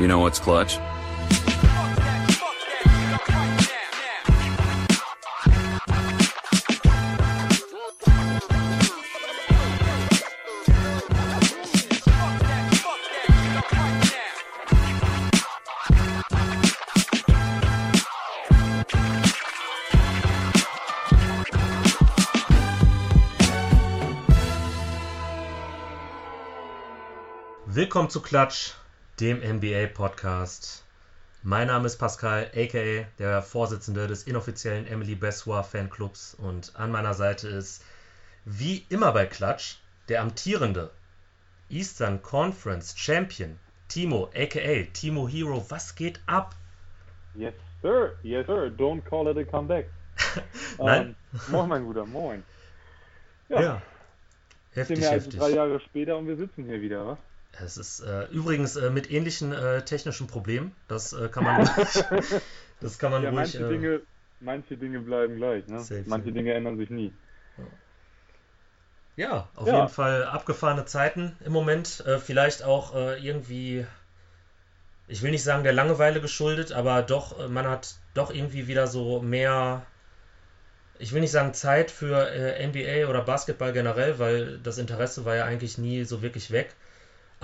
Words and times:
You 0.00 0.08
know 0.08 0.18
what's 0.18 0.40
clutch? 0.40 0.80
Willkommen 27.66 28.08
zu 28.10 28.20
Klatsch, 28.20 28.74
dem 29.20 29.38
NBA-Podcast. 29.40 30.84
Mein 31.42 31.68
Name 31.68 31.86
ist 31.86 31.98
Pascal, 31.98 32.50
aka 32.56 33.06
der 33.18 33.42
Vorsitzende 33.42 34.06
des 34.08 34.24
inoffiziellen 34.24 34.86
Emily 34.86 35.14
Bessoir 35.14 35.62
Fanclubs. 35.62 36.34
Und 36.34 36.72
an 36.74 36.90
meiner 36.90 37.14
Seite 37.14 37.48
ist, 37.48 37.84
wie 38.44 38.84
immer 38.88 39.12
bei 39.12 39.26
Klatsch, 39.26 39.76
der 40.08 40.20
amtierende 40.22 40.90
Eastern 41.70 42.22
Conference 42.22 42.94
Champion, 42.96 43.58
Timo, 43.88 44.30
aka 44.34 44.84
Timo 44.92 45.28
Hero. 45.28 45.64
Was 45.68 45.94
geht 45.94 46.20
ab? 46.26 46.56
Yes, 47.34 47.54
sir. 47.82 48.14
Yes, 48.22 48.46
sir. 48.46 48.66
Don't 48.76 49.02
call 49.02 49.28
it 49.28 49.36
a 49.36 49.44
comeback. 49.44 49.86
Nein. 50.78 51.14
Ähm, 51.32 51.40
moin, 51.52 51.68
mein 51.68 51.84
Guter, 51.84 52.06
moin. 52.06 52.42
Ja, 53.48 53.60
Ja, 53.60 53.82
heftig, 54.72 54.96
sind 54.96 55.00
wir 55.02 55.10
also 55.10 55.24
heftig. 55.26 55.40
drei 55.40 55.50
Jahre 55.50 55.80
später 55.80 56.16
und 56.16 56.26
wir 56.26 56.36
sitzen 56.36 56.64
hier 56.64 56.80
wieder, 56.80 57.06
was? 57.06 57.18
Es 57.60 57.76
ist 57.76 58.00
äh, 58.00 58.24
übrigens 58.26 58.76
äh, 58.76 58.90
mit 58.90 59.10
ähnlichen 59.10 59.52
äh, 59.52 59.84
technischen 59.84 60.26
Problemen. 60.26 60.74
Das 60.88 61.12
äh, 61.12 61.28
kann 61.28 61.44
man 61.44 61.56
ruhig, 61.58 61.76
das 62.80 62.98
kann 62.98 63.10
man 63.12 63.22
Ja, 63.22 63.30
ruhig. 63.30 63.54
manche 63.54 63.58
äh, 63.60 63.68
Dinge, 63.68 64.02
manche 64.40 64.76
Dinge 64.76 65.00
bleiben 65.00 65.36
gleich, 65.36 65.66
ne? 65.68 65.88
Safe, 65.88 66.04
manche 66.04 66.32
safe. 66.32 66.32
Dinge 66.32 66.52
ändern 66.54 66.76
sich 66.78 66.90
nie. 66.90 67.12
Ja, 69.16 69.48
auf 69.56 69.66
Ja. 69.66 69.72
jeden 69.72 69.88
Fall 69.88 70.22
abgefahrene 70.24 70.84
Zeiten 70.84 71.36
im 71.44 71.52
Moment. 71.52 72.04
Äh, 72.06 72.18
vielleicht 72.20 72.62
auch 72.62 72.94
äh, 72.94 73.18
irgendwie, 73.26 73.84
ich 75.06 75.22
will 75.22 75.30
nicht 75.30 75.42
sagen 75.42 75.64
der 75.64 75.72
Langeweile 75.72 76.20
geschuldet, 76.20 76.70
aber 76.72 77.00
doch, 77.02 77.48
man 77.48 77.66
hat 77.66 77.94
doch 78.12 78.30
irgendwie 78.30 78.66
wieder 78.68 78.86
so 78.86 79.22
mehr, 79.22 79.86
ich 80.98 81.12
will 81.12 81.20
nicht 81.20 81.30
sagen 81.30 81.54
Zeit 81.54 81.90
für 81.90 82.28
äh, 82.30 82.60
NBA 82.62 83.08
oder 83.08 83.22
Basketball 83.22 83.72
generell, 83.72 84.18
weil 84.18 84.58
das 84.58 84.78
Interesse 84.78 85.24
war 85.24 85.36
ja 85.36 85.44
eigentlich 85.44 85.78
nie 85.78 86.04
so 86.04 86.22
wirklich 86.22 86.50
weg. 86.50 86.74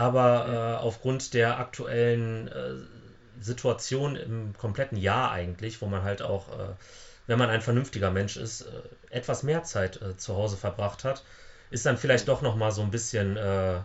Aber 0.00 0.78
äh, 0.80 0.82
aufgrund 0.82 1.34
der 1.34 1.58
aktuellen 1.58 2.48
äh, 2.48 2.72
Situation 3.38 4.16
im 4.16 4.56
kompletten 4.56 4.96
Jahr 4.96 5.30
eigentlich, 5.30 5.82
wo 5.82 5.86
man 5.88 6.04
halt 6.04 6.22
auch, 6.22 6.48
äh, 6.58 6.72
wenn 7.26 7.38
man 7.38 7.50
ein 7.50 7.60
vernünftiger 7.60 8.10
Mensch 8.10 8.38
ist, 8.38 8.62
äh, 8.62 8.66
etwas 9.10 9.42
mehr 9.42 9.62
Zeit 9.62 10.00
äh, 10.00 10.16
zu 10.16 10.34
Hause 10.36 10.56
verbracht 10.56 11.04
hat, 11.04 11.22
ist 11.70 11.84
dann 11.84 11.98
vielleicht 11.98 12.28
doch 12.28 12.40
noch 12.40 12.56
mal 12.56 12.72
so 12.72 12.80
ein 12.80 12.90
bisschen, 12.90 13.36
äh, 13.36 13.80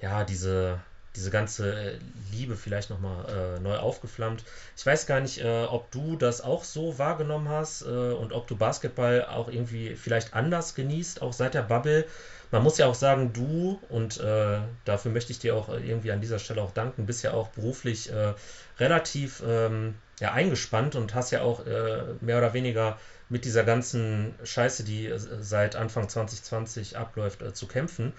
ja, 0.00 0.24
diese, 0.24 0.80
diese 1.16 1.30
ganze 1.30 1.98
Liebe 2.32 2.56
vielleicht 2.56 2.88
noch 2.88 3.00
mal 3.00 3.26
äh, 3.28 3.60
neu 3.60 3.76
aufgeflammt. 3.76 4.42
Ich 4.74 4.86
weiß 4.86 5.04
gar 5.04 5.20
nicht, 5.20 5.36
äh, 5.44 5.64
ob 5.64 5.90
du 5.90 6.16
das 6.16 6.40
auch 6.40 6.64
so 6.64 6.96
wahrgenommen 6.96 7.50
hast 7.50 7.82
äh, 7.82 7.88
und 7.88 8.32
ob 8.32 8.46
du 8.46 8.56
Basketball 8.56 9.26
auch 9.26 9.48
irgendwie 9.48 9.96
vielleicht 9.96 10.32
anders 10.32 10.74
genießt, 10.74 11.20
auch 11.20 11.34
seit 11.34 11.52
der 11.52 11.62
Bubble. 11.62 12.06
Man 12.52 12.64
muss 12.64 12.78
ja 12.78 12.86
auch 12.86 12.94
sagen, 12.94 13.32
du, 13.32 13.78
und 13.88 14.18
äh, 14.18 14.58
dafür 14.84 15.12
möchte 15.12 15.32
ich 15.32 15.38
dir 15.38 15.54
auch 15.54 15.68
äh, 15.68 15.78
irgendwie 15.78 16.10
an 16.10 16.20
dieser 16.20 16.38
Stelle 16.38 16.62
auch 16.62 16.72
danken, 16.72 17.06
bist 17.06 17.22
ja 17.22 17.32
auch 17.32 17.48
beruflich 17.48 18.10
äh, 18.12 18.34
relativ 18.78 19.42
ähm, 19.46 19.94
ja, 20.18 20.32
eingespannt 20.32 20.96
und 20.96 21.14
hast 21.14 21.30
ja 21.30 21.42
auch 21.42 21.64
äh, 21.66 22.02
mehr 22.20 22.38
oder 22.38 22.52
weniger 22.52 22.98
mit 23.28 23.44
dieser 23.44 23.62
ganzen 23.62 24.34
Scheiße, 24.42 24.84
die 24.84 25.06
äh, 25.06 25.18
seit 25.18 25.76
Anfang 25.76 26.08
2020 26.08 26.98
abläuft, 26.98 27.40
äh, 27.42 27.54
zu 27.54 27.68
kämpfen. 27.68 28.12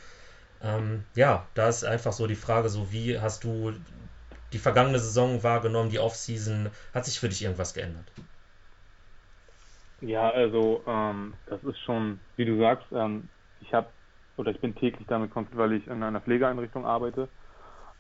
Ähm, 0.64 1.04
ja, 1.16 1.46
da 1.54 1.68
ist 1.68 1.84
einfach 1.84 2.14
so 2.14 2.26
die 2.26 2.36
Frage, 2.36 2.70
so 2.70 2.92
wie 2.92 3.20
hast 3.20 3.44
du 3.44 3.74
die 4.54 4.60
vergangene 4.60 5.00
Saison 5.00 5.44
wahrgenommen, 5.44 5.90
die 5.90 6.00
Offseason, 6.00 6.70
hat 6.94 7.06
sich 7.06 7.20
für 7.20 7.30
dich 7.30 7.44
irgendwas 7.44 7.74
geändert? 7.74 8.06
Ja, 10.02 10.30
also 10.30 10.84
ähm, 10.88 11.34
das 11.46 11.64
ist 11.64 11.80
schon, 11.80 12.20
wie 12.36 12.46
du 12.46 12.58
sagst, 12.58 12.88
ähm, 12.92 13.30
oder 14.42 14.52
ich 14.52 14.60
bin 14.60 14.76
täglich 14.76 15.08
damit 15.08 15.32
konfrontiert, 15.32 15.60
weil 15.60 15.78
ich 15.78 15.88
in 15.88 16.04
einer 16.04 16.22
Pflegeeinrichtung 16.22 16.86
arbeite. 16.86 17.30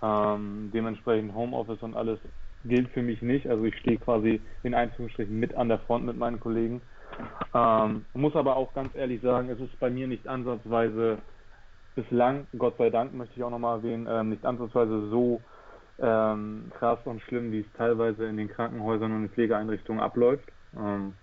Ähm, 0.01 0.71
dementsprechend 0.73 1.33
Homeoffice 1.33 1.81
und 1.81 1.95
alles 1.95 2.19
gilt 2.63 2.89
für 2.89 3.03
mich 3.03 3.21
nicht. 3.21 3.47
Also 3.47 3.63
ich 3.63 3.75
stehe 3.77 3.97
quasi 3.97 4.41
in 4.63 4.73
Einzelstrichen 4.73 5.39
mit 5.39 5.55
an 5.55 5.69
der 5.69 5.79
Front 5.79 6.05
mit 6.05 6.17
meinen 6.17 6.39
Kollegen. 6.39 6.81
Ähm, 7.53 8.05
muss 8.13 8.35
aber 8.35 8.55
auch 8.55 8.73
ganz 8.73 8.93
ehrlich 8.95 9.21
sagen, 9.21 9.49
es 9.49 9.59
ist 9.59 9.79
bei 9.79 9.89
mir 9.89 10.07
nicht 10.07 10.27
ansatzweise 10.27 11.19
bislang, 11.95 12.47
Gott 12.57 12.77
sei 12.77 12.89
Dank 12.89 13.13
möchte 13.13 13.35
ich 13.35 13.43
auch 13.43 13.49
nochmal 13.49 13.77
erwähnen, 13.77 14.07
ähm, 14.09 14.29
nicht 14.29 14.45
ansatzweise 14.45 15.09
so 15.09 15.43
ähm, 15.99 16.71
krass 16.79 16.99
und 17.05 17.21
schlimm, 17.21 17.51
wie 17.51 17.61
es 17.61 17.71
teilweise 17.73 18.25
in 18.25 18.37
den 18.37 18.47
Krankenhäusern 18.47 19.11
und 19.11 19.25
in 19.25 19.29
Pflegeeinrichtungen 19.29 20.01
abläuft. 20.01 20.49
Ähm, 20.75 21.15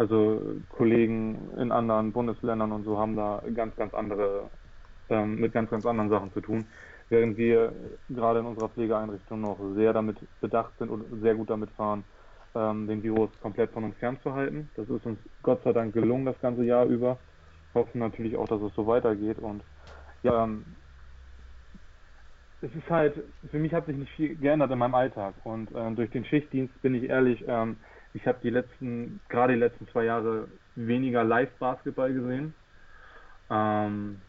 also 0.00 0.40
Kollegen 0.70 1.50
in 1.58 1.70
anderen 1.70 2.10
Bundesländern 2.12 2.72
und 2.72 2.84
so 2.84 2.96
haben 2.98 3.16
da 3.16 3.42
ganz, 3.54 3.76
ganz 3.76 3.92
andere, 3.92 4.48
ähm, 5.10 5.38
mit 5.38 5.52
ganz, 5.52 5.68
ganz 5.68 5.84
anderen 5.84 6.08
Sachen 6.08 6.32
zu 6.32 6.40
tun. 6.40 6.64
Während 7.10 7.36
wir 7.36 7.74
gerade 8.08 8.38
in 8.38 8.46
unserer 8.46 8.70
Pflegeeinrichtung 8.70 9.42
noch 9.42 9.58
sehr 9.74 9.92
damit 9.92 10.16
bedacht 10.40 10.72
sind 10.78 10.88
und 10.88 11.20
sehr 11.20 11.34
gut 11.34 11.50
damit 11.50 11.68
fahren, 11.72 12.04
ähm, 12.54 12.88
den 12.88 13.02
Virus 13.02 13.28
komplett 13.42 13.72
von 13.72 13.84
uns 13.84 13.94
fernzuhalten. 13.98 14.70
Das 14.74 14.88
ist 14.88 15.04
uns 15.04 15.18
Gott 15.42 15.62
sei 15.64 15.74
Dank 15.74 15.92
gelungen 15.92 16.24
das 16.24 16.40
ganze 16.40 16.64
Jahr 16.64 16.86
über. 16.86 17.18
Hoffen 17.74 17.98
natürlich 17.98 18.38
auch, 18.38 18.48
dass 18.48 18.62
es 18.62 18.74
so 18.74 18.86
weitergeht 18.86 19.38
und 19.38 19.62
ja, 20.22 20.44
ähm, 20.44 20.64
es 22.62 22.74
ist 22.74 22.88
halt, 22.88 23.22
für 23.50 23.58
mich 23.58 23.74
hat 23.74 23.84
sich 23.84 23.96
nicht 23.96 24.12
viel 24.12 24.34
geändert 24.36 24.70
in 24.70 24.78
meinem 24.78 24.94
Alltag 24.94 25.34
und 25.44 25.70
äh, 25.74 25.92
durch 25.92 26.10
den 26.10 26.24
Schichtdienst 26.24 26.80
bin 26.80 26.94
ich 26.94 27.10
ehrlich, 27.10 27.44
ähm, 27.46 27.76
ich 28.14 28.26
habe 28.26 28.38
die 28.42 28.50
letzten, 28.50 29.20
gerade 29.28 29.54
die 29.54 29.58
letzten 29.58 29.86
zwei 29.88 30.04
Jahre 30.04 30.48
weniger 30.74 31.24
Live-Basketball 31.24 32.12
gesehen. 32.12 32.54
Ähm, 33.50 34.20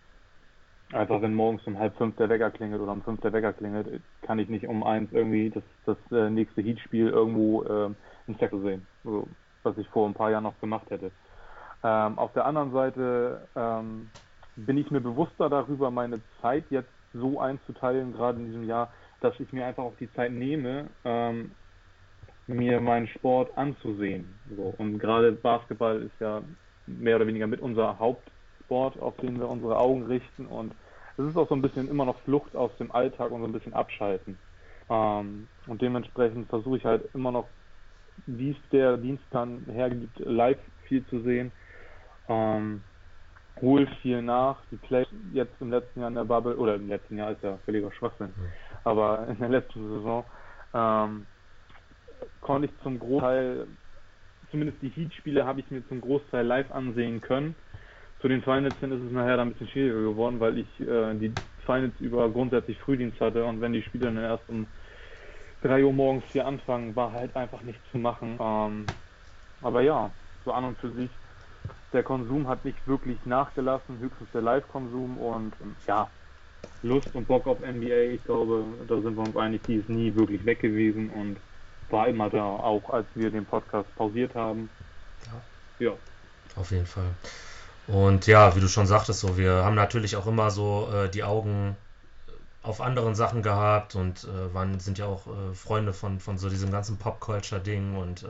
einfach 0.92 1.22
wenn 1.22 1.34
morgens 1.34 1.66
um 1.66 1.78
halb 1.80 1.96
fünf 1.98 2.16
der 2.18 2.30
Wecker 2.30 2.52
klingelt 2.52 2.82
oder 2.82 2.92
um 2.92 3.02
fünf 3.04 3.22
der 3.22 3.34
Wecker 3.34 3.54
klingelt, 3.54 4.02
kann 4.24 4.40
ich 4.40 4.50
nicht 4.50 4.68
um 4.68 4.84
eins 4.84 5.12
irgendwie 5.12 5.50
das, 5.50 5.64
das 5.86 5.98
äh, 6.12 6.30
nächste 6.30 6.62
Heatspiel 6.62 7.10
irgendwo 7.10 7.64
ähm, 7.66 7.96
in 8.28 8.38
Zettel 8.38 8.62
sehen, 8.62 8.88
so, 9.04 9.28
was 9.64 9.78
ich 9.78 9.88
vor 9.90 10.08
ein 10.08 10.14
paar 10.14 10.32
Jahren 10.32 10.44
noch 10.44 10.60
gemacht 10.60 10.90
hätte. 10.90 11.12
Ähm, 11.84 12.20
auf 12.20 12.34
der 12.34 12.46
anderen 12.46 12.72
Seite 12.72 13.48
ähm, 13.56 14.10
bin 14.56 14.78
ich 14.78 14.92
mir 14.92 15.02
bewusster 15.02 15.50
darüber, 15.50 15.90
meine 15.90 16.20
Zeit 16.42 16.66
jetzt 16.70 16.92
so 17.14 17.40
einzuteilen, 17.40 18.14
gerade 18.14 18.40
in 18.40 18.46
diesem 18.46 18.64
Jahr, 18.64 18.94
dass 19.22 19.40
ich 19.40 19.52
mir 19.52 19.66
einfach 19.66 19.84
auch 19.84 19.96
die 20.00 20.12
Zeit 20.14 20.32
nehme, 20.32 20.88
ähm, 21.04 21.52
mir 22.56 22.82
meinen 22.82 23.08
Sport 23.08 23.58
anzusehen. 23.58 24.34
So. 24.56 24.74
Und 24.78 25.00
gerade 25.00 25.32
Basketball 25.32 26.02
ist 26.04 26.20
ja 26.20 26.42
mehr 26.88 27.16
oder 27.16 27.28
weniger 27.28 27.48
mit 27.48 27.62
unser 27.62 28.00
Hauptsport, 28.00 29.00
auf 29.00 29.16
den 29.18 29.40
wir 29.40 29.50
unsere 29.50 29.78
Augen 29.78 30.06
richten. 30.06 30.46
Und 30.46 30.74
es 31.18 31.26
ist 31.26 31.38
auch 31.38 31.48
so 31.48 31.56
ein 31.56 31.62
bisschen 31.62 31.90
immer 31.90 32.06
noch 32.06 32.20
Flucht 32.22 32.56
aus 32.56 32.76
dem 32.78 32.92
Alltag 32.92 33.32
und 33.32 33.42
so 33.42 33.48
ein 33.48 33.54
bisschen 33.54 33.74
Abschalten. 33.74 34.38
Ähm, 34.90 35.48
und 35.68 35.82
dementsprechend 35.82 36.50
versuche 36.50 36.78
ich 36.78 36.86
halt 36.86 37.04
immer 37.14 37.32
noch, 37.32 37.48
wie 38.26 38.52
es 38.52 38.58
der 38.72 38.98
Dienst 38.98 39.24
dann 39.32 39.66
hergibt, 39.66 40.20
live 40.20 40.60
viel 40.84 41.06
zu 41.08 41.22
sehen. 41.22 41.52
Ähm, 42.28 42.84
hol 43.62 43.88
viel 44.02 44.22
nach. 44.22 44.58
Die 44.72 44.78
Plays 44.78 45.08
jetzt 45.34 45.54
im 45.62 45.72
letzten 45.72 46.02
Jahr 46.02 46.10
in 46.10 46.16
der 46.16 46.26
Bubble, 46.26 46.56
oder 46.58 46.76
im 46.76 46.88
letzten 46.88 47.18
Jahr 47.18 47.32
ist 47.32 47.44
ja 47.44 47.58
völliger 47.66 47.92
Schwachsinn, 47.92 48.34
aber 48.84 49.28
in 49.28 49.40
der 49.40 49.50
letzten 49.50 49.88
Saison 49.90 50.24
ähm, 50.74 51.26
konnte 52.42 52.68
ich 52.70 52.80
zum 52.84 53.00
Großteil, 53.00 53.68
zumindest 54.52 54.82
die 54.82 54.90
Heat-Spiele 54.90 55.46
habe 55.46 55.62
ich 55.62 55.72
mir 55.72 55.88
zum 55.88 56.02
Großteil 56.02 56.46
live 56.46 56.72
ansehen 56.72 57.22
können. 57.22 57.56
Zu 58.22 58.28
den 58.30 58.44
Finals 58.44 58.78
hin 58.80 58.92
ist 58.92 59.02
es 59.04 59.12
nachher 59.12 59.38
dann 59.38 59.50
ein 59.50 59.54
bisschen 59.54 59.70
schwieriger 59.70 60.02
geworden, 60.02 60.40
weil 60.40 60.58
ich 60.60 60.80
äh, 60.82 61.16
die 61.20 61.38
Finals 61.66 62.00
über 62.00 62.32
grundsätzlich 62.32 62.80
Frühdienst 62.80 63.20
hatte 63.22 63.46
und 63.46 63.62
wenn 63.62 63.74
die 63.74 63.84
Spiele 63.84 64.06
dann 64.08 64.18
erst 64.18 64.48
um 64.50 64.74
3 65.62 65.84
Uhr 65.86 65.94
morgens 65.94 66.26
hier 66.32 66.46
anfangen, 66.48 66.96
war 66.96 67.14
halt 67.14 67.36
einfach 67.36 67.62
nichts 67.64 67.84
zu 67.92 67.98
machen. 67.98 68.38
Ähm, 68.42 68.92
aber 69.62 69.82
ja, 69.82 70.16
so 70.46 70.52
an 70.54 70.66
und 70.66 70.80
für 70.80 70.94
sich, 70.94 71.12
der 71.94 72.04
Konsum 72.04 72.48
hat 72.48 72.66
nicht 72.66 72.88
wirklich 72.88 73.26
nachgelassen, 73.26 74.00
höchstens 74.00 74.32
der 74.32 74.42
Live-Konsum 74.42 75.18
und 75.18 75.56
ähm, 75.62 75.78
ja, 75.88 76.12
Lust 76.82 77.14
und 77.16 77.28
Bock 77.28 77.48
auf 77.48 77.62
NBA, 77.62 78.14
ich 78.16 78.24
glaube, 78.24 78.86
da 78.88 79.02
sind 79.02 79.16
wir 79.16 79.24
uns 79.24 79.36
einig, 79.38 79.66
die 79.66 79.76
ist 79.76 79.90
nie 79.90 80.16
wirklich 80.16 80.46
weg 80.46 80.60
gewesen 80.62 81.10
und 81.12 81.42
war 81.92 82.08
immer 82.08 82.30
da, 82.30 82.44
auch 82.44 82.90
als 82.90 83.08
wir 83.16 83.32
den 83.32 83.46
Podcast 83.46 83.94
pausiert 83.96 84.36
haben. 84.36 84.70
Ja. 85.80 85.94
Auf 86.56 86.72
jeden 86.72 86.86
Fall. 86.86 87.10
Und 87.88 88.28
ja, 88.28 88.56
wie 88.56 88.60
du 88.60 88.68
schon 88.68 88.88
sagtest, 88.88 89.22
so, 89.22 89.38
wir 89.38 89.64
haben 89.66 89.76
natürlich 89.76 90.16
auch 90.16 90.28
immer 90.28 90.52
so 90.52 90.90
äh, 90.94 91.10
die 91.10 91.24
Augen 91.24 91.76
auf 92.64 92.80
anderen 92.80 93.16
Sachen 93.16 93.42
gehabt 93.42 93.96
und 93.96 94.24
äh, 94.24 94.54
waren, 94.54 94.80
sind 94.80 94.98
ja 94.98 95.08
auch 95.08 95.28
äh, 95.28 95.54
Freunde 95.56 95.94
von, 95.94 96.20
von 96.20 96.38
so 96.38 96.50
diesem 96.50 96.72
ganzen 96.72 96.98
Pop-Culture-Ding 96.98 97.98
und 97.98 98.24
äh, 98.24 98.28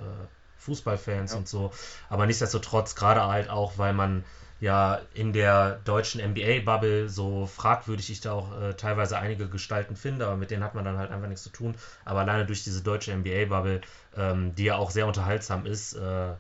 Fußballfans 0.60 1.34
ja. 1.34 1.38
und 1.38 1.48
so. 1.48 1.72
Aber 2.10 2.26
nichtsdestotrotz, 2.26 2.96
gerade 2.96 3.26
halt 3.26 3.50
auch, 3.50 3.78
weil 3.78 3.94
man 3.94 4.24
ja 4.62 5.02
in 5.14 5.34
der 5.34 5.80
deutschen 5.84 6.22
NBA-Bubble 6.22 7.10
so 7.10 7.48
fragwürdig 7.48 8.12
ich 8.12 8.22
da 8.22 8.32
auch 8.34 8.62
äh, 8.62 8.74
teilweise 8.76 9.18
einige 9.18 9.50
Gestalten 9.50 9.96
finde, 9.96 10.28
aber 10.28 10.38
mit 10.38 10.52
denen 10.52 10.64
hat 10.64 10.76
man 10.76 10.86
dann 10.86 10.98
halt 10.98 11.12
einfach 11.12 11.28
nichts 11.28 11.44
zu 11.44 11.50
tun. 11.50 11.76
Aber 12.06 12.22
alleine 12.22 12.46
durch 12.46 12.64
diese 12.64 12.84
deutsche 12.84 13.12
NBA-Bubble, 13.12 13.82
ähm, 14.16 14.56
die 14.56 14.66
ja 14.66 14.76
auch 14.76 14.92
sehr 14.92 15.08
unterhaltsam 15.08 15.66
ist, 15.66 15.94
äh, 15.94 16.34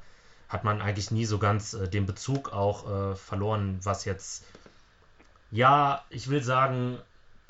hat 0.47 0.63
man 0.63 0.81
eigentlich 0.81 1.09
nie 1.09 1.25
so 1.25 1.39
ganz 1.39 1.73
äh, 1.73 1.87
den 1.87 2.05
Bezug 2.05 2.53
auch 2.53 3.11
äh, 3.11 3.15
verloren, 3.15 3.79
was 3.83 4.05
jetzt, 4.05 4.45
ja, 5.49 6.05
ich 6.09 6.29
will 6.29 6.43
sagen, 6.43 6.99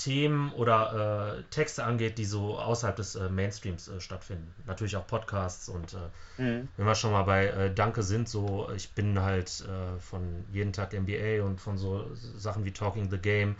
Themen 0.01 0.51
oder 0.53 1.37
äh, 1.37 1.43
Texte 1.51 1.83
angeht, 1.83 2.17
die 2.17 2.25
so 2.25 2.57
außerhalb 2.57 2.95
des 2.95 3.15
äh, 3.15 3.29
Mainstreams 3.29 3.87
äh, 3.87 4.01
stattfinden. 4.01 4.51
Natürlich 4.65 4.95
auch 4.95 5.05
Podcasts 5.05 5.69
und 5.69 5.93
äh, 5.93 6.41
mhm. 6.41 6.67
wenn 6.75 6.85
wir 6.87 6.95
schon 6.95 7.11
mal 7.11 7.21
bei 7.21 7.47
äh, 7.47 7.73
Danke 7.73 8.01
sind, 8.01 8.27
so 8.27 8.67
ich 8.75 8.93
bin 8.93 9.21
halt 9.21 9.61
äh, 9.61 9.99
von 9.99 10.43
jeden 10.51 10.73
Tag 10.73 10.93
NBA 10.93 11.43
und 11.43 11.61
von 11.61 11.77
so 11.77 12.09
Sachen 12.15 12.65
wie 12.65 12.71
Talking 12.71 13.11
the 13.11 13.19
Game 13.19 13.55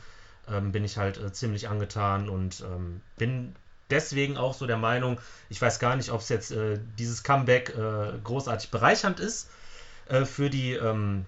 ähm, 0.50 0.72
bin 0.72 0.84
ich 0.84 0.98
halt 0.98 1.36
ziemlich 1.36 1.70
angetan 1.70 2.28
und 2.28 2.62
ähm, 2.62 3.02
bin 3.18 3.56
deswegen 3.92 4.36
auch 4.38 4.56
so 4.56 4.66
der 4.66 4.78
Meinung, 4.78 5.20
ich 5.50 5.62
weiß 5.62 5.78
gar 5.78 5.96
nicht, 5.96 6.10
ob 6.10 6.22
es 6.22 6.30
jetzt 6.30 6.56
dieses 6.98 7.24
Comeback 7.24 7.76
großartig 8.24 8.72
bereichernd 8.72 9.20
ist 9.20 9.50
für 10.24 10.50
die 10.50 10.72
ähm, 10.76 11.26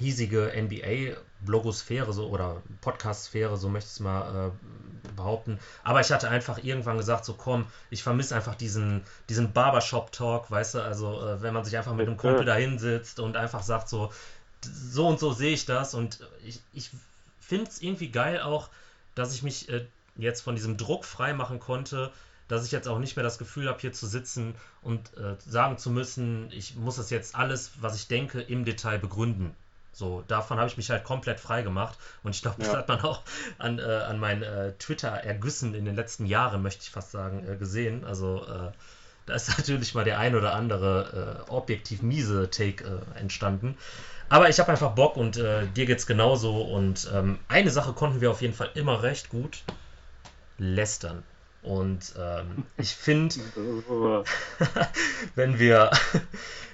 hiesige 0.00 0.52
NBA 0.56 1.16
Blogosphäre 1.42 2.12
so 2.12 2.28
oder 2.28 2.62
Podcastsphäre, 2.80 3.56
so 3.56 3.68
möchte 3.68 3.88
ich 3.88 3.92
es 3.92 4.00
mal 4.00 4.48
äh, 4.48 5.10
behaupten. 5.14 5.58
Aber 5.84 6.00
ich 6.00 6.10
hatte 6.10 6.28
einfach 6.28 6.62
irgendwann 6.62 6.96
gesagt, 6.96 7.24
so 7.24 7.34
komm, 7.34 7.66
ich 7.90 8.02
vermisse 8.02 8.34
einfach 8.34 8.54
diesen, 8.54 9.02
diesen 9.28 9.52
Barbershop-Talk, 9.52 10.50
weißt 10.50 10.74
du, 10.74 10.82
also 10.82 11.20
äh, 11.20 11.42
wenn 11.42 11.54
man 11.54 11.64
sich 11.64 11.76
einfach 11.76 11.94
mit 11.94 12.06
einem 12.06 12.16
Kumpel 12.16 12.44
da 12.44 12.54
hinsitzt 12.54 13.20
und 13.20 13.36
einfach 13.36 13.62
sagt, 13.62 13.88
so, 13.88 14.10
so 14.64 15.06
und 15.06 15.20
so 15.20 15.32
sehe 15.32 15.52
ich 15.52 15.66
das 15.66 15.94
und 15.94 16.20
ich, 16.44 16.60
ich 16.72 16.90
finde 17.40 17.70
es 17.70 17.82
irgendwie 17.82 18.10
geil 18.10 18.40
auch, 18.40 18.70
dass 19.14 19.34
ich 19.34 19.42
mich 19.42 19.68
äh, 19.68 19.86
jetzt 20.16 20.40
von 20.40 20.54
diesem 20.54 20.76
Druck 20.78 21.04
frei 21.04 21.34
machen 21.34 21.60
konnte, 21.60 22.10
dass 22.48 22.64
ich 22.64 22.72
jetzt 22.72 22.88
auch 22.88 22.98
nicht 22.98 23.16
mehr 23.16 23.22
das 23.22 23.38
Gefühl 23.38 23.68
habe, 23.68 23.80
hier 23.80 23.92
zu 23.92 24.06
sitzen 24.06 24.54
und 24.82 25.16
äh, 25.16 25.36
sagen 25.46 25.78
zu 25.78 25.90
müssen, 25.90 26.50
ich 26.52 26.74
muss 26.74 26.96
das 26.96 27.10
jetzt 27.10 27.34
alles, 27.34 27.72
was 27.80 27.96
ich 27.96 28.08
denke, 28.08 28.40
im 28.40 28.64
Detail 28.64 28.98
begründen. 28.98 29.54
So, 29.92 30.22
davon 30.28 30.58
habe 30.58 30.68
ich 30.68 30.76
mich 30.76 30.90
halt 30.90 31.04
komplett 31.04 31.40
frei 31.40 31.62
gemacht. 31.62 31.98
Und 32.22 32.34
ich 32.34 32.42
glaube, 32.42 32.56
das 32.58 32.68
ja. 32.68 32.78
hat 32.78 32.88
man 32.88 33.00
auch 33.00 33.22
an, 33.58 33.78
äh, 33.78 33.82
an 33.82 34.18
meinen 34.18 34.42
äh, 34.42 34.72
Twitter-Ergüssen 34.72 35.74
in 35.74 35.84
den 35.84 35.96
letzten 35.96 36.26
Jahren, 36.26 36.62
möchte 36.62 36.82
ich 36.82 36.90
fast 36.90 37.10
sagen, 37.10 37.46
äh, 37.46 37.56
gesehen. 37.56 38.04
Also, 38.04 38.44
äh, 38.44 38.72
da 39.26 39.34
ist 39.34 39.48
natürlich 39.58 39.94
mal 39.94 40.04
der 40.04 40.18
ein 40.18 40.34
oder 40.34 40.54
andere 40.54 41.44
äh, 41.48 41.50
objektiv 41.50 42.02
miese 42.02 42.50
Take 42.50 42.84
äh, 42.84 43.18
entstanden. 43.18 43.76
Aber 44.28 44.48
ich 44.48 44.60
habe 44.60 44.70
einfach 44.70 44.92
Bock 44.92 45.16
und 45.16 45.34
dir 45.34 45.86
geht's 45.86 46.06
genauso. 46.06 46.62
Und 46.62 47.10
ähm, 47.12 47.40
eine 47.48 47.70
Sache 47.70 47.92
konnten 47.92 48.20
wir 48.20 48.30
auf 48.30 48.42
jeden 48.42 48.54
Fall 48.54 48.70
immer 48.74 49.02
recht 49.02 49.28
gut: 49.28 49.64
lästern. 50.56 51.24
Und 51.62 52.14
ähm, 52.16 52.64
ich 52.76 52.94
finde, 52.94 53.34
wenn 55.34 55.58
wir 55.58 55.90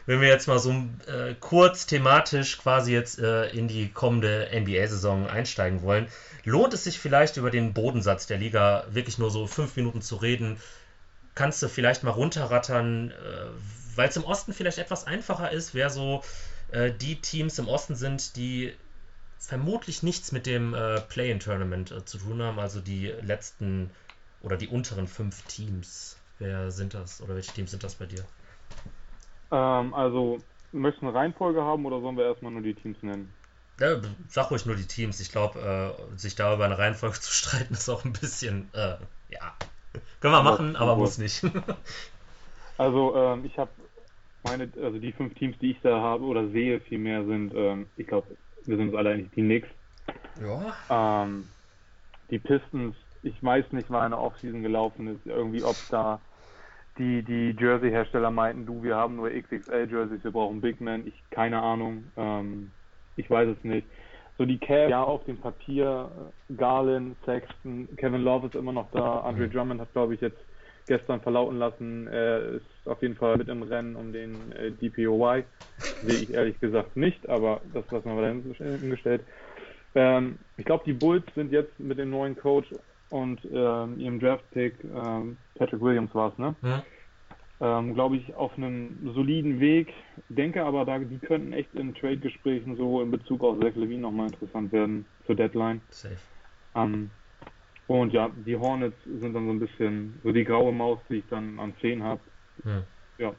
wenn 0.07 0.21
wir 0.21 0.29
jetzt 0.29 0.47
mal 0.47 0.59
so 0.59 0.71
äh, 0.71 1.35
kurz 1.41 1.87
thematisch 1.87 2.59
quasi 2.59 2.93
jetzt 2.93 3.19
äh, 3.19 3.49
in 3.49 3.69
die 3.69 3.89
kommende 3.89 4.49
NBA-Saison 4.53 5.27
einsteigen 5.29 5.83
wollen, 5.83 6.09
lohnt 6.45 6.73
es 6.75 6.85
sich 6.85 6.99
vielleicht 6.99 7.37
über 7.37 7.51
den 7.51 7.75
Bodensatz 7.75 8.27
der 8.27 8.39
Liga 8.39 8.87
wirklich 8.91 9.19
nur 9.19 9.31
so 9.31 9.47
fünf 9.47 9.77
Minuten 9.77 10.03
zu 10.03 10.17
reden? 10.17 10.59
Kannst 11.35 11.63
du 11.63 11.69
vielleicht 11.69 12.05
mal 12.05 12.13
runterrattern, 12.13 13.11
äh, 13.11 13.15
weil 13.97 14.09
es 14.09 14.17
im 14.17 14.25
Osten 14.25 14.53
vielleicht 14.53 14.79
etwas 14.79 15.07
einfacher 15.07 15.51
ist, 15.51 15.75
wer 15.75 15.91
so 15.91 16.23
äh, 16.71 16.93
die 16.93 17.21
Teams 17.21 17.59
im 17.59 17.69
Osten 17.69 17.97
sind, 17.97 18.37
die 18.37 18.75
vermutlich 19.39 20.03
nichts 20.03 20.33
mit 20.33 20.47
dem 20.47 20.75
äh, 20.75 21.01
Play-in-Tournament 21.01 21.91
äh, 21.91 22.05
zu 22.05 22.19
tun 22.19 22.43
haben, 22.43 22.59
also 22.59 22.81
die 22.81 23.09
letzten 23.23 23.91
oder 24.41 24.57
die 24.57 24.69
unteren 24.69 25.09
fünf 25.09 25.43
Teams. 25.43 26.17
Wer 26.39 26.71
sind 26.71 26.95
das 26.95 27.21
oder 27.21 27.35
welche 27.35 27.53
Teams 27.53 27.71
sind 27.71 27.83
das 27.83 27.95
bei 27.95 28.07
dir? 28.07 28.25
Ähm, 29.51 29.95
also, 29.95 30.39
möchtest 30.73 31.03
du 31.03 31.09
eine 31.09 31.17
Reihenfolge 31.17 31.63
haben 31.63 31.87
oder 31.87 32.01
sollen 32.01 32.17
wir 32.17 32.25
erstmal 32.25 32.53
nur 32.53 32.63
die 32.63 32.75
Teams 32.75 32.97
nennen? 33.03 33.33
Ja, 33.79 34.01
sag 34.29 34.51
ruhig 34.51 34.65
nur 34.65 34.77
die 34.77 34.87
Teams. 34.87 35.21
Ich 35.21 35.31
glaube, 35.31 35.97
äh, 36.13 36.17
sich 36.19 36.35
da 36.35 36.55
über 36.55 36.65
eine 36.65 36.79
Reihenfolge 36.79 37.17
zu 37.21 37.31
streiten, 37.31 37.75
ist 37.75 37.89
auch 37.89 38.05
ein 38.05 38.13
bisschen, 38.13 38.69
äh, 38.75 38.97
ja. 39.29 39.57
Können 40.21 40.35
wir 40.35 40.43
machen, 40.43 40.77
aber 40.77 40.97
muss 40.97 41.19
nicht. 41.19 41.43
also, 42.79 43.17
ähm, 43.17 43.45
ich 43.45 43.57
habe 43.59 43.71
meine, 44.47 44.71
also 44.83 44.99
die 44.99 45.13
fünf 45.13 45.35
Teams, 45.35 45.57
die 45.59 45.73
ich 45.73 45.81
da 45.83 46.01
habe 46.01 46.25
oder 46.25 46.49
sehe, 46.51 46.81
vielmehr 46.81 47.25
sind, 47.25 47.53
ähm, 47.55 47.87
ich 47.97 48.07
glaube, 48.07 48.37
wir 48.65 48.77
sind 48.77 48.89
uns 48.89 48.97
alle 48.97 49.11
eigentlich 49.11 49.31
die 49.31 49.43
Knicks. 49.43 49.69
Ja. 50.41 51.25
Ähm, 51.25 51.49
die 52.31 52.39
Pistons, 52.39 52.97
ich 53.23 53.43
weiß 53.43 53.73
nicht, 53.73 53.91
wann 53.91 54.03
eine 54.03 54.19
Offseason 54.19 54.63
gelaufen 54.63 55.09
ist, 55.09 55.27
irgendwie, 55.27 55.63
ob 55.65 55.77
da 55.91 56.21
die, 56.99 57.23
die 57.23 57.55
Jersey-Hersteller 57.59 58.31
meinten, 58.31 58.67
du, 58.67 58.83
wir 58.83 58.97
haben 58.97 59.17
nur 59.17 59.31
XXL-Jerseys, 59.31 60.25
wir 60.25 60.31
brauchen 60.31 60.61
Big 60.61 60.81
Man. 60.81 61.07
Ich, 61.07 61.15
keine 61.31 61.61
Ahnung. 61.61 62.05
Ähm, 62.17 62.71
ich 63.17 63.29
weiß 63.31 63.49
es 63.49 63.65
nicht. 63.65 63.87
So 64.39 64.45
die 64.45 64.59
Cavs, 64.59 64.91
ja, 64.91 65.03
auf 65.03 65.25
dem 65.25 65.39
Papier, 65.39 66.11
Garland, 66.57 67.17
Sexton, 67.25 67.89
Kevin 67.97 68.23
Love 68.23 68.49
ist 68.49 68.55
immer 68.55 68.73
noch 68.73 68.91
da. 68.93 69.21
Andre 69.21 69.49
Drummond 69.49 69.81
hat, 69.81 69.93
glaube 69.93 70.15
ich, 70.15 70.21
jetzt 70.21 70.39
gestern 70.87 71.21
verlauten 71.21 71.59
lassen, 71.59 72.07
er 72.07 72.43
ist 72.43 72.65
auf 72.85 73.03
jeden 73.03 73.17
Fall 73.17 73.37
mit 73.37 73.49
im 73.49 73.63
Rennen 73.63 73.97
um 73.97 74.13
den 74.13 74.53
äh, 74.53 74.71
DPOY. 74.71 75.45
Sehe 76.03 76.23
ich 76.23 76.33
ehrlich 76.33 76.61
gesagt 76.61 76.97
nicht, 76.97 77.29
aber 77.29 77.61
das 77.73 77.91
lassen 77.91 78.07
wir 78.07 78.15
mal 78.15 78.43
dahingestellt. 78.59 79.23
Ähm, 79.95 80.39
ich 80.57 80.65
glaube, 80.65 80.85
die 80.87 80.93
Bulls 80.93 81.25
sind 81.35 81.51
jetzt 81.51 81.79
mit 81.81 81.99
dem 81.99 82.11
neuen 82.11 82.37
Coach 82.37 82.69
und 83.09 83.41
ähm, 83.51 83.99
ihrem 83.99 84.19
Draft-Pick, 84.19 84.85
ähm, 84.85 85.39
Patrick 85.55 85.81
Williams 85.81 86.15
war 86.15 86.33
es, 86.33 86.39
ne? 86.39 86.57
Ja. 86.63 86.85
Ähm, 87.59 87.95
Glaube 87.95 88.17
ich, 88.17 88.35
auf 88.35 88.57
einem 88.57 89.13
soliden 89.15 89.61
Weg. 89.61 89.93
Denke 90.29 90.65
aber, 90.65 90.85
da, 90.85 90.99
die 90.99 91.19
könnten 91.19 91.53
echt 91.53 91.73
in 91.75 91.95
Trade-Gesprächen 91.95 92.77
so 92.77 93.01
in 93.01 93.11
Bezug 93.11 93.43
auf 93.43 93.59
Zach 93.61 93.75
Levine 93.75 94.03
nochmal 94.03 94.27
interessant 94.27 94.73
werden 94.73 95.07
zur 95.25 95.37
Deadline. 95.37 95.81
Safe. 95.91 96.19
Ähm, 96.75 97.11
und 97.87 98.13
ja, 98.13 98.31
die 98.35 98.57
Hornets 98.57 99.03
sind 99.05 99.33
dann 99.33 99.47
so 99.47 99.53
ein 99.53 99.61
bisschen 99.61 100.21
so 100.23 100.33
die 100.33 100.45
graue 100.45 100.73
Maus, 100.73 100.99
die 101.09 101.17
ich 101.17 101.27
dann 101.29 101.59
an 101.59 101.75
10 101.81 102.03
habe. 102.03 102.21
Ja. 102.65 102.87
ja. 103.19 103.35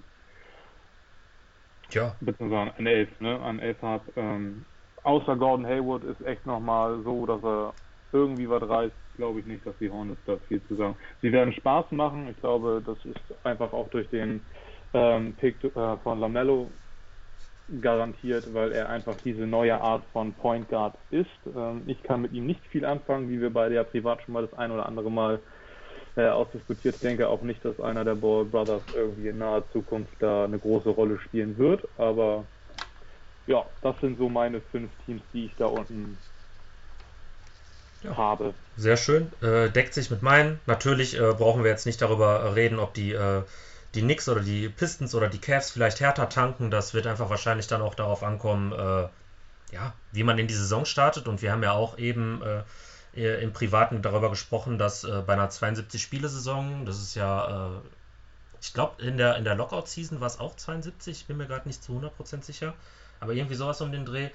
Tja. 1.89 2.15
Beziehungsweise 2.21 2.73
an 2.75 2.85
11, 2.85 3.19
ne? 3.19 3.39
An 3.39 3.59
11 3.59 3.81
habe. 3.81 4.11
Ähm, 4.15 4.65
außer 5.03 5.35
Gordon 5.35 5.65
Hayward 5.65 6.05
ist 6.05 6.21
echt 6.21 6.45
nochmal 6.45 7.03
so, 7.03 7.25
dass 7.25 7.43
er 7.43 7.75
irgendwie 8.11 8.49
was 8.49 8.63
reißt 8.63 8.95
glaube 9.17 9.41
ich 9.41 9.45
nicht, 9.45 9.65
dass 9.65 9.77
die 9.79 9.91
Hornets 9.91 10.23
da 10.25 10.37
viel 10.47 10.63
zu 10.67 10.75
sagen. 10.75 10.97
Sie 11.21 11.31
werden 11.31 11.53
Spaß 11.53 11.91
machen. 11.91 12.29
Ich 12.29 12.37
glaube, 12.37 12.81
das 12.85 12.97
ist 13.05 13.45
einfach 13.45 13.73
auch 13.73 13.89
durch 13.89 14.09
den 14.09 14.45
ähm, 14.93 15.35
Pick 15.35 15.63
äh, 15.63 15.97
von 15.97 16.19
Lamello 16.19 16.73
garantiert, 17.81 18.53
weil 18.53 18.71
er 18.71 18.89
einfach 18.89 19.17
diese 19.23 19.45
neue 19.45 19.81
Art 19.81 20.05
von 20.13 20.35
Point 20.35 20.69
Guard 20.69 20.97
ist. 21.09 21.27
Ähm, 21.45 21.83
ich 21.87 22.01
kann 22.03 22.21
mit 22.21 22.31
ihm 22.31 22.45
nicht 22.45 22.65
viel 22.67 22.85
anfangen, 22.85 23.29
wie 23.29 23.41
wir 23.41 23.51
beide 23.51 23.75
ja 23.75 23.83
privat 23.83 24.21
schon 24.23 24.33
mal 24.33 24.47
das 24.47 24.53
ein 24.53 24.71
oder 24.71 24.85
andere 24.85 25.11
Mal 25.11 25.41
äh, 26.15 26.27
ausdiskutiert. 26.29 26.95
Ich 26.95 27.01
denke 27.01 27.27
auch 27.27 27.41
nicht, 27.41 27.63
dass 27.65 27.79
einer 27.79 28.05
der 28.05 28.15
Ball 28.15 28.45
Brothers 28.45 28.83
irgendwie 28.93 29.27
in 29.27 29.37
naher 29.37 29.69
Zukunft 29.71 30.15
da 30.19 30.45
eine 30.45 30.59
große 30.59 30.89
Rolle 30.89 31.19
spielen 31.19 31.57
wird, 31.57 31.87
aber 31.97 32.47
ja, 33.47 33.65
das 33.81 33.99
sind 34.01 34.17
so 34.17 34.29
meine 34.29 34.61
fünf 34.61 34.91
Teams, 35.05 35.23
die 35.33 35.45
ich 35.45 35.55
da 35.55 35.67
unten 35.67 36.19
ja. 38.07 38.17
habe. 38.17 38.53
Sehr 38.75 38.97
schön. 38.97 39.31
Äh, 39.41 39.69
deckt 39.69 39.93
sich 39.93 40.09
mit 40.09 40.21
meinen. 40.21 40.59
Natürlich 40.65 41.17
äh, 41.17 41.33
brauchen 41.33 41.63
wir 41.63 41.71
jetzt 41.71 41.85
nicht 41.85 42.01
darüber 42.01 42.55
reden, 42.55 42.79
ob 42.79 42.93
die, 42.93 43.13
äh, 43.13 43.43
die 43.95 44.01
Knicks 44.01 44.29
oder 44.29 44.41
die 44.41 44.69
Pistons 44.69 45.15
oder 45.15 45.27
die 45.27 45.39
Cavs 45.39 45.71
vielleicht 45.71 45.99
härter 45.99 46.29
tanken. 46.29 46.71
Das 46.71 46.93
wird 46.93 47.07
einfach 47.07 47.29
wahrscheinlich 47.29 47.67
dann 47.67 47.81
auch 47.81 47.95
darauf 47.95 48.23
ankommen, 48.23 48.71
äh, 48.71 49.07
ja, 49.73 49.93
wie 50.11 50.23
man 50.23 50.37
in 50.37 50.47
die 50.47 50.53
Saison 50.53 50.85
startet. 50.85 51.27
Und 51.27 51.41
wir 51.41 51.51
haben 51.51 51.63
ja 51.63 51.73
auch 51.73 51.97
eben 51.97 52.41
äh, 53.15 53.41
im 53.41 53.51
Privaten 53.51 54.01
darüber 54.01 54.29
gesprochen, 54.29 54.77
dass 54.77 55.03
äh, 55.03 55.23
bei 55.25 55.33
einer 55.33 55.49
72-Spiele-Saison, 55.49 56.85
das 56.85 57.01
ist 57.01 57.15
ja, 57.15 57.81
ich 58.61 58.73
glaube, 58.73 59.01
in 59.01 59.17
der, 59.17 59.37
in 59.37 59.43
der 59.43 59.55
Lockout-Season 59.55 60.19
war 60.19 60.27
es 60.27 60.39
auch 60.39 60.55
72, 60.55 61.21
ich 61.21 61.25
bin 61.25 61.37
mir 61.37 61.47
gerade 61.47 61.67
nicht 61.67 61.83
zu 61.83 61.93
100% 61.93 62.43
sicher, 62.43 62.75
aber 63.19 63.33
irgendwie 63.33 63.55
sowas 63.55 63.81
um 63.81 63.91
den 63.91 64.05
Dreh. 64.05 64.29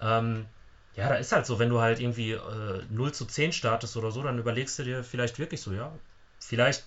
Ähm, 0.00 0.46
ja, 0.94 1.08
da 1.08 1.14
ist 1.14 1.32
halt 1.32 1.46
so, 1.46 1.58
wenn 1.58 1.70
du 1.70 1.80
halt 1.80 2.00
irgendwie 2.00 2.32
äh, 2.32 2.82
0 2.90 3.12
zu 3.12 3.24
10 3.24 3.52
startest 3.52 3.96
oder 3.96 4.10
so, 4.10 4.22
dann 4.22 4.38
überlegst 4.38 4.78
du 4.78 4.84
dir 4.84 5.02
vielleicht 5.04 5.38
wirklich 5.38 5.60
so, 5.60 5.72
ja, 5.72 5.92
vielleicht 6.38 6.84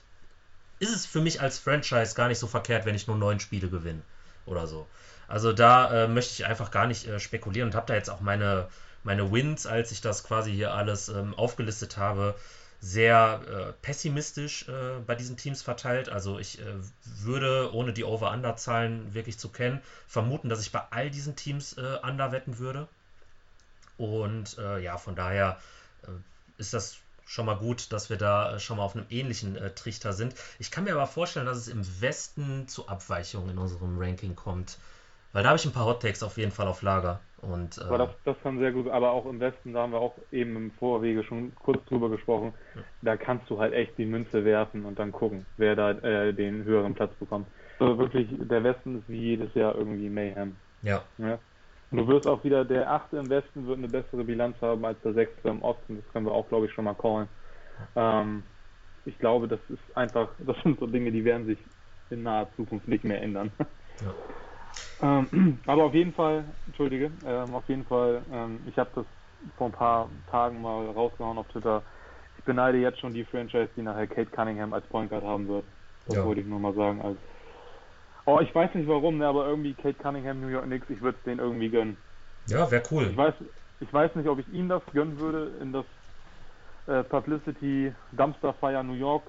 ist 0.79 0.93
es 0.93 1.05
für 1.05 1.21
mich 1.21 1.41
als 1.41 1.57
Franchise 1.57 2.15
gar 2.15 2.27
nicht 2.27 2.39
so 2.39 2.47
verkehrt, 2.47 2.85
wenn 2.85 2.95
ich 2.95 3.07
nur 3.07 3.17
neun 3.17 3.39
Spiele 3.39 3.69
gewinne 3.69 4.01
oder 4.45 4.67
so. 4.67 4.87
Also 5.27 5.53
da 5.53 6.03
äh, 6.03 6.07
möchte 6.07 6.33
ich 6.33 6.45
einfach 6.45 6.69
gar 6.69 6.85
nicht 6.85 7.07
äh, 7.07 7.19
spekulieren 7.19 7.69
und 7.69 7.75
habe 7.75 7.87
da 7.87 7.95
jetzt 7.95 8.09
auch 8.09 8.19
meine, 8.19 8.67
meine 9.03 9.31
Wins, 9.31 9.65
als 9.65 9.91
ich 9.91 10.01
das 10.01 10.23
quasi 10.23 10.53
hier 10.53 10.73
alles 10.73 11.09
ähm, 11.09 11.33
aufgelistet 11.33 11.97
habe, 11.97 12.35
sehr 12.79 13.41
äh, 13.47 13.73
pessimistisch 13.81 14.67
äh, 14.67 14.99
bei 15.05 15.15
diesen 15.15 15.37
Teams 15.37 15.63
verteilt. 15.63 16.09
Also 16.09 16.37
ich 16.37 16.59
äh, 16.59 16.65
würde, 17.03 17.73
ohne 17.73 17.93
die 17.93 18.03
Over-Under-Zahlen 18.03 19.15
wirklich 19.15 19.39
zu 19.39 19.49
kennen, 19.49 19.81
vermuten, 20.07 20.49
dass 20.49 20.61
ich 20.61 20.71
bei 20.71 20.83
all 20.91 21.09
diesen 21.09 21.35
Teams 21.35 21.73
äh, 21.73 21.97
Under 22.03 22.31
wetten 22.31 22.59
würde. 22.59 22.87
Und 23.97 24.57
äh, 24.57 24.79
ja, 24.79 24.97
von 24.97 25.15
daher 25.15 25.59
äh, 26.03 26.07
ist 26.57 26.73
das 26.73 26.97
schon 27.25 27.47
mal 27.47 27.55
gut, 27.57 27.91
dass 27.91 28.09
wir 28.09 28.17
da 28.17 28.59
schon 28.59 28.77
mal 28.77 28.83
auf 28.83 28.95
einem 28.95 29.07
ähnlichen 29.09 29.57
Trichter 29.73 30.13
sind. 30.13 30.35
Ich 30.59 30.69
kann 30.69 30.83
mir 30.83 30.93
aber 30.93 31.07
vorstellen, 31.07 31.47
dass 31.47 31.57
es 31.57 31.67
im 31.67 31.83
Westen 31.99 32.67
zu 32.67 32.87
Abweichungen 32.87 33.49
in 33.49 33.57
unserem 33.57 33.97
Ranking 33.97 34.35
kommt. 34.35 34.77
Weil 35.33 35.43
da 35.43 35.49
habe 35.49 35.57
ich 35.57 35.65
ein 35.65 35.73
paar 35.73 35.85
Hot 35.85 36.01
Takes 36.01 36.23
auf 36.23 36.37
jeden 36.37 36.51
Fall 36.51 36.67
auf 36.67 36.81
Lager. 36.81 37.19
Und, 37.41 37.79
aber 37.81 37.97
das, 37.97 38.09
das 38.23 38.35
kann 38.41 38.57
sehr 38.57 38.71
gut, 38.71 38.87
aber 38.89 39.11
auch 39.11 39.25
im 39.25 39.39
Westen, 39.39 39.73
da 39.73 39.81
haben 39.81 39.91
wir 39.91 39.99
auch 39.99 40.15
eben 40.31 40.55
im 40.55 40.71
Vorwege 40.71 41.23
schon 41.23 41.53
kurz 41.55 41.83
drüber 41.85 42.09
gesprochen, 42.09 42.53
ja. 42.73 42.81
da 43.01 43.17
kannst 43.17 43.49
du 43.49 43.59
halt 43.59 43.73
echt 43.73 43.97
die 43.97 44.05
Münze 44.05 44.45
werfen 44.45 44.85
und 44.85 44.97
dann 44.97 45.11
gucken, 45.11 45.45
wer 45.57 45.75
da 45.75 45.91
äh, 45.91 46.33
den 46.33 46.63
höheren 46.63 46.93
Platz 46.93 47.13
bekommt. 47.19 47.47
Also 47.79 47.97
wirklich, 47.97 48.27
der 48.31 48.63
Westen 48.63 48.99
ist 48.99 49.09
wie 49.09 49.19
jedes 49.19 49.53
Jahr 49.53 49.75
irgendwie 49.75 50.09
Mayhem. 50.09 50.55
Ja. 50.81 51.03
ja. 51.17 51.37
Du 51.97 52.07
wirst 52.07 52.27
auch 52.27 52.43
wieder, 52.43 52.65
der 52.65 52.91
Achte 52.91 53.17
im 53.17 53.29
Westen 53.29 53.67
wird 53.67 53.77
eine 53.77 53.87
bessere 53.87 54.23
Bilanz 54.23 54.59
haben 54.61 54.85
als 54.85 54.99
der 55.01 55.13
Sechste 55.13 55.49
im 55.49 55.61
Osten, 55.61 55.97
das 55.97 56.07
können 56.11 56.25
wir 56.25 56.33
auch, 56.33 56.47
glaube 56.49 56.65
ich, 56.65 56.73
schon 56.73 56.85
mal 56.85 56.95
callen. 56.95 57.27
Ähm, 57.95 58.43
ich 59.05 59.17
glaube, 59.19 59.47
das 59.47 59.59
ist 59.69 59.97
einfach, 59.97 60.29
das 60.39 60.57
sind 60.63 60.79
so 60.79 60.87
Dinge, 60.87 61.11
die 61.11 61.25
werden 61.25 61.45
sich 61.45 61.59
in 62.09 62.23
naher 62.23 62.51
Zukunft 62.55 62.87
nicht 62.87 63.03
mehr 63.03 63.21
ändern. 63.21 63.51
Ja. 64.01 64.13
Ähm, 65.01 65.59
aber 65.67 65.83
auf 65.83 65.93
jeden 65.93 66.13
Fall, 66.13 66.45
entschuldige, 66.67 67.11
ähm, 67.25 67.53
auf 67.53 67.67
jeden 67.67 67.83
Fall, 67.83 68.23
ähm, 68.31 68.61
ich 68.65 68.77
habe 68.77 68.91
das 68.95 69.05
vor 69.57 69.67
ein 69.67 69.73
paar 69.73 70.09
Tagen 70.31 70.61
mal 70.61 70.87
rausgehauen 70.87 71.37
auf 71.37 71.49
Twitter. 71.49 71.83
Ich 72.37 72.45
beneide 72.45 72.77
jetzt 72.77 72.99
schon 72.99 73.13
die 73.13 73.25
Franchise, 73.25 73.69
die 73.75 73.81
nachher 73.81 74.07
Kate 74.07 74.31
Cunningham 74.31 74.71
als 74.71 74.87
Point 74.87 75.09
Guard 75.09 75.25
haben 75.25 75.49
wird. 75.49 75.65
Das 76.05 76.15
ja. 76.15 76.25
wollte 76.25 76.39
ich 76.39 76.47
nur 76.47 76.59
mal 76.59 76.73
sagen. 76.75 77.01
Als 77.01 77.17
oh, 78.25 78.39
ich 78.39 78.53
weiß 78.53 78.73
nicht 78.73 78.87
warum, 78.87 79.17
ne, 79.17 79.27
aber 79.27 79.47
irgendwie 79.47 79.73
Kate 79.73 79.95
Cunningham, 79.95 80.41
New 80.41 80.47
York 80.47 80.65
Knicks, 80.65 80.89
ich 80.89 81.01
würde 81.01 81.17
es 81.17 81.23
denen 81.23 81.39
irgendwie 81.39 81.69
gönnen. 81.69 81.97
Ja, 82.47 82.69
wäre 82.69 82.83
cool. 82.91 83.07
Ich 83.09 83.17
weiß, 83.17 83.33
ich 83.79 83.91
weiß 83.91 84.15
nicht, 84.15 84.27
ob 84.27 84.39
ich 84.39 84.47
ihm 84.49 84.69
das 84.69 84.81
gönnen 84.93 85.19
würde, 85.19 85.51
in 85.61 85.73
das 85.73 85.85
äh, 86.87 87.03
Publicity 87.03 87.93
Dumpster 88.11 88.53
Fire 88.53 88.83
New 88.83 88.93
York 88.93 89.23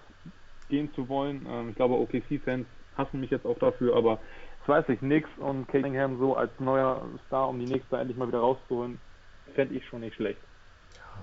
gehen 0.69 0.93
zu 0.95 1.09
wollen. 1.09 1.47
Ähm, 1.49 1.71
ich 1.71 1.76
glaube, 1.76 1.95
OKC-Fans 1.95 2.67
hassen 2.97 3.21
mich 3.21 3.31
jetzt 3.31 3.47
auch 3.47 3.59
dafür, 3.59 3.97
aber 3.97 4.19
ich 4.62 4.69
weiß 4.69 4.88
nicht, 4.88 5.03
Nix 5.03 5.29
und 5.38 5.69
Cunningham 5.69 6.19
so 6.19 6.37
als 6.37 6.50
neuer 6.59 7.03
Star, 7.26 7.49
um 7.49 7.59
die 7.59 7.67
nächste 7.67 7.97
endlich 7.97 8.17
mal 8.17 8.29
wieder 8.29 8.41
rauszuholen, 8.41 8.99
fände 9.55 9.75
ich 9.75 9.87
schon 9.87 10.00
nicht 10.00 10.17
schlecht. 10.17 10.41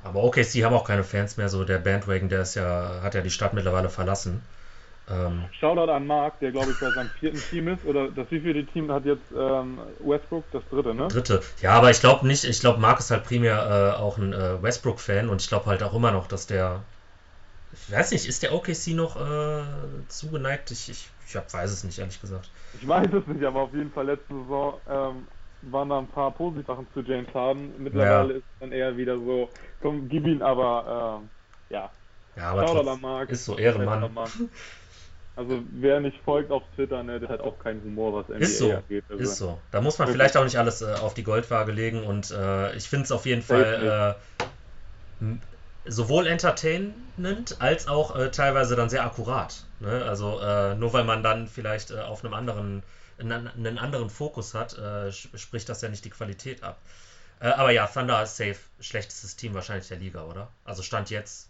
Aber 0.03 0.32
sie 0.44 0.65
haben 0.65 0.74
auch 0.74 0.86
keine 0.86 1.03
Fans 1.03 1.38
mehr, 1.38 1.50
so 1.50 1.63
der 1.63 1.77
Bandwagon, 1.77 2.30
der 2.30 2.42
ist 2.42 2.56
ja, 2.56 3.01
hat 3.01 3.15
ja 3.15 3.22
die 3.22 3.30
Stadt 3.30 3.53
mittlerweile 3.53 3.89
verlassen. 3.89 4.42
Ähm, 5.10 5.43
Shoutout 5.60 5.91
an 5.91 6.07
Mark, 6.07 6.39
der 6.39 6.51
glaube 6.51 6.72
ich 6.72 6.79
bei 6.79 6.91
seinem 6.91 7.10
vierten 7.19 7.41
Team 7.50 7.67
ist, 7.67 7.83
oder 7.86 8.10
das 8.10 8.31
wievielte 8.31 8.65
Team 8.72 8.91
hat 8.91 9.05
jetzt 9.05 9.31
ähm, 9.36 9.79
Westbrook? 10.00 10.50
Das 10.51 10.63
dritte, 10.69 10.93
ne? 10.93 11.10
Dritte. 11.10 11.41
Ja, 11.62 11.72
aber 11.72 11.91
ich 11.91 12.00
glaube 12.00 12.25
nicht, 12.25 12.45
ich 12.45 12.60
glaube 12.62 12.79
Mark 12.79 13.00
ist 13.00 13.12
halt 13.12 13.25
primär 13.25 13.95
äh, 13.98 14.00
auch 14.00 14.17
ein 14.17 14.31
äh, 14.31 14.62
Westbrook-Fan 14.63 15.27
und 15.27 15.41
ich 15.41 15.50
glaube 15.50 15.65
halt 15.65 15.83
auch 15.83 15.93
immer 15.93 16.12
noch, 16.12 16.27
dass 16.27 16.48
der 16.48 16.83
ich 17.74 17.91
weiß 17.91 18.12
nicht, 18.12 18.27
ist 18.27 18.43
der 18.43 18.53
OKC 18.53 18.89
noch 18.89 19.15
äh, 19.15 20.07
zugeneigt? 20.07 20.69
Ich, 20.69 20.89
ich, 20.89 21.10
ich 21.27 21.36
hab, 21.36 21.51
weiß 21.51 21.72
es 21.72 21.83
nicht, 21.83 21.98
ehrlich 21.98 22.22
gesagt. 22.22 22.51
Ich 22.79 22.88
weiß 22.88 23.12
es 23.12 23.25
nicht, 23.27 23.43
aber 23.43 23.62
auf 23.62 23.74
jeden 23.74 23.91
Fall 23.91 24.05
letzte 24.05 24.33
Saison 24.33 24.79
ähm, 24.88 25.27
waren 25.62 25.89
da 25.89 25.98
ein 25.98 26.07
paar 26.07 26.31
positive 26.31 26.65
Sachen 26.67 26.88
zu 26.93 27.01
James 27.01 27.33
Harden. 27.33 27.81
Mittlerweile 27.81 28.33
ja. 28.33 28.39
ist 28.39 28.45
es 28.45 28.60
dann 28.60 28.72
eher 28.72 28.95
wieder 28.95 29.17
so, 29.17 29.50
komm, 29.81 30.07
gib 30.07 30.27
ihn, 30.27 30.43
aber 30.43 31.24
äh, 31.69 31.74
ja. 31.74 31.91
Ja, 32.36 32.51
aber 32.51 32.65
trotz, 32.65 33.01
Mark, 33.01 33.29
ist 33.29 33.45
so 33.45 33.57
Ehrenmann. 33.57 34.10
Also 35.35 35.63
wer 35.71 35.99
nicht 35.99 36.19
folgt 36.23 36.51
auf 36.51 36.61
Twitter, 36.75 37.01
ne, 37.01 37.19
der 37.19 37.29
hat 37.29 37.41
auch 37.41 37.57
keinen 37.57 37.81
Humor, 37.83 38.13
was 38.13 38.27
NBA 38.27 38.37
ist 38.37 38.57
so, 38.59 38.71
angeht. 38.71 39.03
Also. 39.09 39.23
Ist 39.23 39.37
so. 39.37 39.59
Da 39.71 39.81
muss 39.81 39.97
man 39.97 40.07
vielleicht 40.07 40.37
auch 40.37 40.43
nicht 40.43 40.57
alles 40.57 40.83
äh, 40.83 40.93
auf 40.93 41.15
die 41.15 41.23
Goldwaage 41.23 41.71
legen 41.71 42.03
und 42.03 42.29
äh, 42.29 42.75
ich 42.75 42.87
finde 42.87 43.05
es 43.05 43.11
auf 43.11 43.25
jeden 43.25 43.41
Fall 43.41 44.15
äh, 45.19 45.25
sowohl 45.85 46.27
entertainend 46.27 46.95
als 47.59 47.87
auch 47.87 48.15
äh, 48.15 48.29
teilweise 48.29 48.75
dann 48.75 48.89
sehr 48.89 49.03
akkurat. 49.03 49.65
Ne? 49.79 50.05
Also 50.05 50.39
äh, 50.39 50.75
nur 50.75 50.93
weil 50.93 51.03
man 51.03 51.23
dann 51.23 51.47
vielleicht 51.47 51.89
äh, 51.89 51.99
auf 51.99 52.23
einem 52.23 52.35
anderen 52.35 52.83
einen, 53.19 53.77
anderen 53.77 54.09
Fokus 54.09 54.53
hat, 54.53 54.75
spricht 55.13 55.69
das 55.69 55.81
ja 55.81 55.87
nicht 55.87 56.03
die 56.03 56.09
Qualität 56.09 56.63
ab. 56.63 56.79
Aber 57.39 57.69
ja, 57.71 57.85
Thunder 57.85 58.23
ist 58.23 58.37
safe 58.37 58.57
schlechtestes 58.81 59.35
Team 59.35 59.53
wahrscheinlich 59.53 59.87
der 59.87 59.97
Liga, 59.97 60.23
oder? 60.23 60.49
Also 60.65 60.81
stand 60.81 61.09
jetzt. 61.11 61.47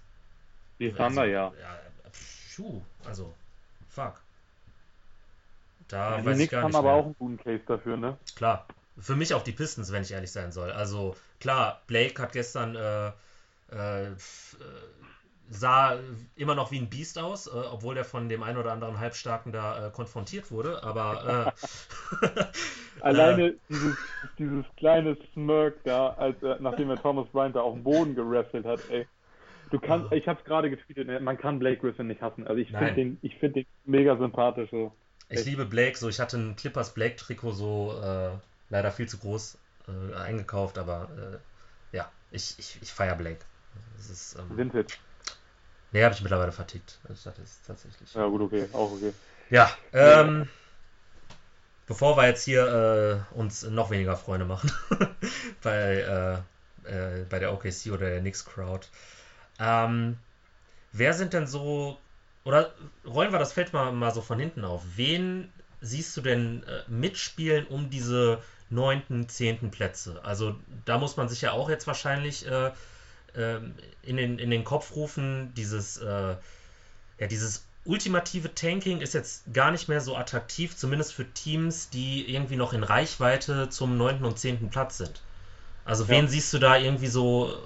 Die 0.77 0.91
Thunder, 0.91 1.21
also, 1.21 1.33
ja. 1.33 1.53
ja 1.59 1.79
pfuh, 2.11 2.81
also 3.05 3.33
fuck. 3.93 4.21
Da 5.87 6.17
ja, 6.17 6.25
weiß 6.25 6.39
ich 6.39 6.49
gar 6.49 6.63
haben 6.63 6.69
nicht 6.69 6.77
aber 6.77 6.87
mehr. 6.89 6.97
auch 6.97 7.05
einen 7.05 7.15
guten 7.17 7.37
Case 7.37 7.63
dafür, 7.65 7.97
ne? 7.97 8.17
Klar. 8.35 8.65
Für 8.97 9.15
mich 9.15 9.33
auch 9.33 9.43
die 9.43 9.51
Pistons, 9.51 9.91
wenn 9.91 10.03
ich 10.03 10.11
ehrlich 10.11 10.31
sein 10.31 10.51
soll. 10.51 10.71
Also 10.71 11.15
klar, 11.39 11.81
Blake 11.87 12.21
hat 12.21 12.31
gestern 12.31 12.75
äh, 12.75 13.11
äh, 13.71 14.11
äh, 14.11 14.15
sah 15.49 15.97
immer 16.35 16.55
noch 16.55 16.71
wie 16.71 16.79
ein 16.79 16.89
Biest 16.89 17.17
aus, 17.19 17.47
äh, 17.47 17.51
obwohl 17.51 17.97
er 17.97 18.05
von 18.05 18.29
dem 18.29 18.43
einen 18.43 18.57
oder 18.57 18.71
anderen 18.71 18.99
Halbstarken 18.99 19.51
da 19.51 19.87
äh, 19.87 19.91
konfrontiert 19.91 20.51
wurde, 20.51 20.83
aber 20.83 21.53
äh, 22.21 22.41
alleine 23.01 23.55
dieses, 23.69 23.97
dieses 24.37 24.65
kleine 24.77 25.17
Smirk 25.33 25.83
da, 25.83 26.09
als 26.09 26.37
nachdem 26.59 26.89
er 26.89 27.01
Thomas 27.01 27.27
Bryant 27.29 27.55
da 27.55 27.61
auf 27.61 27.73
dem 27.73 27.83
Boden 27.83 28.15
gewrestelt 28.15 28.65
hat, 28.65 28.79
ey. 28.89 29.07
Du 29.73 29.79
kannst, 29.79 30.11
oh. 30.11 30.15
ich 30.15 30.27
hab's 30.27 30.43
gerade 30.45 30.69
getweetet, 30.69 31.07
ne, 31.07 31.19
man 31.19 31.37
kann 31.37 31.57
Blake 31.57 31.81
Griffin 31.81 32.07
nicht 32.07 32.21
hassen. 32.21 32.45
Also 32.45 32.61
ich 32.61 32.69
finde 32.69 32.93
den, 32.93 33.17
ich 33.23 33.37
finde 33.39 33.61
den 33.61 33.65
mega 33.85 34.15
sympathisch 34.15 34.69
so. 34.69 34.93
Ich 35.29 35.39
Echt. 35.39 35.47
liebe 35.47 35.65
Blake, 35.65 35.97
so 35.97 36.07
ich 36.07 36.19
hatte 36.19 36.37
ein 36.37 36.55
Clippers 36.55 36.93
Blake 36.93 37.15
Trikot 37.15 37.53
so 37.53 38.39
leider 38.69 38.91
viel 38.91 39.09
zu 39.09 39.17
groß 39.17 39.57
eingekauft, 40.15 40.77
aber 40.77 41.09
ja, 41.91 42.11
ich, 42.29 42.55
ich, 42.59 42.77
ich 42.81 42.91
feiere 42.91 43.15
Blake. 43.15 43.39
Das 43.97 44.09
ist, 44.09 44.37
ähm, 44.37 44.57
Vintage. 44.57 44.97
Nee, 45.91 46.03
habe 46.03 46.13
ich 46.13 46.21
mittlerweile 46.21 46.51
vertickt. 46.51 46.99
Also 47.07 47.29
das 47.29 47.39
ist 47.39 47.65
tatsächlich. 47.65 48.13
Ja, 48.13 48.25
gut, 48.27 48.41
okay, 48.41 48.67
auch 48.73 48.91
okay. 48.91 49.13
Ja, 49.49 49.71
ähm, 49.93 50.47
bevor 51.85 52.17
wir 52.17 52.27
jetzt 52.27 52.43
hier 52.43 53.25
äh, 53.33 53.37
uns 53.37 53.63
noch 53.63 53.91
weniger 53.91 54.17
Freunde 54.17 54.45
machen 54.45 54.71
bei, 55.61 56.43
äh, 56.85 57.21
äh, 57.21 57.25
bei 57.29 57.39
der 57.39 57.53
OKC 57.53 57.91
oder 57.91 58.09
der 58.09 58.19
Knicks 58.19 58.45
Crowd. 58.45 58.87
Ähm, 59.63 60.17
wer 60.91 61.13
sind 61.13 61.33
denn 61.33 61.47
so, 61.47 61.97
oder 62.43 62.73
rollen 63.05 63.31
wir 63.31 63.39
das 63.39 63.53
Feld 63.53 63.71
mal, 63.71 63.91
mal 63.93 64.13
so 64.13 64.21
von 64.21 64.37
hinten 64.37 64.65
auf. 64.65 64.81
Wen 64.95 65.49
siehst 65.79 66.15
du 66.17 66.21
denn 66.21 66.63
äh, 66.63 66.89
mitspielen 66.91 67.65
um 67.67 67.89
diese 67.89 68.39
neunten, 68.69 69.29
zehnten 69.29 69.71
Plätze? 69.71 70.19
Also 70.23 70.55
da 70.85 70.97
muss 70.97 71.15
man 71.15 71.29
sich 71.29 71.41
ja 71.41 71.53
auch 71.53 71.69
jetzt 71.69 71.87
wahrscheinlich 71.87 72.45
äh, 72.45 72.71
ähm, 73.35 73.75
in, 74.03 74.17
den, 74.17 74.37
in 74.37 74.49
den 74.49 74.65
Kopf 74.65 74.95
rufen, 74.95 75.53
dieses, 75.55 75.97
äh, 75.97 76.35
ja, 77.19 77.27
dieses 77.27 77.63
ultimative 77.85 78.53
Tanking 78.53 78.99
ist 78.99 79.13
jetzt 79.13 79.53
gar 79.53 79.71
nicht 79.71 79.87
mehr 79.87 80.01
so 80.01 80.15
attraktiv, 80.17 80.75
zumindest 80.75 81.13
für 81.13 81.25
Teams, 81.25 81.89
die 81.89 82.29
irgendwie 82.33 82.55
noch 82.57 82.73
in 82.73 82.83
Reichweite 82.83 83.69
zum 83.69 83.97
9. 83.97 84.23
und 84.25 84.39
10. 84.39 84.69
Platz 84.69 84.97
sind. 84.97 85.21
Also 85.85 86.07
wen 86.07 86.27
siehst 86.27 86.53
du 86.53 86.59
da 86.59 86.77
irgendwie 86.77 87.07
so 87.07 87.57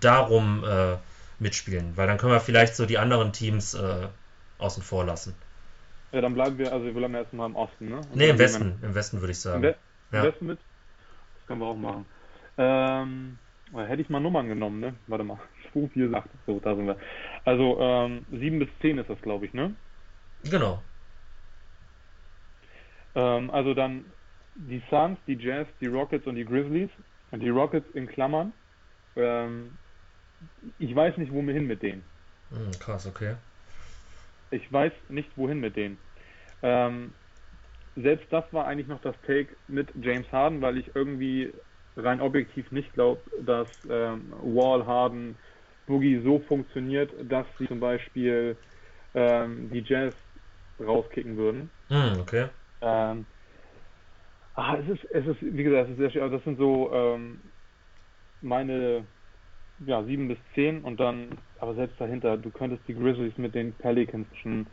darum 0.00 0.64
äh, 0.64 0.96
mitspielen? 1.40 1.96
Weil 1.96 2.06
dann 2.06 2.18
können 2.18 2.32
wir 2.32 2.40
vielleicht 2.40 2.76
so 2.76 2.86
die 2.86 2.98
anderen 2.98 3.32
Teams 3.32 3.74
äh, 3.74 4.08
außen 4.58 4.82
vor 4.82 5.04
lassen. 5.04 5.34
Ja, 6.12 6.20
dann 6.20 6.34
bleiben 6.34 6.58
wir, 6.58 6.72
also 6.72 6.84
wir 6.84 6.92
bleiben 6.92 7.14
erstmal 7.14 7.48
im 7.48 7.56
Osten, 7.56 7.88
ne? 7.88 7.96
Und 7.98 8.16
ne, 8.16 8.26
im 8.26 8.38
Westen, 8.38 8.78
im 8.82 8.94
Westen 8.94 9.20
würde 9.20 9.32
ich 9.32 9.40
sagen. 9.40 9.62
Im, 9.62 9.74
We 10.10 10.16
ja. 10.16 10.24
Westen 10.24 10.46
mit? 10.46 10.58
Das 10.58 11.46
können 11.46 11.60
wir 11.60 11.66
auch 11.66 11.76
machen. 11.76 12.04
Ähm, 12.58 13.38
Hätte 13.72 14.02
ich 14.02 14.08
mal 14.08 14.20
Nummern 14.20 14.48
genommen, 14.48 14.80
ne? 14.80 14.94
Warte 15.06 15.22
mal. 15.22 15.38
2, 15.72 15.88
4, 15.88 16.12
8. 16.12 16.28
So, 16.46 16.58
da 16.58 16.74
sind 16.74 16.86
wir. 16.86 16.96
Also, 17.44 17.78
ähm, 17.80 18.26
7 18.32 18.58
bis 18.58 18.68
10 18.80 18.98
ist 18.98 19.08
das, 19.08 19.20
glaube 19.22 19.46
ich, 19.46 19.54
ne? 19.54 19.74
Genau. 20.42 20.82
Ähm, 23.14 23.50
also 23.50 23.74
dann 23.74 24.04
die 24.56 24.82
Suns, 24.90 25.18
die 25.26 25.36
Jazz, 25.36 25.68
die 25.80 25.86
Rockets 25.86 26.26
und 26.26 26.34
die 26.34 26.44
Grizzlies. 26.44 26.90
Und 27.30 27.40
die 27.40 27.48
Rockets 27.48 27.88
in 27.94 28.08
Klammern. 28.08 28.52
Ähm, 29.14 29.78
ich 30.78 30.94
weiß 30.94 31.16
nicht, 31.16 31.32
wohin 31.32 31.66
mit 31.66 31.82
denen. 31.82 32.04
Hm, 32.50 32.72
krass, 32.78 33.06
okay. 33.06 33.36
Ich 34.50 34.72
weiß 34.72 34.92
nicht, 35.08 35.36
wohin 35.36 35.60
mit 35.60 35.76
denen. 35.76 35.98
Ähm, 36.62 37.14
selbst 37.94 38.32
das 38.32 38.44
war 38.52 38.66
eigentlich 38.66 38.88
noch 38.88 39.00
das 39.00 39.16
Take 39.22 39.56
mit 39.66 39.90
James 39.94 40.30
Harden, 40.32 40.60
weil 40.60 40.78
ich 40.78 40.94
irgendwie 40.94 41.52
rein 41.96 42.20
objektiv 42.20 42.70
nicht 42.70 42.92
glaube, 42.92 43.22
dass 43.42 43.68
ähm, 43.88 44.30
Wall, 44.30 44.86
Harden, 44.86 45.38
Boogie 45.86 46.20
so 46.22 46.40
funktioniert, 46.40 47.12
dass 47.24 47.46
sie 47.58 47.66
zum 47.66 47.80
Beispiel 47.80 48.56
ähm, 49.14 49.70
die 49.70 49.82
Jazz 49.82 50.14
rauskicken 50.78 51.36
würden. 51.36 51.70
Mm, 51.88 52.20
okay. 52.20 52.48
Ähm, 52.80 53.26
ah, 54.54 54.76
es 54.76 54.88
ist, 54.88 55.04
es 55.10 55.26
ist, 55.26 55.42
wie 55.42 55.62
gesagt, 55.62 55.88
es 55.88 55.92
ist 55.92 55.98
sehr 55.98 56.10
schön, 56.10 56.22
also 56.22 56.36
das 56.36 56.44
sind 56.44 56.58
so 56.58 56.92
ähm, 56.92 57.52
meine 58.40 59.06
ja, 59.86 60.02
7 60.02 60.28
bis 60.28 60.38
10 60.54 60.82
und 60.82 61.00
dann, 61.00 61.38
aber 61.58 61.74
selbst 61.74 62.00
dahinter, 62.00 62.36
du 62.36 62.50
könntest 62.50 62.86
die 62.86 62.94
Grizzlies 62.94 63.36
mit 63.38 63.54
den 63.54 63.72
Pelicans 63.74 64.26
schon, 64.42 64.66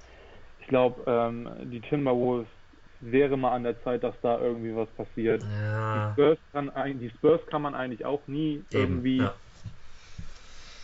ich 0.59 0.67
glaube, 0.67 1.03
ähm, 1.07 1.49
die 1.71 1.81
Timberwolves 1.81 2.47
wäre 2.99 3.37
mal 3.37 3.53
an 3.53 3.63
der 3.63 3.81
Zeit, 3.83 4.03
dass 4.03 4.15
da 4.21 4.39
irgendwie 4.39 4.75
was 4.75 4.89
passiert. 4.89 5.43
Ja. 5.43 6.07
Die, 6.07 6.13
Spurs 6.13 6.39
kann, 6.51 6.99
die 6.99 7.09
Spurs 7.11 7.45
kann 7.47 7.61
man 7.61 7.75
eigentlich 7.75 8.05
auch 8.05 8.25
nie 8.27 8.55
Eben, 8.55 8.65
irgendwie. 8.71 9.17
ja. 9.17 9.33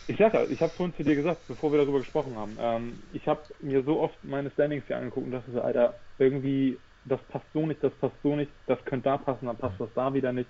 Ich 0.06 0.18
sag 0.18 0.34
ja, 0.34 0.44
ich 0.44 0.60
habe 0.60 0.72
vorhin 0.76 0.94
zu 0.96 1.02
dir 1.02 1.16
gesagt, 1.16 1.46
bevor 1.48 1.72
wir 1.72 1.78
darüber 1.78 1.98
gesprochen 1.98 2.36
haben, 2.36 2.56
ähm, 2.60 3.02
ich 3.12 3.26
habe 3.26 3.40
mir 3.60 3.82
so 3.84 4.00
oft 4.00 4.22
meine 4.22 4.50
Standings 4.50 4.84
hier 4.86 4.98
angeguckt 4.98 5.26
und 5.26 5.32
dachte 5.32 5.50
so, 5.50 5.62
Alter, 5.62 5.94
irgendwie, 6.18 6.78
das 7.04 7.20
passt 7.28 7.46
so 7.54 7.66
nicht, 7.66 7.82
das 7.82 7.92
passt 7.94 8.16
so 8.22 8.36
nicht, 8.36 8.52
das 8.66 8.78
könnte 8.84 9.04
da 9.04 9.16
passen, 9.16 9.46
dann 9.46 9.56
passt 9.56 9.80
das 9.80 9.88
da 9.94 10.12
wieder 10.12 10.32
nicht. 10.32 10.48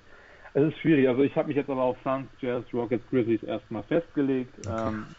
Es 0.54 0.62
ist 0.62 0.78
schwierig. 0.78 1.08
Also 1.08 1.22
ich 1.22 1.36
habe 1.36 1.48
mich 1.48 1.56
jetzt 1.56 1.68
aber 1.68 1.82
auf 1.82 1.98
Suns, 2.02 2.30
Jazz, 2.38 2.64
Rockets, 2.72 3.06
Grizzlies 3.10 3.42
erstmal 3.42 3.82
festgelegt. 3.84 4.54
Okay. 4.66 4.72
Ähm, 4.88 5.14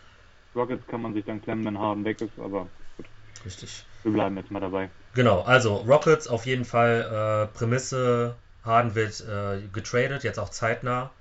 Rockets 0.56 0.88
kann 0.88 1.02
man 1.02 1.14
sich 1.14 1.26
dann 1.26 1.42
klemmen, 1.42 1.66
wenn 1.66 1.80
Harden 1.80 2.06
weg 2.06 2.22
ist, 2.22 2.38
aber 2.40 2.70
gut, 2.98 3.08
Richtig. 3.46 3.86
wir 4.04 4.12
bleiben 4.14 4.38
jetzt 4.38 4.52
mal 4.52 4.62
dabei. 4.62 4.90
Genau, 5.14 5.42
also 5.42 5.78
Rockets 5.78 6.28
auf 6.28 6.46
jeden 6.46 6.66
Fall 6.66 7.48
äh, 7.52 7.58
Prämisse, 7.58 8.36
Harden 8.64 8.96
wird 8.96 9.22
äh, 9.22 9.68
getradet, 9.72 10.24
jetzt 10.24 10.40
auch 10.40 10.50
zeitnah. 10.50 11.12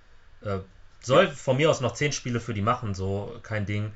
Äh, 0.42 0.58
soll 1.02 1.28
von 1.28 1.56
mir 1.56 1.70
aus 1.70 1.80
noch 1.80 1.92
10 1.94 2.12
Spiele 2.12 2.40
für 2.40 2.54
die 2.54 2.62
machen, 2.62 2.94
so 2.94 3.38
kein 3.42 3.66
Ding. 3.66 3.92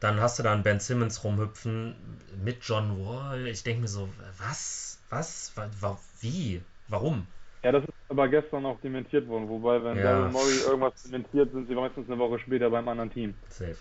Dann 0.00 0.20
hast 0.20 0.38
du 0.38 0.42
dann 0.42 0.62
Ben 0.62 0.80
Simmons 0.80 1.22
rumhüpfen 1.24 1.94
mit 2.42 2.64
John 2.64 2.98
Wall. 3.04 3.46
Ich 3.46 3.62
denke 3.62 3.82
mir 3.82 3.88
so, 3.88 4.08
was? 4.38 4.98
Was? 5.10 5.52
Wa- 5.56 5.70
wa- 5.80 6.00
Wie? 6.20 6.62
Warum? 6.88 7.26
Ja, 7.64 7.72
das 7.72 7.84
ist 7.84 7.90
aber 8.08 8.28
gestern 8.28 8.66
auch 8.66 8.80
dementiert 8.80 9.28
worden, 9.28 9.48
wobei, 9.48 9.82
wenn 9.84 9.96
Ja. 9.98 10.02
Daryl 10.02 10.32
Morey 10.32 10.58
irgendwas 10.58 11.02
dementiert, 11.04 11.52
sind 11.52 11.68
sie 11.68 11.74
meistens 11.74 12.08
eine 12.08 12.18
Woche 12.18 12.38
später 12.40 12.70
beim 12.70 12.88
anderen 12.88 13.10
Team. 13.10 13.34
Safe. 13.48 13.76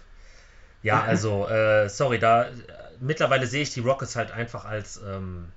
Ja, 0.83 1.01
also, 1.03 1.47
äh, 1.47 1.89
sorry, 1.89 2.19
da 2.19 2.45
äh, 2.45 2.51
mittlerweile 2.99 3.45
sehe 3.47 3.63
ich 3.63 3.73
die 3.73 3.81
Rockets 3.81 4.15
halt 4.15 4.31
einfach 4.31 4.65
als, 4.65 4.97
ähm, 4.97 5.51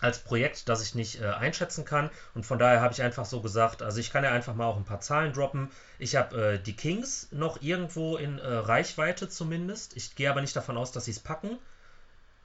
als 0.00 0.18
Projekt, 0.20 0.68
das 0.68 0.82
ich 0.82 0.94
nicht 0.94 1.20
äh, 1.20 1.26
einschätzen 1.26 1.84
kann. 1.84 2.10
Und 2.34 2.44
von 2.46 2.58
daher 2.58 2.80
habe 2.80 2.92
ich 2.92 3.02
einfach 3.02 3.24
so 3.24 3.40
gesagt, 3.40 3.82
also 3.82 4.00
ich 4.00 4.10
kann 4.12 4.24
ja 4.24 4.32
einfach 4.32 4.54
mal 4.54 4.66
auch 4.66 4.76
ein 4.76 4.84
paar 4.84 5.00
Zahlen 5.00 5.32
droppen. 5.32 5.70
Ich 5.98 6.16
habe 6.16 6.54
äh, 6.54 6.58
die 6.58 6.76
Kings 6.76 7.28
noch 7.32 7.62
irgendwo 7.62 8.16
in 8.16 8.38
äh, 8.38 8.46
Reichweite 8.46 9.28
zumindest. 9.28 9.96
Ich 9.96 10.14
gehe 10.16 10.30
aber 10.30 10.40
nicht 10.40 10.56
davon 10.56 10.76
aus, 10.76 10.92
dass 10.92 11.06
sie 11.06 11.12
es 11.12 11.20
packen. 11.20 11.58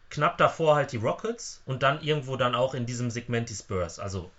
Knapp 0.09 0.37
davor 0.37 0.75
halt 0.75 0.91
die 0.91 0.97
Rockets 0.97 1.61
und 1.65 1.83
dann 1.83 2.01
irgendwo 2.01 2.35
dann 2.35 2.55
auch 2.55 2.73
in 2.75 2.85
diesem 2.85 3.09
Segment 3.11 3.49
die 3.49 3.55
Spurs. 3.55 3.99
Also 3.99 4.31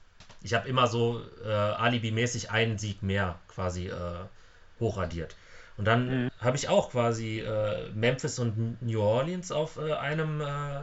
ich 0.42 0.54
habe 0.54 0.68
immer 0.68 0.86
so 0.86 1.22
äh, 1.44 1.48
alibimäßig 1.48 2.50
einen 2.50 2.78
Sieg 2.78 3.02
mehr 3.02 3.38
quasi 3.48 3.88
äh, 3.88 4.24
hochradiert. 4.78 5.36
Und 5.76 5.84
dann 5.86 6.10
Mhm. 6.10 6.30
habe 6.40 6.56
ich 6.56 6.68
auch 6.68 6.90
quasi 6.90 7.40
äh, 7.40 7.90
Memphis 7.92 8.38
und 8.38 8.82
New 8.82 9.00
Orleans 9.00 9.52
auf 9.52 9.76
äh, 9.78 9.92
einem, 9.92 10.40
äh, 10.40 10.82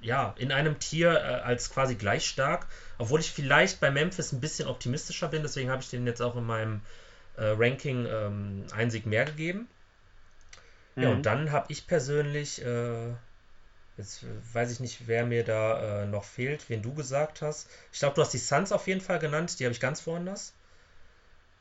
ja, 0.00 0.34
in 0.38 0.52
einem 0.52 0.78
Tier 0.78 1.12
äh, 1.12 1.40
als 1.42 1.70
quasi 1.70 1.94
gleich 1.96 2.26
stark, 2.26 2.66
obwohl 2.98 3.20
ich 3.20 3.30
vielleicht 3.32 3.80
bei 3.80 3.90
Memphis 3.90 4.32
ein 4.32 4.40
bisschen 4.40 4.68
optimistischer 4.68 5.28
bin, 5.28 5.42
deswegen 5.42 5.70
habe 5.70 5.82
ich 5.82 5.90
denen 5.90 6.06
jetzt 6.06 6.22
auch 6.22 6.36
in 6.36 6.44
meinem 6.44 6.80
äh, 7.36 7.44
Ranking 7.56 8.06
ähm, 8.06 8.66
einen 8.72 8.90
Sieg 8.90 9.06
mehr 9.06 9.24
gegeben. 9.24 9.68
Ja, 11.00 11.08
Mhm. 11.08 11.12
und 11.12 11.26
dann 11.26 11.50
habe 11.52 11.72
ich 11.72 11.86
persönlich, 11.86 12.62
äh, 12.64 13.14
jetzt 13.98 14.24
weiß 14.54 14.72
ich 14.72 14.80
nicht, 14.80 15.06
wer 15.08 15.26
mir 15.26 15.44
da 15.44 16.04
äh, 16.04 16.06
noch 16.06 16.24
fehlt, 16.24 16.68
wen 16.70 16.82
du 16.82 16.94
gesagt 16.94 17.42
hast. 17.42 17.68
Ich 17.92 17.98
glaube, 18.00 18.14
du 18.16 18.22
hast 18.22 18.32
die 18.34 18.38
Suns 18.38 18.72
auf 18.72 18.86
jeden 18.86 19.00
Fall 19.02 19.18
genannt, 19.18 19.58
die 19.60 19.64
habe 19.64 19.72
ich 19.74 19.80
ganz 19.80 20.06
woanders. 20.06 20.54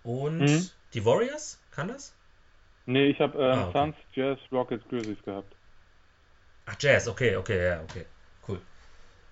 Und 0.01 0.50
Mhm. 0.50 0.70
die 0.96 1.06
Warriors, 1.06 1.60
kann 1.70 1.89
das? 1.89 2.15
Nee, 2.88 3.12
ich 3.12 3.20
habe 3.20 3.38
ähm, 3.39 3.65
Ah, 3.65 3.70
okay. 3.70 3.89
Suns, 3.89 3.96
Jazz, 4.13 4.39
Rockets, 4.51 4.84
Grizzlies 4.88 5.22
gehabt. 5.22 5.56
Ach, 6.65 6.75
Jazz, 6.79 7.08
okay, 7.08 7.36
okay, 7.36 7.65
ja, 7.67 7.82
okay, 7.82 8.06
cool. 8.48 8.62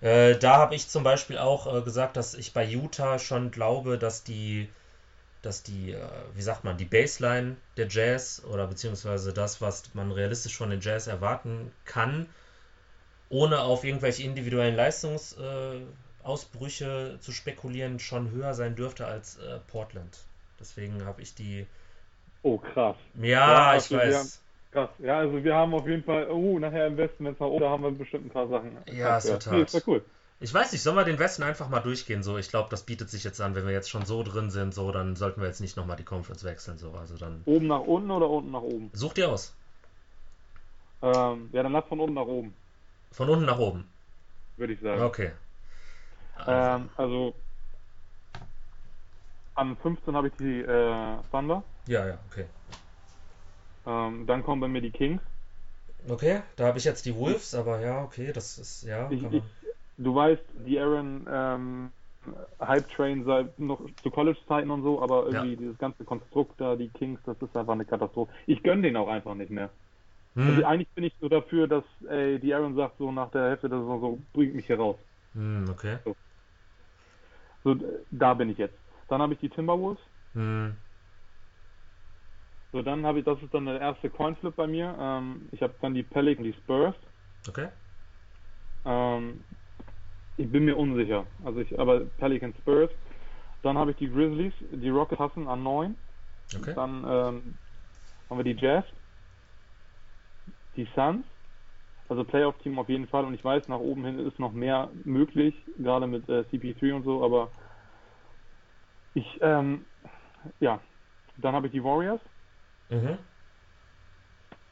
Äh, 0.00 0.38
da 0.38 0.58
habe 0.58 0.74
ich 0.76 0.88
zum 0.88 1.04
Beispiel 1.04 1.38
auch 1.38 1.72
äh, 1.74 1.82
gesagt, 1.82 2.16
dass 2.16 2.34
ich 2.34 2.52
bei 2.54 2.64
Utah 2.64 3.18
schon 3.18 3.50
glaube, 3.52 3.98
dass 3.98 4.24
die, 4.24 4.68
dass 5.42 5.62
die, 5.64 5.92
äh, 5.92 6.08
wie 6.34 6.42
sagt 6.42 6.64
man, 6.64 6.78
die 6.78 6.84
Baseline 6.86 7.56
der 7.78 7.88
Jazz 7.88 8.42
oder 8.44 8.66
beziehungsweise 8.68 9.32
das, 9.34 9.60
was 9.62 9.94
man 9.94 10.12
realistisch 10.12 10.56
von 10.56 10.70
den 10.70 10.80
Jazz 10.82 11.06
erwarten 11.08 11.72
kann, 11.84 12.28
ohne 13.28 13.60
auf 13.62 13.84
irgendwelche 13.84 14.22
individuellen 14.22 14.76
Leistungsausbrüche 14.76 17.14
äh, 17.16 17.20
zu 17.20 17.32
spekulieren, 17.32 17.98
schon 17.98 18.30
höher 18.30 18.54
sein 18.54 18.76
dürfte 18.76 19.06
als 19.06 19.38
äh, 19.38 19.58
Portland. 19.66 20.18
Deswegen 20.60 21.04
habe 21.04 21.22
ich 21.22 21.34
die. 21.34 21.66
Oh, 22.42 22.58
krass. 22.58 22.96
Ja, 23.14 23.24
Ja, 23.24 23.76
ich 23.76 23.92
also 23.92 23.96
wir 23.96 24.00
weiß. 24.00 24.40
Krass. 24.72 24.90
Ja, 24.98 25.18
also 25.18 25.42
wir 25.42 25.54
haben 25.54 25.74
auf 25.74 25.86
jeden 25.86 26.04
Fall, 26.04 26.28
oh, 26.30 26.58
nachher 26.58 26.86
im 26.86 26.96
Westen, 26.96 27.24
wenn 27.24 27.32
es 27.32 27.40
nach 27.40 27.46
oben, 27.46 27.62
da 27.62 27.70
haben 27.70 27.82
wir 27.82 27.90
bestimmt 27.92 28.26
ein 28.26 28.30
paar 28.30 28.48
Sachen. 28.48 28.76
Ja, 28.92 29.16
ist 29.16 29.28
total. 29.28 29.58
Nee, 29.58 29.64
ist 29.64 29.74
ja 29.74 29.80
cool. 29.86 30.04
Ich 30.38 30.52
weiß 30.52 30.72
nicht, 30.72 30.82
sollen 30.82 30.96
wir 30.96 31.04
den 31.04 31.18
Westen 31.18 31.42
einfach 31.42 31.70
mal 31.70 31.80
durchgehen? 31.80 32.22
So, 32.22 32.36
ich 32.36 32.50
glaube, 32.50 32.68
das 32.68 32.82
bietet 32.82 33.08
sich 33.08 33.24
jetzt 33.24 33.40
an, 33.40 33.54
wenn 33.54 33.64
wir 33.64 33.72
jetzt 33.72 33.88
schon 33.88 34.04
so 34.04 34.22
drin 34.22 34.50
sind, 34.50 34.74
so, 34.74 34.92
dann 34.92 35.16
sollten 35.16 35.40
wir 35.40 35.48
jetzt 35.48 35.62
nicht 35.62 35.78
nochmal 35.78 35.96
die 35.96 36.04
Conference 36.04 36.44
wechseln, 36.44 36.76
so, 36.76 36.92
also 36.92 37.16
dann 37.16 37.40
Oben 37.46 37.68
nach 37.68 37.80
unten 37.80 38.10
oder 38.10 38.28
unten 38.28 38.50
nach 38.50 38.60
oben? 38.60 38.90
such 38.92 39.14
dir 39.14 39.30
aus. 39.30 39.54
Ähm, 41.02 41.48
ja, 41.52 41.62
dann 41.62 41.72
lass 41.72 41.84
von 41.86 42.00
unten 42.00 42.14
nach 42.14 42.26
oben, 42.26 42.54
Von 43.16 43.30
unten 43.30 43.46
nach 43.46 43.58
oben. 43.58 43.88
würde 44.58 44.74
ich 44.74 44.80
sagen. 44.80 45.02
Okay. 45.02 45.32
Also, 46.34 46.52
Ähm, 46.52 46.90
also 46.96 47.34
an 49.54 49.74
15 49.78 50.14
habe 50.14 50.28
ich 50.28 50.34
die 50.34 50.60
äh, 50.60 51.16
Thunder. 51.30 51.62
ja, 51.86 52.06
ja, 52.06 52.18
okay. 52.30 52.44
Ähm, 53.86 54.26
dann 54.26 54.44
kommen 54.44 54.60
bei 54.60 54.68
mir 54.68 54.82
die 54.82 54.90
Kings. 54.90 55.22
Okay, 56.10 56.42
da 56.56 56.66
habe 56.66 56.76
ich 56.76 56.84
jetzt 56.84 57.06
die 57.06 57.16
Wolves, 57.16 57.54
aber 57.54 57.80
ja, 57.80 58.02
okay, 58.02 58.32
das 58.32 58.58
ist, 58.58 58.82
ja, 58.82 59.08
Ich, 59.10 59.22
kann 59.22 59.32
ich, 59.32 59.42
du 59.96 60.14
weißt, 60.14 60.42
die 60.66 60.78
Aaron 60.78 61.26
ähm, 61.30 61.90
Hype 62.60 62.88
Train 62.90 63.24
seit 63.24 63.58
noch 63.58 63.80
zu 64.02 64.10
College-Zeiten 64.10 64.70
und 64.70 64.82
so, 64.82 65.00
aber 65.00 65.26
irgendwie 65.26 65.56
dieses 65.56 65.78
ganze 65.78 66.04
Konstrukt 66.04 66.60
da, 66.60 66.76
die 66.76 66.88
Kings, 66.90 67.18
das 67.24 67.40
ist 67.40 67.56
einfach 67.56 67.72
eine 67.72 67.86
Katastrophe. 67.86 68.30
Ich 68.46 68.62
gönne 68.62 68.82
den 68.82 68.96
auch 68.96 69.08
einfach 69.08 69.34
nicht 69.34 69.50
mehr. 69.50 69.70
Also 70.36 70.52
Hm, 70.58 70.64
eigentlich 70.64 70.92
bin 70.94 71.04
ich 71.04 71.16
so 71.20 71.28
dafür, 71.28 71.68
dass 71.68 71.84
ey, 72.08 72.38
die 72.40 72.54
Aaron 72.54 72.76
sagt 72.76 72.98
so 72.98 73.12
nach 73.12 73.30
der 73.32 73.50
Hälfte 73.50 73.68
der 73.68 73.80
Saison 73.80 74.00
so, 74.00 74.22
bringt 74.32 74.54
mich 74.54 74.66
hier 74.66 74.78
raus. 74.78 74.98
hm, 75.34 75.70
okay. 75.70 75.98
So, 77.64 77.72
äh, 77.72 78.04
da 78.10 78.34
bin 78.34 78.50
ich 78.50 78.58
jetzt. 78.58 78.78
Dann 79.08 79.22
habe 79.22 79.34
ich 79.34 79.40
die 79.40 79.50
Timberwolves. 79.50 80.02
Hm, 80.34 80.76
So, 82.72 82.82
dann 82.82 83.06
habe 83.06 83.20
ich, 83.20 83.24
das 83.24 83.42
ist 83.42 83.54
dann 83.54 83.66
der 83.66 83.80
erste 83.80 84.10
Coinflip 84.10 84.56
bei 84.56 84.66
mir. 84.66 84.96
Ähm, 84.98 85.48
ich 85.52 85.62
habe 85.62 85.76
dann 85.80 85.94
die 85.94 86.02
Pelicans, 86.02 86.46
die 86.46 86.52
Spurs. 86.62 86.94
okay. 87.48 87.70
Ähm, 88.84 89.44
ich 90.36 90.50
bin 90.50 90.64
mir 90.66 90.76
unsicher. 90.76 91.26
Also 91.44 91.60
ich, 91.60 91.78
aber 91.78 92.06
Pelicans, 92.06 92.56
Spurs. 92.58 92.90
Dann 93.62 93.78
habe 93.78 93.92
ich 93.92 93.96
die 93.98 94.10
Grizzlies, 94.10 94.54
die 94.72 94.90
Rockets 94.90 95.20
hassen 95.20 95.48
an 95.48 95.62
9. 95.62 95.96
Okay. 96.56 96.74
Dann 96.74 97.04
ähm, 97.08 97.58
haben 98.30 98.38
wir 98.38 98.44
die 98.44 98.60
Jazz, 98.60 98.84
die 100.76 100.88
Suns. 100.94 101.26
Also 102.08 102.24
Playoff-Team 102.24 102.78
auf 102.78 102.88
jeden 102.88 103.08
Fall. 103.08 103.24
Und 103.24 103.34
ich 103.34 103.42
weiß, 103.44 103.66
nach 103.68 103.80
oben 103.80 104.04
hin 104.04 104.18
ist 104.20 104.38
noch 104.38 104.52
mehr 104.52 104.90
möglich, 105.04 105.54
gerade 105.76 106.06
mit 106.06 106.28
äh, 106.28 106.44
CP3 106.50 106.94
und 106.94 107.02
so. 107.04 107.24
Aber 107.24 107.50
ich, 109.14 109.38
ähm, 109.40 109.86
ja. 110.60 110.80
Dann 111.36 111.54
habe 111.54 111.66
ich 111.66 111.72
die 111.72 111.84
Warriors. 111.84 112.20
Mhm, 112.88 113.18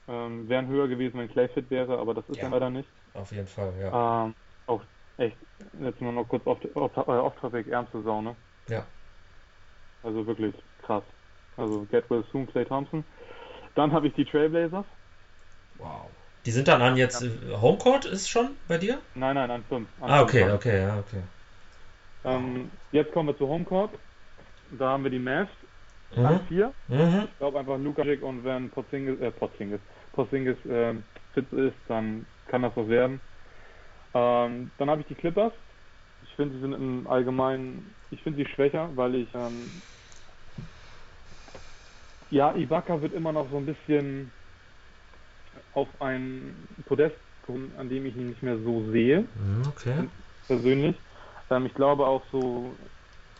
Ähm, 0.06 0.48
wären 0.48 0.68
höher 0.68 0.88
gewesen, 0.88 1.18
wenn 1.18 1.28
Clay 1.30 1.48
fit 1.48 1.70
wäre, 1.70 1.98
aber 1.98 2.14
das 2.14 2.28
ist 2.28 2.36
Ja. 2.36 2.44
ja 2.44 2.48
leider 2.50 2.70
nicht. 2.70 2.88
auf 3.14 3.32
jeden 3.32 3.46
Fall, 3.46 3.74
ja. 3.78 4.24
Ähm, 4.26 4.34
auch 4.66 4.82
echt, 5.16 5.38
jetzt 5.80 6.00
nur 6.00 6.12
noch 6.12 6.28
kurz 6.28 6.44
äh, 6.46 6.68
off-topic, 6.74 7.70
ärmste 7.70 8.02
Sau, 8.02 8.20
ne? 8.20 8.36
Ja. 8.68 8.86
Also 10.02 10.26
wirklich 10.26 10.54
krass. 10.78 11.04
Also 11.56 11.86
get 11.86 12.08
well 12.10 12.24
soon, 12.32 12.46
Clay 12.46 12.64
Thompson. 12.64 13.04
Dann 13.74 13.92
habe 13.92 14.08
ich 14.08 14.14
die 14.14 14.24
Trailblazers. 14.24 14.86
Wow. 15.84 16.10
Die 16.46 16.50
sind 16.50 16.68
dann 16.68 16.82
an 16.82 16.96
jetzt, 16.96 17.22
äh, 17.22 17.28
Homecourt 17.52 18.06
ist 18.06 18.28
schon 18.28 18.56
bei 18.66 18.78
dir? 18.78 19.02
Nein, 19.14 19.34
nein, 19.36 19.50
an 19.50 19.64
5. 19.64 19.88
Ah, 20.00 20.22
okay, 20.22 20.50
okay, 20.50 20.80
ja, 20.82 20.98
okay. 20.98 21.22
Ähm, 22.24 22.70
jetzt 22.90 23.12
kommen 23.12 23.28
wir 23.28 23.36
zu 23.36 23.48
Homecourt. 23.48 23.98
Da 24.70 24.90
haben 24.90 25.04
wir 25.04 25.10
die 25.10 25.18
Mavs 25.18 25.50
an 26.22 26.40
Mhm, 26.40 26.46
4. 26.48 26.74
mhm, 26.88 27.28
Ich 27.30 27.38
glaube 27.38 27.58
einfach 27.60 27.78
Luka 27.78 28.02
Doncic 28.02 28.22
und 28.22 28.44
wenn 28.44 28.70
Porzingis, 28.70 29.20
äh, 29.20 29.30
Porzingis, 29.32 29.80
Porzingis 30.12 30.56
ähm, 30.68 31.04
fit 31.32 31.52
ist, 31.52 31.76
dann 31.86 32.26
kann 32.46 32.62
das 32.62 32.76
was 32.76 32.88
werden. 32.88 33.20
Ähm, 34.14 34.72
dann 34.78 34.90
habe 34.90 35.02
ich 35.02 35.08
die 35.08 35.14
Clippers. 35.14 35.52
Ich 36.22 36.34
finde, 36.36 36.54
sie 36.56 36.60
sind 36.60 36.72
im 36.72 37.06
Allgemeinen, 37.06 37.96
ich 38.10 38.22
finde 38.22 38.44
sie 38.44 38.50
schwächer, 38.50 38.96
weil 38.96 39.16
ich, 39.16 39.30
ähm, 39.34 39.82
ja, 42.30 42.54
Ibaka 42.54 43.00
wird 43.02 43.12
immer 43.12 43.32
noch 43.32 43.50
so 43.50 43.56
ein 43.56 43.66
bisschen 43.66 44.32
auf 45.74 45.88
ein 46.00 46.66
Podest 46.86 47.16
an 47.76 47.90
dem 47.90 48.06
ich 48.06 48.16
ihn 48.16 48.30
nicht 48.30 48.42
mehr 48.42 48.58
so 48.58 48.90
sehe 48.90 49.20
mhm, 49.20 49.62
okay. 49.68 50.08
persönlich. 50.48 50.96
Ähm, 51.50 51.66
ich 51.66 51.74
glaube 51.74 52.06
auch 52.06 52.22
so 52.32 52.78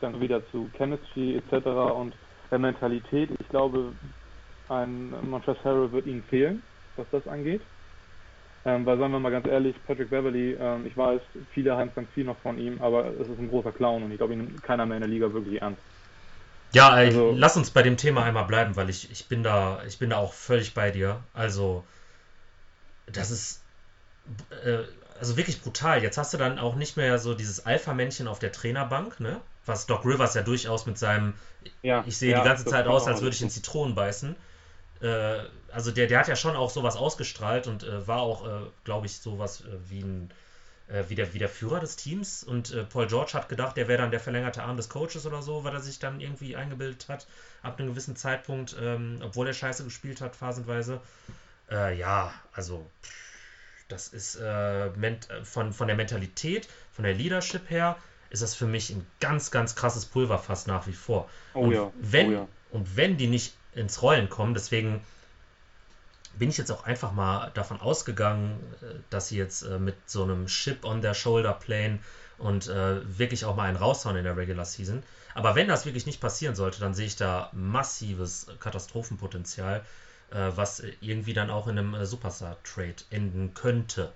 dann 0.01 0.21
wieder 0.21 0.47
zu 0.51 0.71
Chemistry 0.77 1.37
etc. 1.37 1.67
und 1.95 2.15
der 2.51 2.59
Mentalität. 2.59 3.31
Ich 3.41 3.49
glaube, 3.49 3.95
ein 4.69 5.11
Montrezl 5.31 5.91
wird 5.93 6.07
ihnen 6.07 6.25
fehlen, 6.25 6.63
was 6.97 7.07
das 7.11 7.27
angeht. 7.27 7.63
Ähm, 8.67 8.87
weil 8.87 8.99
sagen 8.99 9.13
wir 9.13 9.21
mal 9.21 9.31
ganz 9.31 9.47
ehrlich, 9.47 9.77
Patrick 9.87 10.11
Beverly, 10.11 10.57
ähm, 10.59 10.87
ich 10.87 10.97
weiß, 10.97 11.21
viele 11.53 11.77
haben 11.77 11.93
ganz 11.95 12.11
viel 12.13 12.25
noch 12.25 12.39
von 12.41 12.59
ihm, 12.59 12.81
aber 12.81 13.07
es 13.07 13.29
ist 13.29 13.39
ein 13.39 13.51
großer 13.51 13.73
Clown 13.73 14.03
und 14.03 14.11
ich 14.11 14.17
glaube, 14.19 14.33
ihn 14.33 14.41
nimmt 14.41 14.63
keiner 14.63 14.87
mehr 14.87 14.97
in 14.97 15.03
der 15.03 15.11
Liga 15.11 15.33
wirklich 15.33 15.61
ernst. 15.61 15.81
Ja, 16.73 16.89
also, 16.89 17.35
lass 17.37 17.57
uns 17.57 17.71
bei 17.71 17.83
dem 17.83 17.97
Thema 17.97 18.25
einmal 18.25 18.47
bleiben, 18.47 18.75
weil 18.75 18.89
ich, 18.89 19.11
ich 19.11 19.29
bin 19.29 19.43
da, 19.43 19.83
ich 19.87 19.99
bin 19.99 20.11
da 20.11 20.17
auch 20.17 20.33
völlig 20.33 20.75
bei 20.75 20.91
dir. 20.91 21.23
Also, 21.33 21.85
das 23.07 23.31
ist 23.31 23.61
äh, 24.65 24.79
also 25.19 25.37
wirklich 25.37 25.61
brutal. 25.63 26.03
Jetzt 26.03 26.19
hast 26.19 26.33
du 26.35 26.39
dann 26.39 26.59
auch 26.59 26.75
nicht 26.75 26.97
mehr 26.97 27.19
so 27.19 27.35
dieses 27.35 27.65
Alpha-Männchen 27.65 28.29
auf 28.29 28.39
der 28.39 28.53
Trainerbank, 28.53 29.21
ne? 29.21 29.41
Was 29.67 29.87
Doc 29.87 30.05
Rivers 30.05 30.35
ja 30.35 30.43
durchaus 30.43 30.85
mit 30.87 30.99
seinem, 30.99 31.35
ja, 31.83 32.05
ich 32.07 32.19
sehe 32.19 32.33
ja, 32.33 32.41
die 32.41 32.45
ganze 32.45 32.67
Zeit 32.67 32.87
aus, 32.87 33.07
als 33.07 33.23
würde 33.23 33.35
ich 33.35 33.41
in 33.41 33.49
Zitronen 33.49 33.95
beißen. 33.95 34.37
Äh, 35.01 35.39
also 35.73 35.91
der, 35.91 36.07
der 36.07 36.19
hat 36.19 36.29
ja 36.29 36.37
schon 36.37 36.57
auch 36.57 36.71
sowas 36.71 36.97
ausgestrahlt 36.97 37.67
und 37.67 37.83
äh, 37.83 38.07
war 38.07 38.21
auch, 38.21 38.47
äh, 38.47 38.67
glaube 38.85 39.07
ich, 39.07 39.19
sowas 39.19 39.63
äh, 39.63 39.65
wie 39.89 40.01
ein 40.01 40.31
äh, 40.89 41.05
wie, 41.09 41.15
der, 41.15 41.33
wie 41.33 41.39
der 41.39 41.49
Führer 41.49 41.81
des 41.81 41.97
Teams 41.97 42.45
und 42.45 42.71
äh, 42.71 42.85
Paul 42.85 43.07
George 43.07 43.33
hat 43.33 43.49
gedacht, 43.49 43.77
der 43.77 43.89
wäre 43.89 44.03
dann 44.03 44.11
der 44.11 44.21
verlängerte 44.21 44.63
Arm 44.63 44.77
des 44.77 44.89
Coaches 44.91 45.25
oder 45.25 45.43
so, 45.43 45.65
weil 45.65 45.73
er 45.73 45.81
sich 45.81 45.99
dann 45.99 46.21
irgendwie 46.21 46.57
eingebildet 46.57 47.09
hat 47.09 47.27
ab 47.63 47.79
einem 47.79 47.89
gewissen 47.89 48.17
Zeitpunkt, 48.17 48.77
ähm, 48.79 49.21
obwohl 49.23 49.47
er 49.47 49.55
scheiße 49.55 49.85
gespielt 49.85 50.21
hat, 50.21 50.37
phasenweise. 50.37 51.01
Ja, 51.71 52.33
also 52.53 52.89
das 53.89 54.09
ist 54.09 54.39
von, 55.45 55.73
von 55.73 55.87
der 55.87 55.97
Mentalität, 55.97 56.69
von 56.93 57.05
der 57.05 57.15
Leadership 57.15 57.71
her, 57.71 57.97
ist 58.31 58.43
das 58.43 58.55
für 58.55 58.67
mich 58.67 58.91
ein 58.91 59.07
ganz, 59.21 59.51
ganz 59.51 59.75
krasses 59.75 60.07
Pulverfass 60.07 60.67
nach 60.67 60.87
wie 60.87 60.93
vor. 60.93 61.31
Oh 61.55 61.61
und, 61.61 61.73
ja. 61.73 61.93
Wenn, 62.01 62.29
oh 62.29 62.33
ja. 62.33 62.49
und 62.71 62.97
wenn 62.97 63.17
die 63.17 63.29
nicht 63.29 63.55
ins 63.75 64.03
Rollen 64.03 64.29
kommen. 64.29 64.55
Deswegen 64.55 65.05
bin 66.39 66.49
ich 66.49 66.57
jetzt 66.57 66.71
auch 66.71 66.85
einfach 66.85 67.13
mal 67.13 67.51
davon 67.55 67.81
ausgegangen, 67.81 68.59
äh, 68.83 68.87
dass 69.11 69.29
sie 69.29 69.37
jetzt 69.37 69.63
äh, 69.63 69.79
mit 69.79 69.97
so 70.07 70.23
einem 70.23 70.47
Chip 70.47 70.85
on 70.85 71.01
their 71.01 71.15
shoulder 71.15 71.53
playen 71.53 72.01
und 72.39 72.67
äh, 72.67 73.19
wirklich 73.19 73.45
auch 73.45 73.55
mal 73.55 73.69
einen 73.69 73.77
raushauen 73.77 74.17
in 74.17 74.25
der 74.25 74.37
Regular 74.37 74.65
Season. 74.65 75.03
Aber 75.35 75.55
wenn 75.55 75.69
das 75.69 75.85
wirklich 75.85 76.07
nicht 76.07 76.21
passieren 76.21 76.55
sollte, 76.55 76.81
dann 76.81 76.95
sehe 76.95 77.07
ich 77.07 77.17
da 77.17 77.51
massives 77.53 78.47
Katastrophenpotenzial, 78.61 79.85
was 80.31 80.85
irgendwie 81.01 81.33
dann 81.33 81.51
auch 81.51 81.69
in 81.69 81.79
einem 81.79 81.95
Superstar-Trade 82.05 83.05
enden 83.11 83.55
könnte. 83.55 84.13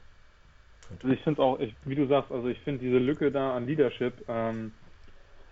Also 0.90 1.08
ich 1.08 1.20
finde 1.22 1.42
auch, 1.42 1.60
ich, 1.60 1.74
wie 1.84 1.94
du 1.94 2.06
sagst, 2.06 2.32
also 2.32 2.48
ich 2.48 2.58
finde 2.60 2.84
diese 2.84 2.98
Lücke 2.98 3.30
da 3.30 3.54
an 3.54 3.66
Leadership, 3.66 4.24
ähm, 4.28 4.72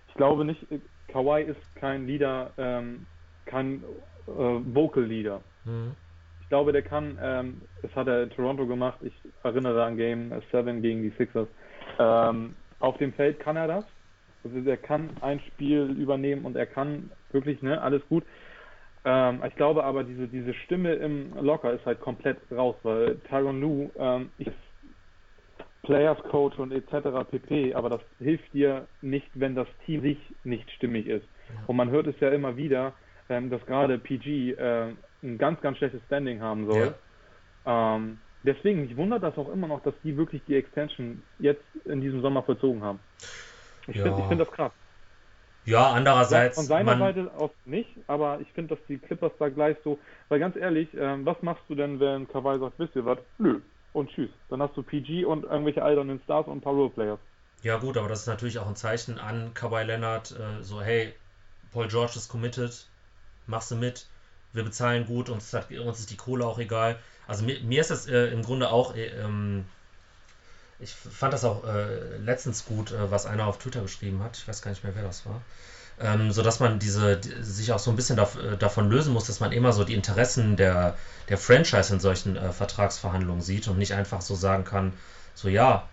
ich 0.08 0.14
glaube 0.14 0.44
nicht, 0.44 0.66
Kawhi 1.08 1.42
ist 1.42 1.74
kein 1.76 2.06
Leader, 2.06 2.52
ähm, 2.56 3.06
kann 3.44 3.82
äh, 4.26 4.30
Vocal 4.30 5.04
Leader. 5.04 5.42
Mhm. 5.64 5.94
Ich 6.40 6.48
glaube, 6.48 6.72
der 6.72 6.82
kann, 6.82 7.18
ähm, 7.20 7.60
das 7.82 7.94
hat 7.94 8.06
er 8.06 8.22
in 8.22 8.30
Toronto 8.30 8.66
gemacht, 8.66 8.98
ich 9.02 9.14
erinnere 9.42 9.84
an 9.84 9.96
Game 9.96 10.32
7 10.52 10.80
gegen 10.80 11.02
die 11.02 11.12
Sixers. 11.18 11.48
Ähm, 11.98 12.54
auf 12.78 12.96
dem 12.98 13.12
Feld 13.14 13.40
kann 13.40 13.56
er 13.56 13.66
das. 13.66 13.84
Also 14.44 14.60
der 14.60 14.76
kann 14.76 15.10
ein 15.22 15.40
Spiel 15.40 15.90
übernehmen 15.98 16.44
und 16.44 16.56
er 16.56 16.66
kann 16.66 17.10
wirklich, 17.32 17.62
ne, 17.62 17.80
alles 17.80 18.02
gut. 18.08 18.24
Ähm, 19.06 19.40
ich 19.46 19.54
glaube 19.54 19.84
aber, 19.84 20.02
diese, 20.02 20.26
diese 20.26 20.52
Stimme 20.52 20.94
im 20.94 21.32
Locker 21.40 21.72
ist 21.72 21.86
halt 21.86 22.00
komplett 22.00 22.38
raus, 22.50 22.74
weil 22.82 23.16
Tyron 23.28 23.60
Lou 23.60 23.90
ähm, 23.96 24.30
ist 24.38 24.50
Players 25.82 26.18
Coach 26.24 26.58
und 26.58 26.72
etc. 26.72 27.30
pp. 27.30 27.72
Aber 27.74 27.88
das 27.88 28.00
hilft 28.18 28.52
dir 28.52 28.88
nicht, 29.02 29.28
wenn 29.34 29.54
das 29.54 29.68
Team 29.86 30.02
sich 30.02 30.18
nicht 30.42 30.68
stimmig 30.72 31.06
ist. 31.06 31.26
Und 31.68 31.76
man 31.76 31.90
hört 31.90 32.08
es 32.08 32.18
ja 32.18 32.30
immer 32.30 32.56
wieder, 32.56 32.94
ähm, 33.28 33.48
dass 33.48 33.64
gerade 33.66 33.96
PG 33.96 34.50
äh, 34.52 34.94
ein 35.22 35.38
ganz, 35.38 35.60
ganz 35.60 35.78
schlechtes 35.78 36.02
Standing 36.06 36.40
haben 36.40 36.66
soll. 36.66 36.94
Ja. 37.64 37.96
Ähm, 37.96 38.18
deswegen, 38.42 38.82
mich 38.82 38.96
wundert 38.96 39.22
das 39.22 39.38
auch 39.38 39.52
immer 39.52 39.68
noch, 39.68 39.84
dass 39.84 39.94
die 40.02 40.16
wirklich 40.16 40.42
die 40.48 40.56
Extension 40.56 41.22
jetzt 41.38 41.62
in 41.84 42.00
diesem 42.00 42.22
Sommer 42.22 42.42
vollzogen 42.42 42.82
haben. 42.82 42.98
Ich 43.86 43.94
ja. 43.94 44.02
finde 44.02 44.24
find 44.26 44.40
das 44.40 44.50
krass. 44.50 44.72
Ja, 45.66 45.90
andererseits. 45.90 46.54
Von 46.54 46.64
seiner 46.64 46.96
Seite 46.96 47.30
aus 47.36 47.50
nicht, 47.64 47.90
aber 48.06 48.40
ich 48.40 48.50
finde, 48.52 48.76
dass 48.76 48.86
die 48.86 48.98
Clippers 48.98 49.32
da 49.38 49.48
gleich 49.48 49.76
so, 49.82 49.98
weil 50.28 50.38
ganz 50.38 50.56
ehrlich, 50.56 50.88
ähm, 50.96 51.26
was 51.26 51.42
machst 51.42 51.64
du 51.68 51.74
denn, 51.74 51.98
wenn 51.98 52.28
Kawhi 52.28 52.58
sagt, 52.58 52.78
wisst 52.78 52.94
ihr 52.94 53.04
was? 53.04 53.18
Nö. 53.38 53.60
Und 53.92 54.10
tschüss. 54.10 54.30
Dann 54.48 54.62
hast 54.62 54.76
du 54.76 54.82
PG 54.82 55.24
und 55.24 55.44
irgendwelche 55.44 55.82
alternden 55.82 56.20
Stars 56.24 56.46
und 56.46 56.58
ein 56.58 56.60
paar 56.60 56.72
Roleplayers. 56.72 57.18
Ja, 57.62 57.78
gut, 57.78 57.96
aber 57.96 58.08
das 58.08 58.20
ist 58.20 58.26
natürlich 58.28 58.58
auch 58.58 58.68
ein 58.68 58.76
Zeichen 58.76 59.18
an 59.18 59.52
Kawhi 59.54 59.82
Leonard, 59.82 60.32
äh, 60.38 60.62
so, 60.62 60.80
hey, 60.80 61.12
Paul 61.72 61.88
George 61.88 62.12
ist 62.14 62.28
committed, 62.28 62.86
machst 63.46 63.70
du 63.72 63.76
mit, 63.76 64.06
wir 64.52 64.62
bezahlen 64.62 65.06
gut, 65.06 65.28
uns, 65.30 65.52
hat, 65.52 65.70
uns 65.72 65.98
ist 65.98 66.10
die 66.10 66.16
Kohle 66.16 66.46
auch 66.46 66.58
egal. 66.58 66.96
Also 67.26 67.44
mir, 67.44 67.58
mir 67.60 67.80
ist 67.80 67.90
das 67.90 68.06
äh, 68.06 68.28
im 68.28 68.42
Grunde 68.42 68.70
auch, 68.70 68.94
äh, 68.94 69.06
ähm, 69.06 69.64
ich 70.78 70.92
fand 70.92 71.32
das 71.32 71.44
auch 71.44 71.64
äh, 71.64 72.16
letztens 72.18 72.64
gut, 72.64 72.92
äh, 72.92 73.10
was 73.10 73.26
einer 73.26 73.46
auf 73.46 73.58
Twitter 73.58 73.82
geschrieben 73.82 74.22
hat, 74.22 74.36
ich 74.36 74.46
weiß 74.46 74.62
gar 74.62 74.70
nicht 74.70 74.84
mehr, 74.84 74.94
wer 74.94 75.04
das 75.04 75.24
war. 75.26 75.40
Ähm, 75.98 76.30
so 76.30 76.42
dass 76.42 76.60
man 76.60 76.78
diese 76.78 77.16
die, 77.16 77.42
sich 77.42 77.72
auch 77.72 77.78
so 77.78 77.90
ein 77.90 77.96
bisschen 77.96 78.16
dav 78.16 78.36
äh, 78.36 78.56
davon 78.56 78.90
lösen 78.90 79.14
muss, 79.14 79.26
dass 79.26 79.40
man 79.40 79.52
immer 79.52 79.72
so 79.72 79.82
die 79.84 79.94
Interessen 79.94 80.56
der, 80.56 80.94
der 81.30 81.38
Franchise 81.38 81.92
in 81.92 82.00
solchen 82.00 82.36
äh, 82.36 82.52
Vertragsverhandlungen 82.52 83.40
sieht 83.42 83.66
und 83.68 83.78
nicht 83.78 83.94
einfach 83.94 84.20
so 84.20 84.34
sagen 84.34 84.64
kann, 84.64 84.92
so 85.34 85.48
ja, 85.48 85.88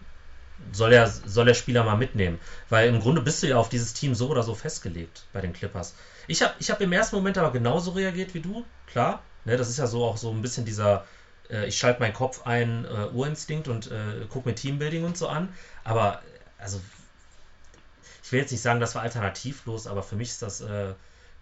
soll 0.71 0.91
er, 0.91 1.07
soll 1.07 1.45
der 1.45 1.53
Spieler 1.53 1.83
mal 1.83 1.95
mitnehmen. 1.95 2.39
Weil 2.69 2.89
im 2.89 2.99
Grunde 2.99 3.21
bist 3.21 3.43
du 3.43 3.47
ja 3.47 3.57
auf 3.57 3.69
dieses 3.69 3.93
Team 3.93 4.13
so 4.15 4.29
oder 4.29 4.43
so 4.43 4.53
festgelegt 4.53 5.23
bei 5.31 5.41
den 5.41 5.53
Clippers. 5.53 5.93
Ich 6.27 6.41
habe 6.41 6.53
ich 6.59 6.69
hab 6.69 6.81
im 6.81 6.91
ersten 6.91 7.15
Moment 7.15 7.37
aber 7.37 7.51
genauso 7.51 7.91
reagiert 7.91 8.33
wie 8.33 8.41
du, 8.41 8.65
klar. 8.87 9.21
Ne, 9.45 9.57
das 9.57 9.69
ist 9.69 9.77
ja 9.77 9.87
so 9.87 10.05
auch 10.05 10.17
so 10.17 10.31
ein 10.31 10.41
bisschen 10.41 10.65
dieser, 10.65 11.05
äh, 11.53 11.67
ich 11.67 11.77
schalte 11.77 11.99
meinen 12.01 12.13
Kopf 12.13 12.45
ein, 12.45 12.85
äh, 12.85 13.15
Urinstinkt 13.15 13.67
und 13.67 13.91
äh, 13.91 14.25
gucke 14.29 14.49
mir 14.49 14.55
Teambuilding 14.55 15.05
und 15.05 15.17
so 15.17 15.27
an. 15.27 15.49
Aber, 15.83 16.21
also, 16.57 16.81
ich 18.23 18.31
will 18.31 18.39
jetzt 18.39 18.51
nicht 18.51 18.61
sagen, 18.61 18.79
das 18.79 18.95
war 18.95 19.03
alternativlos, 19.03 19.87
aber 19.87 20.03
für 20.03 20.15
mich 20.15 20.29
ist 20.29 20.41
das 20.41 20.61
äh, 20.61 20.93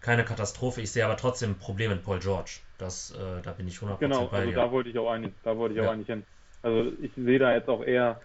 keine 0.01 0.25
Katastrophe. 0.25 0.81
Ich 0.81 0.91
sehe 0.91 1.05
aber 1.05 1.15
trotzdem 1.15 1.51
ein 1.51 1.57
Problem 1.57 1.91
in 1.91 2.01
Paul 2.01 2.19
George. 2.19 2.59
Das, 2.77 3.11
äh, 3.11 3.41
da 3.43 3.51
bin 3.51 3.67
ich 3.67 3.77
100% 3.77 3.99
genau, 3.99 4.25
bei 4.25 4.39
also 4.39 4.49
dir. 4.49 4.55
da 4.55 4.71
wollte 4.71 4.89
ich 4.89 4.97
auch 4.97 5.11
eigentlich, 5.11 5.33
da 5.43 5.55
wollte 5.57 5.75
ich 5.75 5.81
auch 5.81 5.85
ja. 5.85 5.91
eigentlich 5.91 6.07
hin. 6.07 6.23
Also 6.63 6.91
ich 7.01 7.11
sehe 7.15 7.39
da 7.39 7.53
jetzt 7.53 7.69
auch 7.69 7.83
eher, 7.83 8.19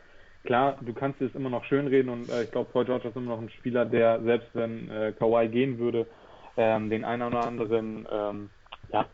klar, 0.45 0.79
du 0.81 0.93
kannst 0.93 1.21
es 1.21 1.35
immer 1.35 1.51
noch 1.51 1.65
schönreden 1.65 2.11
und 2.11 2.29
äh, 2.31 2.45
ich 2.45 2.51
glaube, 2.51 2.71
Paul 2.73 2.85
George 2.87 3.09
ist 3.09 3.17
immer 3.17 3.37
noch 3.37 3.43
ein 3.43 3.51
Spieler, 3.51 3.85
der 3.85 4.23
selbst 4.23 4.49
wenn 4.55 4.91
äh, 4.91 5.13
Kawhi 5.19 5.49
gehen 5.49 5.79
würde, 5.79 6.07
ähm, 6.57 6.89
den 6.89 7.05
einen 7.05 7.23
oder 7.23 7.47
anderen 7.47 8.09
ähm, 8.11 8.51
ja, 8.91 9.07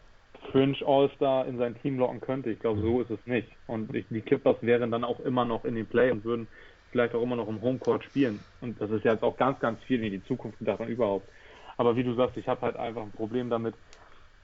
Fringe 0.50 0.76
All-Star 0.85 1.46
in 1.46 1.59
sein 1.59 1.76
Team 1.81 1.98
locken 1.98 2.20
könnte. 2.20 2.50
Ich 2.50 2.59
glaube, 2.59 2.81
so 2.81 3.00
ist 3.00 3.11
es 3.11 3.26
nicht. 3.26 3.48
Und 3.66 3.94
ich, 3.94 4.07
die 4.11 4.20
Clippers 4.20 4.57
wären 4.61 4.90
dann 4.90 5.05
auch 5.05 5.20
immer 5.20 5.44
noch 5.44 5.64
in 5.64 5.74
den 5.74 5.87
Play 5.87 6.11
und 6.11 6.24
würden 6.24 6.48
vielleicht 6.90 7.14
auch 7.14 7.22
immer 7.22 7.37
noch 7.37 7.48
im 7.48 7.61
Homecourt 7.62 8.05
spielen. 8.05 8.40
Und 8.61 8.81
das 8.81 8.90
ist 8.90 9.05
jetzt 9.05 9.22
auch 9.22 9.37
ganz, 9.37 9.59
ganz 9.61 9.83
viel 9.85 10.02
in 10.05 10.12
die 10.12 10.24
Zukunft 10.24 10.59
gedacht 10.59 10.81
und 10.81 10.88
überhaupt. 10.88 11.28
Aber 11.76 11.96
wie 11.96 12.05
du 12.05 12.14
sagst, 12.14 12.37
ich 12.37 12.46
habe 12.48 12.61
halt 12.62 12.76
einfach 12.76 13.02
ein 13.02 13.12
Problem 13.12 13.50
damit. 13.50 13.74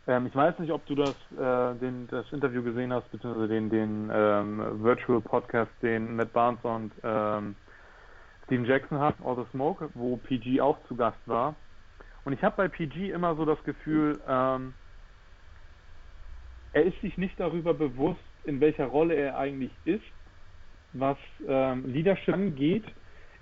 Ähm, 0.07 0.27
ich 0.27 0.35
weiß 0.35 0.59
nicht, 0.59 0.73
ob 0.73 0.85
du 0.87 0.95
das, 0.95 1.15
äh, 1.37 1.79
den, 1.79 2.09
das 2.11 2.33
Interview 2.33 2.63
gesehen 2.63 2.93
hast, 2.93 3.11
beziehungsweise 3.13 3.49
den, 3.49 3.69
den 3.69 4.11
ähm, 4.13 4.83
Virtual 4.83 5.21
Podcast, 5.21 5.71
den 5.83 6.17
Matt 6.17 6.33
Barnes 6.33 6.61
und 6.63 6.93
ähm, 7.05 7.55
Steven 8.47 8.65
Jackson 8.65 8.99
hat, 8.99 9.17
All 9.23 9.37
the 9.37 9.45
Smoke, 9.51 9.91
wo 9.93 10.17
PG 10.17 10.63
auch 10.63 10.79
zu 10.89 10.97
Gast 10.97 11.19
war. 11.27 11.55
Und 12.25 12.33
ich 12.33 12.43
habe 12.43 12.57
bei 12.57 12.69
PG 12.69 13.11
immer 13.11 13.35
so 13.37 13.45
das 13.45 13.63
Gefühl, 13.65 14.19
ähm, 14.27 14.73
er 16.79 16.85
ist 16.85 17.01
sich 17.01 17.19
nicht 17.19 17.39
darüber 17.41 17.75
bewusst, 17.75 18.21
in 18.45 18.61
welcher 18.61 18.87
Rolle 18.87 19.15
er 19.15 19.37
eigentlich 19.37 19.73
ist, 19.85 20.05
was 20.93 21.19
ähm, 21.47 21.85
Leadership 21.93 22.33
angeht, 22.33 22.85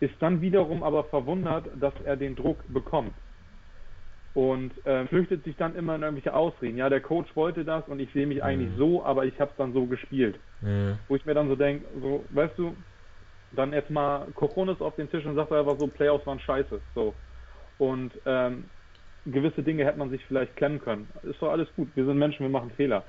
ist 0.01 0.15
dann 0.21 0.41
wiederum 0.41 0.83
aber 0.83 1.05
verwundert, 1.05 1.67
dass 1.79 1.93
er 2.05 2.17
den 2.17 2.35
Druck 2.35 2.59
bekommt. 2.73 3.13
Und 4.33 4.73
äh, 4.87 5.07
flüchtet 5.07 5.45
sich 5.45 5.57
dann 5.57 5.77
immer 5.77 5.95
in 5.97 6.03
irgendwelche 6.03 6.35
Ausreden. 6.35 6.79
Ja, 6.79 6.89
der 6.89 7.01
Coach 7.01 7.35
wollte 7.37 7.65
das 7.65 7.87
und 7.89 8.01
ich 8.01 8.11
sehe 8.13 8.27
mich 8.27 8.43
eigentlich 8.43 8.71
mhm. 8.73 8.79
so, 8.79 9.05
aber 9.05 9.27
ich 9.27 9.39
habe 9.39 9.51
es 9.51 9.57
dann 9.57 9.73
so 9.73 9.87
gespielt. 9.87 10.39
Mhm. 10.63 10.99
Wo 11.09 11.17
ich 11.17 11.25
mir 11.27 11.35
dann 11.35 11.49
so 11.49 11.57
denke, 11.57 11.85
so, 12.01 12.25
weißt 12.31 12.59
du, 12.59 12.75
dann 13.53 13.73
jetzt 13.73 13.91
mal 13.91 14.27
Cojones 14.35 14.81
auf 14.81 14.97
den 14.97 15.11
Tisch 15.11 15.25
und 15.27 15.37
sagt 15.37 15.53
einfach 15.53 15.79
so, 15.79 15.87
Playoffs 15.87 16.27
waren 16.27 16.41
scheiße. 16.41 16.81
So. 16.95 17.15
Und 17.79 18.13
ähm, 18.25 18.65
gewisse 19.27 19.63
Dinge 19.63 19.85
hätte 19.85 19.99
man 19.99 20.11
sich 20.11 20.25
vielleicht 20.27 20.57
klemmen 20.57 20.81
können. 20.81 21.09
Ist 21.23 21.41
doch 21.41 21.51
alles 21.51 21.69
gut. 21.77 21.89
Wir 21.95 22.05
sind 22.05 22.19
Menschen, 22.19 22.45
wir 22.45 22.51
machen 22.51 22.71
Fehler. 22.77 23.05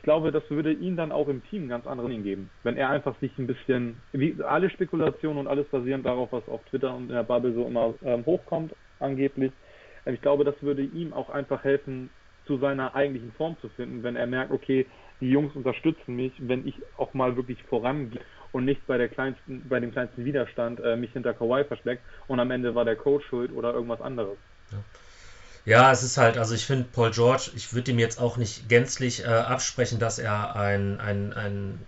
Ich 0.00 0.04
glaube, 0.04 0.32
das 0.32 0.48
würde 0.48 0.72
ihn 0.72 0.96
dann 0.96 1.12
auch 1.12 1.28
im 1.28 1.44
Team 1.44 1.68
ganz 1.68 1.86
anderen 1.86 2.22
geben, 2.22 2.48
wenn 2.62 2.78
er 2.78 2.88
einfach 2.88 3.20
sich 3.20 3.36
ein 3.36 3.46
bisschen, 3.46 4.00
wie 4.12 4.34
alle 4.42 4.70
Spekulationen 4.70 5.36
und 5.36 5.46
alles 5.46 5.68
basierend 5.68 6.06
darauf, 6.06 6.32
was 6.32 6.48
auf 6.48 6.64
Twitter 6.64 6.96
und 6.96 7.02
in 7.02 7.08
der 7.10 7.22
Bubble 7.22 7.52
so 7.52 7.66
immer 7.66 7.94
ähm, 8.02 8.24
hochkommt, 8.24 8.74
angeblich. 8.98 9.52
Ähm, 10.06 10.14
ich 10.14 10.22
glaube, 10.22 10.44
das 10.44 10.54
würde 10.62 10.82
ihm 10.82 11.12
auch 11.12 11.28
einfach 11.28 11.64
helfen, 11.64 12.08
zu 12.46 12.56
seiner 12.56 12.94
eigentlichen 12.94 13.32
Form 13.32 13.58
zu 13.60 13.68
finden, 13.68 14.02
wenn 14.02 14.16
er 14.16 14.26
merkt, 14.26 14.52
okay, 14.52 14.86
die 15.20 15.28
Jungs 15.28 15.54
unterstützen 15.54 16.16
mich, 16.16 16.32
wenn 16.40 16.66
ich 16.66 16.80
auch 16.96 17.12
mal 17.12 17.36
wirklich 17.36 17.62
vorangehe 17.64 18.22
und 18.52 18.64
nicht 18.64 18.86
bei 18.86 18.96
der 18.96 19.10
kleinsten, 19.10 19.68
bei 19.68 19.80
dem 19.80 19.92
kleinsten 19.92 20.24
Widerstand 20.24 20.80
äh, 20.80 20.96
mich 20.96 21.12
hinter 21.12 21.34
Kawhi 21.34 21.64
versteckt 21.64 22.04
und 22.26 22.40
am 22.40 22.50
Ende 22.50 22.74
war 22.74 22.86
der 22.86 22.96
Coach 22.96 23.26
schuld 23.26 23.52
oder 23.52 23.74
irgendwas 23.74 24.00
anderes. 24.00 24.38
Ja. 24.72 24.82
Ja, 25.70 25.92
es 25.92 26.02
ist 26.02 26.16
halt, 26.16 26.36
also 26.36 26.52
ich 26.52 26.66
finde 26.66 26.88
Paul 26.92 27.12
George, 27.12 27.52
ich 27.54 27.72
würde 27.72 27.92
ihm 27.92 28.00
jetzt 28.00 28.18
auch 28.18 28.36
nicht 28.36 28.68
gänzlich 28.68 29.22
äh, 29.22 29.28
absprechen, 29.28 30.00
dass 30.00 30.18
er 30.18 30.56
ein, 30.56 30.98
ein, 30.98 31.32
ein, 31.32 31.86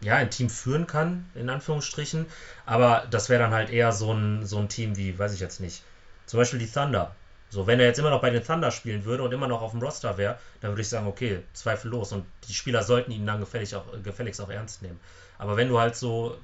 ja, 0.00 0.16
ein 0.16 0.28
Team 0.30 0.50
führen 0.50 0.88
kann, 0.88 1.30
in 1.36 1.48
Anführungsstrichen. 1.50 2.26
Aber 2.66 3.06
das 3.12 3.28
wäre 3.28 3.40
dann 3.40 3.52
halt 3.52 3.70
eher 3.70 3.92
so 3.92 4.12
ein, 4.12 4.44
so 4.44 4.58
ein 4.58 4.68
Team 4.68 4.96
wie, 4.96 5.16
weiß 5.16 5.32
ich 5.34 5.38
jetzt 5.40 5.60
nicht, 5.60 5.84
zum 6.26 6.38
Beispiel 6.40 6.58
die 6.58 6.66
Thunder. 6.66 7.14
So, 7.48 7.68
wenn 7.68 7.78
er 7.78 7.86
jetzt 7.86 8.00
immer 8.00 8.10
noch 8.10 8.20
bei 8.20 8.30
den 8.30 8.42
Thunder 8.44 8.72
spielen 8.72 9.04
würde 9.04 9.22
und 9.22 9.32
immer 9.32 9.46
noch 9.46 9.62
auf 9.62 9.70
dem 9.70 9.80
Roster 9.80 10.18
wäre, 10.18 10.40
dann 10.60 10.72
würde 10.72 10.82
ich 10.82 10.88
sagen, 10.88 11.06
okay, 11.06 11.44
zweifellos. 11.52 12.10
Und 12.10 12.26
die 12.48 12.54
Spieler 12.54 12.82
sollten 12.82 13.12
ihn 13.12 13.24
dann 13.24 13.38
gefällig 13.38 13.76
auch, 13.76 13.84
gefälligst 14.02 14.40
auch 14.40 14.50
ernst 14.50 14.82
nehmen. 14.82 14.98
Aber 15.38 15.56
wenn 15.56 15.68
du 15.68 15.78
halt 15.78 15.94
so 15.94 16.36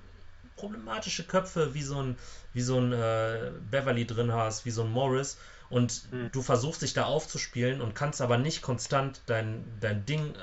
problematische 0.57 1.25
Köpfe 1.25 1.75
wie 1.75 1.83
so 1.83 2.01
ein, 2.03 2.17
wie 2.53 2.63
so 2.63 2.79
ein 2.79 2.93
äh, 2.93 3.51
Beverly 3.71 4.07
drin 4.07 4.33
hast, 4.33 4.65
wie 4.65 4.71
so 4.71 4.83
ein 4.83 4.91
Morris, 4.91 5.39
und 5.71 6.13
mhm. 6.13 6.31
du 6.33 6.43
versuchst 6.43 6.83
dich 6.83 6.93
da 6.93 7.05
aufzuspielen 7.05 7.81
und 7.81 7.95
kannst 7.95 8.21
aber 8.21 8.37
nicht 8.37 8.61
konstant 8.61 9.23
dein, 9.27 9.65
dein 9.81 10.05
Ding 10.05 10.35
äh, 10.35 10.39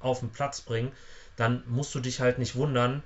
auf 0.00 0.20
den 0.20 0.30
Platz 0.30 0.60
bringen, 0.62 0.90
dann 1.36 1.62
musst 1.66 1.94
du 1.94 2.00
dich 2.00 2.20
halt 2.20 2.38
nicht 2.38 2.56
wundern, 2.56 3.02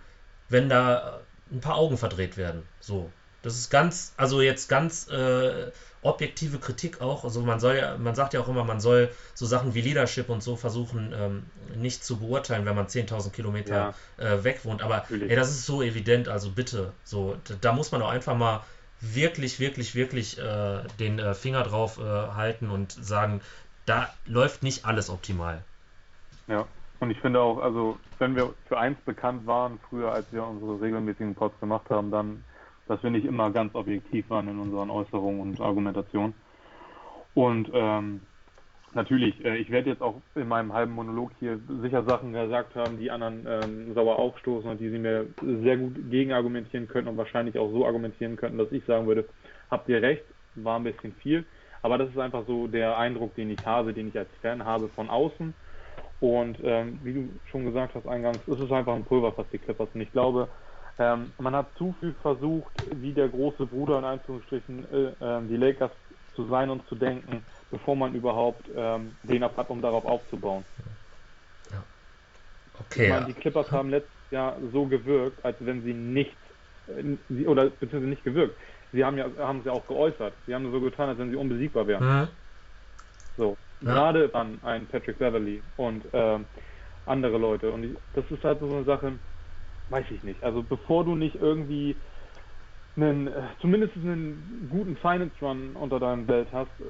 wenn 0.49 0.69
da 0.69 1.21
äh, 1.51 1.55
ein 1.55 1.61
paar 1.61 1.77
Augen 1.77 1.99
verdreht 1.99 2.37
werden. 2.37 2.63
So. 2.81 3.11
Das 3.43 3.57
ist 3.57 3.71
ganz, 3.71 4.15
also 4.17 4.41
jetzt 4.41 4.69
ganz 4.69 5.09
äh, 5.09 5.71
objektive 6.03 6.59
Kritik 6.59 7.01
auch. 7.01 7.25
Also 7.25 7.41
man 7.41 7.61
soll 7.61 7.77
ja, 7.77 7.97
man 7.97 8.15
sagt 8.15 8.35
ja 8.35 8.41
auch 8.41 8.49
immer, 8.49 8.65
man 8.65 8.81
soll 8.81 9.11
so 9.35 9.47
Sachen 9.47 9.75
wie 9.75 9.81
Leadership 9.81 10.29
und 10.29 10.43
so 10.43 10.57
versuchen 10.57 11.15
ähm, 11.17 11.47
nicht 11.77 12.05
zu 12.05 12.19
beurteilen, 12.19 12.67
wenn 12.67 12.75
man 12.75 12.89
10.000 12.89 13.31
Kilometer 13.31 13.95
ja. 14.19 14.25
äh, 14.25 14.45
weg 14.45 14.65
wohnt. 14.65 14.83
Aber 14.83 15.05
ey, 15.11 15.37
das 15.37 15.51
ist 15.51 15.67
so 15.67 15.83
evident, 15.83 16.29
also 16.29 16.51
bitte, 16.51 16.93
so 17.05 17.37
da, 17.45 17.55
da 17.61 17.73
muss 17.73 17.93
man 17.93 18.03
auch 18.03 18.11
einfach 18.11 18.37
mal 18.37 18.65
wirklich, 19.01 19.61
wirklich, 19.61 19.95
wirklich 19.95 20.39
äh, 20.39 20.83
den 20.99 21.19
äh, 21.19 21.35
Finger 21.35 21.63
drauf 21.63 21.99
äh, 21.99 22.03
halten 22.03 22.71
und 22.71 22.93
sagen, 22.93 23.41
da 23.87 24.09
läuft 24.27 24.63
nicht 24.63 24.85
alles 24.85 25.11
optimal. 25.11 25.63
Ja, 26.47 26.67
und 27.01 27.11
ich 27.11 27.21
finde 27.21 27.41
auch, 27.41 27.59
also 27.59 27.99
wenn 28.19 28.35
wir 28.35 28.55
für 28.67 28.79
eins 28.79 28.99
bekannt 29.05 29.47
waren, 29.47 29.79
früher 29.89 30.13
als 30.13 30.27
wir 30.33 30.45
unsere 30.45 30.81
regelmäßigen 30.81 31.35
Pods 31.35 31.59
gemacht 31.61 31.89
haben, 31.91 32.11
dann, 32.11 32.45
dass 32.87 33.03
wir 33.03 33.11
nicht 33.11 33.25
immer 33.25 33.51
ganz 33.51 33.75
objektiv 33.75 34.29
waren 34.31 34.49
in 34.49 34.59
unseren 34.59 34.91
Äußerungen 34.91 35.41
und 35.41 35.61
Argumentationen. 35.61 36.35
Und 37.35 37.71
ähm, 37.73 38.21
Natürlich, 38.99 39.45
äh, 39.45 39.57
ich 39.59 39.71
werde 39.71 39.91
jetzt 39.91 40.03
auch 40.03 40.21
in 40.35 40.49
meinem 40.49 40.73
halben 40.73 40.93
Monolog 40.93 41.31
hier 41.39 41.61
sicher 41.83 42.03
Sachen 42.03 42.33
gesagt 42.33 42.75
haben, 42.75 42.99
die 42.99 43.13
anderen 43.13 43.47
ähm, 43.49 43.95
sauer 43.95 44.19
aufstoßen 44.19 44.69
und 44.69 44.81
die 44.81 44.91
sie 44.91 44.99
mir 44.99 45.27
sehr 45.41 45.77
gut 45.77 46.11
gegenargumentieren 46.11 46.89
könnten 46.89 47.09
und 47.09 47.17
wahrscheinlich 47.17 47.57
auch 47.61 47.71
so 47.71 47.87
argumentieren 47.87 48.35
könnten, 48.35 48.59
dass 48.59 48.73
ich 48.73 48.85
sagen 48.87 49.07
würde, 49.07 49.25
habt 49.71 49.89
ihr 49.89 50.03
recht, 50.03 50.25
war 50.57 50.81
ein 50.81 50.83
bisschen 50.83 51.13
viel. 51.13 51.45
Aber 51.81 51.97
das 51.97 52.11
ist 52.11 52.19
einfach 52.19 52.45
so 52.49 52.67
der 52.67 52.99
Eindruck, 52.99 53.37
den 53.37 53.51
ich 53.51 53.65
habe, 53.65 53.95
den 53.95 54.09
ich 54.09 54.19
als 54.19 54.31
Fan 54.43 54.65
habe 54.65 54.89
von 54.89 55.09
außen. 55.09 55.55
Und 56.19 56.59
ähm, 56.65 56.99
wie 57.05 57.13
du 57.13 57.29
schon 57.53 57.67
gesagt 57.67 57.95
hast 57.95 58.09
eingangs, 58.09 58.43
ist 58.49 58.59
es 58.59 58.73
einfach 58.73 58.97
ein 58.97 59.05
Pulverfass, 59.05 59.47
die 59.53 59.59
Clippers. 59.59 59.91
Und 59.95 60.01
ich 60.01 60.11
glaube, 60.11 60.49
ähm, 60.99 61.31
man 61.39 61.55
hat 61.55 61.73
zu 61.77 61.95
viel 62.01 62.15
versucht, 62.15 62.73
wie 62.91 63.13
der 63.13 63.29
große 63.29 63.65
Bruder 63.67 64.01
in 64.01 64.05
Anführungsstrichen 64.05 64.87
äh, 64.93 65.25
äh, 65.25 65.47
die 65.47 65.57
Lakers 65.57 65.93
zu 66.35 66.49
sein 66.49 66.69
und 66.69 66.85
zu 66.89 66.97
denken 66.97 67.47
bevor 67.71 67.97
man 67.97 68.15
überhaupt 68.15 68.71
ähm, 68.75 69.19
den 69.23 69.45
hat, 69.45 69.71
um 69.71 69.83
darauf 69.83 70.05
aufzubauen. 70.05 70.65
Ja. 71.71 71.85
Okay. 72.73 73.05
Ich 73.05 73.09
meine, 73.11 73.27
die 73.27 73.35
Clippers 73.35 73.71
haben 73.71 73.91
letztes 73.91 74.31
Jahr 74.31 74.61
so 74.73 74.87
gewirkt, 74.87 75.45
als 75.45 75.57
wenn 75.61 75.83
sie 75.83 75.95
nichts, 75.95 76.41
äh, 76.87 77.47
oder 77.47 77.71
beziehungsweise 77.71 78.07
nicht 78.07 78.25
gewirkt. 78.25 78.59
Sie 78.93 79.05
haben 79.05 79.19
ja 79.19 79.31
haben 79.37 79.63
sie 79.63 79.71
auch 79.71 79.87
geäußert. 79.87 80.37
Sie 80.47 80.55
haben 80.55 80.71
so 80.71 80.81
getan, 80.81 81.11
als 81.11 81.19
wenn 81.19 81.31
sie 81.31 81.37
unbesiegbar 81.37 81.87
wären. 81.87 82.05
Mhm. 82.05 82.29
So. 83.37 83.59
Ja. 83.81 83.93
Gerade 83.95 84.29
dann 84.31 84.63
ein 84.63 84.89
Patrick 84.89 85.19
Beverly 85.19 85.63
und 85.77 86.09
ähm, 86.13 86.47
andere 87.05 87.39
Leute. 87.39 87.73
Und 87.73 87.85
ich, 87.85 87.97
das 88.13 88.25
ist 88.31 88.43
halt 88.45 88.61
so 88.61 88.67
eine 88.67 88.85
Sache, 88.85 89.19
weiß 89.89 90.07
ich 90.11 90.23
nicht. 90.23 90.43
Also 90.43 90.63
bevor 90.63 91.05
du 91.05 91.15
nicht 91.15 91.37
irgendwie 91.37 92.01
einen, 92.97 93.29
äh, 93.29 93.49
zumindest 93.61 93.95
einen 93.97 94.69
guten 94.69 94.97
Finance 94.97 95.37
Run 95.41 95.77
unter 95.77 96.01
deinem 96.01 96.27
Belt 96.27 96.49
hast, 96.53 96.71
äh, 96.81 96.85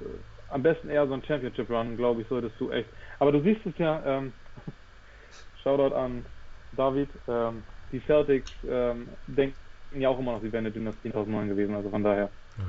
am 0.50 0.62
besten 0.62 0.90
eher 0.90 1.06
so 1.06 1.14
ein 1.14 1.24
Championship 1.24 1.68
Run, 1.70 1.96
glaube 1.96 2.22
ich, 2.22 2.28
solltest 2.28 2.54
du 2.58 2.70
echt. 2.70 2.88
Aber 3.18 3.32
du 3.32 3.40
siehst 3.42 3.64
es 3.66 3.76
ja, 3.78 4.02
ähm, 4.04 4.32
Shoutout 5.62 5.94
an 5.94 6.24
David, 6.72 7.10
ähm, 7.28 7.62
die 7.92 8.02
Celtics 8.06 8.52
ähm, 8.68 9.08
denken 9.26 9.56
ja 9.92 10.08
auch 10.08 10.18
immer 10.18 10.32
noch, 10.32 10.42
sie 10.42 10.52
wären 10.52 10.66
eine 10.66 10.72
Dynastie 10.72 11.10
2009 11.10 11.48
gewesen, 11.48 11.74
also 11.74 11.90
von 11.90 12.04
daher. 12.04 12.30
Ja. 12.58 12.64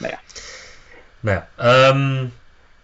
Naja. 0.00 0.18
Naja, 1.22 1.46
ähm, 1.58 2.32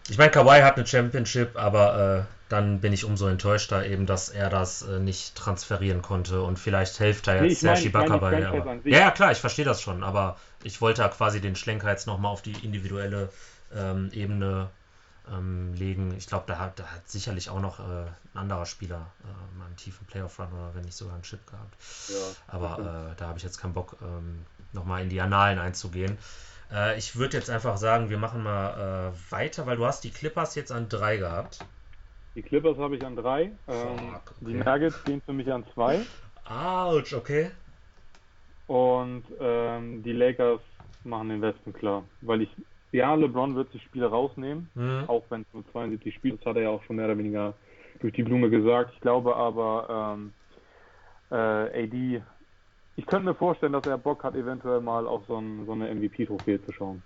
ich 0.08 0.18
meine, 0.18 0.30
Kawhi 0.30 0.60
hat 0.60 0.76
eine 0.76 0.86
Championship, 0.86 1.56
aber 1.56 2.26
äh, 2.28 2.34
dann 2.48 2.80
bin 2.80 2.92
ich 2.92 3.04
umso 3.04 3.26
enttäuschter 3.26 3.86
eben, 3.86 4.06
dass 4.06 4.28
er 4.28 4.50
das 4.50 4.82
äh, 4.82 4.98
nicht 4.98 5.34
transferieren 5.34 6.02
konnte 6.02 6.42
und 6.42 6.58
vielleicht 6.58 6.96
hilft 6.98 7.26
da 7.26 7.34
jetzt 7.34 7.42
nee, 7.42 7.54
Serge 7.54 7.86
Ibaka 7.88 8.18
bei. 8.18 8.46
Aber, 8.46 8.80
ja, 8.84 8.98
ja, 8.98 9.10
klar, 9.10 9.32
ich 9.32 9.38
verstehe 9.38 9.64
das 9.64 9.80
schon, 9.80 10.02
aber 10.02 10.36
ich 10.62 10.80
wollte 10.80 11.02
ja 11.02 11.08
quasi 11.08 11.40
den 11.40 11.56
Schlenker 11.56 11.90
jetzt 11.90 12.06
nochmal 12.06 12.32
auf 12.32 12.42
die 12.42 12.52
individuelle 12.64 13.30
ähm, 13.72 14.10
Ebene 14.12 14.70
ähm, 15.30 15.74
legen. 15.74 16.14
Ich 16.16 16.26
glaube, 16.26 16.44
da 16.46 16.58
hat, 16.58 16.78
da 16.78 16.84
hat 16.84 17.08
sicherlich 17.08 17.48
auch 17.50 17.60
noch 17.60 17.80
äh, 17.80 17.82
ein 17.82 18.14
anderer 18.34 18.66
Spieler 18.66 19.06
äh, 19.22 19.58
mal 19.58 19.66
einen 19.66 19.76
tiefen 19.76 20.06
Playoff-Run 20.06 20.52
oder 20.52 20.74
wenn 20.74 20.84
nicht 20.84 20.96
sogar 20.96 21.14
einen 21.14 21.22
Chip 21.22 21.46
gehabt. 21.46 21.74
Ja, 22.08 22.16
Aber 22.48 23.12
äh, 23.12 23.16
da 23.16 23.28
habe 23.28 23.38
ich 23.38 23.44
jetzt 23.44 23.58
keinen 23.58 23.72
Bock, 23.72 23.96
ähm, 24.02 24.44
nochmal 24.72 25.02
in 25.02 25.08
die 25.08 25.20
Annalen 25.20 25.58
einzugehen. 25.58 26.18
Äh, 26.70 26.98
ich 26.98 27.16
würde 27.16 27.36
jetzt 27.36 27.50
einfach 27.50 27.76
sagen, 27.76 28.10
wir 28.10 28.18
machen 28.18 28.42
mal 28.42 29.12
äh, 29.14 29.32
weiter, 29.32 29.66
weil 29.66 29.76
du 29.76 29.86
hast 29.86 30.04
die 30.04 30.10
Clippers 30.10 30.54
jetzt 30.54 30.72
an 30.72 30.88
drei 30.88 31.16
gehabt. 31.16 31.64
Die 32.34 32.42
Clippers 32.42 32.76
habe 32.78 32.96
ich 32.96 33.04
an 33.04 33.16
drei. 33.16 33.52
Ähm, 33.68 34.14
okay. 34.14 34.34
Die 34.40 34.54
Nuggets 34.54 35.04
gehen 35.04 35.22
für 35.24 35.32
mich 35.32 35.50
an 35.52 35.64
zwei. 35.72 36.04
Autsch, 36.44 37.14
okay. 37.14 37.50
Und 38.66 39.24
ähm, 39.40 40.02
die 40.02 40.12
Lakers 40.12 40.60
machen 41.04 41.28
den 41.28 41.42
Westen 41.42 41.72
klar, 41.72 42.04
weil 42.22 42.42
ich 42.42 42.50
ja, 42.94 43.12
LeBron 43.14 43.56
wird 43.56 43.72
sich 43.72 43.82
Spiele 43.82 44.06
rausnehmen, 44.06 44.70
mhm. 44.74 45.04
auch 45.08 45.24
wenn 45.28 45.42
es 45.42 45.46
nur 45.52 45.64
72 45.72 46.14
Spiele 46.14 46.36
ist, 46.36 46.46
hat 46.46 46.56
er 46.56 46.62
ja 46.62 46.68
auch 46.70 46.82
schon 46.84 46.96
mehr 46.96 47.06
oder 47.06 47.18
weniger 47.18 47.54
durch 48.00 48.14
die 48.14 48.22
Blume 48.22 48.50
gesagt. 48.50 48.92
Ich 48.94 49.00
glaube 49.00 49.34
aber, 49.34 50.14
ähm, 50.16 50.32
äh, 51.30 51.84
AD, 51.84 52.22
ich 52.96 53.06
könnte 53.06 53.26
mir 53.26 53.34
vorstellen, 53.34 53.72
dass 53.72 53.86
er 53.86 53.98
Bock 53.98 54.22
hat, 54.22 54.36
eventuell 54.36 54.80
mal 54.80 55.08
auf 55.08 55.22
so, 55.26 55.36
ein, 55.38 55.66
so 55.66 55.72
eine 55.72 55.92
MVP-Trophäe 55.92 56.64
zu 56.64 56.72
schauen. 56.72 57.02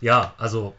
Ja, 0.00 0.34
also 0.38 0.74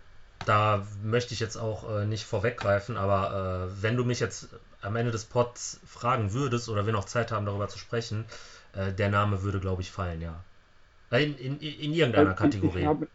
da 0.45 0.87
möchte 1.03 1.33
ich 1.33 1.41
jetzt 1.41 1.57
auch 1.57 1.89
äh, 1.89 2.05
nicht 2.05 2.23
vorweggreifen, 2.23 2.95
aber 2.95 3.67
äh, 3.67 3.83
wenn 3.83 3.97
du 3.97 4.05
mich 4.05 4.21
jetzt 4.21 4.47
am 4.81 4.95
Ende 4.95 5.11
des 5.11 5.25
Pods 5.25 5.81
fragen 5.85 6.31
würdest 6.31 6.69
oder 6.69 6.85
wir 6.85 6.93
noch 6.93 7.05
Zeit 7.05 7.33
haben, 7.33 7.45
darüber 7.45 7.67
zu 7.67 7.79
sprechen, 7.79 8.23
äh, 8.73 8.93
der 8.93 9.09
Name 9.09 9.43
würde, 9.43 9.59
glaube 9.59 9.81
ich, 9.81 9.91
fallen, 9.91 10.21
ja. 10.21 10.39
In, 11.11 11.37
in, 11.37 11.59
in 11.59 11.93
irgendeiner 11.93 12.31
also, 12.31 12.43
Kategorie. 12.43 12.79
Ich, 12.79 12.83
ich 12.83 12.87
hab, 12.87 13.07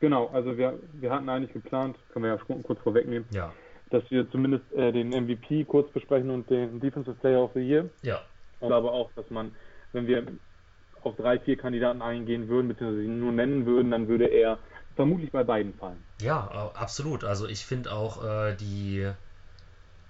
Genau, 0.00 0.28
also 0.32 0.56
wir, 0.56 0.78
wir 0.94 1.10
hatten 1.10 1.28
eigentlich 1.28 1.52
geplant, 1.52 1.96
können 2.12 2.24
wir 2.24 2.32
ja 2.32 2.58
kurz 2.62 2.80
vorwegnehmen, 2.80 3.28
ja. 3.32 3.52
dass 3.90 4.02
wir 4.10 4.30
zumindest 4.30 4.64
äh, 4.72 4.92
den 4.92 5.10
MVP 5.10 5.64
kurz 5.64 5.92
besprechen 5.92 6.30
und 6.30 6.48
den 6.48 6.80
Defensive 6.80 7.16
Player 7.20 7.42
of 7.42 7.50
the 7.54 7.60
Year. 7.60 7.88
Ja. 8.02 8.20
Und 8.60 8.72
aber 8.72 8.92
auch, 8.92 9.10
dass 9.14 9.28
man, 9.30 9.52
wenn 9.92 10.06
wir 10.06 10.26
auf 11.02 11.16
drei, 11.16 11.38
vier 11.38 11.56
Kandidaten 11.56 12.00
eingehen 12.02 12.48
würden, 12.48 12.68
beziehungsweise 12.68 13.04
ihn 13.04 13.20
nur 13.20 13.32
nennen 13.32 13.66
würden, 13.66 13.90
dann 13.90 14.08
würde 14.08 14.26
er 14.26 14.58
vermutlich 14.96 15.32
bei 15.32 15.44
beiden 15.44 15.74
fallen. 15.74 16.02
Ja, 16.20 16.70
absolut. 16.74 17.24
Also 17.24 17.46
ich 17.46 17.64
finde 17.64 17.92
auch 17.92 18.24
äh, 18.24 18.54
die, 18.56 19.10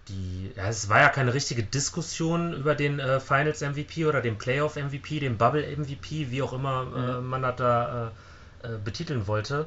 die, 0.09 0.53
ja, 0.57 0.69
es 0.69 0.89
war 0.89 1.01
ja 1.01 1.09
keine 1.09 1.35
richtige 1.35 1.63
Diskussion 1.63 2.53
über 2.55 2.75
den 2.75 2.99
äh, 2.99 3.21
Finals 3.21 3.61
MVP 3.61 4.07
oder 4.07 4.21
den 4.21 4.39
Playoff 4.39 4.77
MVP, 4.77 5.21
den 5.21 5.37
Bubble 5.37 5.65
MVP, 5.77 6.31
wie 6.31 6.43
auch 6.43 6.53
immer 6.53 6.87
äh, 6.95 7.21
mhm. 7.21 7.29
man 7.29 7.43
das 7.43 7.57
da 7.57 8.13
äh, 8.63 8.79
betiteln 8.83 9.27
wollte. 9.27 9.67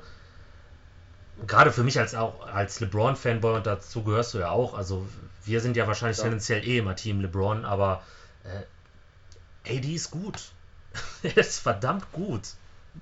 Gerade 1.48 1.72
für 1.72 1.84
mich 1.84 2.00
als 2.00 2.14
auch 2.14 2.46
als 2.48 2.80
LeBron-Fanboy 2.80 3.56
und 3.56 3.66
dazu 3.66 4.04
gehörst 4.04 4.34
du 4.34 4.40
ja 4.40 4.52
auch. 4.52 4.76
Also 4.76 5.08
wir 5.46 5.62
sind 5.62 5.76
ja 5.76 5.88
wahrscheinlich 5.88 6.18
ja. 6.18 6.24
tendenziell 6.24 6.64
eh 6.68 6.78
immer 6.78 6.96
Team 6.96 7.22
LeBron, 7.22 7.66
aber 7.66 8.04
äh, 8.44 9.78
AD 9.78 9.94
ist 9.94 10.12
gut. 10.12 10.52
er 11.24 11.38
ist 11.38 11.60
verdammt 11.60 12.12
gut. 12.12 12.42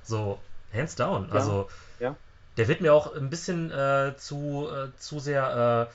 So, 0.04 0.40
hands 0.74 0.96
down. 0.96 1.28
Ja. 1.28 1.34
Also 1.36 1.70
ja. 2.00 2.16
der 2.58 2.68
wird 2.68 2.82
mir 2.82 2.94
auch 2.94 3.14
ein 3.16 3.30
bisschen 3.30 3.70
äh, 3.72 4.14
zu, 4.18 4.70
äh, 4.72 4.98
zu 4.98 5.20
sehr, 5.20 5.90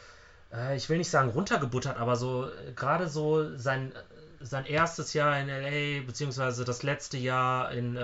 äh, 0.52 0.56
äh, 0.56 0.76
ich 0.76 0.88
will 0.88 0.98
nicht 0.98 1.10
sagen 1.10 1.30
runtergebuttert, 1.30 1.96
aber 1.96 2.16
so 2.16 2.50
gerade 2.74 3.08
so 3.08 3.56
sein, 3.56 3.92
sein 4.40 4.66
erstes 4.66 5.14
Jahr 5.14 5.38
in 5.40 5.48
LA, 5.48 6.06
beziehungsweise 6.06 6.64
das 6.64 6.82
letzte 6.82 7.16
Jahr 7.16 7.72
in 7.72 7.96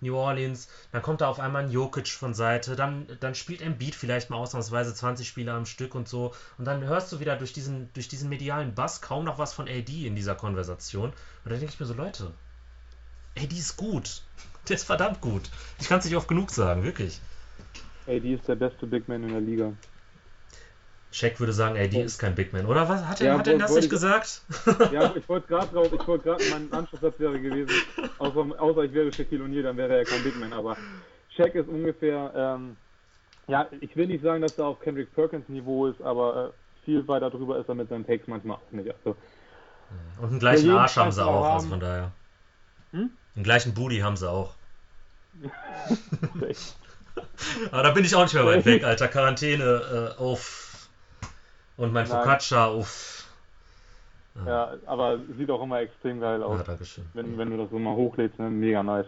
New 0.00 0.16
Orleans, 0.16 0.68
dann 0.92 1.02
kommt 1.02 1.20
da 1.20 1.28
auf 1.28 1.40
einmal 1.40 1.64
ein 1.64 1.70
Jokic 1.70 2.08
von 2.08 2.34
Seite, 2.34 2.76
dann, 2.76 3.06
dann 3.20 3.34
spielt 3.34 3.62
Embiid 3.62 3.94
vielleicht 3.94 4.30
mal 4.30 4.36
ausnahmsweise 4.36 4.94
20 4.94 5.28
Spiele 5.28 5.52
am 5.52 5.66
Stück 5.66 5.94
und 5.94 6.08
so 6.08 6.34
und 6.58 6.64
dann 6.64 6.84
hörst 6.84 7.12
du 7.12 7.20
wieder 7.20 7.36
durch 7.36 7.52
diesen, 7.52 7.92
durch 7.94 8.08
diesen 8.08 8.28
medialen 8.28 8.74
Bass 8.74 9.00
kaum 9.00 9.24
noch 9.24 9.38
was 9.38 9.52
von 9.52 9.68
AD 9.68 10.06
in 10.06 10.16
dieser 10.16 10.34
Konversation 10.34 11.10
und 11.10 11.14
da 11.44 11.50
denke 11.50 11.72
ich 11.72 11.80
mir 11.80 11.86
so, 11.86 11.94
Leute, 11.94 12.32
AD 13.36 13.54
ist 13.54 13.76
gut, 13.76 14.22
der 14.68 14.76
ist 14.76 14.84
verdammt 14.84 15.20
gut. 15.20 15.50
Ich 15.78 15.88
kann 15.88 15.98
es 15.98 16.04
nicht 16.04 16.16
oft 16.16 16.28
genug 16.28 16.50
sagen, 16.50 16.82
wirklich. 16.82 17.20
AD 18.06 18.34
ist 18.34 18.48
der 18.48 18.56
beste 18.56 18.86
Big 18.86 19.08
Man 19.08 19.22
in 19.22 19.30
der 19.30 19.40
Liga. 19.40 19.72
Shaq 21.12 21.40
würde 21.40 21.52
sagen, 21.52 21.76
AD 21.76 22.00
ist 22.00 22.18
kein 22.18 22.34
Big 22.34 22.52
Man, 22.52 22.66
oder? 22.66 22.88
Was? 22.88 23.04
Hat 23.04 23.20
er, 23.20 23.26
ja, 23.26 23.38
hat 23.38 23.46
er 23.48 23.58
das 23.58 23.74
nicht 23.74 23.84
ich, 23.84 23.90
gesagt? 23.90 24.42
Ja, 24.92 25.12
ich 25.16 25.28
wollte 25.28 25.48
gerade 25.48 25.66
drauf, 25.74 25.92
ich 25.92 26.06
wollte 26.06 26.24
gerade, 26.24 26.44
mein 26.50 26.72
Anschlusssatz 26.72 27.18
wäre 27.18 27.40
gewesen, 27.40 27.70
außer, 28.18 28.46
außer 28.60 28.84
ich 28.84 28.92
wäre 28.92 29.12
Shaquille 29.12 29.44
O'Neal, 29.44 29.62
dann 29.62 29.76
wäre 29.76 29.92
er 29.92 29.98
ja 29.98 30.04
kein 30.04 30.22
Big 30.22 30.36
Man, 30.38 30.52
aber 30.52 30.76
Shaq 31.36 31.54
ist 31.56 31.68
ungefähr, 31.68 32.32
ähm, 32.34 32.76
ja, 33.48 33.66
ich 33.80 33.96
will 33.96 34.06
nicht 34.06 34.22
sagen, 34.22 34.42
dass 34.42 34.56
er 34.58 34.66
auf 34.66 34.80
Kendrick 34.80 35.12
Perkins 35.14 35.48
Niveau 35.48 35.88
ist, 35.88 36.00
aber 36.00 36.52
äh, 36.52 36.84
viel 36.84 37.06
weiter 37.08 37.30
drüber 37.30 37.58
ist 37.58 37.68
er 37.68 37.74
mit 37.74 37.88
seinen 37.88 38.06
Takes 38.06 38.28
manchmal 38.28 38.58
auch 38.58 38.70
nicht. 38.70 38.88
Also, 38.88 39.16
Und 40.20 40.30
einen 40.30 40.38
gleichen 40.38 40.70
Arsch 40.70 40.96
haben 40.96 41.10
sie 41.10 41.24
auch, 41.24 41.44
haben. 41.44 41.54
also 41.54 41.68
von 41.68 41.80
daher. 41.80 42.12
Hm? 42.92 43.10
Den 43.34 43.42
gleichen 43.42 43.74
Booty 43.74 43.98
haben 43.98 44.16
sie 44.16 44.30
auch. 44.30 44.54
Aber 47.70 47.82
da 47.82 47.90
bin 47.90 48.04
ich 48.04 48.14
auch 48.14 48.22
nicht 48.22 48.34
mehr 48.34 48.46
weit 48.46 48.64
weg, 48.66 48.84
Alter. 48.84 49.08
Quarantäne 49.08 50.14
äh, 50.18 50.20
auf. 50.20 50.69
Und 51.80 51.94
mein 51.94 52.06
Focaccia 52.06 52.66
auf. 52.66 53.26
Ja. 54.34 54.46
ja. 54.46 54.72
aber 54.84 55.18
sieht 55.38 55.50
auch 55.50 55.62
immer 55.62 55.80
extrem 55.80 56.20
geil 56.20 56.42
aus. 56.42 56.58
Ja, 56.58 56.64
Dankeschön. 56.64 57.06
Wenn, 57.14 57.38
wenn 57.38 57.50
du 57.50 57.56
das 57.56 57.70
so 57.70 57.78
mal 57.78 57.96
hochlädst, 57.96 58.38
ne? 58.38 58.50
mega 58.50 58.82
nice. 58.82 59.06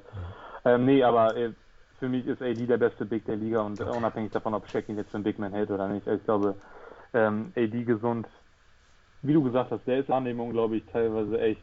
Ja. 0.65 0.75
Ähm, 0.75 0.87
nee, 0.87 1.03
aber 1.03 1.37
äh, 1.37 1.53
für 1.99 2.09
mich 2.09 2.27
ist 2.27 2.41
AD 2.41 2.67
der 2.67 2.79
beste 2.79 3.05
Big 3.05 3.27
der 3.27 3.37
Liga 3.37 3.61
und 3.61 3.79
okay. 3.79 3.95
unabhängig 3.95 4.33
davon, 4.33 4.55
ob 4.55 4.67
Shaq 4.71 4.89
ihn 4.89 4.97
jetzt 4.97 5.11
für 5.11 5.19
einen 5.19 5.25
Big 5.25 5.39
Man 5.39 5.53
hält 5.53 5.71
oder 5.71 5.87
nicht. 5.87 6.07
Ich 6.07 6.25
glaube, 6.25 6.55
ähm, 7.13 7.53
AD 7.55 7.85
gesund, 7.85 8.27
wie 9.21 9.35
du 9.35 9.43
gesagt 9.43 9.71
hast, 9.71 9.87
der 9.87 9.99
ist 9.99 10.11
Annehmung, 10.11 10.53
glaube 10.53 10.77
ich, 10.77 10.85
teilweise 10.91 11.39
echt. 11.39 11.63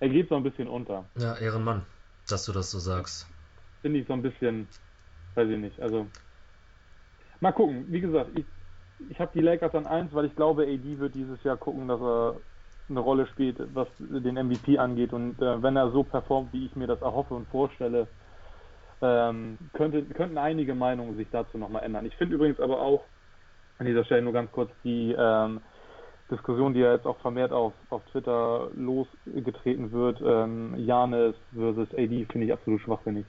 Er 0.00 0.10
geht 0.10 0.28
so 0.28 0.36
ein 0.36 0.42
bisschen 0.42 0.68
unter. 0.68 1.06
Ja, 1.16 1.34
Ehrenmann, 1.38 1.86
dass 2.28 2.44
du 2.44 2.52
das 2.52 2.70
so 2.70 2.78
sagst. 2.78 3.26
Finde 3.80 4.00
ich 4.00 4.06
so 4.06 4.12
ein 4.12 4.20
bisschen, 4.20 4.68
weiß 5.34 5.48
ich 5.48 5.58
nicht. 5.58 5.80
Also, 5.80 6.06
mal 7.40 7.52
gucken. 7.52 7.86
Wie 7.88 8.02
gesagt, 8.02 8.38
ich, 8.38 8.44
ich 9.10 9.20
habe 9.20 9.30
die 9.34 9.40
Lakers 9.40 9.74
an 9.74 9.86
1, 9.86 10.14
weil 10.14 10.26
ich 10.26 10.36
glaube, 10.36 10.64
AD 10.64 10.98
wird 10.98 11.14
dieses 11.14 11.42
Jahr 11.44 11.56
gucken, 11.56 11.88
dass 11.88 12.00
er 12.00 12.36
eine 12.88 13.00
Rolle 13.00 13.26
spielt, 13.26 13.56
was 13.74 13.88
den 13.98 14.34
MVP 14.34 14.78
angeht. 14.78 15.12
Und 15.12 15.40
äh, 15.40 15.62
wenn 15.62 15.76
er 15.76 15.90
so 15.90 16.04
performt, 16.04 16.52
wie 16.52 16.66
ich 16.66 16.76
mir 16.76 16.86
das 16.86 17.02
erhoffe 17.02 17.34
und 17.34 17.48
vorstelle, 17.48 18.06
ähm, 19.02 19.58
könnte, 19.72 20.02
könnten 20.02 20.38
einige 20.38 20.74
Meinungen 20.74 21.16
sich 21.16 21.28
dazu 21.30 21.58
nochmal 21.58 21.82
ändern. 21.82 22.06
Ich 22.06 22.16
finde 22.16 22.36
übrigens 22.36 22.60
aber 22.60 22.80
auch, 22.80 23.02
an 23.78 23.86
dieser 23.86 24.04
Stelle 24.04 24.22
nur 24.22 24.32
ganz 24.32 24.50
kurz, 24.52 24.70
die 24.84 25.14
ähm, 25.18 25.60
Diskussion, 26.30 26.72
die 26.72 26.80
ja 26.80 26.92
jetzt 26.92 27.06
auch 27.06 27.18
vermehrt 27.18 27.52
auf, 27.52 27.74
auf 27.90 28.02
Twitter 28.06 28.70
losgetreten 28.74 29.92
wird, 29.92 30.20
ähm, 30.24 30.74
Janis 30.78 31.34
versus 31.54 31.92
AD, 31.92 32.26
finde 32.30 32.46
ich 32.46 32.52
absolut 32.52 32.80
schwachsinnig. 32.80 33.26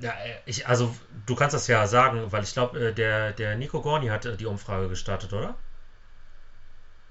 Ja, 0.00 0.12
äh, 0.12 0.38
ich, 0.46 0.66
also 0.66 0.94
du 1.26 1.34
kannst 1.34 1.54
das 1.54 1.66
ja 1.66 1.86
sagen, 1.86 2.32
weil 2.32 2.42
ich 2.42 2.52
glaube, 2.52 2.78
äh, 2.80 2.92
der, 2.92 3.32
der 3.32 3.56
Nico 3.56 3.82
Gorni 3.82 4.08
hat 4.08 4.24
äh, 4.24 4.36
die 4.36 4.46
Umfrage 4.46 4.88
gestartet, 4.88 5.32
oder? 5.32 5.54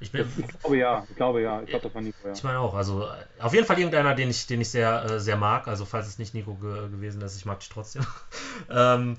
Ich, 0.02 0.12
bin, 0.12 0.32
ich 0.38 0.48
glaube 0.48 0.78
ja, 0.78 1.06
ich 1.10 1.16
glaube 1.16 1.42
ja, 1.42 1.62
ich 1.62 1.70
glaube, 1.70 1.84
das 1.84 1.94
war 1.94 2.02
Nico, 2.02 2.18
ja. 2.26 2.34
Ich 2.34 2.44
meine 2.44 2.60
auch, 2.60 2.74
also 2.74 3.08
auf 3.40 3.54
jeden 3.54 3.66
Fall 3.66 3.78
irgendeiner, 3.78 4.16
den 4.16 4.30
ich, 4.30 4.48
den 4.48 4.62
ich 4.62 4.70
sehr, 4.70 5.20
sehr 5.20 5.36
mag, 5.36 5.68
also 5.68 5.86
falls 5.86 6.08
es 6.08 6.20
nicht 6.20 6.34
Nico 6.34 6.56
ge 6.56 6.90
gewesen 6.90 7.22
ist, 7.22 7.36
ich 7.36 7.46
mag 7.46 7.60
dich 7.60 7.70
trotzdem. 7.70 8.06
ähm, 8.70 9.18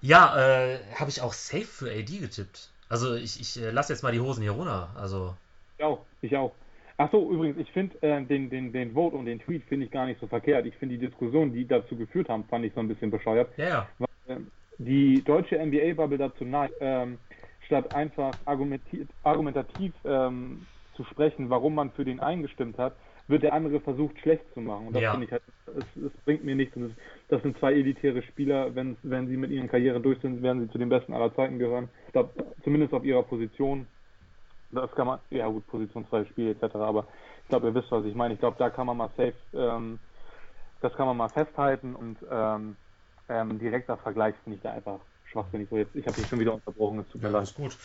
ja, 0.00 0.36
äh, 0.38 0.78
habe 0.94 1.10
ich 1.10 1.20
auch 1.20 1.32
safe 1.32 1.64
für 1.64 1.90
AD 1.90 2.18
getippt. 2.18 2.70
Also 2.88 3.14
ich, 3.14 3.40
ich 3.40 3.56
lasse 3.56 3.92
jetzt 3.92 4.02
mal 4.02 4.12
die 4.12 4.20
Hosen 4.20 4.42
hier 4.42 4.52
runter, 4.52 4.90
also. 4.94 5.36
Ich 5.76 5.84
auch, 5.84 6.06
ich 6.22 6.36
auch. 6.36 6.52
Achso, 6.98 7.30
übrigens, 7.30 7.56
ich 7.58 7.70
finde 7.70 7.96
äh, 8.02 8.22
den, 8.24 8.50
den, 8.50 8.72
den 8.72 8.92
Vote 8.92 9.16
und 9.16 9.26
den 9.26 9.38
Tweet 9.38 9.62
finde 9.64 9.86
ich 9.86 9.92
gar 9.92 10.06
nicht 10.06 10.20
so 10.20 10.26
verkehrt. 10.26 10.66
Ich 10.66 10.74
finde 10.76 10.98
die 10.98 11.06
Diskussion, 11.06 11.52
die 11.52 11.66
dazu 11.66 11.96
geführt 11.96 12.28
haben, 12.28 12.44
fand 12.44 12.64
ich 12.64 12.74
so 12.74 12.80
ein 12.80 12.88
bisschen 12.88 13.10
bescheuert. 13.10 13.48
Ja, 13.56 13.68
ja. 13.68 13.88
Weil, 13.98 14.36
äh, 14.36 14.40
die 14.78 15.22
deutsche 15.24 15.58
NBA-Bubble 15.58 16.18
dazu 16.18 16.44
neigt, 16.44 16.74
ähm, 16.80 17.18
statt 17.66 17.94
einfach 17.94 18.32
argumentativ 18.46 19.92
ähm, 20.04 20.66
zu 20.94 21.04
sprechen, 21.04 21.50
warum 21.50 21.76
man 21.76 21.92
für 21.92 22.04
den 22.04 22.18
eingestimmt 22.18 22.78
hat, 22.78 22.94
wird 23.28 23.42
der 23.42 23.52
andere 23.52 23.78
versucht, 23.80 24.18
schlecht 24.20 24.42
zu 24.54 24.60
machen. 24.60 24.88
Und 24.88 24.94
das 24.94 25.02
ja. 25.02 25.10
finde 25.12 25.26
ich 25.26 25.32
halt, 25.32 25.42
es, 25.66 26.02
es, 26.02 26.12
bringt 26.24 26.44
mir 26.44 26.56
nichts. 26.56 26.74
Das, 26.74 26.90
das, 27.28 27.42
sind 27.42 27.58
zwei 27.58 27.74
elitäre 27.74 28.22
Spieler. 28.22 28.74
Wenn, 28.74 28.96
wenn 29.02 29.28
sie 29.28 29.36
mit 29.36 29.50
ihren 29.50 29.68
Karrieren 29.68 30.02
durch 30.02 30.18
sind, 30.20 30.42
werden 30.42 30.62
sie 30.62 30.72
zu 30.72 30.78
den 30.78 30.88
besten 30.88 31.12
aller 31.12 31.34
Zeiten 31.34 31.58
gehören. 31.58 31.88
Ich 32.06 32.12
glaube, 32.12 32.30
zumindest 32.64 32.92
auf 32.94 33.04
ihrer 33.04 33.22
Position. 33.22 33.86
Das 34.70 34.90
kann 34.94 35.06
man, 35.06 35.18
ja 35.30 35.46
gut, 35.46 35.66
positionsfreies 35.66 36.28
Spiel 36.28 36.50
etc. 36.50 36.74
Aber 36.76 37.06
ich 37.42 37.48
glaube, 37.48 37.68
ihr 37.68 37.74
wisst, 37.74 37.90
was 37.90 38.04
ich 38.04 38.14
meine. 38.14 38.34
Ich 38.34 38.40
glaube, 38.40 38.56
da 38.58 38.70
kann 38.70 38.86
man 38.86 38.96
mal 38.96 39.10
safe, 39.16 39.34
ähm, 39.54 39.98
das 40.80 40.94
kann 40.94 41.06
man 41.06 41.16
mal 41.16 41.28
festhalten 41.28 41.94
und 41.94 42.18
ähm, 42.30 42.76
ähm, 43.28 43.58
direkter 43.58 43.96
Vergleich 43.96 44.34
finde 44.44 44.56
ich 44.56 44.62
da 44.62 44.72
einfach 44.72 45.00
schwachsinnig. 45.30 45.68
So 45.70 45.76
jetzt, 45.76 45.94
ich 45.94 46.06
habe 46.06 46.20
dich 46.20 46.28
schon 46.28 46.40
wieder 46.40 46.54
unterbrochen, 46.54 47.00
es 47.00 47.08
tut 47.08 47.22
mir 47.22 47.28
ja, 47.28 47.38
leid. 47.38 47.44
Ist 47.44 47.54
gut. 47.54 47.76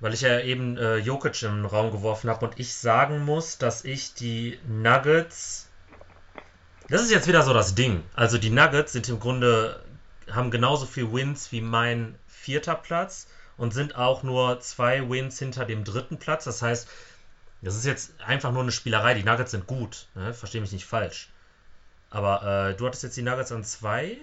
Weil 0.00 0.14
ich 0.14 0.22
ja 0.22 0.40
eben 0.40 0.76
äh, 0.78 0.96
Jokic 0.96 1.42
im 1.42 1.64
Raum 1.64 1.92
geworfen 1.92 2.28
habe 2.28 2.46
und 2.46 2.58
ich 2.58 2.74
sagen 2.74 3.24
muss, 3.24 3.58
dass 3.58 3.84
ich 3.84 4.14
die 4.14 4.58
Nuggets. 4.66 5.68
Das 6.88 7.02
ist 7.02 7.12
jetzt 7.12 7.28
wieder 7.28 7.42
so 7.42 7.54
das 7.54 7.74
Ding. 7.74 8.02
Also 8.14 8.38
die 8.38 8.50
Nuggets 8.50 8.92
sind 8.92 9.08
im 9.08 9.20
Grunde, 9.20 9.80
haben 10.30 10.50
genauso 10.50 10.86
viel 10.86 11.12
Wins 11.12 11.52
wie 11.52 11.60
mein 11.60 12.16
vierter 12.26 12.74
Platz 12.74 13.28
und 13.62 13.72
sind 13.72 13.94
auch 13.94 14.24
nur 14.24 14.58
zwei 14.58 15.08
Wins 15.08 15.38
hinter 15.38 15.64
dem 15.64 15.84
dritten 15.84 16.18
Platz. 16.18 16.42
Das 16.42 16.62
heißt, 16.62 16.90
das 17.62 17.76
ist 17.76 17.86
jetzt 17.86 18.20
einfach 18.20 18.50
nur 18.50 18.62
eine 18.62 18.72
Spielerei. 18.72 19.14
Die 19.14 19.22
Nuggets 19.22 19.52
sind 19.52 19.68
gut. 19.68 20.08
Ne? 20.16 20.34
Verstehe 20.34 20.60
mich 20.60 20.72
nicht 20.72 20.84
falsch. 20.84 21.30
Aber 22.10 22.70
äh, 22.70 22.74
du 22.74 22.84
hattest 22.84 23.04
jetzt 23.04 23.16
die 23.16 23.22
Nuggets 23.22 23.52
an 23.52 23.62
zwei, 23.62 24.18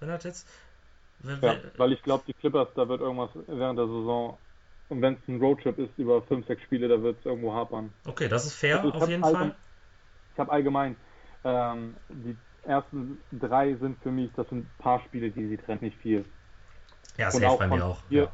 wenn 0.00 0.08
das 0.08 0.24
jetzt. 0.24 0.48
Ja, 1.42 1.56
weil 1.76 1.92
ich 1.92 2.02
glaube, 2.02 2.24
die 2.26 2.32
Clippers, 2.32 2.68
da 2.74 2.88
wird 2.88 3.02
irgendwas 3.02 3.28
während 3.46 3.78
der 3.78 3.86
Saison. 3.86 4.38
Und 4.88 5.02
wenn 5.02 5.14
es 5.14 5.28
ein 5.28 5.40
Roadtrip 5.40 5.78
ist 5.78 5.92
über 5.98 6.22
fünf, 6.22 6.46
sechs 6.46 6.62
Spiele, 6.62 6.88
da 6.88 7.02
wird 7.02 7.18
es 7.20 7.26
irgendwo 7.26 7.52
hapern. 7.52 7.92
Okay, 8.06 8.28
das 8.28 8.46
ist 8.46 8.54
fair, 8.54 8.80
also 8.80 8.94
auf 8.94 9.08
jeden 9.10 9.22
Fall. 9.22 9.54
Ich 10.32 10.38
habe 10.38 10.50
allgemein, 10.50 10.96
ähm, 11.44 11.96
die 12.08 12.34
ersten 12.62 13.18
drei 13.30 13.74
sind 13.74 14.02
für 14.02 14.10
mich, 14.10 14.30
das 14.36 14.48
sind 14.48 14.60
ein 14.60 14.70
paar 14.78 15.00
Spiele, 15.00 15.30
die 15.30 15.48
sie 15.48 15.58
trennt, 15.58 15.82
nicht 15.82 15.98
viel. 15.98 16.24
Ja, 17.18 17.30
safe 17.30 17.58
bei 17.58 17.68
mir 17.68 17.84
auch. 17.84 18.02
Vier, 18.08 18.22
ja. 18.22 18.32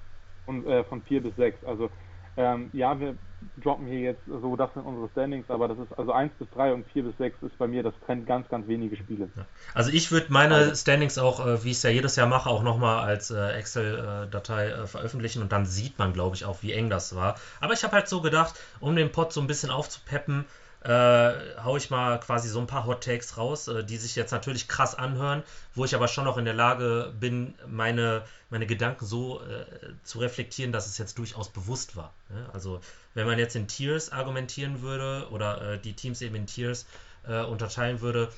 Und 0.51 0.67
äh, 0.67 0.83
von 0.83 1.03
vier 1.03 1.23
bis 1.23 1.37
sechs. 1.37 1.63
Also 1.63 1.91
ähm, 2.37 2.71
ja, 2.73 2.99
wir 2.99 3.17
droppen 3.57 3.87
hier 3.87 4.01
jetzt 4.01 4.25
so, 4.27 4.57
das 4.57 4.73
sind 4.75 4.83
unsere 4.83 5.09
Standings, 5.11 5.49
aber 5.49 5.69
das 5.69 5.79
ist 5.79 5.93
also 5.93 6.13
1 6.13 6.33
bis 6.39 6.51
3 6.51 6.75
und 6.75 6.87
4 6.89 7.05
bis 7.05 7.17
6 7.19 7.43
ist 7.43 7.57
bei 7.57 7.69
mir, 7.69 7.83
das 7.83 7.95
trennt 8.05 8.27
ganz, 8.27 8.49
ganz 8.49 8.67
wenige 8.67 8.97
Spiele. 8.97 9.31
Also 9.75 9.91
ich 9.93 10.11
würde 10.11 10.27
meine 10.31 10.57
also, 10.57 10.75
Standings 10.75 11.19
auch, 11.19 11.47
äh, 11.47 11.65
wie 11.65 11.71
ich 11.71 11.77
es 11.77 11.83
ja 11.85 11.91
jedes 11.91 12.17
Jahr 12.17 12.27
mache, 12.27 12.51
auch 12.51 12.63
nochmal 12.63 13.05
als 13.05 13.31
äh, 13.31 13.53
Excel-Datei 13.53 14.71
äh, 14.71 14.87
veröffentlichen 14.87 15.41
und 15.41 15.53
dann 15.53 15.67
sieht 15.67 15.99
man, 15.99 16.13
glaube 16.13 16.37
ich, 16.37 16.45
auch, 16.45 16.63
wie 16.63 16.73
eng 16.73 16.91
das 16.91 17.15
war. 17.15 17.37
Aber 17.61 17.73
ich 17.73 17.85
habe 17.85 17.95
halt 17.95 18.09
so 18.09 18.21
gedacht, 18.21 18.55
um 18.81 18.97
den 18.97 19.13
Pod 19.13 19.33
so 19.33 19.41
ein 19.41 19.47
bisschen 19.47 19.71
aufzupeppen, 19.71 20.47
äh, 20.83 21.33
hau 21.63 21.77
ich 21.77 21.91
mal 21.91 22.19
quasi 22.21 22.49
so 22.49 22.59
ein 22.59 22.67
paar 22.67 22.87
Hot 22.87 23.05
Takes 23.05 23.37
raus, 23.37 23.69
äh, 23.69 23.85
die 23.85 23.99
sich 23.99 24.17
jetzt 24.17 24.31
natürlich 24.31 24.67
krass 24.67 24.95
anhören, 24.95 25.43
wo 25.75 25.85
ich 25.85 25.95
aber 25.95 26.09
schon 26.09 26.25
noch 26.25 26.39
in 26.39 26.47
der 26.47 26.55
Lage 26.55 27.13
bin, 27.21 27.55
meine, 27.67 28.23
meine 28.49 28.67
Gedanken 28.67 29.05
so 29.05 29.43
äh, 29.43 29.65
zu 30.05 30.21
reflektieren, 30.21 30.73
dass 30.73 30.87
es 30.87 30.97
jetzt 30.97 31.19
durchaus 31.19 31.51
bewusst 31.51 31.97
war. 31.97 32.15
Ne? 32.31 32.49
Also 32.55 32.81
wenn 33.13 33.27
man 33.27 33.39
jetzt 33.39 33.57
in 33.57 33.69
Tiers 33.69 34.11
argumentieren 34.11 34.81
würde 34.81 35.29
oder 35.31 35.75
äh, 35.75 35.79
die 35.79 35.93
Teams 35.93 36.23
eben 36.23 36.35
in 36.35 36.47
Tiers 36.47 36.87
äh, 37.29 37.43
unterteilen 37.43 38.01
würde, 38.01 38.33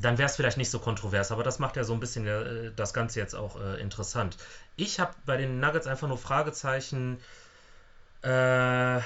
dann 0.00 0.16
wäre 0.16 0.28
es 0.28 0.36
vielleicht 0.36 0.56
nicht 0.56 0.70
so 0.70 0.78
kontrovers, 0.78 1.30
aber 1.30 1.44
das 1.44 1.58
macht 1.58 1.76
ja 1.76 1.84
so 1.84 1.92
ein 1.92 2.00
bisschen 2.00 2.26
äh, 2.26 2.72
das 2.74 2.94
Ganze 2.94 3.20
jetzt 3.20 3.34
auch 3.34 3.60
interessant. 3.76 4.38
Ich 4.76 4.98
habe 4.98 5.14
bei 5.26 5.36
den 5.36 5.60
Nuggets 5.60 5.86
einfach 5.86 6.08
nur 6.08 6.18
Fragezeichen. 6.18 7.20
Äh, 8.22 9.00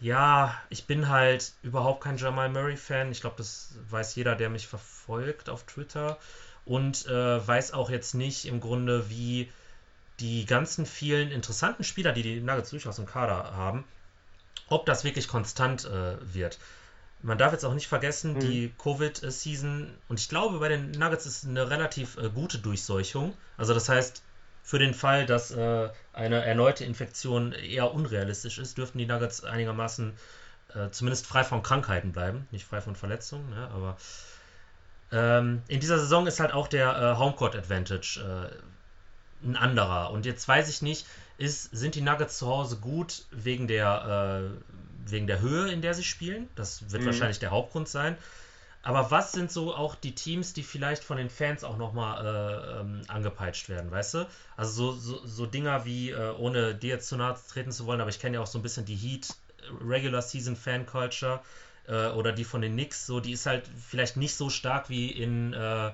ja, 0.00 0.58
ich 0.70 0.86
bin 0.86 1.08
halt 1.08 1.52
überhaupt 1.62 2.02
kein 2.02 2.16
Jamal 2.16 2.48
Murray-Fan. 2.48 3.12
Ich 3.12 3.20
glaube, 3.20 3.36
das 3.36 3.74
weiß 3.90 4.14
jeder, 4.14 4.34
der 4.34 4.48
mich 4.48 4.66
verfolgt 4.66 5.50
auf 5.50 5.64
Twitter. 5.64 6.18
Und 6.64 7.06
äh, 7.06 7.46
weiß 7.46 7.72
auch 7.72 7.90
jetzt 7.90 8.14
nicht 8.14 8.46
im 8.46 8.60
Grunde, 8.60 9.10
wie 9.10 9.50
die 10.20 10.46
ganzen 10.46 10.86
vielen 10.86 11.30
interessanten 11.30 11.84
Spieler, 11.84 12.12
die 12.12 12.22
die 12.22 12.40
Nuggets 12.40 12.70
durchaus 12.70 12.98
im 12.98 13.06
Kader 13.06 13.54
haben, 13.54 13.84
ob 14.68 14.86
das 14.86 15.04
wirklich 15.04 15.28
konstant 15.28 15.84
äh, 15.84 16.16
wird. 16.34 16.58
Man 17.22 17.36
darf 17.38 17.52
jetzt 17.52 17.64
auch 17.64 17.74
nicht 17.74 17.88
vergessen, 17.88 18.34
mhm. 18.34 18.40
die 18.40 18.72
Covid-Season, 18.78 19.90
und 20.08 20.20
ich 20.20 20.28
glaube, 20.28 20.58
bei 20.58 20.68
den 20.68 20.92
Nuggets 20.92 21.26
ist 21.26 21.46
eine 21.46 21.68
relativ 21.68 22.16
äh, 22.16 22.30
gute 22.30 22.58
Durchseuchung. 22.58 23.34
Also 23.56 23.74
das 23.74 23.88
heißt, 23.88 24.22
für 24.62 24.78
den 24.78 24.94
Fall, 24.94 25.26
dass 25.26 25.50
äh, 25.50 25.88
eine 26.12 26.44
erneute 26.44 26.84
Infektion 26.84 27.52
eher 27.52 27.92
unrealistisch 27.92 28.58
ist, 28.58 28.78
dürften 28.78 28.98
die 28.98 29.06
Nuggets 29.06 29.44
einigermaßen 29.44 30.12
äh, 30.74 30.90
zumindest 30.90 31.26
frei 31.26 31.44
von 31.44 31.62
Krankheiten 31.62 32.12
bleiben, 32.12 32.46
nicht 32.50 32.64
frei 32.64 32.80
von 32.80 32.94
Verletzungen, 32.94 33.50
ne? 33.50 33.68
aber 33.74 33.96
ähm, 35.12 35.62
in 35.68 35.80
dieser 35.80 35.98
Saison 35.98 36.26
ist 36.26 36.40
halt 36.40 36.52
auch 36.52 36.68
der 36.68 36.96
äh, 36.96 37.18
Homecourt 37.18 37.56
Advantage 37.56 38.20
äh, 38.20 39.46
ein 39.46 39.56
anderer. 39.56 40.10
Und 40.10 40.26
jetzt 40.26 40.46
weiß 40.46 40.68
ich 40.68 40.82
nicht, 40.82 41.06
ist, 41.38 41.74
sind 41.74 41.94
die 41.94 42.02
Nuggets 42.02 42.38
zu 42.38 42.46
Hause 42.46 42.76
gut 42.76 43.24
wegen 43.30 43.66
der, 43.66 44.52
äh, 44.52 45.10
wegen 45.10 45.26
der 45.26 45.40
Höhe, 45.40 45.72
in 45.72 45.82
der 45.82 45.94
sie 45.94 46.04
spielen? 46.04 46.48
Das 46.54 46.92
wird 46.92 47.02
mhm. 47.02 47.06
wahrscheinlich 47.06 47.38
der 47.38 47.50
Hauptgrund 47.50 47.88
sein. 47.88 48.16
Aber 48.82 49.10
was 49.10 49.32
sind 49.32 49.50
so 49.50 49.74
auch 49.74 49.94
die 49.94 50.14
Teams, 50.14 50.54
die 50.54 50.62
vielleicht 50.62 51.04
von 51.04 51.18
den 51.18 51.28
Fans 51.28 51.64
auch 51.64 51.76
nochmal 51.76 52.24
äh, 52.24 52.80
ähm, 52.80 53.02
angepeitscht 53.08 53.68
werden, 53.68 53.90
weißt 53.90 54.14
du? 54.14 54.26
Also 54.56 54.92
so, 54.92 55.16
so, 55.18 55.26
so 55.26 55.46
Dinger 55.46 55.84
wie, 55.84 56.10
äh, 56.10 56.32
ohne 56.38 56.74
dir 56.74 56.90
jetzt 56.90 57.08
zu 57.08 57.16
nahe 57.16 57.36
treten 57.48 57.72
zu 57.72 57.86
wollen, 57.86 58.00
aber 58.00 58.10
ich 58.10 58.20
kenne 58.20 58.36
ja 58.36 58.42
auch 58.42 58.46
so 58.46 58.58
ein 58.58 58.62
bisschen 58.62 58.86
die 58.86 58.96
Heat 58.96 59.28
äh, 59.58 59.84
Regular 59.84 60.22
Season 60.22 60.56
Fan 60.56 60.86
Culture 60.86 61.40
äh, 61.88 62.08
oder 62.08 62.32
die 62.32 62.44
von 62.44 62.62
den 62.62 62.72
Knicks, 62.72 63.06
so 63.06 63.20
die 63.20 63.32
ist 63.32 63.44
halt 63.44 63.64
vielleicht 63.66 64.16
nicht 64.16 64.34
so 64.34 64.48
stark 64.48 64.88
wie 64.88 65.10
in 65.10 65.52
äh, 65.52 65.90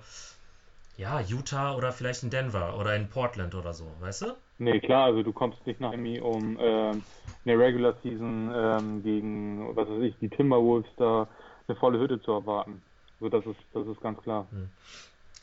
ja, 0.97 1.21
Utah 1.21 1.75
oder 1.75 1.93
vielleicht 1.93 2.23
in 2.23 2.31
Denver 2.31 2.79
oder 2.79 2.95
in 2.95 3.09
Portland 3.09 3.55
oder 3.55 3.73
so, 3.73 3.87
weißt 4.01 4.23
du? 4.23 4.27
Nee, 4.59 4.81
klar, 4.81 5.07
also 5.07 5.23
du 5.23 5.33
kommst 5.33 5.67
nicht 5.67 5.81
nach 5.81 5.91
Miami, 5.91 6.21
um 6.21 6.57
ähm, 6.61 7.03
eine 7.45 7.59
Regular 7.59 7.95
Season 8.03 8.51
ähm, 8.55 9.03
gegen, 9.03 9.77
was 9.77 9.89
weiß 9.89 10.03
ich, 10.03 10.15
die 10.21 10.31
Timberwolves 10.31 10.89
da 10.97 11.29
eine 11.69 11.77
volle 11.77 11.99
Hütte 11.99 12.21
zu 12.21 12.33
erwarten. 12.33 12.83
So, 13.21 13.29
das 13.29 13.45
ist, 13.47 13.59
das 13.73 13.87
ist 13.87 14.01
ganz 14.01 14.21
klar. 14.23 14.47
Hm. 14.51 14.69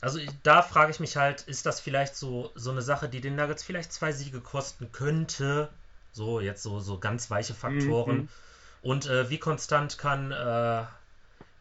Also 0.00 0.20
da 0.42 0.62
frage 0.62 0.90
ich 0.90 1.00
mich 1.00 1.16
halt, 1.16 1.42
ist 1.42 1.66
das 1.66 1.80
vielleicht 1.80 2.14
so, 2.14 2.50
so 2.54 2.70
eine 2.70 2.82
Sache, 2.82 3.08
die 3.08 3.20
den 3.20 3.36
Nuggets 3.36 3.62
vielleicht 3.62 3.92
zwei 3.92 4.12
Siege 4.12 4.40
kosten 4.40 4.92
könnte? 4.92 5.70
So, 6.12 6.40
jetzt 6.40 6.62
so, 6.62 6.78
so 6.80 6.98
ganz 6.98 7.30
weiche 7.30 7.54
Faktoren. 7.54 8.16
Mhm. 8.16 8.28
Und 8.82 9.06
äh, 9.06 9.30
wie 9.30 9.38
konstant 9.38 9.96
kann 9.96 10.30
äh, 10.30 10.82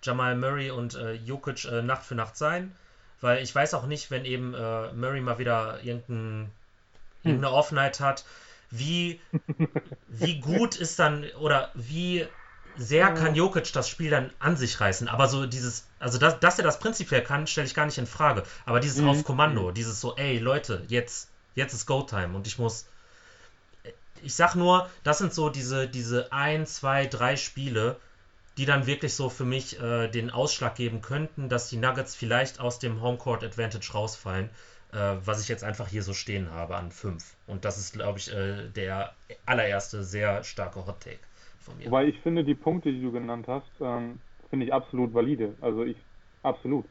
Jamal 0.03 0.35
Murray 0.35 0.71
und 0.71 0.95
äh, 0.95 1.13
Jokic 1.13 1.65
äh, 1.65 1.81
Nacht 1.81 2.03
für 2.03 2.15
Nacht 2.15 2.35
sein? 2.35 2.75
Weil 3.21 3.41
ich 3.41 3.55
weiß 3.55 3.73
auch 3.75 3.85
nicht, 3.85 4.11
wenn 4.11 4.25
eben 4.25 4.53
äh, 4.53 4.91
Murray 4.91 5.21
mal 5.21 5.39
wieder 5.39 5.81
irgendein, 5.81 6.51
hm. 7.23 7.31
irgendeine 7.31 7.55
Offenheit 7.55 8.01
hat, 8.01 8.25
wie, 8.69 9.21
wie 10.09 10.41
gut 10.41 10.75
ist 10.75 10.99
dann 10.99 11.25
oder 11.39 11.71
wie 11.75 12.27
sehr 12.77 13.13
kann 13.13 13.35
Jokic 13.35 13.71
das 13.73 13.89
Spiel 13.89 14.09
dann 14.09 14.31
an 14.39 14.57
sich 14.57 14.79
reißen. 14.79 15.07
Aber 15.07 15.27
so 15.27 15.45
dieses, 15.45 15.85
also 15.99 16.17
dass, 16.17 16.39
dass 16.39 16.57
er 16.57 16.63
das 16.63 16.79
prinzipiell 16.79 17.23
kann, 17.23 17.47
stelle 17.47 17.67
ich 17.67 17.73
gar 17.73 17.85
nicht 17.85 17.97
in 17.97 18.07
Frage. 18.07 18.43
Aber 18.65 18.79
dieses 18.79 19.01
mhm. 19.01 19.09
auf 19.09 19.23
Kommando, 19.23 19.71
dieses 19.71 20.01
so, 20.01 20.15
ey 20.15 20.37
Leute, 20.39 20.83
jetzt, 20.87 21.29
jetzt 21.55 21.73
ist 21.73 21.85
Go-Time 21.85 22.35
und 22.35 22.47
ich 22.47 22.57
muss. 22.57 22.87
Ich 24.21 24.35
sag 24.35 24.55
nur, 24.55 24.89
das 25.03 25.17
sind 25.17 25.33
so 25.33 25.49
diese, 25.49 25.87
diese 25.87 26.31
ein, 26.31 26.65
zwei, 26.65 27.07
drei 27.07 27.35
Spiele, 27.35 27.97
die 28.57 28.65
dann 28.65 28.85
wirklich 28.85 29.15
so 29.15 29.29
für 29.29 29.43
mich 29.43 29.81
äh, 29.81 30.07
den 30.07 30.31
Ausschlag 30.31 30.75
geben 30.75 31.01
könnten, 31.01 31.49
dass 31.49 31.67
die 31.69 31.75
Nuggets 31.75 32.15
vielleicht 32.15 32.61
aus 32.61 32.79
dem 32.79 33.01
Homecourt 33.01 33.43
Advantage 33.43 33.91
rausfallen, 33.91 34.49
äh, 34.93 35.15
was 35.25 35.41
ich 35.41 35.49
jetzt 35.49 35.65
einfach 35.65 35.89
hier 35.89 36.03
so 36.03 36.13
stehen 36.13 36.51
habe 36.51 36.77
an 36.77 36.93
fünf. 36.93 37.35
Und 37.47 37.65
das 37.65 37.77
ist, 37.77 37.93
glaube 37.93 38.19
ich, 38.19 38.31
äh, 38.31 38.69
der 38.69 39.13
allererste 39.45 40.05
sehr 40.05 40.45
starke 40.45 40.85
Hot 40.85 41.01
Take 41.01 41.19
von 41.63 41.77
mir. 41.77 41.91
Weil 41.91 42.09
ich 42.09 42.19
finde, 42.21 42.43
die 42.43 42.55
Punkte, 42.55 42.91
die 42.91 43.01
du 43.01 43.11
genannt 43.11 43.47
hast, 43.47 43.71
ähm, 43.81 44.19
finde 44.49 44.65
ich 44.65 44.73
absolut 44.73 45.13
valide. 45.13 45.55
Also 45.61 45.83
ich, 45.83 45.97
absolut. 46.43 46.85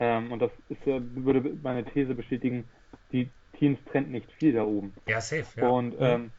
Ähm, 0.00 0.32
und 0.32 0.40
das 0.40 0.50
ist 0.68 0.84
ja, 0.84 0.98
würde 1.00 1.56
meine 1.62 1.84
These 1.84 2.14
bestätigen, 2.14 2.68
die 3.12 3.30
Teams 3.58 3.78
trennt 3.90 4.10
nicht 4.10 4.30
viel 4.32 4.52
da 4.52 4.64
oben. 4.64 4.94
Ja, 5.06 5.20
safe, 5.20 5.60
ja. 5.60 5.68
Und 5.68 5.98
mhm. 5.98 6.04
ähm, 6.04 6.30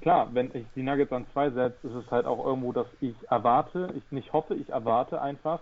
klar, 0.00 0.28
wenn 0.32 0.50
ich 0.54 0.66
die 0.74 0.82
Nuggets 0.82 1.12
an 1.12 1.26
zwei 1.32 1.50
setze, 1.50 1.88
ist 1.88 1.94
es 1.94 2.10
halt 2.10 2.26
auch 2.26 2.44
irgendwo, 2.44 2.72
dass 2.72 2.86
ich 3.00 3.14
erwarte, 3.28 3.92
ich 3.96 4.02
nicht 4.12 4.32
hoffe, 4.32 4.54
ich 4.54 4.68
erwarte 4.68 5.20
einfach. 5.20 5.60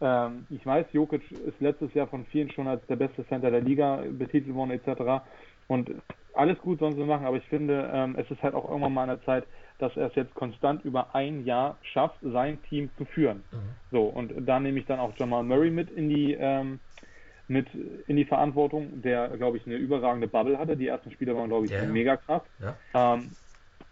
Ähm, 0.00 0.46
ich 0.50 0.64
weiß, 0.64 0.86
Jokic 0.92 1.30
ist 1.30 1.60
letztes 1.60 1.94
Jahr 1.94 2.08
von 2.08 2.24
vielen 2.26 2.50
schon 2.50 2.66
als 2.66 2.84
der 2.86 2.96
beste 2.96 3.26
Center 3.28 3.50
der 3.50 3.60
Liga 3.60 4.02
betitelt 4.10 4.54
worden, 4.54 4.72
etc. 4.72 5.22
Und 5.68 5.90
alles 6.34 6.58
gut 6.58 6.78
sollen 6.80 6.96
sie 6.96 7.04
machen, 7.04 7.26
aber 7.26 7.36
ich 7.36 7.46
finde, 7.46 7.90
ähm, 7.92 8.16
es 8.18 8.30
ist 8.30 8.42
halt 8.42 8.54
auch 8.54 8.68
irgendwann 8.68 8.94
mal 8.94 9.02
an 9.02 9.10
der 9.10 9.24
Zeit, 9.24 9.44
dass 9.80 9.96
er 9.96 10.06
es 10.06 10.14
jetzt 10.14 10.34
konstant 10.34 10.84
über 10.84 11.14
ein 11.14 11.44
Jahr 11.44 11.78
schafft, 11.82 12.16
sein 12.22 12.62
Team 12.64 12.90
zu 12.96 13.04
führen. 13.04 13.42
Mhm. 13.50 13.56
So, 13.90 14.04
und 14.04 14.32
da 14.46 14.60
nehme 14.60 14.78
ich 14.78 14.86
dann 14.86 15.00
auch 15.00 15.12
Jamal 15.16 15.42
Murray 15.42 15.70
mit 15.70 15.90
in 15.90 16.08
die, 16.08 16.34
ähm, 16.34 16.80
mit 17.48 17.66
in 18.06 18.16
die 18.16 18.24
Verantwortung, 18.24 19.02
der, 19.02 19.28
glaube 19.36 19.56
ich, 19.56 19.66
eine 19.66 19.76
überragende 19.76 20.28
Bubble 20.28 20.58
hatte. 20.58 20.76
Die 20.76 20.86
ersten 20.86 21.10
Spiele 21.10 21.36
waren, 21.36 21.48
glaube 21.48 21.66
ich, 21.66 21.72
yeah. 21.72 21.84
mega 21.86 22.16
krass. 22.16 22.42
Ja. 22.60 22.76
Ähm, 23.14 23.32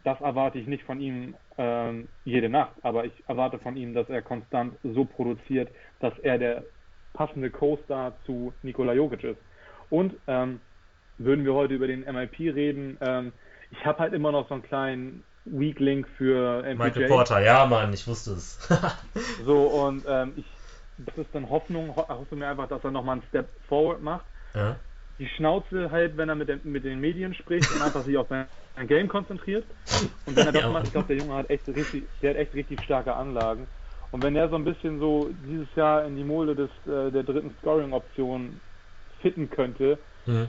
das 0.05 0.21
erwarte 0.21 0.59
ich 0.59 0.67
nicht 0.67 0.85
von 0.85 1.01
ihm 1.01 1.35
ähm, 1.59 2.09
jede 2.25 2.49
Nacht, 2.49 2.73
aber 2.83 3.05
ich 3.05 3.13
erwarte 3.27 3.59
von 3.59 3.77
ihm, 3.77 3.95
dass 3.95 4.09
er 4.09 4.23
konstant 4.23 4.75
so 4.85 5.05
produziert, 5.05 5.71
dass 6.01 6.17
er 6.21 6.39
der 6.39 6.65
passende 7.15 7.51
Co-Star 7.51 8.13
zu 8.25 8.53
Nikola 8.63 8.93
Jokic 8.93 9.25
ist. 9.25 9.41
Und 9.91 10.15
ähm, 10.29 10.61
würden 11.19 11.45
wir 11.45 11.55
heute 11.55 11.75
über 11.75 11.89
den 11.89 12.05
MIP 12.05 12.39
reden, 12.39 12.97
ähm, 13.01 13.33
ich 13.71 13.85
habe 13.85 13.99
halt 13.99 14.13
immer 14.15 14.33
noch 14.33 14.49
so 14.49 14.55
einen 14.55 14.63
kleinen 14.63 15.25
Weak 15.51 15.81
Link 15.81 16.07
für 16.17 16.63
MPJ. 16.63 16.75
Michael 16.75 17.09
Porter, 17.09 17.41
ja 17.41 17.67
Mann, 17.67 17.93
ich 17.93 18.07
wusste 18.07 18.33
es. 18.33 18.59
so, 19.45 19.63
und 19.63 20.05
ähm, 20.09 20.33
ich, 20.37 20.45
das 20.99 21.19
ist 21.19 21.35
dann 21.35 21.49
Hoffnung, 21.49 21.95
hoffe 21.97 22.37
mir 22.37 22.49
einfach, 22.49 22.69
dass 22.69 22.83
er 22.85 22.91
nochmal 22.91 23.15
einen 23.15 23.25
Step 23.29 23.49
forward 23.69 24.03
macht. 24.03 24.25
Ja. 24.55 24.77
Die 25.19 25.29
Schnauze 25.29 25.91
halt, 25.91 26.17
wenn 26.17 26.29
er 26.29 26.37
mit, 26.37 26.49
den, 26.49 26.61
mit 26.65 26.85
den 26.85 27.01
Medien 27.01 27.35
spricht 27.35 27.71
und 27.73 27.83
einfach 27.83 28.03
sich 28.03 28.17
auf 28.17 28.29
sein, 28.29 28.47
sein 28.77 28.87
Game 28.87 29.09
konzentriert. 29.09 29.65
Und 30.27 30.37
wenn 30.37 30.47
er 30.47 30.53
das 30.53 30.63
ja, 30.63 30.69
macht, 30.69 30.87
ich 30.87 30.93
glaube, 30.93 31.09
der 31.09 31.17
Junge 31.17 31.35
hat 31.35 31.51
echt 31.51 31.67
richtig, 31.69 32.05
der 32.23 32.31
hat 32.31 32.37
echt 32.37 32.55
richtig 32.55 32.81
starke 32.83 33.15
Anlagen. 33.15 33.67
Und 34.13 34.23
wenn 34.23 34.37
er 34.37 34.49
so 34.49 34.55
ein 34.55 34.65
bisschen 34.65 35.01
so 35.01 35.29
dieses 35.45 35.69
Jahr 35.75 36.05
in 36.05 36.17
die 36.17 36.25
Molde 36.25 36.55
des, 36.55 36.71
äh, 36.87 37.11
der 37.11 37.25
dritten 37.25 37.55
Scoring-Option 37.61 38.61
fitten 39.21 39.51
könnte, 39.51 39.99
mhm 40.27 40.49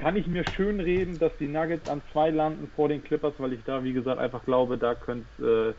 kann 0.00 0.16
ich 0.16 0.26
mir 0.26 0.44
schön 0.44 0.80
reden, 0.80 1.18
dass 1.18 1.36
die 1.36 1.46
Nuggets 1.48 1.86
an 1.86 2.02
zwei 2.10 2.30
landen 2.30 2.70
vor 2.74 2.88
den 2.88 3.04
Clippers, 3.04 3.34
weil 3.38 3.52
ich 3.52 3.62
da, 3.64 3.84
wie 3.84 3.92
gesagt, 3.92 4.18
einfach 4.18 4.44
glaube, 4.44 4.78
da 4.78 4.94
könnte 4.94 5.76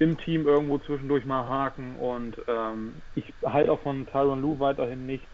äh, 0.00 0.02
im 0.02 0.16
Team 0.18 0.46
irgendwo 0.46 0.78
zwischendurch 0.78 1.24
mal 1.26 1.46
haken 1.46 1.96
und 1.96 2.36
ähm, 2.48 3.02
ich 3.14 3.34
halte 3.44 3.70
auch 3.70 3.82
von 3.82 4.06
Tyron 4.06 4.40
Lue 4.40 4.58
weiterhin 4.60 5.04
nichts 5.06 5.28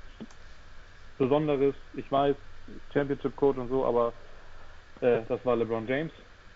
Besonderes. 1.19 1.75
Ich 1.93 2.11
weiß, 2.11 2.37
Championship 2.93 3.37
Coach 3.37 3.59
und 3.59 3.69
so, 3.69 3.85
aber 3.85 4.15
äh, 5.01 5.23
das 5.29 5.45
war 5.45 5.57
LeBron 5.57 5.87
James, 5.87 6.13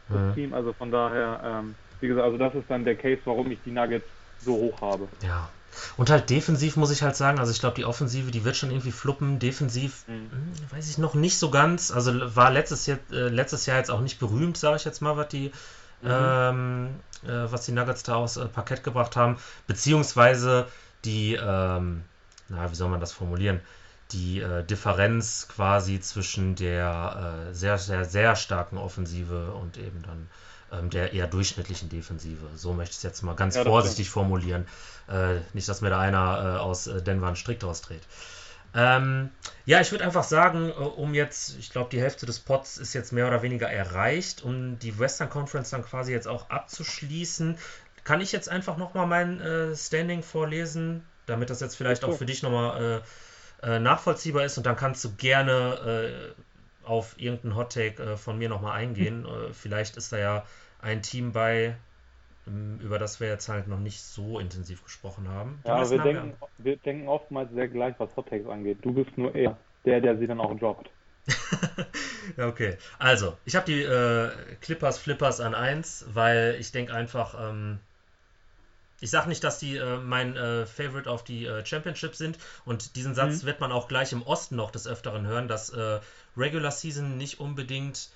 das 0.09 0.19
ja. 0.19 0.35
Team, 0.35 0.55
also 0.55 0.73
von 0.75 0.91
daher, 0.91 1.41
ähm, 1.45 1.77
wie 2.01 2.09
gesagt, 2.09 2.25
also 2.25 2.37
das 2.37 2.55
ist 2.55 2.69
dann 2.69 2.85
der 2.85 2.97
Case, 2.97 3.23
warum 3.27 3.51
ich 3.53 3.63
die 3.63 3.73
Nuggets 3.73 4.07
so 4.45 4.55
hoch 4.55 4.81
habe. 4.81 5.09
Ja, 5.23 5.53
und 5.97 6.11
halt 6.11 6.31
defensiv 6.31 6.77
muss 6.77 6.91
ich 6.91 7.03
halt 7.03 7.17
sagen, 7.17 7.39
also 7.39 7.53
ich 7.53 7.61
glaube, 7.61 7.77
die 7.77 7.85
Offensive, 7.85 8.31
die 8.31 8.45
wird 8.45 8.57
schon 8.57 8.71
irgendwie 8.71 8.93
fluppen. 8.93 9.39
Defensiv, 9.39 10.05
mhm. 10.07 10.31
Hm, 10.31 10.53
weiß 10.71 10.89
ich 10.91 10.99
noch 10.99 11.15
nicht 11.15 11.39
so 11.39 11.51
ganz. 11.51 11.91
Also 11.91 12.13
war 12.37 12.51
letztes 12.51 12.87
Jahr, 12.87 12.99
äh, 13.11 13.29
letztes 13.29 13.67
Jahr 13.67 13.79
jetzt 13.79 13.91
auch 13.91 14.01
nicht 14.01 14.19
berühmt, 14.19 14.57
sage 14.57 14.77
ich 14.77 14.85
jetzt 14.85 15.03
mal, 15.03 15.17
was 15.17 15.29
die, 15.29 15.53
mhm. 16.03 16.11
ähm, 16.11 16.89
äh, 17.25 17.51
was 17.51 17.65
die 17.67 17.73
Nuggets 17.73 18.03
da 18.03 18.17
aus 18.17 18.37
äh, 18.37 18.47
Parkett 18.47 18.85
gebracht 18.85 19.17
haben. 19.17 19.39
Beziehungsweise 19.67 20.67
die, 21.05 21.35
ähm, 21.35 22.03
na, 22.49 22.71
wie 22.71 22.75
soll 22.75 22.89
man 22.89 23.01
das 23.01 23.13
formulieren? 23.13 23.61
Die 24.13 24.41
äh, 24.41 24.63
Differenz 24.63 25.49
quasi 25.49 26.01
zwischen 26.01 26.57
der 26.57 27.49
äh, 27.51 27.55
sehr, 27.55 27.79
sehr, 27.79 28.05
sehr 28.05 28.37
starken 28.37 28.79
Offensive 28.79 29.53
und 29.53 29.77
eben 29.77 30.03
dann 30.03 30.29
ähm, 30.79 30.91
der 30.91 31.13
eher 31.13 31.27
durchschnittlichen 31.27 31.89
Defensive. 31.89 32.47
So 32.57 32.73
möchte 32.73 32.93
ich 32.93 32.97
es 32.99 33.03
jetzt 33.03 33.23
mal 33.23 33.35
ganz 33.35 33.57
ja, 33.57 33.65
vorsichtig 33.65 34.11
formulieren. 34.11 34.67
Äh, 35.09 35.37
nicht, 35.53 35.69
dass 35.69 35.81
mir 35.81 35.91
da 35.91 36.01
einer 36.01 36.57
äh, 36.57 36.59
aus 36.59 36.87
äh, 36.87 37.03
Denver 37.03 37.27
einen 37.27 37.37
Strick 37.37 37.61
draus 37.61 37.83
dreht. 37.83 38.03
Ähm, 38.75 39.31
ja, 39.67 39.81
ich 39.81 39.93
würde 39.93 40.05
einfach 40.05 40.25
sagen, 40.25 40.71
äh, 40.71 40.73
um 40.73 41.15
jetzt, 41.15 41.57
ich 41.59 41.71
glaube, 41.71 41.91
die 41.91 42.01
Hälfte 42.01 42.27
des 42.27 42.41
Pots 42.41 42.79
ist 42.79 42.93
jetzt 42.93 43.13
mehr 43.13 43.29
oder 43.29 43.43
weniger 43.43 43.71
erreicht, 43.71 44.43
um 44.43 44.79
die 44.79 44.99
Western 44.99 45.31
Conference 45.31 45.71
dann 45.71 45.85
quasi 45.85 46.13
jetzt 46.13 46.27
auch 46.27 46.51
abzuschließen, 46.51 47.57
kann 48.03 48.21
ich 48.21 48.33
jetzt 48.33 48.49
einfach 48.49 48.77
nochmal 48.77 49.07
mein 49.07 49.41
äh, 49.41 49.77
Standing 49.77 50.23
vorlesen, 50.23 51.05
damit 51.27 51.51
das 51.51 51.61
jetzt 51.61 51.77
vielleicht 51.77 52.05
auch 52.05 52.17
für 52.17 52.27
dich 52.27 52.43
nochmal 52.43 53.03
äh, 53.63 53.79
nachvollziehbar 53.79 54.45
ist 54.45 54.59
und 54.59 54.67
dann 54.67 54.77
kannst 54.77 55.03
du 55.05 55.13
gerne 55.15 56.35
auf 56.83 57.15
irgendeinen 57.17 57.57
Hottake 57.57 58.19
von 58.19 58.37
mir 58.37 58.51
nochmal 58.51 58.73
eingehen. 58.73 59.27
vielleicht 59.53 59.97
ist 59.97 60.13
da 60.13 60.19
ja 60.19 60.45
ein 60.85 61.03
Team 61.03 61.33
bei, 61.33 61.77
ähm, 62.47 62.79
über 62.81 62.99
das 62.99 63.19
wir 63.19 63.29
jetzt 63.29 63.49
halt 63.49 63.67
noch 63.67 63.81
nicht 63.81 64.01
so 64.01 64.39
intensiv 64.39 64.85
gesprochen 64.85 65.29
haben. 65.29 65.61
Die 65.65 65.69
ja, 65.69 65.91
wir 65.91 65.99
denken, 65.99 66.35
wir, 66.59 66.65
wir 66.65 66.77
denken 66.77 67.09
oftmals 67.09 67.51
sehr 67.53 67.69
gleich, 67.69 67.95
was 67.99 68.15
Hot 68.17 68.29
Takes 68.29 68.47
angeht. 68.47 68.79
Du 68.83 68.93
bist 68.93 69.17
nur 69.17 69.35
eher 69.35 69.57
der, 69.85 70.01
der 70.01 70.17
sie 70.19 70.27
dann 70.27 70.41
auch 70.41 70.57
droppt. 70.59 70.91
ja, 72.37 72.49
okay. 72.49 72.77
Also, 72.99 73.37
ich 73.45 73.57
habe 73.57 73.67
die 73.67 73.83
äh, 73.83 74.31
Clippers 74.61 74.99
Flippers 74.99 75.41
an 75.41 75.55
1, 75.55 76.07
weil 76.13 76.57
ich 76.59 76.71
denke 76.73 76.93
einfach, 76.93 77.35
ähm, 77.39 77.79
ich 79.01 79.11
sage 79.11 79.29
nicht, 79.29 79.43
dass 79.43 79.59
die 79.59 79.77
äh, 79.77 79.99
mein 79.99 80.37
äh, 80.37 80.67
Favorite 80.67 81.11
auf 81.11 81.25
die 81.25 81.47
äh, 81.47 81.65
Championship 81.65 82.15
sind 82.15 82.39
und 82.65 82.97
diesen 82.97 83.15
Satz 83.15 83.43
mhm. 83.43 83.47
wird 83.47 83.61
man 83.61 83.73
auch 83.73 83.89
gleich 83.89 84.13
im 84.13 84.23
Osten 84.23 84.57
noch 84.57 84.71
des 84.71 84.87
Öfteren 84.87 85.27
hören, 85.27 85.49
dass 85.49 85.71
äh, 85.71 86.01
Regular 86.37 86.71
Season 86.71 87.17
nicht 87.17 87.41
unbedingt 87.41 88.11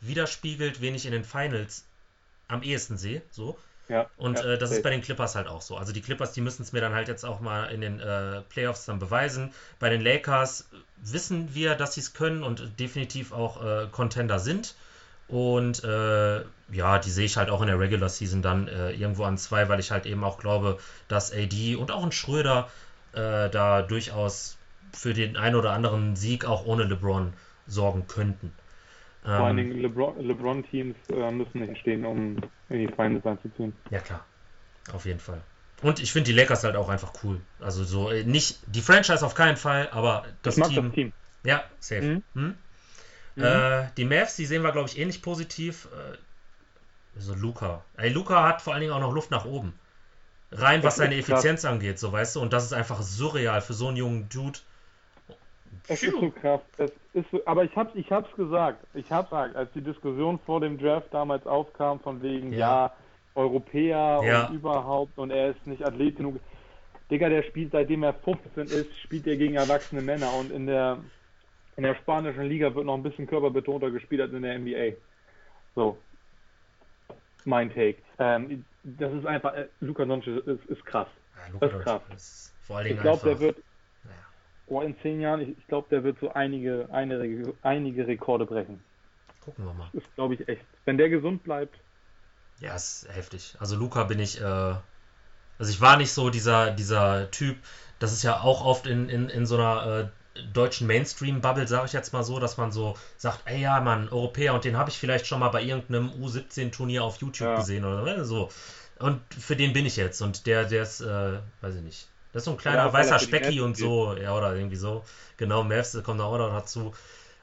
widerspiegelt, 0.00 0.80
wen 0.80 0.94
ich 0.94 1.06
in 1.06 1.12
den 1.12 1.24
Finals 1.24 1.86
am 2.48 2.62
ehesten 2.62 2.96
sehe. 2.96 3.22
So. 3.30 3.58
Ja, 3.88 4.08
und 4.16 4.38
ja, 4.38 4.52
äh, 4.52 4.58
das 4.58 4.70
safe. 4.70 4.78
ist 4.78 4.82
bei 4.84 4.90
den 4.90 5.02
Clippers 5.02 5.34
halt 5.34 5.48
auch 5.48 5.60
so. 5.60 5.76
Also 5.76 5.92
die 5.92 6.00
Clippers, 6.00 6.32
die 6.32 6.40
müssen 6.40 6.62
es 6.62 6.72
mir 6.72 6.80
dann 6.80 6.94
halt 6.94 7.08
jetzt 7.08 7.24
auch 7.24 7.40
mal 7.40 7.66
in 7.66 7.80
den 7.80 8.00
äh, 8.00 8.40
Playoffs 8.48 8.86
dann 8.86 8.98
beweisen. 8.98 9.52
Bei 9.78 9.90
den 9.90 10.00
Lakers 10.00 10.68
wissen 10.96 11.54
wir, 11.54 11.74
dass 11.74 11.94
sie 11.94 12.00
es 12.00 12.14
können 12.14 12.42
und 12.42 12.78
definitiv 12.80 13.32
auch 13.32 13.62
äh, 13.62 13.86
Contender 13.90 14.38
sind. 14.38 14.74
Und 15.28 15.82
äh, 15.84 16.42
ja, 16.72 16.98
die 16.98 17.10
sehe 17.10 17.26
ich 17.26 17.36
halt 17.36 17.50
auch 17.50 17.60
in 17.60 17.66
der 17.66 17.78
Regular 17.78 18.08
Season 18.08 18.42
dann 18.42 18.68
äh, 18.68 18.92
irgendwo 18.92 19.24
an 19.24 19.38
zwei, 19.38 19.68
weil 19.68 19.80
ich 19.80 19.90
halt 19.90 20.06
eben 20.06 20.24
auch 20.24 20.38
glaube, 20.38 20.78
dass 21.08 21.32
AD 21.32 21.76
und 21.76 21.90
auch 21.90 22.04
ein 22.04 22.12
Schröder 22.12 22.70
äh, 23.12 23.50
da 23.50 23.82
durchaus 23.82 24.56
für 24.92 25.14
den 25.14 25.36
einen 25.36 25.56
oder 25.56 25.72
anderen 25.72 26.16
Sieg 26.16 26.44
auch 26.44 26.66
ohne 26.66 26.84
LeBron 26.84 27.32
sorgen 27.66 28.06
könnten. 28.06 28.52
Vor 29.24 29.32
allen 29.46 29.56
Dingen 29.56 29.78
LeBron, 29.80 30.18
LeBron-Teams 30.20 30.96
äh, 31.10 31.30
müssen 31.30 31.60
nicht 31.60 31.80
stehen, 31.80 32.04
um 32.04 32.36
in 32.68 32.78
die 32.86 32.88
Finals 32.88 33.24
einzuziehen. 33.24 33.72
Ja, 33.90 34.00
klar. 34.00 34.24
Auf 34.92 35.04
jeden 35.06 35.20
Fall. 35.20 35.40
Und 35.80 36.00
ich 36.00 36.12
finde 36.12 36.26
die 36.30 36.36
Lakers 36.36 36.64
halt 36.64 36.74
auch 36.76 36.88
einfach 36.88 37.12
cool. 37.22 37.40
Also 37.60 37.84
so, 37.84 38.10
äh, 38.10 38.24
nicht 38.24 38.58
die 38.66 38.80
Franchise 38.80 39.24
auf 39.24 39.34
keinen 39.34 39.56
Fall, 39.56 39.88
aber 39.92 40.24
das 40.42 40.56
ich 40.56 40.60
mag 40.60 40.70
Team. 40.70 40.84
das 40.86 40.94
Team. 40.94 41.12
Ja, 41.44 41.62
safe. 41.78 42.02
Mhm. 42.02 42.22
Hm? 42.34 42.54
Mhm. 43.36 43.42
Äh, 43.42 43.88
die 43.96 44.04
Mavs, 44.04 44.36
die 44.36 44.46
sehen 44.46 44.62
wir, 44.62 44.72
glaube 44.72 44.88
ich, 44.88 44.98
ähnlich 44.98 45.22
positiv. 45.22 45.86
Äh, 45.92 46.16
so 47.18 47.34
Luca. 47.34 47.84
Ey, 47.96 48.10
Luca 48.10 48.46
hat 48.46 48.62
vor 48.62 48.72
allen 48.72 48.80
Dingen 48.80 48.92
auch 48.92 49.00
noch 49.00 49.12
Luft 49.12 49.30
nach 49.30 49.44
oben. 49.44 49.78
Rein, 50.50 50.82
was 50.82 50.94
Das 50.94 50.96
seine 50.96 51.16
ist 51.16 51.26
krass. 51.26 51.38
Effizienz 51.40 51.64
angeht, 51.64 51.98
so 51.98 52.12
weißt 52.12 52.36
du. 52.36 52.40
Und 52.40 52.52
das 52.52 52.64
ist 52.64 52.72
einfach 52.72 53.02
surreal 53.02 53.60
für 53.60 53.74
so 53.74 53.88
einen 53.88 53.96
jungen 53.96 54.28
Dude. 54.28 54.58
Es 55.88 56.02
ist 56.02 56.12
so 56.18 56.30
krass. 56.30 56.60
Es 56.78 56.90
ist 57.12 57.30
so, 57.30 57.40
aber 57.44 57.64
ich 57.64 57.74
hab's, 57.76 57.92
ich 57.94 58.10
hab's 58.10 58.32
gesagt. 58.36 58.84
Ich 58.94 59.10
hab's 59.10 59.30
gesagt, 59.30 59.56
als 59.56 59.70
die 59.72 59.80
Diskussion 59.82 60.38
vor 60.46 60.60
dem 60.60 60.78
Draft 60.78 61.12
damals 61.12 61.46
aufkam, 61.46 62.00
von 62.00 62.22
wegen, 62.22 62.52
Ja. 62.52 62.58
ja, 62.58 62.92
Europäer 63.34 64.20
Ja. 64.24 64.46
und 64.46 64.54
überhaupt 64.54 65.16
und 65.18 65.30
er 65.30 65.50
ist 65.50 65.66
nicht 65.66 65.84
Athlet 65.84 66.16
genug. 66.16 66.38
Digga, 67.10 67.28
der 67.28 67.42
spielt 67.42 67.72
seitdem 67.72 68.02
er 68.04 68.14
15 68.14 68.66
ist, 68.68 68.98
spielt 69.00 69.26
er 69.26 69.36
gegen 69.36 69.54
erwachsene 69.54 70.02
Männer 70.02 70.32
und 70.34 70.50
in 70.52 70.66
der 70.66 70.98
in 71.76 71.84
der 71.84 71.94
spanischen 71.96 72.44
Liga 72.44 72.74
wird 72.74 72.84
noch 72.84 72.94
ein 72.94 73.02
bisschen 73.02 73.26
körperbetonter 73.26 73.90
gespielt 73.90 74.20
als 74.20 74.32
in 74.34 74.42
der 74.42 74.58
NBA. 74.58 74.96
So. 75.74 75.96
Mein 77.46 77.72
Take. 77.72 77.96
Ähm, 78.18 78.64
das 78.84 79.12
ist 79.14 79.26
einfach, 79.26 79.54
äh, 79.54 79.68
Luka 79.80 80.04
Doncic 80.04 80.46
ist, 80.46 80.64
ist 80.66 80.84
krass. 80.84 81.08
Ja, 81.34 81.52
Luka 81.52 81.66
Das 81.66 81.74
ist 81.76 81.82
krass. 81.82 82.02
Ist 82.14 82.54
vor 82.66 82.76
allen 82.76 82.84
Dingen 82.88 82.96
Ich 82.98 83.02
glaube, 83.02 83.22
der 83.24 83.40
wird, 83.40 83.56
Oh, 84.72 84.80
in 84.80 84.96
zehn 85.02 85.20
Jahren, 85.20 85.40
ich, 85.40 85.58
ich 85.58 85.66
glaube, 85.66 85.88
der 85.90 86.02
wird 86.02 86.18
so 86.20 86.32
einige, 86.32 86.88
einige, 86.90 87.54
einige 87.62 88.06
Rekorde 88.06 88.46
brechen. 88.46 88.82
Gucken 89.40 89.66
wir 89.66 89.74
mal. 89.74 89.90
Das 89.92 90.02
ist, 90.02 90.14
glaube 90.14 90.34
ich, 90.34 90.48
echt. 90.48 90.66
Wenn 90.86 90.96
der 90.98 91.10
gesund 91.10 91.42
bleibt, 91.42 91.76
Ja, 92.60 92.74
ist 92.74 93.06
heftig. 93.10 93.56
Also 93.58 93.76
Luca 93.76 94.04
bin 94.04 94.18
ich, 94.18 94.40
äh, 94.40 94.44
also 94.44 95.70
ich 95.70 95.80
war 95.80 95.96
nicht 95.96 96.12
so 96.12 96.30
dieser, 96.30 96.72
dieser 96.72 97.30
Typ, 97.30 97.58
das 97.98 98.12
ist 98.12 98.22
ja 98.22 98.40
auch 98.40 98.64
oft 98.64 98.86
in, 98.86 99.08
in, 99.08 99.28
in 99.28 99.46
so 99.46 99.56
einer 99.56 100.10
äh, 100.36 100.40
deutschen 100.52 100.86
Mainstream-Bubble, 100.86 101.68
sage 101.68 101.86
ich 101.86 101.92
jetzt 101.92 102.12
mal 102.12 102.24
so, 102.24 102.40
dass 102.40 102.56
man 102.58 102.72
so 102.72 102.96
sagt, 103.16 103.40
ey 103.46 103.60
ja, 103.62 103.80
Mann, 103.80 104.08
Europäer, 104.10 104.54
und 104.54 104.64
den 104.64 104.76
habe 104.78 104.90
ich 104.90 104.98
vielleicht 104.98 105.26
schon 105.26 105.40
mal 105.40 105.50
bei 105.50 105.62
irgendeinem 105.62 106.10
U17-Turnier 106.10 107.04
auf 107.04 107.18
YouTube 107.20 107.48
Ja. 107.48 107.56
gesehen 107.56 107.84
oder 107.84 108.24
so. 108.24 108.50
Und 108.98 109.20
für 109.34 109.56
den 109.56 109.72
bin 109.72 109.86
ich 109.86 109.96
jetzt. 109.96 110.22
Und 110.22 110.46
der, 110.46 110.64
der 110.64 110.82
ist, 110.84 111.00
äh, 111.02 111.40
weiß 111.60 111.76
ich 111.76 111.82
nicht. 111.82 112.11
Das 112.32 112.40
ist 112.40 112.44
so 112.46 112.52
ein 112.52 112.56
kleiner 112.56 112.82
er 112.82 112.92
weißer 112.92 113.18
Specki 113.18 113.60
und 113.60 113.76
so, 113.76 114.16
ja, 114.16 114.34
oder 114.34 114.54
irgendwie 114.54 114.76
so. 114.76 115.04
Genau, 115.36 115.62
Mavs 115.64 116.00
kommt 116.02 116.20
da 116.20 116.24
auch 116.24 116.38
noch 116.38 116.50
dazu. 116.50 116.94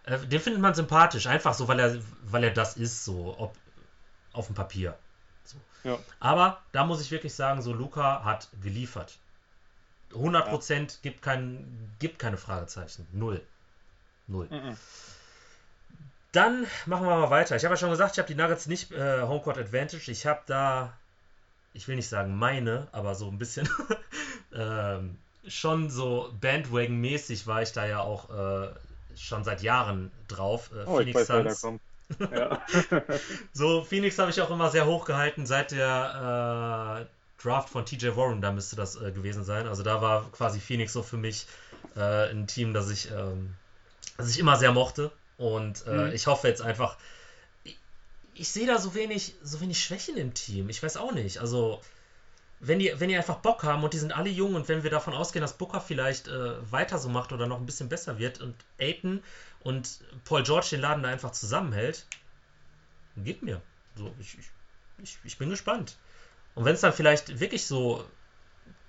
Äh, 0.03 0.17
den 0.19 0.39
findet 0.39 0.61
man 0.61 0.73
sympathisch, 0.73 1.27
einfach 1.27 1.53
so, 1.53 1.67
weil 1.67 1.79
er, 1.79 1.97
weil 2.23 2.43
er 2.43 2.51
das 2.51 2.75
ist, 2.75 3.05
so, 3.05 3.35
ob 3.37 3.55
auf 4.33 4.47
dem 4.47 4.55
Papier. 4.55 4.97
ja. 5.83 5.97
Aber 6.19 6.61
da 6.71 6.85
muss 6.85 7.01
ich 7.01 7.11
wirklich 7.11 7.33
sagen, 7.33 7.61
so 7.61 7.73
Luca 7.73 8.23
hat 8.23 8.47
geliefert. 8.61 9.17
100% 10.13 11.01
gibt, 11.01 11.21
kein, 11.21 11.93
gibt 11.99 12.19
keine 12.19 12.37
Fragezeichen. 12.37 13.07
Null. 13.11 13.41
Null. 14.27 14.47
Mhm. 14.49 14.77
Dann 16.31 16.67
machen 16.85 17.07
wir 17.07 17.15
mal 17.15 17.29
weiter. 17.29 17.55
Ich 17.55 17.63
habe 17.63 17.73
ja 17.73 17.77
schon 17.77 17.89
gesagt, 17.89 18.13
ich 18.13 18.19
habe 18.19 18.27
die 18.27 18.35
Nuggets 18.35 18.67
nicht 18.67 18.91
äh, 18.91 19.21
Homecourt 19.23 19.57
Advantage. 19.57 20.11
Ich 20.11 20.25
habe 20.25 20.41
da, 20.45 20.93
ich 21.73 21.87
will 21.87 21.95
nicht 21.95 22.09
sagen 22.09 22.35
meine, 22.37 22.87
aber 22.91 23.15
so 23.15 23.27
ein 23.29 23.37
bisschen 23.39 23.69
ähm, 24.53 25.17
schon 25.47 25.89
so 25.89 26.33
Bandwagon-mäßig 26.41 27.47
war 27.47 27.61
ich 27.61 27.71
da 27.71 27.85
ja 27.85 28.01
auch 28.01 28.29
äh, 28.29 28.69
schon 29.15 29.43
seit 29.43 29.61
Jahren 29.61 30.11
drauf. 30.27 30.71
Äh, 30.73 30.85
Oh, 30.85 30.99
ich 30.99 31.07
Phoenix 31.07 31.13
weiß, 31.13 31.31
wer 31.31 31.43
da 31.43 31.55
Suns. 31.55 31.81
Ja. 32.29 32.59
So, 33.53 33.83
Phoenix 33.83 34.17
habe 34.19 34.31
ich 34.31 34.41
auch 34.41 34.49
immer 34.51 34.69
sehr 34.69 34.85
hoch 34.85 35.05
gehalten 35.05 35.45
seit 35.45 35.71
der 35.71 37.05
äh, 37.07 37.41
Draft 37.41 37.69
von 37.69 37.85
TJ 37.85 38.15
Warren, 38.15 38.41
da 38.41 38.51
müsste 38.51 38.75
das 38.75 38.95
äh, 39.01 39.11
gewesen 39.11 39.43
sein. 39.43 39.67
Also 39.67 39.83
da 39.83 40.01
war 40.01 40.31
quasi 40.31 40.59
Phoenix 40.59 40.93
so 40.93 41.03
für 41.03 41.17
mich 41.17 41.47
äh, 41.95 42.29
ein 42.31 42.47
Team, 42.47 42.73
das 42.73 42.89
ich, 42.89 43.09
ähm, 43.11 43.55
das 44.17 44.29
ich 44.29 44.39
immer 44.39 44.57
sehr 44.57 44.71
mochte. 44.71 45.11
Und 45.37 45.85
äh, 45.87 46.09
Mhm. 46.09 46.13
ich 46.13 46.27
hoffe 46.27 46.47
jetzt 46.47 46.61
einfach, 46.61 46.97
ich, 46.97 47.18
ich 48.39 48.49
sehe 48.49 48.65
da 48.65 48.79
so 48.79 48.95
wenig, 48.95 49.35
so 49.43 49.59
wenig 49.59 49.83
Schwächen 49.83 50.17
im 50.17 50.33
Team. 50.33 50.69
Ich 50.69 50.81
weiß 50.81 50.95
auch 50.97 51.11
nicht. 51.11 51.39
Also, 51.39 51.81
wenn 52.61 52.79
die, 52.79 52.93
wenn 52.97 53.09
die 53.09 53.17
einfach 53.17 53.37
Bock 53.37 53.63
haben 53.63 53.83
und 53.83 53.93
die 53.93 53.99
sind 53.99 54.15
alle 54.15 54.29
jung 54.29 54.55
und 54.55 54.67
wenn 54.69 54.83
wir 54.83 54.89
davon 54.89 55.13
ausgehen, 55.13 55.41
dass 55.41 55.57
Booker 55.57 55.81
vielleicht 55.81 56.27
äh, 56.27 56.71
weiter 56.71 56.97
so 56.97 57.09
macht 57.09 57.33
oder 57.33 57.47
noch 57.47 57.59
ein 57.59 57.65
bisschen 57.65 57.89
besser 57.89 58.17
wird 58.17 58.39
und 58.39 58.55
Aiton 58.79 59.21
und 59.61 59.99
Paul 60.23 60.43
George 60.43 60.67
den 60.71 60.81
Laden 60.81 61.03
da 61.03 61.09
einfach 61.09 61.31
zusammenhält, 61.31 62.05
gib 63.17 63.41
mir. 63.41 63.61
So, 63.95 64.13
ich, 64.19 64.37
ich, 65.03 65.17
ich, 65.23 65.37
bin 65.37 65.49
gespannt. 65.49 65.97
Und 66.55 66.65
wenn 66.65 66.75
es 66.75 66.81
dann 66.81 66.93
vielleicht 66.93 67.39
wirklich 67.39 67.65
so 67.65 68.05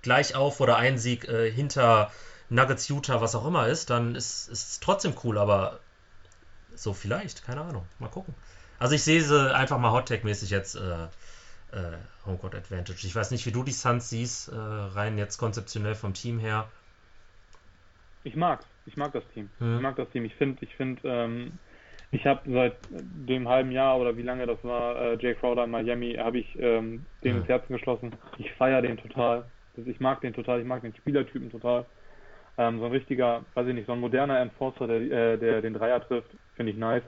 gleich 0.02 0.34
auf 0.36 0.60
oder 0.60 0.76
ein 0.76 0.98
Sieg 0.98 1.28
äh, 1.28 1.50
hinter 1.50 2.12
Nuggets, 2.48 2.88
Utah, 2.88 3.20
was 3.20 3.34
auch 3.34 3.46
immer 3.46 3.66
ist, 3.66 3.90
dann 3.90 4.14
ist 4.14 4.48
es 4.48 4.78
trotzdem 4.80 5.14
cool, 5.24 5.38
aber 5.38 5.80
so 6.74 6.92
vielleicht, 6.92 7.44
keine 7.44 7.62
Ahnung. 7.62 7.86
Mal 7.98 8.08
gucken. 8.08 8.34
Also 8.80 8.94
ich 8.94 9.02
sehe 9.02 9.20
sie 9.20 9.54
einfach 9.54 9.78
mal 9.78 9.92
Hot-Tag-mäßig 9.92 10.50
jetzt 10.50 10.74
äh, 10.74 11.04
äh, 11.72 11.98
Homecourt 12.26 12.54
Advantage. 12.54 13.06
Ich 13.06 13.14
weiß 13.14 13.30
nicht, 13.30 13.44
wie 13.46 13.52
du 13.52 13.62
die 13.62 13.72
Suns 13.72 14.08
siehst, 14.08 14.48
äh, 14.48 14.56
rein 14.56 15.18
jetzt 15.18 15.36
konzeptionell 15.36 15.94
vom 15.94 16.14
Team 16.14 16.38
her. 16.38 16.66
Ich 18.24 18.34
mag's. 18.34 18.64
Ich 18.86 18.96
mag 18.96 19.12
das 19.12 19.22
Team. 19.34 19.50
Hm. 19.58 19.76
Ich 19.76 19.82
mag 19.82 19.96
das 19.96 20.08
Team. 20.10 20.24
Ich 20.24 20.34
finde, 20.34 20.64
ich 20.64 20.74
finde, 20.76 21.02
ähm, 21.04 21.52
ich 22.10 22.26
habe 22.26 22.40
seit 22.50 22.76
dem 22.90 23.48
halben 23.48 23.70
Jahr 23.70 23.98
oder 23.98 24.16
wie 24.16 24.22
lange 24.22 24.46
das 24.46 24.58
war, 24.64 24.96
äh, 24.96 25.18
Jay 25.20 25.34
Crowder 25.34 25.64
in 25.64 25.70
Miami, 25.70 26.14
habe 26.14 26.38
ich 26.38 26.58
ähm, 26.58 27.04
den 27.22 27.36
ins 27.36 27.48
Herzen 27.48 27.74
geschlossen. 27.74 28.16
Ich 28.38 28.50
feiere 28.54 28.82
den 28.82 28.96
total. 28.96 29.44
Ich 29.76 30.00
mag 30.00 30.22
den 30.22 30.32
total. 30.32 30.58
Ich 30.58 30.66
mag 30.66 30.80
den 30.80 30.94
Spielertypen 30.96 31.50
total. 31.50 31.84
Ähm, 32.56 32.78
so 32.78 32.86
ein 32.86 32.92
richtiger, 32.92 33.44
weiß 33.54 33.68
ich 33.68 33.74
nicht, 33.74 33.86
so 33.86 33.92
ein 33.92 34.00
moderner 34.00 34.40
Enforcer, 34.40 34.86
der, 34.86 35.00
äh, 35.00 35.38
der 35.38 35.60
den 35.60 35.74
Dreier 35.74 36.00
trifft, 36.06 36.30
finde 36.56 36.72
ich 36.72 36.78
nice. 36.78 37.04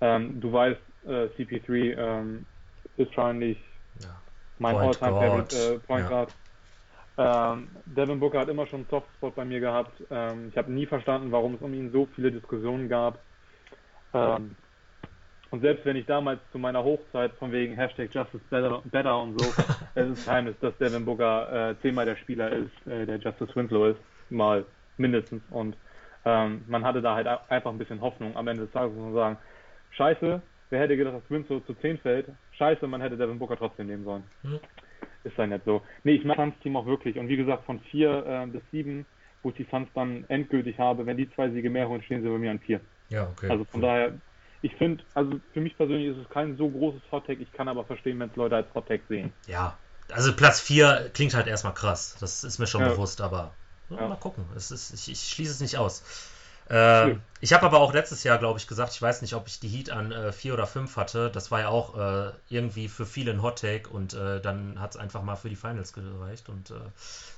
Ähm, 0.00 0.40
du 0.40 0.52
weißt, 0.52 0.80
äh, 1.06 1.26
CP3 1.36 1.96
ähm, 1.96 2.46
ist 2.96 3.08
wahrscheinlich 3.16 3.58
Ja. 4.02 4.22
mein 4.58 4.76
All-Time 4.76 5.12
Favorite 5.12 5.56
äh, 5.56 5.78
Point 5.78 6.02
ja. 6.02 6.08
Guard. 6.08 6.32
Ähm, 7.18 7.68
Devin 7.84 8.20
Booker 8.20 8.40
hat 8.40 8.48
immer 8.48 8.66
schon 8.66 8.80
einen 8.80 8.88
Softspot 8.88 9.34
bei 9.34 9.44
mir 9.44 9.60
gehabt. 9.60 10.02
Ähm, 10.10 10.48
ich 10.48 10.56
habe 10.56 10.72
nie 10.72 10.86
verstanden, 10.86 11.32
warum 11.32 11.54
es 11.54 11.60
um 11.60 11.74
ihn 11.74 11.92
so 11.92 12.06
viele 12.14 12.32
Diskussionen 12.32 12.88
gab. 12.88 13.18
Ähm, 14.14 14.56
und 15.50 15.60
selbst 15.62 15.84
wenn 15.84 15.96
ich 15.96 16.06
damals 16.06 16.40
zu 16.52 16.58
meiner 16.58 16.84
Hochzeit 16.84 17.32
von 17.34 17.52
wegen 17.52 17.74
Hashtag 17.74 18.14
Justice 18.14 18.44
Better, 18.48 18.82
better 18.84 19.20
und 19.20 19.38
so, 19.38 19.52
es 19.94 20.08
ist 20.08 20.24
Geheimnis, 20.24 20.56
dass 20.60 20.76
Devin 20.78 21.04
Booker 21.04 21.70
äh, 21.70 21.80
zehnmal 21.82 22.06
der 22.06 22.16
Spieler 22.16 22.50
ist, 22.52 22.86
äh, 22.86 23.04
der 23.04 23.18
Justice 23.18 23.54
Winslow 23.54 23.86
ist, 23.86 24.00
mal 24.30 24.64
mindestens. 24.96 25.42
Und 25.50 25.76
ähm, 26.24 26.62
man 26.68 26.84
hatte 26.84 27.02
da 27.02 27.16
halt 27.16 27.26
einfach 27.26 27.70
ein 27.70 27.78
bisschen 27.78 28.00
Hoffnung. 28.00 28.36
Am 28.36 28.46
Ende 28.46 28.64
des 28.64 28.72
Tages 28.72 28.94
muss 28.94 29.04
man 29.06 29.14
sagen, 29.14 29.38
scheiße, 29.90 30.40
wer 30.70 30.80
hätte 30.80 30.96
gedacht, 30.96 31.16
dass 31.16 31.30
Winslow 31.30 31.60
zu 31.60 31.74
10 31.74 31.98
fällt? 31.98 32.28
Scheiße, 32.52 32.86
man 32.86 33.00
hätte 33.00 33.16
Devin 33.16 33.38
Booker 33.38 33.56
trotzdem 33.56 33.88
nehmen 33.88 34.04
sollen. 34.04 34.24
Hm. 34.42 34.60
Ist 35.24 35.36
ja 35.36 35.46
nicht 35.46 35.64
so. 35.64 35.82
Nee, 36.04 36.12
ich 36.12 36.24
mag 36.24 36.36
das 36.36 36.46
Suns 36.46 36.58
Team 36.62 36.76
auch 36.76 36.86
wirklich. 36.86 37.18
Und 37.18 37.28
wie 37.28 37.36
gesagt, 37.36 37.64
von 37.66 37.80
4 37.90 38.26
äh, 38.26 38.46
bis 38.46 38.62
7, 38.70 39.04
wo 39.42 39.50
ich 39.50 39.56
die 39.56 39.66
Suns 39.70 39.88
dann 39.94 40.24
endgültig 40.28 40.78
habe, 40.78 41.04
wenn 41.04 41.16
die 41.16 41.30
zwei 41.34 41.50
Siege 41.50 41.68
mehr 41.68 41.88
holen, 41.88 42.02
stehen 42.02 42.22
sie 42.22 42.28
bei 42.28 42.38
mir 42.38 42.50
an 42.50 42.60
4. 42.60 42.80
Ja, 43.08 43.28
okay. 43.28 43.50
Also 43.50 43.64
von 43.66 43.80
cool. 43.80 43.86
daher, 43.86 44.12
ich 44.62 44.74
finde, 44.76 45.04
also 45.14 45.40
für 45.52 45.60
mich 45.60 45.76
persönlich 45.76 46.16
ist 46.16 46.22
es 46.22 46.28
kein 46.30 46.56
so 46.56 46.70
großes 46.70 47.02
Hot-Tag. 47.12 47.38
Ich 47.40 47.52
kann 47.52 47.68
aber 47.68 47.84
verstehen, 47.84 48.18
wenn 48.18 48.30
es 48.30 48.36
Leute 48.36 48.56
als 48.56 48.72
Hot-Tag 48.74 49.00
sehen. 49.08 49.32
Ja, 49.46 49.78
also 50.12 50.34
Platz 50.34 50.60
4 50.60 51.10
klingt 51.12 51.34
halt 51.34 51.46
erstmal 51.46 51.74
krass. 51.74 52.16
Das 52.20 52.44
ist 52.44 52.58
mir 52.58 52.66
schon 52.66 52.82
Ja. 52.82 52.90
bewusst, 52.90 53.20
aber 53.20 53.54
ja, 53.90 54.08
mal 54.08 54.16
gucken. 54.16 54.44
Es 54.56 54.70
ist, 54.70 54.92
ich, 54.92 55.10
ich 55.12 55.20
schließe 55.28 55.52
es 55.52 55.60
nicht 55.60 55.76
aus. 55.76 56.39
Schön. 56.70 57.20
ich 57.40 57.52
habe 57.52 57.66
aber 57.66 57.80
auch 57.80 57.92
letztes 57.92 58.22
Jahr, 58.22 58.38
glaube 58.38 58.60
ich, 58.60 58.68
gesagt, 58.68 58.92
ich 58.92 59.02
weiß 59.02 59.22
nicht, 59.22 59.34
ob 59.34 59.48
ich 59.48 59.58
die 59.58 59.68
Heat 59.68 59.90
an 59.90 60.12
äh, 60.12 60.30
4 60.30 60.54
oder 60.54 60.66
5 60.68 60.96
hatte. 60.96 61.28
Das 61.28 61.50
war 61.50 61.60
ja 61.60 61.68
auch 61.68 61.98
äh, 61.98 62.30
irgendwie 62.48 62.88
für 62.88 63.06
viele 63.06 63.32
ein 63.32 63.42
Hot 63.42 63.60
Take 63.60 63.90
und 63.90 64.14
äh, 64.14 64.40
dann 64.40 64.80
hat 64.80 64.90
es 64.92 64.96
einfach 64.96 65.22
mal 65.22 65.34
für 65.34 65.48
die 65.48 65.56
Finals 65.56 65.92
gereicht. 65.92 66.48
Und 66.48 66.70
äh, 66.70 66.74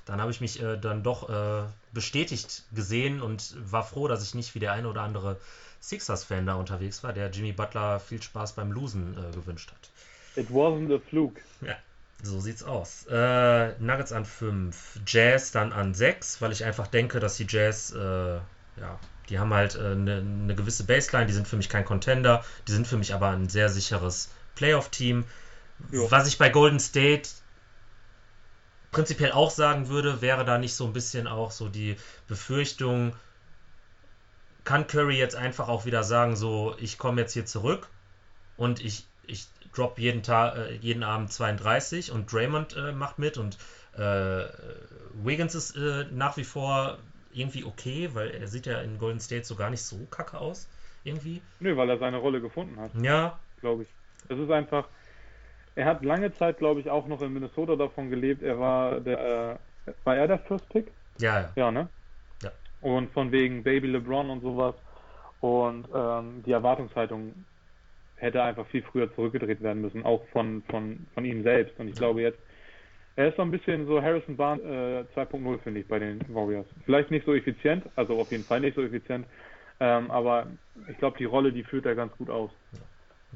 dann 0.05 0.21
habe 0.21 0.29
ich 0.29 0.39
mich 0.39 0.61
äh, 0.61 0.77
dann 0.77 1.01
doch 1.01 1.29
äh, 1.29 1.63
bestätigt 1.93 2.63
gesehen 2.73 3.21
und 3.21 3.55
war 3.71 3.83
froh, 3.83 4.07
dass 4.07 4.21
ich 4.21 4.35
nicht 4.35 4.53
wie 4.53 4.59
der 4.59 4.73
eine 4.73 4.87
oder 4.87 5.01
andere 5.01 5.37
Sixers-Fan 5.81 6.45
da 6.45 6.53
unterwegs 6.53 7.03
war, 7.03 7.11
der 7.11 7.29
Jimmy 7.31 7.51
Butler 7.51 7.99
viel 7.99 8.21
Spaß 8.21 8.53
beim 8.53 8.71
Losen 8.71 9.17
äh, 9.17 9.35
gewünscht 9.35 9.71
hat. 9.71 9.89
It 10.35 10.49
wasn't 10.49 10.95
a 10.95 10.99
fluke. 10.99 11.41
Ja, 11.61 11.75
so 12.21 12.39
sieht's 12.39 12.63
aus. 12.63 13.05
Äh, 13.09 13.73
Nuggets 13.79 14.11
an 14.11 14.25
5, 14.25 15.01
Jazz 15.07 15.51
dann 15.51 15.73
an 15.73 15.93
6, 15.93 16.41
weil 16.41 16.51
ich 16.51 16.63
einfach 16.63 16.87
denke, 16.87 17.19
dass 17.19 17.35
die 17.35 17.47
Jazz 17.49 17.91
äh, 17.91 18.35
ja, 18.77 18.99
Die 19.29 19.39
haben 19.39 19.53
halt 19.53 19.77
eine, 19.77 20.17
äh, 20.17 20.17
eine 20.19 20.55
gewisse 20.55 20.85
Baseline, 20.85 21.27
die 21.27 21.33
sind 21.33 21.47
für 21.47 21.57
mich 21.57 21.69
kein 21.69 21.85
Contender, 21.85 22.43
die 22.67 22.71
sind 22.71 22.87
für 22.87 22.97
mich 22.97 23.13
aber 23.13 23.29
ein 23.29 23.49
sehr 23.49 23.69
sicheres 23.69 24.29
Playoff-Team. 24.55 25.25
Was 25.89 26.27
ich 26.27 26.37
bei 26.37 26.49
Golden 26.49 26.79
State 26.79 27.29
prinzipiell 28.91 29.31
auch 29.31 29.49
sagen 29.49 29.89
würde, 29.89 30.21
wäre 30.21 30.45
da 30.45 30.57
nicht 30.57 30.75
so 30.75 30.85
ein 30.85 30.93
bisschen 30.93 31.27
auch 31.27 31.51
so 31.51 31.67
die 31.67 31.97
Befürchtung, 32.27 33.15
kann 34.63 34.87
Curry 34.87 35.17
jetzt 35.17 35.35
einfach 35.35 35.67
auch 35.67 35.85
wieder 35.85 36.03
sagen, 36.03 36.35
so, 36.35 36.75
ich 36.79 36.97
komme 36.97 37.21
jetzt 37.21 37.33
hier 37.33 37.45
zurück 37.45 37.87
und 38.55 38.79
ich, 38.79 39.05
ich 39.25 39.47
drop 39.73 39.99
jeden 39.99 40.23
Tag, 40.23 40.55
äh, 40.55 40.75
jeden 40.75 41.03
Abend 41.03 41.33
32 41.33 42.11
und 42.11 42.31
Draymond 42.31 42.75
äh, 42.77 42.91
macht 42.93 43.19
mit 43.19 43.37
und 43.37 43.57
äh, 43.97 44.45
Wiggins 45.13 45.55
ist 45.55 45.75
äh, 45.75 46.05
nach 46.11 46.37
wie 46.37 46.43
vor 46.43 46.99
irgendwie 47.33 47.63
okay, 47.63 48.09
weil 48.13 48.31
er 48.31 48.47
sieht 48.47 48.65
ja 48.65 48.81
in 48.81 48.97
Golden 48.97 49.19
State 49.19 49.43
so 49.43 49.55
gar 49.55 49.69
nicht 49.69 49.81
so 49.81 49.97
kacke 50.09 50.37
aus, 50.37 50.69
irgendwie. 51.03 51.41
Nö, 51.59 51.75
weil 51.77 51.89
er 51.89 51.97
seine 51.97 52.17
Rolle 52.17 52.41
gefunden 52.41 52.79
hat. 52.79 52.91
Ja. 53.01 53.39
Glaube 53.61 53.83
ich. 53.83 53.89
Es 54.29 54.37
ist 54.37 54.51
einfach, 54.51 54.87
er 55.75 55.85
hat 55.85 56.03
lange 56.03 56.33
Zeit, 56.33 56.57
glaube 56.57 56.79
ich, 56.79 56.89
auch 56.89 57.07
noch 57.07 57.21
in 57.21 57.33
Minnesota 57.33 57.75
davon 57.75 58.09
gelebt. 58.09 58.43
Er 58.43 58.59
war 58.59 58.99
der, 58.99 59.59
äh, 59.87 59.91
war 60.03 60.15
er 60.15 60.27
der 60.27 60.39
First 60.39 60.69
Pick? 60.69 60.91
Ja, 61.19 61.41
ja. 61.41 61.51
Ja, 61.55 61.71
ne? 61.71 61.87
Ja. 62.41 62.51
Und 62.81 63.11
von 63.11 63.31
wegen 63.31 63.63
Baby 63.63 63.87
LeBron 63.87 64.29
und 64.29 64.41
sowas. 64.41 64.75
Und 65.41 65.87
ähm, 65.93 66.43
die 66.45 66.51
Erwartungshaltung 66.51 67.33
hätte 68.15 68.41
einfach 68.41 68.65
viel 68.67 68.81
früher 68.83 69.13
zurückgedreht 69.13 69.61
werden 69.61 69.81
müssen, 69.81 70.05
auch 70.05 70.25
von, 70.31 70.63
von, 70.69 71.05
von 71.13 71.25
ihm 71.25 71.43
selbst. 71.43 71.77
Und 71.79 71.89
ich 71.89 71.95
ja. 71.95 71.99
glaube 71.99 72.21
jetzt, 72.21 72.39
er 73.15 73.29
ist 73.29 73.35
so 73.35 73.43
ein 73.43 73.51
bisschen 73.51 73.85
so 73.85 74.01
Harrison 74.01 74.35
Barnes 74.35 74.63
äh, 74.65 75.19
2.0, 75.19 75.59
finde 75.59 75.81
ich, 75.81 75.87
bei 75.87 75.99
den 75.99 76.19
Warriors. 76.33 76.65
Vielleicht 76.85 77.11
nicht 77.11 77.25
so 77.25 77.33
effizient, 77.33 77.85
also 77.95 78.19
auf 78.19 78.31
jeden 78.31 78.43
Fall 78.43 78.59
nicht 78.59 78.75
so 78.75 78.81
effizient, 78.81 79.27
ähm, 79.79 80.09
aber 80.09 80.47
ich 80.89 80.97
glaube, 80.97 81.17
die 81.17 81.25
Rolle, 81.25 81.51
die 81.51 81.63
führt 81.63 81.85
er 81.85 81.95
ganz 81.95 82.15
gut 82.17 82.29
aus. 82.29 82.51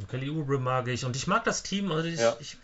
Kelly 0.09 0.29
Oubre 0.29 0.59
mag 0.59 0.87
ich 0.87 1.05
und 1.05 1.15
ich 1.15 1.27
mag 1.27 1.43
das 1.43 1.63
Team. 1.63 1.91
Also 1.91 2.07
ich, 2.07 2.19
ja. 2.19 2.35
ich, 2.39 2.57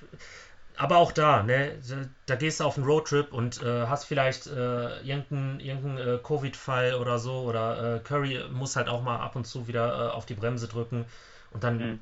aber 0.78 0.98
auch 0.98 1.12
da, 1.12 1.44
ne, 1.44 1.80
da 2.26 2.36
gehst 2.36 2.60
du 2.60 2.64
auf 2.64 2.78
einen 2.78 2.86
Roadtrip 2.86 3.32
und 3.32 3.62
äh, 3.62 3.88
hast 3.88 4.06
vielleicht 4.06 4.48
äh, 4.48 5.00
irgendeinen 5.02 5.60
irgendein, 5.60 5.98
äh, 5.98 6.20
Covid-Fall 6.22 6.96
oder 6.96 7.20
so 7.20 7.42
oder 7.42 7.96
äh, 7.96 8.00
Curry 8.00 8.40
muss 8.52 8.76
halt 8.76 8.88
auch 8.88 9.04
mal 9.04 9.18
ab 9.18 9.36
und 9.36 9.46
zu 9.46 9.68
wieder 9.68 10.10
äh, 10.10 10.12
auf 10.12 10.26
die 10.26 10.34
Bremse 10.34 10.68
drücken 10.68 11.06
und 11.52 11.64
dann, 11.64 11.78
mhm. 11.78 12.00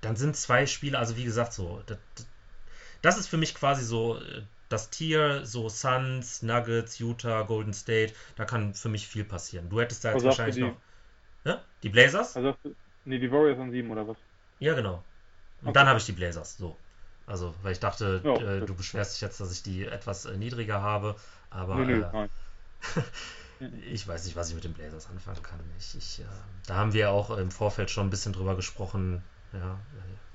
dann 0.00 0.16
sind 0.16 0.36
zwei 0.36 0.66
Spiele, 0.66 0.98
also 0.98 1.16
wie 1.16 1.24
gesagt, 1.24 1.52
so, 1.52 1.82
das, 1.86 1.98
das 3.02 3.18
ist 3.18 3.28
für 3.28 3.36
mich 3.36 3.54
quasi 3.54 3.84
so 3.84 4.18
äh, 4.18 4.42
das 4.68 4.88
Tier, 4.90 5.44
so 5.44 5.68
Suns, 5.68 6.42
Nuggets, 6.42 6.98
Utah, 6.98 7.42
Golden 7.42 7.74
State, 7.74 8.14
da 8.36 8.44
kann 8.44 8.72
für 8.72 8.88
mich 8.88 9.06
viel 9.06 9.24
passieren. 9.24 9.68
Du 9.68 9.80
hättest 9.80 10.04
da 10.04 10.10
jetzt 10.10 10.16
also 10.16 10.26
wahrscheinlich 10.28 10.56
die, 10.56 10.62
noch. 10.62 10.76
Ja? 11.44 11.60
Die 11.82 11.88
Blazers? 11.88 12.36
Also, 12.36 12.54
nee, 13.04 13.18
die 13.18 13.30
Warriors 13.30 13.58
an 13.58 13.72
sieben 13.72 13.90
oder 13.90 14.06
was? 14.06 14.16
Ja, 14.60 14.74
genau. 14.74 15.02
Und 15.62 15.68
okay. 15.68 15.72
dann 15.74 15.88
habe 15.88 15.98
ich 15.98 16.06
die 16.06 16.12
Blazers, 16.12 16.56
so. 16.56 16.76
Also, 17.26 17.54
weil 17.62 17.72
ich 17.72 17.80
dachte, 17.80 18.20
ja, 18.24 18.34
äh, 18.34 18.60
du 18.64 18.74
beschwerst 18.74 19.14
dich 19.14 19.20
jetzt, 19.20 19.40
dass 19.40 19.52
ich 19.52 19.62
die 19.62 19.84
etwas 19.84 20.24
äh, 20.24 20.36
niedriger 20.36 20.80
habe, 20.80 21.16
aber 21.50 21.76
nee, 21.76 21.96
nee, 21.96 22.02
äh, 22.02 22.28
ich 23.92 24.06
weiß 24.06 24.24
nicht, 24.24 24.36
was 24.36 24.48
ich 24.48 24.54
mit 24.54 24.64
den 24.64 24.72
Blazers 24.72 25.08
anfangen 25.08 25.42
kann. 25.42 25.60
Ich, 25.78 25.96
ich, 25.96 26.20
äh, 26.20 26.24
da 26.66 26.76
haben 26.76 26.92
wir 26.92 27.10
auch 27.10 27.36
im 27.36 27.50
Vorfeld 27.50 27.90
schon 27.90 28.06
ein 28.06 28.10
bisschen 28.10 28.32
drüber 28.32 28.56
gesprochen, 28.56 29.22
ja, 29.52 29.72
äh, 29.72 30.29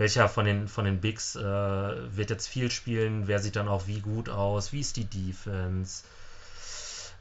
welcher 0.00 0.28
von 0.28 0.46
den, 0.46 0.66
von 0.66 0.86
den 0.86 1.00
Bigs 1.00 1.36
äh, 1.36 1.42
wird 1.42 2.30
jetzt 2.30 2.48
viel 2.48 2.70
spielen, 2.70 3.28
wer 3.28 3.38
sieht 3.38 3.56
dann 3.56 3.68
auch 3.68 3.86
wie 3.86 4.00
gut 4.00 4.30
aus, 4.30 4.72
wie 4.72 4.80
ist 4.80 4.96
die 4.96 5.04
Defense, 5.04 6.04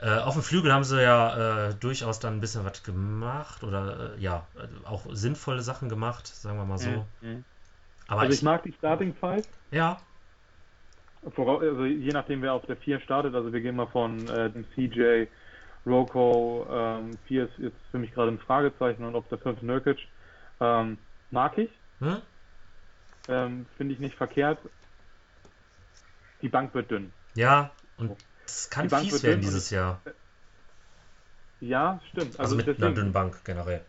äh, 0.02 0.18
auf 0.20 0.34
dem 0.34 0.44
Flügel 0.44 0.72
haben 0.72 0.86
sie 0.86 1.02
ja 1.04 1.68
äh, 1.68 1.74
durchaus 1.74 2.20
dann 2.20 2.38
ein 2.38 2.40
bisschen 2.40 2.64
was 2.64 2.84
gemacht 2.84 3.66
oder 3.66 4.14
äh, 4.16 4.22
ja, 4.22 4.48
auch 4.86 5.06
sinnvolle 5.12 5.62
Sachen 5.62 5.90
gemacht, 5.90 6.26
sagen 6.26 6.58
wir 6.58 6.66
mal 6.66 6.78
so. 6.78 6.90
Mhm. 6.90 7.06
mhm. 7.22 7.44
Aber 8.08 8.22
also 8.22 8.32
ich, 8.32 8.40
ich, 8.40 8.44
mag 8.44 8.64
die 8.64 8.72
Starting 8.72 9.14
Five. 9.14 9.46
Ja. 9.72 9.98
also 11.24 11.86
je 11.86 12.12
nachdem, 12.12 12.42
wer 12.42 12.54
auf 12.54 12.66
der 12.66 12.78
4 12.78 13.02
startet, 13.02 13.36
also 13.36 13.52
wir 13.52 13.60
gehen 13.60 13.76
mal 13.76 13.88
von 13.88 14.28
äh, 14.30 14.50
dem 14.50 14.66
CJ, 14.74 15.28
Roko, 15.86 16.66
ähm, 16.72 17.12
4 17.28 17.44
ist 17.44 17.60
jetzt 17.60 17.78
für 17.92 18.00
mich 18.00 18.12
gerade 18.14 18.32
ein 18.32 18.40
Fragezeichen 18.40 19.04
und 19.04 19.16
auf 19.16 19.28
der 19.28 19.38
5 19.38 19.62
Nurkic. 19.62 20.00
Ähm, 20.62 20.98
mag 21.30 21.58
ich. 21.58 21.70
Hm? 22.00 22.22
Ähm, 23.30 23.68
Finde 23.78 23.94
ich 23.94 24.00
nicht 24.00 24.16
verkehrt. 24.16 24.60
Die 26.42 26.50
Bank 26.50 26.74
wird 26.74 26.90
dünn. 26.90 27.14
Ja, 27.36 27.72
und 27.98 28.18
das 28.44 28.70
kann 28.70 28.90
fies 28.90 29.24
werden 29.24 29.42
dieses 29.42 29.70
Jahr. 29.70 30.02
Ja, 31.62 32.00
stimmt. 32.10 32.32
Also, 32.32 32.40
also 32.40 32.56
mit 32.56 32.68
deswegen, 32.68 32.86
einer 32.86 32.96
dünnen 32.96 33.14
Bank 33.14 33.44
generell. 33.44 33.86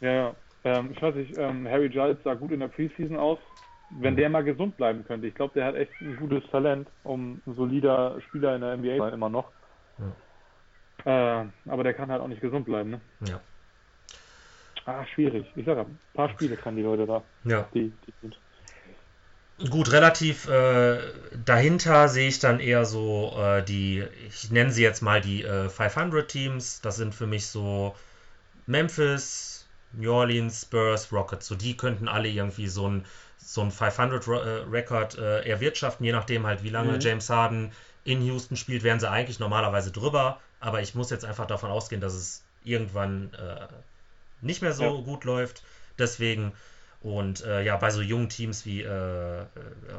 Ja, 0.00 0.12
ja. 0.12 0.34
Ähm, 0.64 0.90
ich 0.92 1.00
weiß 1.00 1.14
nicht, 1.14 1.36
ähm, 1.36 1.66
Harry 1.66 1.88
Giles 1.88 2.18
sah 2.24 2.34
gut 2.34 2.52
in 2.52 2.60
der 2.60 2.68
Preseason 2.68 3.16
aus. 3.16 3.38
Wenn 3.90 4.14
mhm. 4.14 4.18
der 4.18 4.30
mal 4.30 4.44
gesund 4.44 4.76
bleiben 4.76 5.04
könnte, 5.04 5.26
ich 5.26 5.34
glaube, 5.34 5.54
der 5.54 5.66
hat 5.66 5.74
echt 5.74 5.92
ein 6.00 6.16
gutes 6.16 6.42
Talent, 6.50 6.88
um 7.04 7.42
ein 7.46 7.54
solider 7.54 8.20
Spieler 8.22 8.54
in 8.54 8.62
der 8.62 8.76
NBA 8.76 8.96
zu 8.96 8.98
sein, 8.98 9.14
immer 9.14 9.28
noch. 9.28 9.50
Ja. 11.04 11.42
Äh, 11.42 11.46
aber 11.66 11.84
der 11.84 11.94
kann 11.94 12.10
halt 12.10 12.22
auch 12.22 12.28
nicht 12.28 12.40
gesund 12.40 12.64
bleiben, 12.64 12.90
ne? 12.90 13.00
Ja. 13.26 13.40
Ah, 14.84 15.04
schwierig. 15.06 15.46
Ich 15.54 15.64
sage, 15.66 15.82
ein 15.82 15.98
paar 16.14 16.30
Spiele 16.30 16.56
kann 16.56 16.76
die 16.76 16.82
Leute 16.82 17.06
da. 17.06 17.22
Ja. 17.44 17.68
Die, 17.74 17.92
die 18.06 18.12
sind. 18.20 18.38
Gut, 19.70 19.92
relativ 19.92 20.48
äh, 20.48 20.98
dahinter 21.44 22.08
sehe 22.08 22.28
ich 22.28 22.38
dann 22.40 22.58
eher 22.58 22.84
so 22.84 23.36
äh, 23.38 23.62
die, 23.62 24.04
ich 24.26 24.50
nenne 24.50 24.72
sie 24.72 24.82
jetzt 24.82 25.02
mal 25.02 25.20
die 25.20 25.44
äh, 25.44 25.68
500 25.68 26.28
Teams. 26.28 26.80
Das 26.80 26.96
sind 26.96 27.14
für 27.14 27.26
mich 27.26 27.46
so 27.46 27.94
Memphis, 28.66 29.66
New 29.92 30.12
Orleans, 30.12 30.62
Spurs, 30.62 31.12
Rockets. 31.12 31.46
So 31.46 31.54
die 31.54 31.76
könnten 31.76 32.08
alle 32.08 32.28
irgendwie 32.28 32.66
so 32.66 32.88
ein, 32.88 33.04
so 33.38 33.60
ein 33.60 33.70
500 33.70 34.26
äh, 34.26 34.30
Record 34.70 35.18
äh, 35.18 35.48
erwirtschaften, 35.48 36.04
je 36.04 36.12
nachdem 36.12 36.46
halt 36.46 36.62
wie 36.62 36.70
lange 36.70 36.92
mhm. 36.92 37.00
James 37.00 37.30
Harden 37.30 37.72
in 38.04 38.22
Houston 38.22 38.56
spielt, 38.56 38.82
wären 38.82 38.98
sie 38.98 39.10
eigentlich 39.10 39.38
normalerweise 39.38 39.92
drüber. 39.92 40.40
Aber 40.58 40.80
ich 40.80 40.94
muss 40.94 41.10
jetzt 41.10 41.24
einfach 41.24 41.46
davon 41.46 41.70
ausgehen, 41.70 42.00
dass 42.00 42.14
es 42.14 42.42
irgendwann 42.64 43.32
äh, 43.34 43.66
nicht 44.40 44.62
mehr 44.62 44.72
so 44.72 44.84
ja. 44.84 45.02
gut 45.02 45.24
läuft. 45.24 45.62
Deswegen 45.98 46.52
und 47.02 47.44
äh, 47.44 47.62
ja, 47.62 47.76
bei 47.76 47.90
so 47.90 48.00
jungen 48.00 48.28
Teams 48.28 48.64
wie 48.64 48.82
äh, 48.82 49.40
äh, 49.40 49.46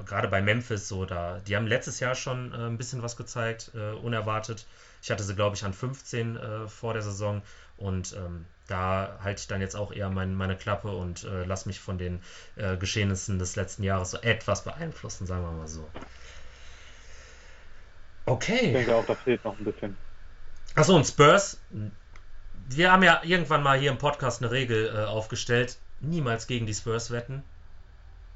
gerade 0.06 0.30
bei 0.30 0.42
Memphis, 0.42 0.88
so 0.88 1.06
da, 1.06 1.40
die 1.46 1.56
haben 1.58 1.68
letztes 1.68 2.00
Jahr 2.00 2.16
schon 2.16 2.54
äh, 2.54 2.68
ein 2.68 2.78
bisschen 2.78 3.04
was 3.04 3.18
gezeigt, 3.18 3.72
äh, 3.76 3.92
unerwartet. 3.92 4.66
Ich 5.02 5.12
hatte 5.12 5.22
sie, 5.22 5.36
glaube 5.36 5.58
ich, 5.58 5.66
an 5.66 5.74
15 5.74 6.38
äh, 6.38 6.68
vor 6.70 6.94
der 6.94 7.02
Saison 7.02 7.42
und 7.76 8.14
ähm, 8.14 8.46
da 8.68 9.20
halte 9.22 9.42
ich 9.42 9.48
dann 9.48 9.60
jetzt 9.60 9.76
auch 9.76 9.92
eher 9.92 10.10
mein, 10.10 10.34
meine 10.34 10.56
Klappe 10.56 10.96
und 10.96 11.26
äh, 11.26 11.44
lasse 11.44 11.68
mich 11.68 11.82
von 11.82 11.98
den 11.98 12.22
Geschehnissen 12.80 13.38
des 13.38 13.58
letzten 13.58 13.84
Jahres 13.84 14.12
so 14.12 14.20
etwas 14.20 14.64
beeinflussen, 14.64 15.28
sagen 15.28 15.44
wir 15.44 15.52
mal 15.52 15.68
so. 15.68 15.86
Okay. 18.26 18.68
Ich 18.68 18.74
denke 18.74 18.96
auch, 18.96 19.06
da 19.06 19.16
fehlt 19.16 19.44
noch 19.44 19.58
ein 19.60 19.66
bisschen. 19.66 19.98
Achso, 20.76 20.96
und 20.96 21.06
Spurs, 21.06 21.60
wir 22.70 22.92
haben 22.92 23.04
ja 23.04 23.22
irgendwann 23.24 23.64
mal 23.64 23.78
hier 23.78 23.92
im 23.92 23.98
Podcast 23.98 24.42
eine 24.42 24.52
Regel 24.52 25.06
aufgestellt 25.06 25.78
niemals 26.04 26.48
gegen 26.48 26.66
die 26.66 26.74
Spurs 26.74 27.12
wetten. 27.12 27.44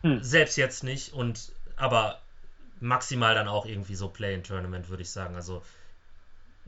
Hm. 0.01 0.23
Selbst 0.23 0.57
jetzt 0.57 0.83
nicht. 0.83 1.13
Und 1.13 1.51
aber 1.75 2.19
maximal 2.79 3.35
dann 3.35 3.47
auch 3.47 3.65
irgendwie 3.65 3.95
so 3.95 4.09
Play-in-Tournament, 4.09 4.89
würde 4.89 5.03
ich 5.03 5.09
sagen. 5.09 5.35
Also 5.35 5.61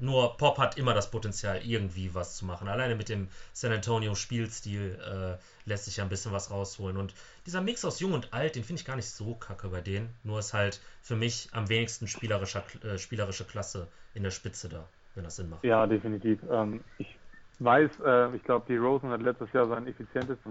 nur 0.02 0.38
Pop 0.38 0.58
hat 0.58 0.78
immer 0.78 0.94
das 0.94 1.12
Potenzial, 1.12 1.62
irgendwie 1.64 2.14
was 2.16 2.38
zu 2.38 2.46
machen. 2.46 2.68
Alleine 2.68 2.96
mit 2.96 3.10
dem 3.10 3.28
San 3.54 3.72
Antonio 3.72 4.16
Spielstil 4.16 4.98
äh, 5.00 5.68
lässt 5.68 5.86
sich 5.86 5.98
ja 5.98 6.04
ein 6.04 6.10
bisschen 6.10 6.32
was 6.32 6.52
rausholen. 6.52 6.98
Und 6.98 7.14
dieser 7.46 7.62
Mix 7.62 7.84
aus 7.84 8.00
Jung 8.00 8.14
und 8.14 8.34
Alt, 8.34 8.56
den 8.56 8.64
finde 8.64 8.82
ich 8.82 8.86
gar 8.86 8.96
nicht 8.96 9.10
so 9.10 9.36
kacke 9.36 9.68
bei 9.68 9.82
denen. 9.82 10.10
Nur 10.24 10.40
ist 10.40 10.54
halt 10.54 10.80
für 11.02 11.16
mich 11.16 11.50
am 11.52 11.70
wenigsten 11.70 12.08
spielerischer, 12.08 12.64
äh, 12.84 12.98
spielerische 12.98 13.44
Klasse 13.44 13.88
in 14.14 14.24
der 14.24 14.32
Spitze 14.32 14.70
da, 14.70 14.88
wenn 15.16 15.26
das 15.26 15.36
Sinn 15.36 15.50
macht. 15.50 15.64
Ja, 15.64 15.86
definitiv. 15.86 16.40
Ähm, 16.50 16.82
ich 16.98 17.18
weiß, 17.60 17.92
äh, 18.06 18.36
ich 18.36 18.44
glaube, 18.44 18.66
die 18.70 18.78
Rosen 18.78 19.10
hat 19.10 19.22
letztes 19.22 19.52
Jahr 19.54 19.68
sein 19.68 19.86
effizientestes 19.88 20.46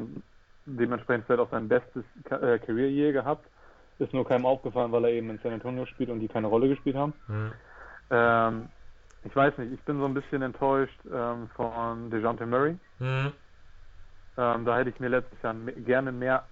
dementsprechend 0.76 1.26
vielleicht 1.26 1.40
auch 1.40 1.50
sein 1.50 1.68
bestes 1.68 2.04
äh, 2.30 2.58
Career 2.58 2.88
Year 2.88 3.12
gehabt. 3.12 3.48
Ist 3.98 4.12
nur 4.12 4.26
keinem 4.26 4.46
aufgefallen, 4.46 4.92
weil 4.92 5.04
er 5.04 5.10
eben 5.10 5.30
in 5.30 5.38
San 5.38 5.52
Antonio 5.52 5.84
spielt 5.86 6.10
und 6.10 6.20
die 6.20 6.28
keine 6.28 6.46
Rolle 6.46 6.68
gespielt 6.68 6.96
haben. 6.96 7.14
Mhm. 7.26 7.52
Ähm, 8.10 8.68
ich 9.24 9.34
weiß 9.34 9.58
nicht, 9.58 9.72
ich 9.72 9.84
bin 9.84 9.98
so 9.98 10.04
ein 10.04 10.14
bisschen 10.14 10.42
enttäuscht 10.42 11.00
ähm, 11.12 11.48
von 11.56 12.10
DeJounte 12.10 12.46
Murray. 12.46 12.78
Mhm. 12.98 13.32
Ähm, 14.36 14.64
da 14.64 14.78
hätte 14.78 14.90
ich 14.90 15.00
mir 15.00 15.08
letztes 15.08 15.40
Jahr 15.42 15.54
gerne 15.54 16.12
mehr 16.12 16.48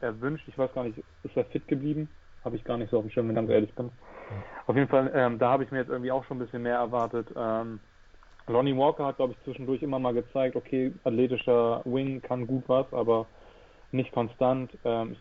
erwünscht. 0.00 0.48
Ich 0.48 0.58
weiß 0.58 0.72
gar 0.72 0.84
nicht, 0.84 0.98
ist 1.22 1.36
er 1.36 1.44
fit 1.46 1.68
geblieben? 1.68 2.08
Habe 2.44 2.56
ich 2.56 2.64
gar 2.64 2.78
nicht 2.78 2.90
so 2.90 2.98
auf 2.98 3.04
dem 3.04 3.10
Schirm, 3.10 3.26
wenn 3.28 3.36
ich 3.36 3.36
ganz 3.36 3.50
ehrlich 3.50 3.74
bin. 3.74 3.86
Mhm. 3.86 3.92
Auf 4.66 4.76
jeden 4.76 4.88
Fall, 4.88 5.10
ähm, 5.14 5.38
da 5.38 5.50
habe 5.50 5.62
ich 5.62 5.70
mir 5.70 5.78
jetzt 5.78 5.90
irgendwie 5.90 6.10
auch 6.10 6.24
schon 6.24 6.38
ein 6.38 6.40
bisschen 6.40 6.62
mehr 6.62 6.76
erwartet. 6.76 7.32
Ähm, 7.36 7.80
Lonnie 8.50 8.76
Walker 8.76 9.06
hat, 9.06 9.16
glaube 9.16 9.34
ich, 9.34 9.44
zwischendurch 9.44 9.82
immer 9.82 9.98
mal 9.98 10.14
gezeigt, 10.14 10.56
okay, 10.56 10.92
athletischer 11.04 11.82
Wing 11.84 12.20
kann 12.20 12.46
gut 12.46 12.64
was, 12.68 12.92
aber 12.92 13.26
nicht 13.92 14.12
konstant. 14.12 14.70
Ähm, 14.84 15.16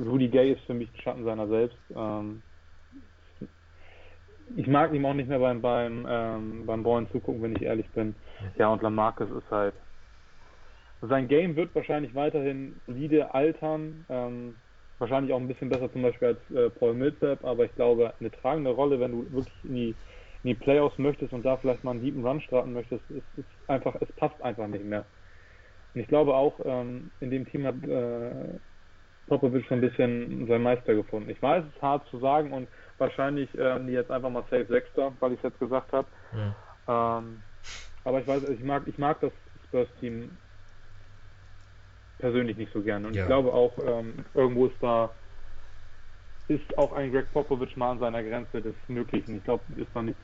Rudy 0.00 0.28
Gay 0.28 0.52
ist 0.52 0.64
für 0.64 0.74
mich 0.74 0.92
ein 0.92 1.00
Schatten 1.00 1.24
seiner 1.24 1.48
selbst. 1.48 1.78
Ähm, 1.94 2.42
ich 4.56 4.66
mag 4.66 4.92
ihm 4.92 5.06
auch 5.06 5.14
nicht 5.14 5.28
mehr 5.28 5.38
beim 5.38 5.62
beim 5.62 6.06
ähm, 6.08 6.66
beim 6.66 6.82
Ballen 6.82 7.08
zugucken, 7.10 7.42
wenn 7.42 7.56
ich 7.56 7.62
ehrlich 7.62 7.88
bin. 7.92 8.14
Ja, 8.58 8.68
und 8.68 8.82
Lamarcus 8.82 9.30
ist 9.30 9.50
halt 9.50 9.74
sein 11.02 11.26
Game 11.28 11.56
wird 11.56 11.74
wahrscheinlich 11.74 12.14
weiterhin 12.14 12.80
solide 12.86 13.34
altern, 13.34 14.06
ähm, 14.08 14.56
wahrscheinlich 14.98 15.32
auch 15.32 15.40
ein 15.40 15.48
bisschen 15.48 15.68
besser 15.68 15.92
zum 15.92 16.02
Beispiel 16.02 16.28
als 16.28 16.50
äh, 16.50 16.70
Paul 16.70 16.94
Millsap, 16.94 17.44
aber 17.44 17.64
ich 17.64 17.74
glaube, 17.74 18.14
eine 18.20 18.30
tragende 18.30 18.70
Rolle, 18.70 19.00
wenn 19.00 19.10
du 19.10 19.32
wirklich 19.32 19.64
in 19.64 19.74
die, 19.74 19.96
in 20.42 20.48
die 20.48 20.54
Playoffs 20.54 20.98
möchtest 20.98 21.32
und 21.32 21.44
da 21.44 21.56
vielleicht 21.56 21.84
mal 21.84 21.92
einen 21.92 22.02
deepen 22.02 22.26
Run 22.26 22.40
starten 22.40 22.72
möchtest, 22.72 23.08
ist, 23.10 23.26
ist 23.36 23.48
einfach, 23.68 23.94
es 24.00 24.10
passt 24.12 24.40
einfach 24.42 24.66
nicht 24.66 24.84
mehr. 24.84 25.04
Und 25.94 26.00
ich 26.00 26.08
glaube 26.08 26.34
auch, 26.34 26.58
ähm, 26.64 27.10
in 27.20 27.30
dem 27.30 27.46
Team 27.46 27.66
hat 27.66 27.82
äh, 27.84 28.58
Popovic 29.28 29.66
so 29.68 29.74
ein 29.74 29.80
bisschen 29.80 30.46
seinen 30.48 30.62
Meister 30.62 30.94
gefunden. 30.94 31.30
Ich 31.30 31.40
weiß, 31.40 31.64
es 31.64 31.74
ist 31.74 31.82
hart 31.82 32.06
zu 32.08 32.18
sagen 32.18 32.52
und 32.52 32.68
wahrscheinlich 32.98 33.48
ähm, 33.56 33.86
die 33.86 33.92
jetzt 33.92 34.10
einfach 34.10 34.30
mal 34.30 34.42
Safe 34.50 34.66
Sechster, 34.66 35.12
weil 35.20 35.32
ich 35.32 35.38
es 35.38 35.44
jetzt 35.44 35.58
gesagt 35.58 35.92
habe. 35.92 36.08
Ja. 36.32 37.18
Ähm, 37.18 37.42
aber 38.04 38.20
ich 38.20 38.26
weiß, 38.26 38.48
ich 38.48 38.62
mag, 38.64 38.82
ich 38.86 38.98
mag 38.98 39.20
das 39.20 39.32
Spurs-Team 39.68 40.30
persönlich 42.18 42.56
nicht 42.56 42.72
so 42.72 42.82
gerne. 42.82 43.06
Und 43.06 43.14
ja. 43.14 43.22
ich 43.22 43.28
glaube 43.28 43.52
auch, 43.52 43.72
ähm, 43.84 44.24
irgendwo 44.34 44.66
ist 44.66 44.76
da 44.80 45.10
ist 46.48 46.78
auch 46.78 46.92
ein 46.92 47.12
Greg 47.12 47.32
Popovich 47.32 47.76
mal 47.76 47.92
an 47.92 47.98
seiner 47.98 48.22
Grenze 48.22 48.60
des 48.60 48.74
Möglichen. 48.88 49.38
Ich 49.38 49.44
glaube, 49.44 49.62
ist 49.76 49.88
da 49.94 50.02
nicht 50.02 50.18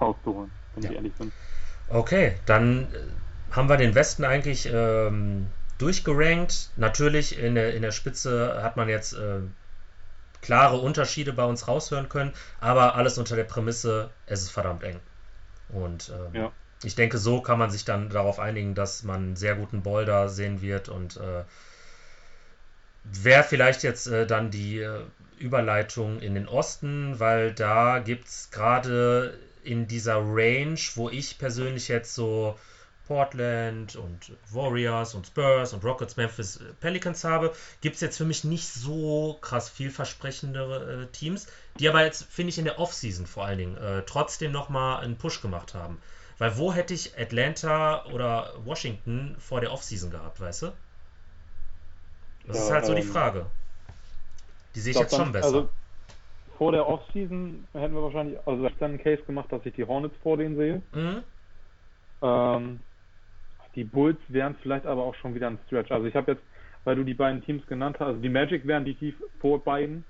rauszuholen, 0.00 0.50
wenn 0.74 0.84
ja. 0.84 0.90
ich 0.90 0.96
ehrlich 0.96 1.12
bin. 1.14 1.32
Okay, 1.88 2.34
dann 2.46 2.84
äh, 2.84 3.54
haben 3.54 3.68
wir 3.68 3.76
den 3.76 3.94
Westen 3.94 4.24
eigentlich 4.24 4.68
ähm, 4.72 5.46
durchgerankt. 5.78 6.70
Natürlich 6.76 7.38
in 7.38 7.54
der, 7.54 7.74
in 7.74 7.82
der 7.82 7.92
Spitze 7.92 8.62
hat 8.62 8.76
man 8.76 8.88
jetzt 8.88 9.12
äh, 9.12 9.40
klare 10.42 10.78
Unterschiede 10.78 11.32
bei 11.32 11.44
uns 11.44 11.68
raushören 11.68 12.08
können, 12.08 12.32
aber 12.60 12.94
alles 12.94 13.18
unter 13.18 13.36
der 13.36 13.44
Prämisse, 13.44 14.10
es 14.26 14.42
ist 14.42 14.50
verdammt 14.50 14.82
eng. 14.84 15.00
Und 15.68 16.12
ähm, 16.14 16.40
ja 16.40 16.52
ich 16.82 16.94
denke, 16.94 17.18
so 17.18 17.40
kann 17.40 17.58
man 17.58 17.70
sich 17.70 17.84
dann 17.84 18.10
darauf 18.10 18.38
einigen, 18.38 18.74
dass 18.74 19.02
man 19.02 19.16
einen 19.16 19.36
sehr 19.36 19.54
guten 19.56 19.82
Boulder 19.82 20.28
sehen 20.28 20.60
wird 20.60 20.88
und 20.88 21.16
äh, 21.16 21.44
wäre 23.04 23.44
vielleicht 23.44 23.82
jetzt 23.82 24.06
äh, 24.08 24.26
dann 24.26 24.50
die 24.50 24.80
äh, 24.80 25.00
Überleitung 25.38 26.20
in 26.20 26.34
den 26.34 26.48
Osten, 26.48 27.18
weil 27.18 27.52
da 27.52 27.98
gibt 27.98 28.26
es 28.26 28.50
gerade 28.50 29.38
in 29.62 29.86
dieser 29.86 30.16
Range, 30.16 30.78
wo 30.94 31.10
ich 31.10 31.38
persönlich 31.38 31.88
jetzt 31.88 32.14
so 32.14 32.58
Portland 33.06 33.94
und 33.96 34.32
Warriors 34.50 35.14
und 35.14 35.26
Spurs 35.26 35.72
und 35.72 35.84
Rockets, 35.84 36.16
Memphis, 36.16 36.60
Pelicans 36.80 37.24
habe, 37.24 37.52
gibt 37.80 37.96
es 37.96 38.00
jetzt 38.00 38.16
für 38.16 38.24
mich 38.24 38.44
nicht 38.44 38.66
so 38.66 39.38
krass 39.40 39.68
vielversprechendere 39.68 41.02
äh, 41.02 41.06
Teams, 41.12 41.46
die 41.78 41.88
aber 41.88 42.04
jetzt, 42.04 42.24
finde 42.24 42.50
ich, 42.50 42.58
in 42.58 42.64
der 42.64 42.78
Offseason 42.78 43.26
vor 43.26 43.44
allen 43.44 43.58
Dingen 43.58 43.76
äh, 43.76 44.02
trotzdem 44.02 44.52
nochmal 44.52 45.04
einen 45.04 45.16
Push 45.16 45.40
gemacht 45.40 45.74
haben. 45.74 46.00
Weil 46.38 46.58
wo 46.58 46.72
hätte 46.72 46.94
ich 46.94 47.18
Atlanta 47.18 48.04
oder 48.06 48.52
Washington 48.64 49.36
vor 49.38 49.60
der 49.60 49.72
Offseason 49.72 50.10
gehabt, 50.10 50.40
weißt 50.40 50.62
du? 50.62 50.72
Das 52.46 52.56
ja, 52.56 52.64
ist 52.64 52.70
halt 52.70 52.86
so 52.86 52.94
die 52.94 53.02
ähm, 53.02 53.10
Frage. 53.10 53.46
Die 54.76 54.80
sehe 54.80 54.92
ich 54.92 54.98
jetzt 54.98 55.16
schon 55.16 55.32
besser. 55.32 55.46
Also 55.46 55.68
vor 56.58 56.70
der 56.70 56.86
Offseason 56.86 57.66
hätten 57.72 57.94
wir 57.94 58.02
wahrscheinlich, 58.02 58.38
also 58.46 58.66
ich 58.66 58.76
dann 58.78 58.90
einen 58.90 59.02
Case 59.02 59.22
gemacht, 59.22 59.50
dass 59.50 59.64
ich 59.64 59.74
die 59.74 59.84
Hornets 59.84 60.14
vor 60.22 60.36
denen 60.36 60.56
sehe. 60.56 60.82
Mhm. 60.94 61.22
Ähm, 62.22 62.80
die 63.74 63.84
Bulls 63.84 64.18
wären 64.28 64.54
vielleicht 64.62 64.86
aber 64.86 65.02
auch 65.02 65.14
schon 65.16 65.34
wieder 65.34 65.48
ein 65.48 65.58
Stretch. 65.66 65.90
Also 65.90 66.06
ich 66.06 66.14
habe 66.14 66.32
jetzt, 66.32 66.42
weil 66.84 66.94
du 66.94 67.04
die 67.04 67.14
beiden 67.14 67.42
Teams 67.42 67.66
genannt 67.66 67.96
hast, 67.98 68.06
also 68.06 68.20
die 68.20 68.28
Magic 68.28 68.66
wären 68.66 68.84
die 68.84 68.94
tief 68.94 69.14
vor 69.40 69.64
beiden 69.64 70.04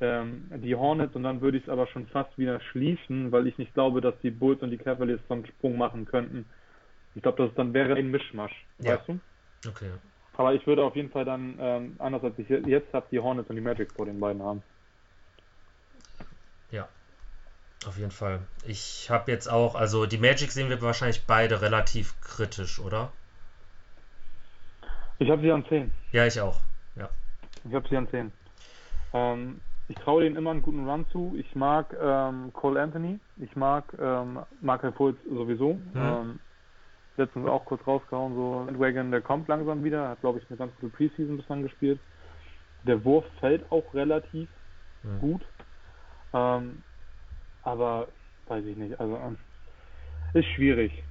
ähm, 0.00 0.48
die 0.56 0.76
Hornets 0.76 1.14
und 1.16 1.24
dann 1.24 1.40
würde 1.40 1.58
ich 1.58 1.64
es 1.64 1.68
aber 1.68 1.88
schon 1.88 2.06
fast 2.06 2.36
wieder 2.38 2.60
schließen, 2.60 3.32
weil 3.32 3.48
ich 3.48 3.58
nicht 3.58 3.74
glaube, 3.74 4.00
dass 4.00 4.14
die 4.22 4.30
Bulls 4.30 4.62
und 4.62 4.70
die 4.70 4.78
Cavaliers 4.78 5.20
so 5.28 5.34
einen 5.34 5.46
Sprung 5.46 5.76
machen 5.76 6.04
könnten. 6.04 6.46
Ich 7.16 7.22
glaube, 7.22 7.44
das 7.44 7.54
dann 7.56 7.74
wäre 7.74 7.94
ein 7.94 8.10
Mischmasch, 8.12 8.66
ja. 8.78 8.94
weißt 8.94 9.08
du? 9.08 9.20
Okay. 9.68 9.90
Aber 10.36 10.54
ich 10.54 10.66
würde 10.66 10.84
auf 10.84 10.96
jeden 10.96 11.10
Fall 11.10 11.24
dann, 11.24 11.56
ähm, 11.60 11.96
anders 11.98 12.24
als 12.24 12.38
ich 12.38 12.48
jetzt 12.48 12.92
habe, 12.92 13.06
die 13.10 13.20
Hornets 13.20 13.48
und 13.48 13.56
die 13.56 13.62
Magic 13.62 13.92
vor 13.92 14.06
den 14.06 14.18
beiden 14.18 14.42
haben. 14.42 14.62
Ja, 16.70 16.88
auf 17.86 17.96
jeden 17.98 18.10
Fall. 18.10 18.40
Ich 18.66 19.08
habe 19.10 19.30
jetzt 19.30 19.46
auch, 19.46 19.74
also 19.76 20.06
die 20.06 20.18
Magic 20.18 20.50
sehen 20.50 20.70
wir 20.70 20.82
wahrscheinlich 20.82 21.24
beide 21.26 21.62
relativ 21.62 22.20
kritisch, 22.20 22.80
oder? 22.80 23.12
Ich 25.18 25.30
habe 25.30 25.40
sie 25.42 25.52
an 25.52 25.64
10. 25.68 25.92
Ja, 26.10 26.26
ich 26.26 26.40
auch. 26.40 26.60
Ja. 26.96 27.08
Ich 27.64 27.72
habe 27.72 27.88
sie 27.88 27.96
an 27.96 28.08
10. 28.08 28.32
Ähm, 29.12 29.60
ich 29.86 29.96
traue 29.96 30.24
denen 30.24 30.36
immer 30.36 30.50
einen 30.50 30.62
guten 30.62 30.88
Run 30.88 31.06
zu. 31.12 31.34
Ich 31.38 31.54
mag 31.54 31.94
ähm, 32.00 32.52
Cole 32.52 32.80
Anthony. 32.82 33.20
Ich 33.36 33.54
mag 33.54 33.84
ähm, 34.00 34.40
Michael 34.60 34.92
Fultz 34.92 35.18
sowieso. 35.24 35.74
Mhm. 35.92 36.40
Letztens 37.16 37.48
auch 37.48 37.64
kurz 37.64 37.86
rausgehauen, 37.86 38.34
so 38.34 38.66
Wagon, 38.78 39.10
der 39.10 39.20
kommt 39.20 39.46
langsam 39.48 39.84
wieder. 39.84 40.08
Hat, 40.08 40.20
glaube 40.20 40.40
ich, 40.40 40.50
eine 40.50 40.56
ganz 40.56 40.72
gute 40.80 40.94
Preseason 40.94 41.36
bislang 41.36 41.62
gespielt. 41.62 42.00
Der 42.84 43.04
Wurf 43.04 43.24
fällt 43.40 43.70
auch 43.70 43.94
relativ 43.94 44.48
mhm. 45.02 45.20
gut. 45.20 45.42
Ähm, 46.32 46.82
aber 47.62 48.08
weiß 48.48 48.64
ich 48.64 48.76
nicht. 48.76 48.98
Also 48.98 49.16
ähm, 49.16 49.36
ist 50.34 50.48
schwierig. 50.48 51.02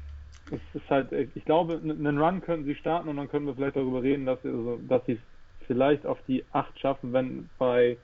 Es 0.52 0.60
ist 0.74 0.90
halt, 0.90 1.12
ich 1.12 1.46
glaube, 1.46 1.80
einen 1.82 2.20
Run 2.20 2.42
könnten 2.42 2.66
sie 2.66 2.76
starten 2.76 3.08
und 3.08 3.16
dann 3.16 3.30
können 3.30 3.46
wir 3.46 3.56
vielleicht 3.56 3.78
darüber 3.78 4.04
reden, 4.04 4.26
dass 4.26 4.42
sie, 4.42 4.50
also, 4.50 4.80
dass 4.88 5.06
sie 5.06 5.14
es 5.14 5.20
vielleicht 5.68 6.06
auf 6.06 6.20
die 6.28 6.44
8 6.52 6.78
schaffen, 6.80 7.14
wenn 7.14 7.50
bei 7.58 7.98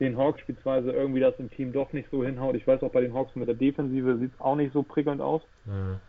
den 0.00 0.16
Hawks 0.16 0.40
spielsweise 0.40 0.90
irgendwie 0.90 1.20
das 1.20 1.38
im 1.38 1.50
Team 1.50 1.72
doch 1.72 1.92
nicht 1.92 2.08
so 2.10 2.24
hinhaut. 2.24 2.56
Ich 2.56 2.66
weiß 2.66 2.82
auch 2.82 2.90
bei 2.90 3.02
den 3.02 3.12
Hawks 3.12 3.36
mit 3.36 3.46
der 3.46 3.54
Defensive 3.54 4.16
sieht 4.18 4.32
es 4.34 4.40
auch 4.40 4.56
nicht 4.56 4.72
so 4.72 4.82
prickelnd 4.82 5.20
aus. 5.20 5.42
Mhm. 5.66 6.00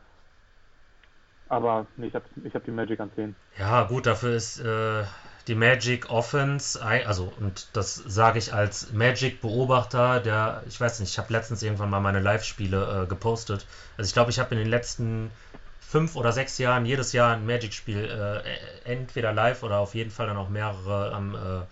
Aber 1.54 1.86
nee, 1.98 2.08
ich 2.08 2.16
habe 2.16 2.26
ich 2.44 2.56
hab 2.56 2.66
die 2.66 2.72
Magic 2.72 3.00
an 3.00 3.12
10. 3.14 3.36
Ja, 3.60 3.84
gut, 3.84 4.06
dafür 4.06 4.36
ist 4.36 4.60
äh, 4.60 5.04
die 5.48 5.56
Magic 5.56 6.10
Offense, 6.10 6.82
also 6.84 7.32
und 7.40 7.68
das 7.74 7.96
sage 7.96 8.40
ich 8.40 8.54
als 8.54 8.92
Magic-Beobachter, 8.92 10.20
der, 10.20 10.64
ich 10.68 10.80
weiß 10.80 11.00
nicht, 11.00 11.12
ich 11.12 11.20
habe 11.20 11.32
letztens 11.32 11.62
irgendwann 11.62 11.90
mal 11.90 12.00
meine 12.00 12.22
Live-Spiele 12.22 13.04
äh, 13.04 13.08
gepostet. 13.08 13.66
Also 13.98 14.08
ich 14.08 14.14
glaube, 14.14 14.32
ich 14.32 14.40
habe 14.40 14.56
in 14.56 14.60
den 14.60 14.70
letzten 14.70 15.32
fünf 15.80 16.16
oder 16.16 16.32
sechs 16.32 16.58
Jahren 16.58 16.86
jedes 16.86 17.14
Jahr 17.14 17.36
ein 17.36 17.46
Magic-Spiel, 17.46 18.04
äh, 18.04 18.90
entweder 18.90 19.32
live 19.32 19.62
oder 19.62 19.78
auf 19.78 19.94
jeden 19.94 20.10
Fall 20.10 20.26
dann 20.26 20.38
auch 20.38 20.50
mehrere 20.50 21.14
am 21.14 21.36
äh, 21.36 21.66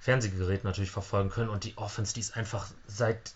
Fernsehgerät 0.00 0.64
natürlich 0.64 0.90
verfolgen 0.90 1.28
können. 1.28 1.50
Und 1.50 1.64
die 1.64 1.76
Offense, 1.76 2.14
die 2.14 2.20
ist 2.20 2.36
einfach 2.36 2.66
seit 2.86 3.34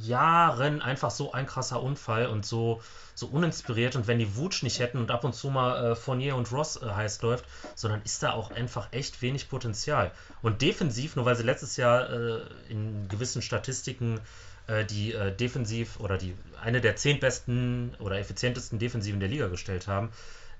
Jahren 0.00 0.80
einfach 0.82 1.10
so 1.10 1.32
ein 1.32 1.46
krasser 1.46 1.82
Unfall 1.82 2.26
und 2.26 2.46
so, 2.46 2.82
so 3.14 3.26
uninspiriert. 3.26 3.96
Und 3.96 4.06
wenn 4.06 4.18
die 4.18 4.36
Wutsch 4.36 4.62
nicht 4.62 4.78
hätten 4.78 4.98
und 4.98 5.10
ab 5.10 5.24
und 5.24 5.34
zu 5.34 5.50
mal 5.50 5.92
äh, 5.92 5.94
Fournier 5.94 6.36
und 6.36 6.50
Ross 6.52 6.80
äh, 6.80 6.86
heiß 6.86 7.22
läuft, 7.22 7.44
sondern 7.74 8.02
ist 8.02 8.22
da 8.22 8.32
auch 8.32 8.50
einfach 8.50 8.88
echt 8.92 9.22
wenig 9.22 9.48
Potenzial. 9.48 10.10
Und 10.40 10.62
defensiv, 10.62 11.16
nur 11.16 11.24
weil 11.24 11.36
sie 11.36 11.42
letztes 11.42 11.76
Jahr 11.76 12.10
äh, 12.10 12.40
in 12.68 13.08
gewissen 13.08 13.42
Statistiken 13.42 14.20
äh, 14.66 14.84
die 14.84 15.12
äh, 15.12 15.34
defensiv 15.34 16.00
oder 16.00 16.18
die 16.18 16.34
eine 16.62 16.80
der 16.80 16.96
zehn 16.96 17.20
besten 17.20 17.94
oder 17.98 18.18
effizientesten 18.18 18.78
Defensiven 18.78 19.20
der 19.20 19.28
Liga 19.28 19.48
gestellt 19.48 19.88
haben, 19.88 20.10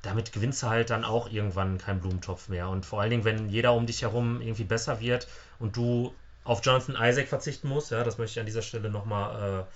damit 0.03 0.33
gewinnst 0.33 0.63
du 0.63 0.67
halt 0.67 0.91
dann 0.91 1.05
auch 1.05 1.31
irgendwann 1.31 1.79
keinen 1.79 2.01
Blumentopf 2.01 2.49
mehr. 2.49 2.69
Und 2.69 2.85
vor 2.85 3.01
allen 3.01 3.11
Dingen, 3.11 3.25
wenn 3.25 3.49
jeder 3.49 3.73
um 3.73 3.87
dich 3.87 4.03
herum 4.03 4.41
irgendwie 4.41 4.65
besser 4.65 5.01
wird 5.01 5.29
und 5.61 5.77
du 5.77 6.13
auf 6.45 6.65
Jonathan 6.65 6.97
Isaac 7.01 7.29
verzichten 7.29 7.69
musst, 7.69 7.91
ja, 7.91 8.03
das 8.05 8.19
möchte 8.19 8.33
ich 8.33 8.41
an 8.41 8.47
dieser 8.47 8.63
Stelle 8.63 8.91
nochmal 8.91 9.67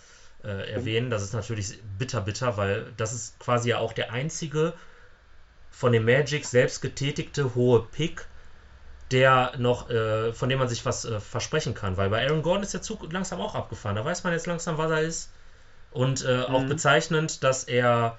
äh, 0.45 0.49
äh, 0.49 0.73
erwähnen. 0.73 1.11
Das 1.11 1.23
ist 1.23 1.33
natürlich 1.33 1.79
bitter, 1.99 2.21
bitter, 2.21 2.57
weil 2.57 2.93
das 2.97 3.13
ist 3.13 3.39
quasi 3.39 3.71
ja 3.71 3.79
auch 3.79 3.93
der 3.93 4.13
einzige 4.13 4.73
von 5.71 5.93
dem 5.93 6.05
Magic 6.05 6.45
selbst 6.45 6.81
getätigte 6.81 7.55
hohe 7.55 7.83
Pick, 7.83 8.27
der 9.11 9.53
noch, 9.59 9.91
äh, 9.91 10.33
von 10.33 10.49
dem 10.49 10.59
man 10.59 10.69
sich 10.69 10.85
was 10.85 11.05
äh, 11.05 11.21
versprechen 11.21 11.75
kann. 11.75 11.97
Weil 11.97 12.11
bei 12.11 12.27
Aaron 12.27 12.43
Gordon 12.43 12.63
ist 12.63 12.75
der 12.75 12.83
Zug 12.83 13.13
langsam 13.13 13.41
auch 13.41 13.55
abgefahren. 13.55 13.97
Da 13.97 14.05
weiß 14.05 14.25
man 14.25 14.33
jetzt 14.33 14.47
langsam, 14.47 14.79
was 14.79 14.91
er 14.91 15.03
ist. 15.03 15.31
Und 15.93 16.25
äh, 16.25 16.39
mhm. 16.39 16.55
auch 16.55 16.65
bezeichnend, 16.65 17.45
dass 17.45 17.65
er 17.65 18.19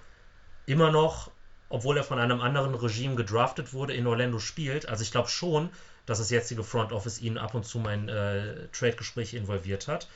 immer 0.65 0.91
noch 0.91 1.31
obwohl 1.69 1.97
er 1.97 2.03
von 2.03 2.19
einem 2.19 2.41
anderen 2.41 2.75
Regime 2.75 3.15
gedraftet 3.15 3.73
wurde, 3.73 3.93
in 3.93 4.07
Orlando 4.07 4.39
spielt. 4.39 4.87
Also 4.87 5.03
ich 5.03 5.11
glaube 5.11 5.29
schon, 5.29 5.69
dass 6.07 6.17
das 6.17 6.31
jetzige 6.31 6.63
Front 6.63 6.91
Office 6.91 7.21
ihn 7.21 7.37
ab 7.37 7.53
und 7.53 7.65
zu 7.65 7.79
in 7.87 8.09
äh, 8.09 8.67
Trade-Gespräche 8.71 9.37
involviert 9.37 9.87
hat. 9.87 10.07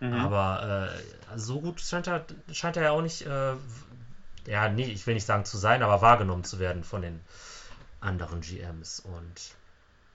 Mhm. 0.00 0.14
Aber 0.14 0.90
äh, 0.92 1.38
so 1.38 1.60
gut 1.60 1.80
scheint 1.80 2.08
er, 2.08 2.24
scheint 2.52 2.76
er 2.76 2.82
ja 2.82 2.90
auch 2.90 3.02
nicht, 3.02 3.22
äh, 3.22 3.52
ja, 4.46 4.68
nee, 4.68 4.86
ich 4.86 5.06
will 5.06 5.14
nicht 5.14 5.26
sagen 5.26 5.44
zu 5.44 5.56
sein, 5.56 5.82
aber 5.82 6.02
wahrgenommen 6.02 6.44
zu 6.44 6.58
werden 6.58 6.82
von 6.82 7.02
den 7.02 7.20
anderen 8.00 8.40
GMs. 8.40 9.00
Und 9.00 9.54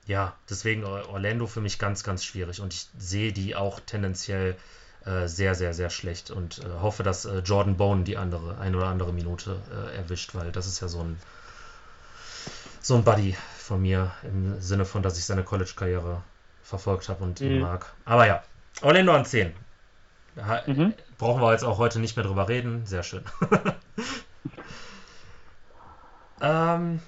ja, 0.08 0.36
deswegen 0.50 0.84
Orlando 0.84 1.48
für 1.48 1.62
mich 1.62 1.80
ganz, 1.80 2.04
ganz 2.04 2.26
schwierig. 2.26 2.60
Und 2.60 2.74
ich 2.74 2.88
sehe 2.98 3.32
die 3.32 3.56
auch 3.56 3.80
tendenziell 3.80 4.58
äh, 5.06 5.28
sehr, 5.28 5.54
sehr, 5.54 5.74
sehr 5.76 5.92
schlecht 5.92 6.32
und 6.32 6.60
äh, 6.60 6.70
hoffe, 6.82 7.04
dass 7.04 7.26
äh, 7.26 7.40
Jordan 7.40 7.78
Bone 7.78 8.04
die 8.04 8.18
andere, 8.18 8.58
eine 8.58 8.78
oder 8.78 8.88
andere 8.88 9.14
Minute 9.14 9.62
äh, 9.72 9.96
erwischt, 9.96 10.34
weil 10.34 10.52
das 10.52 10.66
ist 10.66 10.82
ja 10.82 10.88
so 10.88 11.02
ein 11.02 11.20
so 12.82 12.96
ein 12.96 13.04
Buddy 13.04 13.36
von 13.70 13.82
mir 13.82 14.12
im 14.24 14.60
Sinne 14.60 14.84
von, 14.84 15.04
dass 15.04 15.20
ich 15.20 15.26
seine 15.26 15.44
College-Karriere 15.44 16.24
verfolgt 16.64 17.08
habe 17.08 17.24
und 17.24 17.40
ihn 17.40 17.56
mhm. 17.56 17.62
mag. 17.62 17.94
Aber 18.04 18.26
ja, 18.26 18.44
Orlando 18.82 19.14
an 19.14 19.26
10. 19.26 19.54
mhm. 20.66 20.94
Brauchen 21.20 21.42
wir 21.42 21.52
jetzt 21.52 21.64
auch 21.64 21.78
heute 21.78 22.00
nicht 22.00 22.16
mehr 22.16 22.26
drüber 22.26 22.50
reden. 22.50 22.88
Sehr 22.88 23.04
schön. 23.04 23.24
ähm, 26.42 27.00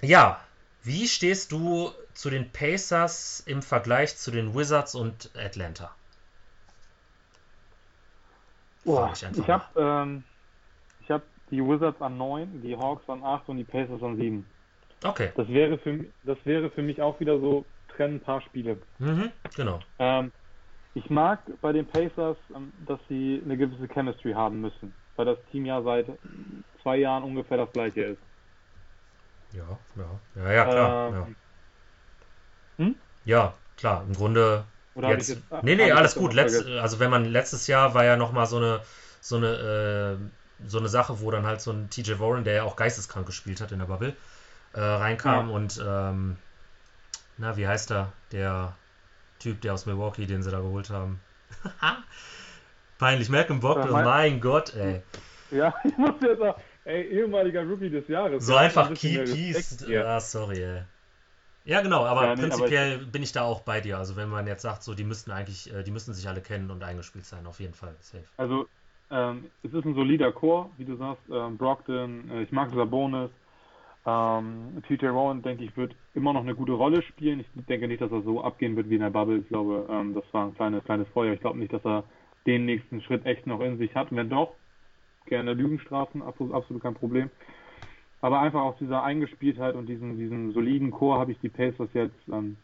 ja, 0.00 0.40
wie 0.84 1.08
stehst 1.08 1.50
du 1.50 1.90
zu 2.14 2.30
den 2.30 2.52
Pacers 2.52 3.42
im 3.44 3.60
Vergleich 3.60 4.16
zu 4.16 4.30
den 4.30 4.54
Wizards 4.54 4.94
und 4.94 5.30
Atlanta? 5.36 5.90
Boah, 8.84 9.12
ich, 9.12 9.22
ich 9.22 9.50
habe 9.50 9.64
ähm, 9.76 10.22
hab 11.08 11.22
die 11.50 11.60
Wizards 11.60 12.00
an 12.00 12.16
9, 12.16 12.62
die 12.62 12.76
Hawks 12.76 13.08
an 13.08 13.24
8 13.24 13.48
und 13.48 13.56
die 13.56 13.64
Pacers 13.64 14.00
an 14.00 14.16
7. 14.16 14.46
Okay. 15.04 15.30
Das 15.36 15.48
wäre 15.48 15.78
für, 15.78 16.04
das 16.24 16.38
wäre 16.44 16.70
für 16.70 16.82
mich 16.82 17.00
auch 17.00 17.20
wieder 17.20 17.38
so, 17.38 17.64
trennen 17.88 18.16
ein 18.16 18.20
paar 18.20 18.40
Spiele. 18.42 18.78
Mhm, 18.98 19.30
genau. 19.54 19.80
Ähm, 19.98 20.32
ich 20.94 21.08
mag 21.10 21.40
bei 21.60 21.72
den 21.72 21.86
Pacers, 21.86 22.36
ähm, 22.54 22.72
dass 22.86 22.98
sie 23.08 23.40
eine 23.44 23.56
gewisse 23.56 23.88
Chemistry 23.88 24.32
haben 24.32 24.60
müssen, 24.60 24.92
weil 25.16 25.26
das 25.26 25.38
Team 25.50 25.66
ja 25.66 25.82
seit 25.82 26.06
zwei 26.82 26.96
Jahren 26.96 27.22
ungefähr 27.22 27.56
das 27.56 27.72
gleiche 27.72 28.02
ist. 28.02 28.22
Ja, 29.52 29.78
ja, 29.96 30.42
ja, 30.42 30.52
ja 30.52 30.64
klar. 30.64 31.08
Ähm, 31.08 31.14
ja. 31.14 32.84
Hm? 32.84 32.94
ja, 33.24 33.54
klar, 33.76 34.04
im 34.06 34.14
Grunde. 34.14 34.64
Oder 34.94 35.10
jetzt, 35.10 35.28
jetzt 35.28 35.42
nee, 35.62 35.76
nee, 35.76 35.92
alles 35.92 36.14
gut. 36.14 36.34
Letz, 36.34 36.64
also 36.80 36.98
wenn 37.00 37.10
man 37.10 37.24
letztes 37.24 37.66
Jahr 37.66 37.94
war 37.94 38.04
ja 38.04 38.16
nochmal 38.16 38.46
so 38.46 38.56
eine 38.56 38.80
so 39.20 39.36
eine 39.36 40.18
äh, 40.18 40.66
so 40.66 40.78
eine 40.78 40.88
Sache, 40.88 41.20
wo 41.20 41.30
dann 41.30 41.46
halt 41.46 41.60
so 41.60 41.70
ein 41.70 41.88
TJ 41.90 42.18
Warren, 42.18 42.44
der 42.44 42.54
ja 42.54 42.62
auch 42.64 42.76
geisteskrank 42.76 43.26
gespielt 43.26 43.60
hat 43.60 43.70
in 43.72 43.78
der 43.78 43.86
Bubble, 43.86 44.16
äh, 44.72 44.80
reinkam 44.80 45.48
ja. 45.48 45.54
und 45.54 45.84
ähm, 45.86 46.36
na, 47.36 47.56
wie 47.56 47.66
heißt 47.66 47.90
er? 47.92 48.12
Der 48.32 48.76
Typ, 49.38 49.60
der 49.60 49.74
aus 49.74 49.86
Milwaukee, 49.86 50.26
den 50.26 50.42
sie 50.42 50.50
da 50.50 50.60
geholt 50.60 50.90
haben. 50.90 51.20
Peinlich, 52.98 53.28
Malcolm 53.28 53.60
Bogdan, 53.60 53.90
mein, 53.92 54.04
mein 54.04 54.40
Gott, 54.40 54.74
ey. 54.74 55.02
Ja, 55.50 55.74
ich 55.84 55.96
muss 55.96 56.14
jetzt 56.20 56.42
auch, 56.42 56.58
ey, 56.84 57.02
ehemaliger 57.02 57.62
Rookie 57.62 57.90
des 57.90 58.08
Jahres. 58.08 58.44
So 58.44 58.56
einfach 58.56 58.88
ein 58.88 58.94
Key 58.94 59.18
Piece. 59.18 59.86
Ah, 59.88 60.20
sorry, 60.20 60.62
ey. 60.62 60.82
Ja, 61.64 61.82
genau, 61.82 62.06
aber 62.06 62.24
ja, 62.24 62.34
nee, 62.34 62.40
prinzipiell 62.40 62.94
aber 62.94 63.02
ich, 63.02 63.12
bin 63.12 63.22
ich 63.22 63.32
da 63.32 63.42
auch 63.42 63.60
bei 63.60 63.80
dir. 63.80 63.98
Also 63.98 64.16
wenn 64.16 64.28
man 64.28 64.46
jetzt 64.46 64.62
sagt, 64.62 64.82
so 64.82 64.94
die 64.94 65.04
müssten 65.04 65.30
eigentlich, 65.30 65.72
äh, 65.72 65.82
die 65.82 65.90
müssten 65.90 66.14
sich 66.14 66.26
alle 66.26 66.40
kennen 66.40 66.70
und 66.70 66.82
eingespielt 66.82 67.26
sein, 67.26 67.46
auf 67.46 67.60
jeden 67.60 67.74
Fall. 67.74 67.94
Safe. 68.00 68.24
Also 68.38 68.66
ähm, 69.10 69.50
es 69.62 69.72
ist 69.72 69.84
ein 69.84 69.94
solider 69.94 70.32
Chor, 70.32 70.70
wie 70.78 70.86
du 70.86 70.96
sagst. 70.96 71.22
Ähm, 71.30 71.58
Brockton, 71.58 72.30
äh, 72.30 72.42
ich 72.42 72.52
mag 72.52 72.70
Sabonis. 72.74 73.30
Ähm, 74.06 74.82
TJ 74.86 75.06
Rowan, 75.06 75.42
denke 75.42 75.64
ich, 75.64 75.76
wird 75.76 75.94
immer 76.14 76.32
noch 76.32 76.42
eine 76.42 76.54
gute 76.54 76.72
Rolle 76.72 77.02
spielen. 77.02 77.40
Ich 77.40 77.46
denke 77.66 77.88
nicht, 77.88 78.00
dass 78.00 78.12
er 78.12 78.22
so 78.22 78.42
abgehen 78.42 78.76
wird 78.76 78.88
wie 78.88 78.94
in 78.94 79.02
der 79.02 79.10
Bubble. 79.10 79.38
Ich 79.38 79.48
glaube, 79.48 79.86
ähm, 79.90 80.14
das 80.14 80.24
war 80.32 80.46
ein 80.46 80.54
kleines, 80.54 80.84
kleines 80.84 81.08
Feuer. 81.08 81.34
Ich 81.34 81.40
glaube 81.40 81.58
nicht, 81.58 81.72
dass 81.72 81.84
er 81.84 82.04
den 82.46 82.64
nächsten 82.64 83.02
Schritt 83.02 83.26
echt 83.26 83.46
noch 83.46 83.60
in 83.60 83.78
sich 83.78 83.94
hat. 83.94 84.08
Wenn 84.10 84.30
doch, 84.30 84.54
gerne 85.26 85.52
Lügenstrafen, 85.52 86.22
absolut, 86.22 86.54
absolut 86.54 86.82
kein 86.82 86.94
Problem. 86.94 87.30
Aber 88.20 88.40
einfach 88.40 88.62
aus 88.62 88.76
dieser 88.78 89.02
Eingespieltheit 89.02 89.74
und 89.74 89.86
diesem, 89.86 90.16
diesem 90.16 90.52
soliden 90.52 90.90
Chor 90.90 91.18
habe 91.18 91.32
ich 91.32 91.38
die 91.40 91.48
Pacers 91.48 91.88
jetzt, 91.92 92.28
ähm, 92.32 92.56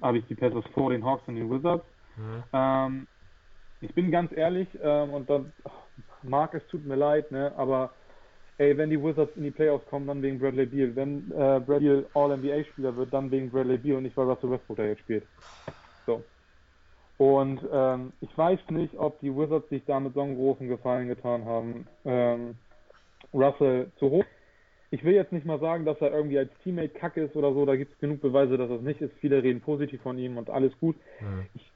habe 0.00 0.18
ich 0.18 0.26
die 0.26 0.34
Pacers 0.34 0.64
vor 0.72 0.90
den 0.90 1.04
Hawks 1.04 1.26
und 1.26 1.34
den 1.34 1.50
Wizards. 1.50 1.84
Mhm. 2.16 2.42
Ähm, 2.52 3.06
ich 3.80 3.92
bin 3.94 4.12
ganz 4.12 4.30
ehrlich, 4.32 4.68
ähm, 4.80 5.10
und 5.10 5.28
dann, 5.28 5.52
Marc, 6.22 6.54
es 6.54 6.66
tut 6.68 6.86
mir 6.86 6.94
leid, 6.94 7.32
ne, 7.32 7.52
aber 7.56 7.92
ey, 8.58 8.76
wenn 8.76 8.90
die 8.90 9.02
Wizards 9.02 9.36
in 9.36 9.44
die 9.44 9.50
Playoffs 9.50 9.86
kommen, 9.86 10.06
dann 10.06 10.22
wegen 10.22 10.38
Bradley 10.38 10.66
Beal. 10.66 10.94
Wenn 10.94 11.30
äh, 11.32 11.60
Bradley 11.60 12.04
All-NBA-Spieler 12.14 12.96
wird, 12.96 13.12
dann 13.12 13.30
wegen 13.30 13.50
Bradley 13.50 13.78
Beal 13.78 13.96
und 13.96 14.04
nicht, 14.04 14.16
weil 14.16 14.26
Russell 14.26 14.50
Westbrook 14.50 14.76
da 14.76 14.84
jetzt 14.84 15.00
spielt. 15.00 15.26
So. 16.06 16.24
Und 17.18 17.60
ähm, 17.72 18.12
ich 18.20 18.36
weiß 18.36 18.58
nicht, 18.70 18.96
ob 18.96 19.20
die 19.20 19.34
Wizards 19.34 19.68
sich 19.68 19.84
damit 19.86 20.14
so 20.14 20.22
einen 20.22 20.36
großen 20.36 20.68
Gefallen 20.68 21.08
getan 21.08 21.44
haben, 21.44 21.86
ähm, 22.04 22.56
Russell 23.32 23.90
zu 23.98 24.10
hoch 24.10 24.24
ich 24.92 25.02
will 25.04 25.14
jetzt 25.14 25.32
nicht 25.32 25.46
mal 25.46 25.58
sagen, 25.58 25.86
dass 25.86 25.98
er 26.02 26.12
irgendwie 26.12 26.38
als 26.38 26.50
Teammate 26.62 26.90
kacke 26.90 27.22
ist 27.22 27.34
oder 27.34 27.54
so, 27.54 27.64
da 27.64 27.76
gibt 27.76 27.94
es 27.94 27.98
genug 27.98 28.20
Beweise, 28.20 28.58
dass 28.58 28.68
das 28.68 28.82
nicht 28.82 29.00
ist. 29.00 29.16
Viele 29.20 29.42
reden 29.42 29.62
positiv 29.62 30.02
von 30.02 30.18
ihm 30.18 30.36
und 30.36 30.50
alles 30.50 30.78
gut. 30.78 30.96
Mhm. 31.18 31.46
Ich, 31.54 31.72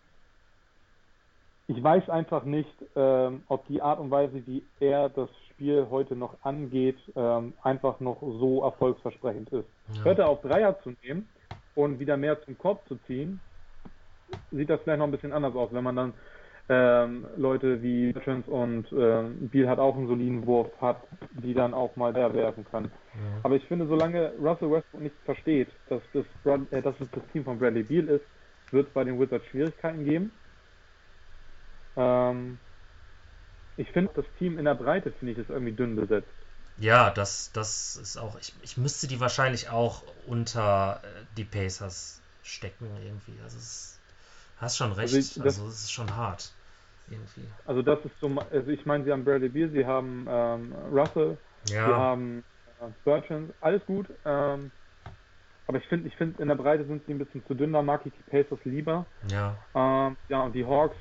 ich, 1.68 1.82
weiß 1.82 2.10
einfach 2.10 2.44
nicht, 2.44 2.70
ähm, 2.94 3.42
ob 3.48 3.66
die 3.68 3.80
Art 3.80 4.00
und 4.00 4.10
Weise, 4.10 4.46
wie 4.46 4.62
er 4.80 5.08
das 5.08 5.30
Spiel 5.56 5.86
heute 5.90 6.16
noch 6.16 6.36
angeht, 6.42 6.98
ähm, 7.16 7.54
einfach 7.62 7.98
noch 8.00 8.20
so 8.20 8.62
erfolgsversprechend 8.62 9.48
ist. 9.50 9.68
Ja. 9.94 10.04
Hört 10.04 10.18
er 10.18 10.28
auf 10.28 10.42
Dreier 10.42 10.78
zu 10.82 10.94
nehmen 11.02 11.28
und 11.74 11.98
wieder 11.98 12.18
mehr 12.18 12.42
zum 12.42 12.58
Korb 12.58 12.86
zu 12.88 12.96
ziehen, 13.06 13.40
sieht 14.50 14.68
das 14.68 14.82
vielleicht 14.82 14.98
noch 14.98 15.06
ein 15.06 15.12
bisschen 15.12 15.32
anders 15.32 15.54
aus, 15.54 15.70
wenn 15.72 15.82
man 15.84 15.96
dann 15.96 16.14
ähm, 16.68 17.26
Leute 17.38 17.82
wie 17.82 18.12
Bertrand 18.12 18.48
und 18.48 18.86
ähm, 18.92 19.48
Beal 19.48 19.68
hat 19.68 19.78
auch 19.78 19.96
einen 19.96 20.08
soliden 20.08 20.46
Wurf 20.46 20.68
hat, 20.78 20.98
die 21.42 21.54
dann 21.54 21.72
auch 21.72 21.96
mal 21.96 22.12
der 22.12 22.34
werfen 22.34 22.66
können. 22.70 22.90
Ja. 23.14 23.20
Aber 23.44 23.54
ich 23.54 23.64
finde, 23.64 23.86
solange 23.86 24.32
Russell 24.38 24.70
Westbrook 24.70 25.00
nicht 25.00 25.14
versteht, 25.24 25.68
dass 25.88 26.02
das, 26.12 26.26
äh, 26.70 26.82
dass 26.82 27.00
es 27.00 27.10
das 27.12 27.22
Team 27.32 27.44
von 27.44 27.58
Bradley 27.58 27.84
Beal 27.84 28.08
ist, 28.08 28.24
wird 28.72 28.88
es 28.88 28.92
bei 28.92 29.04
den 29.04 29.18
Wizards 29.18 29.46
Schwierigkeiten 29.46 30.04
geben. 30.04 30.32
Ähm, 31.96 32.58
ich 33.76 33.90
finde 33.92 34.12
das 34.14 34.24
Team 34.38 34.58
in 34.58 34.64
der 34.64 34.74
Breite 34.74 35.12
finde 35.12 35.32
ich 35.32 35.38
das 35.38 35.48
irgendwie 35.48 35.72
dünn 35.72 35.96
besetzt. 35.96 36.28
Ja, 36.78 37.10
das, 37.10 37.52
das 37.52 37.96
ist 37.96 38.16
auch. 38.16 38.38
Ich, 38.38 38.54
ich 38.62 38.76
müsste 38.76 39.06
die 39.06 39.20
wahrscheinlich 39.20 39.70
auch 39.70 40.02
unter 40.26 41.00
äh, 41.02 41.24
die 41.36 41.44
Pacers 41.44 42.20
stecken 42.42 42.90
irgendwie. 43.02 43.40
Also 43.42 43.56
es 43.58 44.00
hast 44.56 44.76
schon 44.76 44.92
recht. 44.92 45.14
Also, 45.14 45.18
ich, 45.18 45.42
also 45.42 45.66
es 45.68 45.84
ist 45.84 45.92
schon 45.92 46.14
hart 46.14 46.52
irgendwie. 47.08 47.48
Also 47.64 47.82
das 47.82 48.04
ist 48.04 48.18
so, 48.20 48.28
also 48.50 48.70
ich 48.70 48.84
meine, 48.84 49.04
sie 49.04 49.12
haben 49.12 49.24
Bradley 49.24 49.48
Beal, 49.48 49.70
sie 49.70 49.86
haben 49.86 50.26
ähm, 50.28 50.74
Russell, 50.92 51.38
ja. 51.68 51.86
sie 51.86 51.94
haben 51.94 52.44
äh, 52.80 52.88
Bertrand, 53.04 53.54
alles 53.60 53.84
gut. 53.86 54.08
Ähm, 54.24 54.70
aber 55.66 55.78
ich 55.78 55.86
finde, 55.86 56.08
ich 56.08 56.16
finde, 56.16 56.40
in 56.42 56.48
der 56.48 56.54
Breite 56.54 56.84
sind 56.86 57.04
sie 57.06 57.12
ein 57.12 57.18
bisschen 57.18 57.44
zu 57.46 57.54
dünn, 57.54 57.72
da 57.72 57.82
mag 57.82 58.04
ich 58.04 58.12
die 58.12 58.30
Pacers 58.30 58.64
lieber. 58.64 59.06
Ja. 59.30 59.56
Ähm, 59.74 60.16
ja, 60.28 60.42
und 60.42 60.52
die 60.52 60.64
Hawks, 60.64 60.96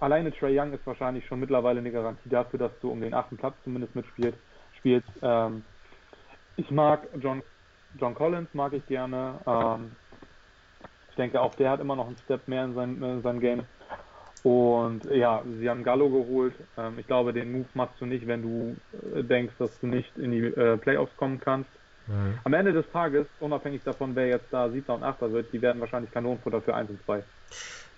alleine 0.00 0.32
Trey 0.32 0.58
Young 0.58 0.72
ist 0.72 0.86
wahrscheinlich 0.86 1.26
schon 1.26 1.40
mittlerweile 1.40 1.80
eine 1.80 1.90
Garantie 1.90 2.28
dafür, 2.28 2.58
dass 2.58 2.72
du 2.80 2.90
um 2.90 3.00
den 3.00 3.14
achten 3.14 3.36
Platz 3.36 3.54
zumindest 3.64 3.94
mitspielst. 3.94 4.38
Spielst. 4.78 5.08
Ähm, 5.22 5.64
ich 6.56 6.70
mag 6.70 7.06
John, 7.20 7.42
John 7.98 8.14
Collins, 8.14 8.48
mag 8.52 8.72
ich 8.72 8.86
gerne. 8.86 9.34
Ähm, 9.46 9.92
ich 11.10 11.16
denke, 11.16 11.40
auch 11.40 11.54
der 11.54 11.70
hat 11.70 11.80
immer 11.80 11.96
noch 11.96 12.06
einen 12.06 12.16
Step 12.24 12.48
mehr 12.48 12.64
in 12.64 12.74
sein, 12.74 13.02
in 13.02 13.22
sein 13.22 13.40
Game. 13.40 13.64
Und 14.42 15.04
ja, 15.04 15.42
sie 15.58 15.68
haben 15.70 15.84
Gallo 15.84 16.08
geholt. 16.08 16.54
Ähm, 16.76 16.98
ich 16.98 17.06
glaube, 17.06 17.32
den 17.32 17.52
Move 17.52 17.68
machst 17.74 18.00
du 18.00 18.06
nicht, 18.06 18.26
wenn 18.26 18.42
du 18.42 18.76
äh, 19.14 19.22
denkst, 19.22 19.54
dass 19.58 19.78
du 19.80 19.86
nicht 19.86 20.16
in 20.18 20.32
die 20.32 20.44
äh, 20.44 20.76
Playoffs 20.78 21.16
kommen 21.16 21.38
kannst. 21.38 21.70
Mhm. 22.08 22.38
Am 22.42 22.52
Ende 22.52 22.72
des 22.72 22.90
Tages, 22.92 23.26
unabhängig 23.38 23.82
davon, 23.84 24.16
wer 24.16 24.26
jetzt 24.26 24.46
da 24.50 24.68
7. 24.68 24.92
und 24.92 25.04
8. 25.04 25.20
wird, 25.32 25.52
die 25.52 25.62
werden 25.62 25.80
wahrscheinlich 25.80 26.10
Kanonenfutter 26.10 26.60
für 26.60 26.74
1 26.74 26.90
und 26.90 27.04
2. 27.04 27.22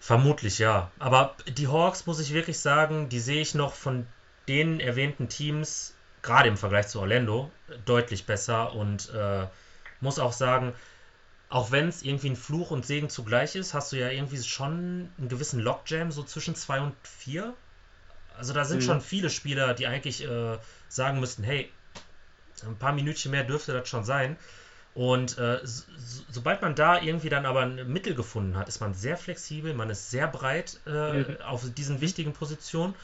Vermutlich, 0.05 0.59
ja. 0.59 0.91
Aber 0.99 1.35
die 1.49 1.67
Hawks, 1.67 2.05
muss 2.05 2.21
ich 2.21 2.35
wirklich 2.35 2.59
sagen, 2.59 3.09
die 3.09 3.21
sehe 3.21 3.41
ich 3.41 3.55
noch 3.55 3.73
von 3.73 4.07
den 4.49 4.79
erwähnten 4.79 5.31
Teams, 5.31 5.95
gerade 6.21 6.51
im 6.51 6.59
Vergleich 6.59 6.89
zu 6.89 7.01
Orlando, 7.01 7.51
deutlich 7.87 8.27
besser 8.27 8.75
und 8.75 9.09
äh, 9.15 9.47
muss 10.03 10.19
auch 10.19 10.35
sagen, 10.35 10.75
auch 11.49 11.71
wenn 11.71 11.89
es 11.89 12.03
irgendwie 12.03 12.29
ein 12.29 12.37
Fluch 12.37 12.71
und 12.71 12.85
Segen 12.85 13.09
zugleich 13.09 13.57
ist, 13.57 13.73
hast 13.73 13.93
du 13.93 13.97
ja 13.97 14.11
irgendwie 14.11 14.43
schon 14.43 15.09
einen 15.17 15.29
gewissen 15.31 15.61
Lockjam 15.61 16.13
so 16.13 16.23
zwischen 16.23 16.55
2 16.55 16.81
und 16.83 16.95
4. 17.05 17.55
Also 18.37 18.53
da 18.53 18.67
sind 18.67 18.83
mhm. 18.83 18.87
schon 18.87 19.01
viele 19.01 19.31
Spieler, 19.31 19.73
die 19.73 19.87
eigentlich 19.87 20.23
äh, 20.23 20.59
sagen 20.87 21.19
müssten, 21.19 21.45
hey, 21.45 21.73
ein 22.63 22.77
paar 22.77 22.93
Minütchen 22.93 23.31
mehr 23.31 23.45
dürfte 23.45 23.73
das 23.73 23.89
schon 23.89 24.05
sein. 24.05 24.37
Und 24.95 25.39
äh, 25.39 25.59
so, 25.65 25.85
sobald 26.31 26.63
man 26.63 26.77
da 26.77 27.01
irgendwie 27.01 27.29
dann 27.29 27.47
aber 27.47 27.63
ein 27.63 27.93
Mittel 27.93 28.15
gefunden 28.15 28.57
hat, 28.57 28.69
ist 28.69 28.81
man 28.81 28.95
sehr 28.95 29.17
flexibel, 29.17 29.75
man 29.75 29.91
ist 29.91 30.11
sehr 30.11 30.29
breit 30.29 30.81
äh, 30.87 31.13
mhm. 31.19 31.37
auf 31.45 31.65
diesen 31.77 32.01
wichtigen 32.01 32.33
Positionen. 32.33 32.95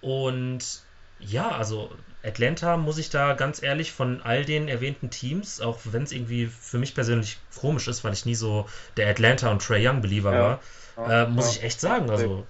Und 0.00 0.82
ja, 1.18 1.50
also 1.50 1.90
Atlanta 2.24 2.76
muss 2.76 2.98
ich 2.98 3.10
da 3.10 3.34
ganz 3.34 3.62
ehrlich 3.62 3.92
von 3.92 4.22
all 4.22 4.44
den 4.44 4.68
erwähnten 4.68 5.10
Teams, 5.10 5.60
auch 5.60 5.80
wenn 5.84 6.04
es 6.04 6.12
irgendwie 6.12 6.46
für 6.46 6.78
mich 6.78 6.94
persönlich 6.94 7.38
komisch 7.58 7.88
ist, 7.88 8.04
weil 8.04 8.12
ich 8.12 8.24
nie 8.24 8.34
so 8.34 8.66
der 8.96 9.08
Atlanta 9.08 9.50
und 9.50 9.62
Trey 9.62 9.86
Young 9.86 10.00
Believer 10.00 10.32
ja. 10.32 10.60
war, 10.96 11.10
äh, 11.10 11.26
muss 11.28 11.46
ja. 11.46 11.52
ich 11.52 11.64
echt 11.64 11.80
sagen. 11.80 12.10
Also 12.10 12.46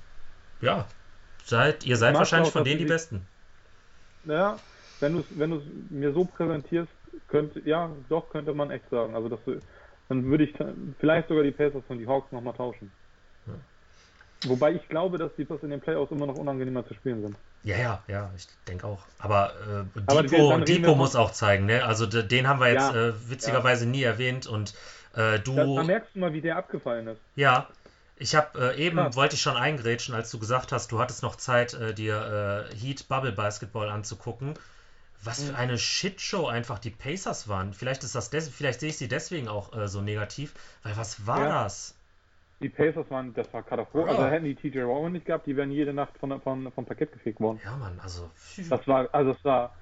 ja, 0.60 0.86
seid, 1.44 1.84
ihr 1.84 1.96
seid 1.96 2.14
wahrscheinlich 2.14 2.52
von 2.52 2.64
denen 2.64 2.78
die 2.78 2.84
Besten. 2.84 3.26
Ja, 4.24 4.58
wenn 5.00 5.14
du 5.14 5.20
es 5.20 5.26
wenn 5.30 5.88
mir 5.90 6.12
so 6.12 6.24
präsentierst, 6.24 6.92
könnte, 7.32 7.60
ja, 7.64 7.90
doch, 8.08 8.30
könnte 8.30 8.54
man 8.54 8.70
echt 8.70 8.88
sagen. 8.90 9.16
Also 9.16 9.28
das, 9.28 9.40
dann 10.08 10.24
würde 10.26 10.44
ich 10.44 10.54
vielleicht 11.00 11.28
sogar 11.28 11.42
die 11.42 11.50
Pacers 11.50 11.82
von 11.88 11.98
die 11.98 12.06
Hawks 12.06 12.30
nochmal 12.30 12.52
tauschen. 12.52 12.92
Ja. 13.46 13.54
Wobei 14.50 14.72
ich 14.72 14.88
glaube, 14.88 15.18
dass 15.18 15.34
die 15.36 15.44
Pacers 15.44 15.64
in 15.64 15.70
den 15.70 15.80
Playoffs 15.80 16.12
immer 16.12 16.26
noch 16.26 16.36
unangenehmer 16.36 16.86
zu 16.86 16.94
spielen 16.94 17.22
sind. 17.22 17.36
Ja, 17.64 17.76
ja, 17.76 18.02
ja, 18.08 18.30
ich 18.36 18.46
denke 18.68 18.86
auch. 18.86 19.00
Aber, 19.18 19.52
äh, 19.96 20.00
Aber 20.06 20.22
Depot, 20.22 20.68
Depot 20.68 20.96
muss 20.96 21.16
auch 21.16 21.30
zeigen, 21.32 21.66
ne? 21.66 21.84
Also 21.84 22.06
den 22.06 22.48
haben 22.48 22.60
wir 22.60 22.68
jetzt 22.68 22.92
ja, 22.92 23.08
äh, 23.08 23.30
witzigerweise 23.30 23.84
ja. 23.84 23.90
nie 23.90 24.02
erwähnt 24.02 24.46
und 24.46 24.74
äh, 25.14 25.38
du. 25.38 25.54
Da, 25.54 25.64
da, 25.64 25.82
merkst 25.84 26.14
du 26.14 26.18
mal, 26.18 26.32
wie 26.32 26.40
der 26.40 26.56
abgefallen 26.56 27.06
ist. 27.08 27.20
Ja. 27.36 27.68
Ich 28.16 28.36
habe 28.36 28.74
äh, 28.76 28.84
eben, 28.84 28.98
ja. 28.98 29.14
wollte 29.16 29.34
ich 29.34 29.42
schon 29.42 29.56
eingrätschen, 29.56 30.14
als 30.14 30.30
du 30.30 30.38
gesagt 30.38 30.70
hast, 30.70 30.92
du 30.92 31.00
hattest 31.00 31.22
noch 31.22 31.34
Zeit, 31.34 31.74
äh, 31.74 31.92
dir 31.92 32.68
äh, 32.70 32.74
Heat 32.76 33.08
Bubble 33.08 33.32
Basketball 33.32 33.88
anzugucken. 33.88 34.54
Was 35.24 35.44
für 35.44 35.56
eine 35.56 35.78
Shitshow 35.78 36.46
einfach 36.46 36.78
die 36.78 36.90
Pacers 36.90 37.48
waren. 37.48 37.72
Vielleicht 37.74 38.02
ist 38.02 38.14
das 38.14 38.28
vielleicht 38.28 38.80
sehe 38.80 38.88
ich 38.88 38.96
sie 38.98 39.08
deswegen 39.08 39.48
auch 39.48 39.72
äh, 39.76 39.86
so 39.86 40.00
negativ, 40.00 40.54
weil 40.82 40.96
was 40.96 41.26
war 41.26 41.40
ja. 41.40 41.62
das? 41.62 41.96
Die 42.60 42.68
Pacers 42.68 43.10
waren, 43.10 43.34
das 43.34 43.52
war 43.52 43.62
Katastrophe. 43.62 44.08
Ja. 44.10 44.16
Also 44.16 44.30
hätten 44.30 44.44
die 44.44 44.54
TJ 44.54 44.80
Warren 44.80 45.12
nicht 45.12 45.26
gehabt, 45.26 45.46
die 45.46 45.56
wären 45.56 45.70
jede 45.70 45.92
Nacht 45.92 46.16
von, 46.18 46.40
von, 46.40 46.70
vom 46.72 46.84
Parkett 46.84 47.12
gefegt 47.12 47.40
worden. 47.40 47.60
Ja, 47.64 47.76
Mann, 47.76 47.98
also. 48.02 48.30
Das 48.68 48.86
war, 48.86 49.08
also 49.12 49.32
es 49.32 49.44
war, 49.44 49.74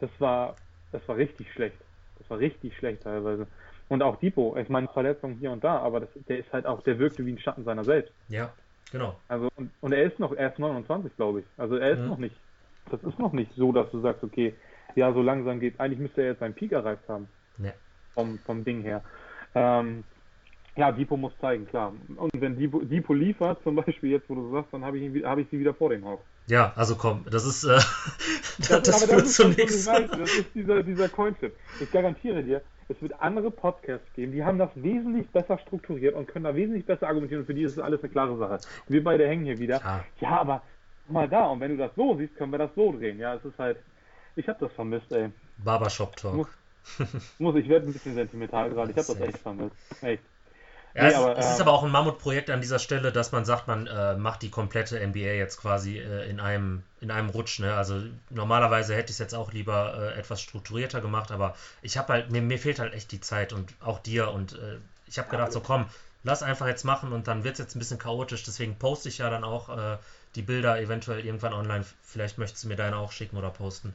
das 0.00 0.10
war, 0.18 0.56
das 0.92 1.06
war 1.06 1.16
richtig 1.16 1.52
schlecht. 1.52 1.76
Das 2.18 2.30
war 2.30 2.38
richtig 2.38 2.76
schlecht 2.76 3.02
teilweise. 3.02 3.46
Und 3.88 4.02
auch 4.02 4.16
Depot, 4.16 4.56
ich 4.56 4.70
meine, 4.70 4.88
Verletzungen 4.88 5.36
hier 5.38 5.50
und 5.50 5.62
da, 5.62 5.78
aber 5.78 6.00
das, 6.00 6.08
der 6.26 6.38
ist 6.38 6.50
halt 6.52 6.64
auch, 6.64 6.82
der 6.82 6.98
wirkte 6.98 7.26
wie 7.26 7.32
ein 7.32 7.38
Schatten 7.38 7.64
seiner 7.64 7.84
selbst. 7.84 8.12
Ja, 8.28 8.50
genau. 8.90 9.18
Also, 9.28 9.50
und, 9.56 9.70
und 9.82 9.92
er 9.92 10.04
ist 10.04 10.18
noch, 10.18 10.32
er 10.32 10.50
ist 10.50 10.58
29, 10.58 11.14
glaube 11.16 11.40
ich. 11.40 11.46
Also 11.58 11.76
er 11.76 11.90
ist 11.90 12.00
mhm. 12.00 12.08
noch 12.08 12.18
nicht, 12.18 12.36
das 12.90 13.02
ist 13.02 13.18
noch 13.18 13.32
nicht 13.32 13.50
so, 13.54 13.72
dass 13.72 13.90
du 13.90 14.00
sagst, 14.00 14.24
okay, 14.24 14.54
ja, 14.96 15.12
so 15.12 15.22
langsam 15.22 15.60
geht. 15.60 15.78
Eigentlich 15.80 15.98
müsste 15.98 16.22
er 16.22 16.28
jetzt 16.28 16.40
seinen 16.40 16.54
Peak 16.54 16.72
erreicht 16.72 17.08
haben. 17.08 17.28
Nee. 17.58 17.72
Vom, 18.14 18.38
vom 18.40 18.64
Ding 18.64 18.82
her. 18.82 19.02
Ähm, 19.54 20.04
ja, 20.76 20.90
Depot 20.90 21.18
muss 21.18 21.32
zeigen, 21.40 21.66
klar. 21.66 21.92
Und 22.16 22.30
wenn 22.34 22.58
Depot, 22.58 22.90
Depot 22.90 23.16
liefert, 23.16 23.62
zum 23.62 23.76
Beispiel 23.76 24.10
jetzt, 24.10 24.28
wo 24.30 24.34
du 24.34 24.50
sagst, 24.52 24.72
dann 24.72 24.84
habe 24.84 24.98
ich, 24.98 25.24
hab 25.24 25.38
ich 25.38 25.46
sie 25.50 25.58
wieder 25.58 25.74
vor 25.74 25.90
dem 25.90 26.04
Haus. 26.04 26.20
Ja, 26.46 26.72
also 26.76 26.96
komm, 26.96 27.24
das 27.30 27.44
ist, 27.44 27.64
äh, 27.64 27.78
das, 28.58 28.82
das, 28.82 29.04
führt 29.04 29.28
zu 29.28 29.48
nichts. 29.48 29.86
Das 29.86 30.34
ist 30.34 30.54
dieser, 30.54 30.82
dieser 30.82 31.08
Coinflip. 31.08 31.54
Ich 31.80 31.90
garantiere 31.90 32.42
dir, 32.42 32.62
es 32.88 33.00
wird 33.00 33.20
andere 33.20 33.50
Podcasts 33.50 34.06
geben, 34.14 34.32
die 34.32 34.44
haben 34.44 34.58
das 34.58 34.70
wesentlich 34.74 35.28
besser 35.28 35.58
strukturiert 35.58 36.14
und 36.14 36.26
können 36.26 36.44
da 36.44 36.54
wesentlich 36.54 36.84
besser 36.84 37.06
argumentieren 37.08 37.42
und 37.42 37.46
für 37.46 37.54
die 37.54 37.62
ist 37.62 37.72
es 37.72 37.78
alles 37.78 38.02
eine 38.02 38.10
klare 38.10 38.36
Sache. 38.36 38.58
Wir 38.88 39.04
beide 39.04 39.26
hängen 39.28 39.44
hier 39.44 39.58
wieder. 39.58 39.78
Klar. 39.78 40.04
Ja, 40.20 40.40
aber 40.40 40.62
mal 41.08 41.28
da 41.28 41.46
und 41.46 41.60
wenn 41.60 41.72
du 41.72 41.76
das 41.76 41.94
so 41.96 42.16
siehst, 42.16 42.36
können 42.36 42.52
wir 42.52 42.58
das 42.58 42.74
so 42.74 42.92
drehen. 42.92 43.18
Ja, 43.18 43.34
es 43.34 43.44
ist 43.44 43.58
halt, 43.58 43.78
ich 44.36 44.48
habe 44.48 44.58
das 44.60 44.72
vermisst, 44.72 45.10
ey. 45.12 45.30
Barbershop 45.58 46.16
Talk. 46.16 46.34
Muss, 46.34 46.48
muss 47.38 47.56
ich 47.56 47.68
werde 47.68 47.86
ein 47.86 47.92
bisschen 47.92 48.14
sentimental 48.14 48.70
gerade. 48.70 48.90
Ich 48.90 48.96
habe 48.96 49.18
das 49.18 49.28
echt 49.28 49.38
vermisst. 49.38 49.76
Echt. 50.00 50.22
Ja, 50.94 51.04
nee, 51.04 51.08
es, 51.08 51.14
aber, 51.14 51.38
es 51.38 51.46
äh, 51.46 51.50
ist 51.52 51.60
aber 51.60 51.72
auch 51.72 51.84
ein 51.84 51.90
Mammutprojekt 51.90 52.50
an 52.50 52.60
dieser 52.60 52.78
Stelle, 52.78 53.12
dass 53.12 53.32
man 53.32 53.44
sagt, 53.44 53.66
man 53.66 53.86
äh, 53.86 54.14
macht 54.16 54.42
die 54.42 54.50
komplette 54.50 55.00
NBA 55.00 55.36
jetzt 55.36 55.56
quasi 55.58 55.98
äh, 55.98 56.28
in, 56.28 56.38
einem, 56.38 56.82
in 57.00 57.10
einem 57.10 57.30
Rutsch. 57.30 57.60
Ne? 57.60 57.74
Also 57.74 58.02
normalerweise 58.28 58.94
hätte 58.94 59.06
ich 59.06 59.12
es 59.12 59.18
jetzt 59.18 59.34
auch 59.34 59.52
lieber 59.52 60.12
äh, 60.14 60.18
etwas 60.18 60.42
strukturierter 60.42 61.00
gemacht, 61.00 61.30
aber 61.30 61.54
ich 61.80 61.96
habe 61.96 62.12
halt, 62.12 62.30
mir, 62.30 62.42
mir 62.42 62.58
fehlt 62.58 62.78
halt 62.78 62.92
echt 62.92 63.10
die 63.12 63.20
Zeit 63.20 63.54
und 63.54 63.72
auch 63.80 64.00
dir 64.00 64.32
und 64.32 64.52
äh, 64.54 64.78
ich 65.06 65.18
habe 65.18 65.30
gedacht, 65.30 65.52
so 65.52 65.60
komm, 65.60 65.86
lass 66.24 66.42
einfach 66.42 66.66
jetzt 66.66 66.84
machen 66.84 67.12
und 67.12 67.26
dann 67.26 67.44
wird 67.44 67.54
es 67.54 67.58
jetzt 67.58 67.76
ein 67.76 67.78
bisschen 67.78 67.98
chaotisch, 67.98 68.44
deswegen 68.44 68.78
poste 68.78 69.08
ich 69.08 69.18
ja 69.18 69.30
dann 69.30 69.44
auch 69.44 69.68
äh, 69.70 69.96
die 70.34 70.42
Bilder 70.42 70.80
eventuell 70.80 71.24
irgendwann 71.24 71.52
online. 71.52 71.84
Vielleicht 72.02 72.38
möchtest 72.38 72.64
du 72.64 72.68
mir 72.68 72.76
deine 72.76 72.96
auch 72.96 73.12
schicken 73.12 73.36
oder 73.36 73.50
posten. 73.50 73.94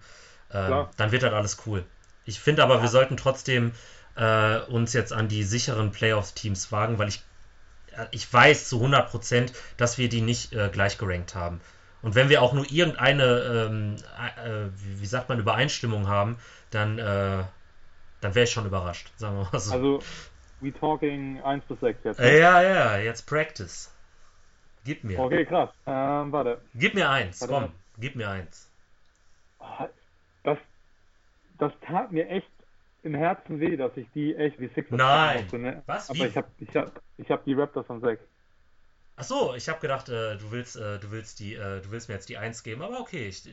Ähm, 0.52 0.86
dann 0.96 1.12
wird 1.12 1.24
halt 1.24 1.34
alles 1.34 1.58
cool. 1.66 1.84
Ich 2.26 2.40
finde 2.40 2.64
aber, 2.64 2.76
ja. 2.76 2.82
wir 2.82 2.90
sollten 2.90 3.18
trotzdem 3.18 3.74
äh, 4.16 4.60
uns 4.60 4.94
jetzt 4.94 5.14
an 5.14 5.28
die 5.28 5.44
sicheren 5.44 5.92
Playoffs-Teams 5.92 6.72
wagen, 6.72 6.98
weil 6.98 7.10
ich, 7.10 7.24
äh, 7.96 8.06
ich 8.12 8.32
weiß 8.32 8.70
zu 8.70 8.84
100%, 8.84 9.52
dass 9.78 9.98
wir 9.98 10.10
die 10.10 10.22
nicht 10.22 10.54
äh, 10.54 10.70
gleich 10.72 10.98
gerankt 10.98 11.36
haben. 11.36 11.62
Und 12.02 12.16
wenn 12.16 12.30
wir 12.30 12.42
auch 12.42 12.54
nur 12.54 12.70
irgendeine, 12.72 13.68
ähm, 13.70 13.96
äh, 14.44 14.70
wie, 15.00 15.06
sagt 15.06 15.30
man, 15.30 15.40
Übereinstimmung 15.40 16.08
haben, 16.08 16.38
dann, 16.70 17.00
äh, 17.00 17.44
dann 18.22 18.36
wäre 18.36 18.44
ich 18.44 18.52
schon 18.52 18.66
überrascht, 18.66 19.12
sagen 19.18 19.38
wir 19.38 19.50
mal 19.52 19.60
so. 19.60 19.74
Also, 19.74 20.00
we 20.62 20.72
talking 20.72 21.42
1 21.42 21.66
bis 21.66 21.80
6 21.80 22.04
jetzt. 22.04 22.20
Ne? 22.20 22.40
ja, 22.40 22.62
ja, 22.62 22.98
jetzt 22.98 23.26
Practice. 23.26 23.92
Gib 24.88 25.04
mir. 25.04 25.20
Okay, 25.20 25.44
krass. 25.44 25.70
Ähm, 25.86 26.32
warte. 26.32 26.62
Gib 26.74 26.94
mir 26.94 27.10
eins, 27.10 27.42
warte. 27.42 27.54
komm, 27.54 27.74
gib 28.00 28.16
mir 28.16 28.30
eins. 28.30 28.72
Das, 30.44 30.58
das 31.58 31.74
tat 31.82 32.14
mir 32.14 32.30
echt 32.30 32.50
im 33.04 33.14
Herzen 33.14 33.60
weh, 33.60 33.76
dass 33.76 33.98
ich 33.98 34.08
die 34.16 34.34
echt 34.34 34.62
wie 34.62 34.70
Sixers 34.70 34.98
Nein. 34.98 35.42
Musste, 35.42 35.60
ne? 35.60 35.84
Was? 35.88 36.10
Aber 36.10 36.20
wie? 36.20 36.28
ich 36.28 36.38
habe 36.38 36.48
ich 36.60 36.74
hab, 36.74 37.02
ich 37.18 37.30
hab 37.30 37.44
die 37.44 37.54
Raptors 37.54 37.90
an 37.90 38.00
6. 38.00 38.24
Ach 39.20 39.24
so, 39.24 39.56
ich 39.56 39.68
habe 39.68 39.80
gedacht, 39.82 40.08
äh, 40.08 40.38
du 40.38 40.52
willst, 40.52 40.78
äh, 40.78 41.00
du 41.00 41.12
willst 41.12 41.40
die, 41.42 41.56
äh, 41.56 41.82
du 41.82 41.92
willst 41.92 42.08
mir 42.08 42.16
jetzt 42.16 42.30
die 42.30 42.38
1 42.38 42.64
geben, 42.64 42.82
aber 42.82 43.02
okay, 43.02 43.28
ich, 43.28 43.44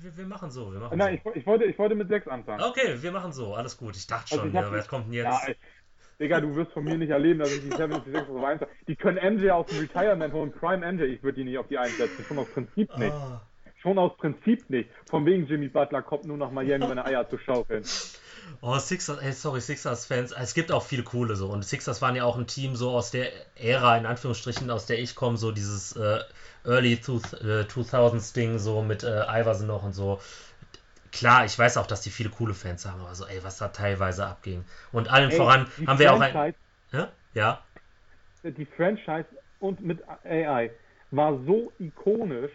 wir, 0.00 0.16
wir, 0.16 0.26
machen 0.26 0.52
so, 0.52 0.72
wir 0.72 0.78
machen 0.78 0.96
Nein, 0.96 1.20
so. 1.24 1.30
Ich, 1.30 1.38
ich, 1.38 1.46
wollte, 1.46 1.64
ich 1.64 1.76
wollte 1.76 1.96
mit 1.96 2.08
6 2.08 2.28
anfangen. 2.28 2.62
Okay, 2.62 3.02
wir 3.02 3.10
machen 3.10 3.32
so, 3.32 3.54
alles 3.54 3.76
gut. 3.76 3.96
Ich 3.96 4.06
dachte 4.06 4.32
also 4.32 4.44
schon, 4.44 4.56
also 4.56 4.68
ich 4.68 4.72
ja, 4.72 4.78
was 4.78 4.86
kommt 4.86 5.06
denn 5.06 5.14
jetzt? 5.14 5.48
Ja, 5.48 5.54
Digga, 6.24 6.40
du 6.40 6.56
wirst 6.56 6.72
von 6.72 6.84
mir 6.84 6.96
nicht 6.96 7.10
erleben, 7.10 7.40
dass 7.40 7.52
ich 7.52 7.60
die 7.60 7.68
76 7.68 8.16
auf 8.16 8.42
1 8.42 8.62
Die 8.88 8.96
können 8.96 9.18
MJ 9.36 9.50
aus 9.50 9.66
dem 9.66 9.80
Retirement 9.80 10.32
holen, 10.32 10.52
Prime 10.52 10.92
MJ, 10.92 11.02
ich 11.02 11.22
würde 11.22 11.36
die 11.36 11.44
nicht 11.44 11.58
auf 11.58 11.68
die 11.68 11.76
1 11.76 11.98
setzen, 11.98 12.24
schon 12.26 12.38
aus 12.38 12.48
Prinzip 12.48 12.96
nicht. 12.96 13.12
Oh. 13.14 13.40
Schon 13.82 13.98
aus 13.98 14.16
Prinzip 14.16 14.70
nicht. 14.70 14.88
Von 15.10 15.26
wegen 15.26 15.46
Jimmy 15.46 15.68
Butler 15.68 16.00
kommt 16.00 16.24
nur 16.24 16.38
nach 16.38 16.50
Miami, 16.50 16.86
meine 16.86 17.04
Eier 17.04 17.28
zu 17.28 17.36
schaukeln. 17.36 17.84
Oh, 18.62 18.78
Sixers, 18.78 19.18
ey, 19.18 19.32
sorry, 19.32 19.60
Sixers-Fans. 19.60 20.32
Es 20.32 20.54
gibt 20.54 20.72
auch 20.72 20.82
viele 20.82 21.02
coole 21.02 21.36
so. 21.36 21.48
Und 21.48 21.62
Sixers 21.62 22.00
waren 22.00 22.16
ja 22.16 22.24
auch 22.24 22.38
ein 22.38 22.46
Team 22.46 22.76
so 22.76 22.92
aus 22.92 23.10
der 23.10 23.30
Ära, 23.56 23.98
in 23.98 24.06
Anführungsstrichen, 24.06 24.70
aus 24.70 24.86
der 24.86 24.98
ich 25.00 25.14
komme, 25.14 25.36
so 25.36 25.52
dieses 25.52 25.94
äh, 25.96 26.20
Early 26.64 26.94
2000s-Ding, 26.94 28.54
äh, 28.54 28.58
so 28.58 28.80
mit 28.80 29.02
äh, 29.02 29.24
Iverson 29.28 29.66
noch 29.66 29.82
und 29.82 29.92
so. 29.92 30.20
Klar, 31.14 31.44
ich 31.44 31.56
weiß 31.56 31.76
auch, 31.76 31.86
dass 31.86 32.00
die 32.00 32.10
viele 32.10 32.28
coole 32.28 32.54
Fans 32.54 32.86
haben, 32.86 33.00
aber 33.00 33.14
so, 33.14 33.24
ey, 33.24 33.42
was 33.44 33.58
da 33.58 33.68
teilweise 33.68 34.26
abging. 34.26 34.64
Und 34.90 35.10
allen 35.10 35.30
ey, 35.30 35.36
voran 35.36 35.66
haben 35.86 35.98
wir 36.00 36.12
auch 36.12 36.20
ein. 36.20 36.54
Ja? 36.92 37.12
ja? 37.34 37.62
Die 38.42 38.66
Franchise 38.66 39.26
und 39.60 39.80
mit 39.80 40.02
AI 40.24 40.70
war 41.12 41.38
so 41.46 41.72
ikonisch, 41.78 42.50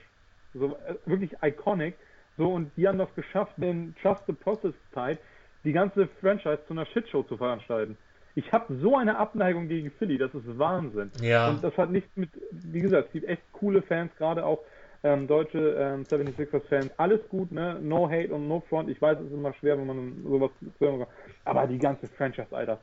so 0.53 0.77
äh, 0.87 0.95
wirklich 1.05 1.31
iconic, 1.41 1.95
so 2.37 2.51
und 2.51 2.71
die 2.75 2.85
haben 2.85 2.97
das 2.97 3.13
geschafft, 3.15 3.53
in 3.57 3.95
Trust 4.01 4.23
the 4.27 4.33
Process 4.33 4.73
Zeit 4.93 5.19
die 5.63 5.71
ganze 5.71 6.09
Franchise 6.19 6.59
zu 6.67 6.73
einer 6.73 6.85
Shitshow 6.85 7.23
zu 7.23 7.37
veranstalten. 7.37 7.97
Ich 8.35 8.51
habe 8.51 8.73
so 8.81 8.97
eine 8.97 9.17
Abneigung 9.17 9.69
gegen 9.69 9.91
Philly, 9.91 10.17
das 10.17 10.33
ist 10.33 10.57
Wahnsinn. 10.57 11.11
Ja. 11.21 11.49
Und 11.49 11.63
das 11.63 11.75
hat 11.77 11.91
nichts 11.91 12.09
mit, 12.15 12.29
wie 12.51 12.79
gesagt, 12.79 13.07
es 13.07 13.13
gibt 13.13 13.27
echt 13.27 13.41
coole 13.53 13.81
Fans, 13.81 14.11
gerade 14.17 14.45
auch 14.45 14.59
ähm, 15.03 15.27
deutsche 15.27 15.75
ähm, 15.77 16.03
76ers-Fans. 16.03 16.91
Alles 16.97 17.21
gut, 17.29 17.51
ne? 17.51 17.79
No 17.81 18.09
Hate 18.09 18.33
und 18.33 18.47
No 18.47 18.63
Front. 18.69 18.89
Ich 18.89 19.01
weiß, 19.01 19.19
es 19.19 19.27
ist 19.27 19.33
immer 19.33 19.53
schwer, 19.53 19.77
wenn 19.77 19.87
man 19.87 20.23
sowas 20.23 20.51
hören 20.79 20.99
kann. 20.99 21.07
Aber 21.45 21.67
die 21.67 21.77
ganze 21.77 22.07
Franchise, 22.07 22.47
Alter. 22.51 22.79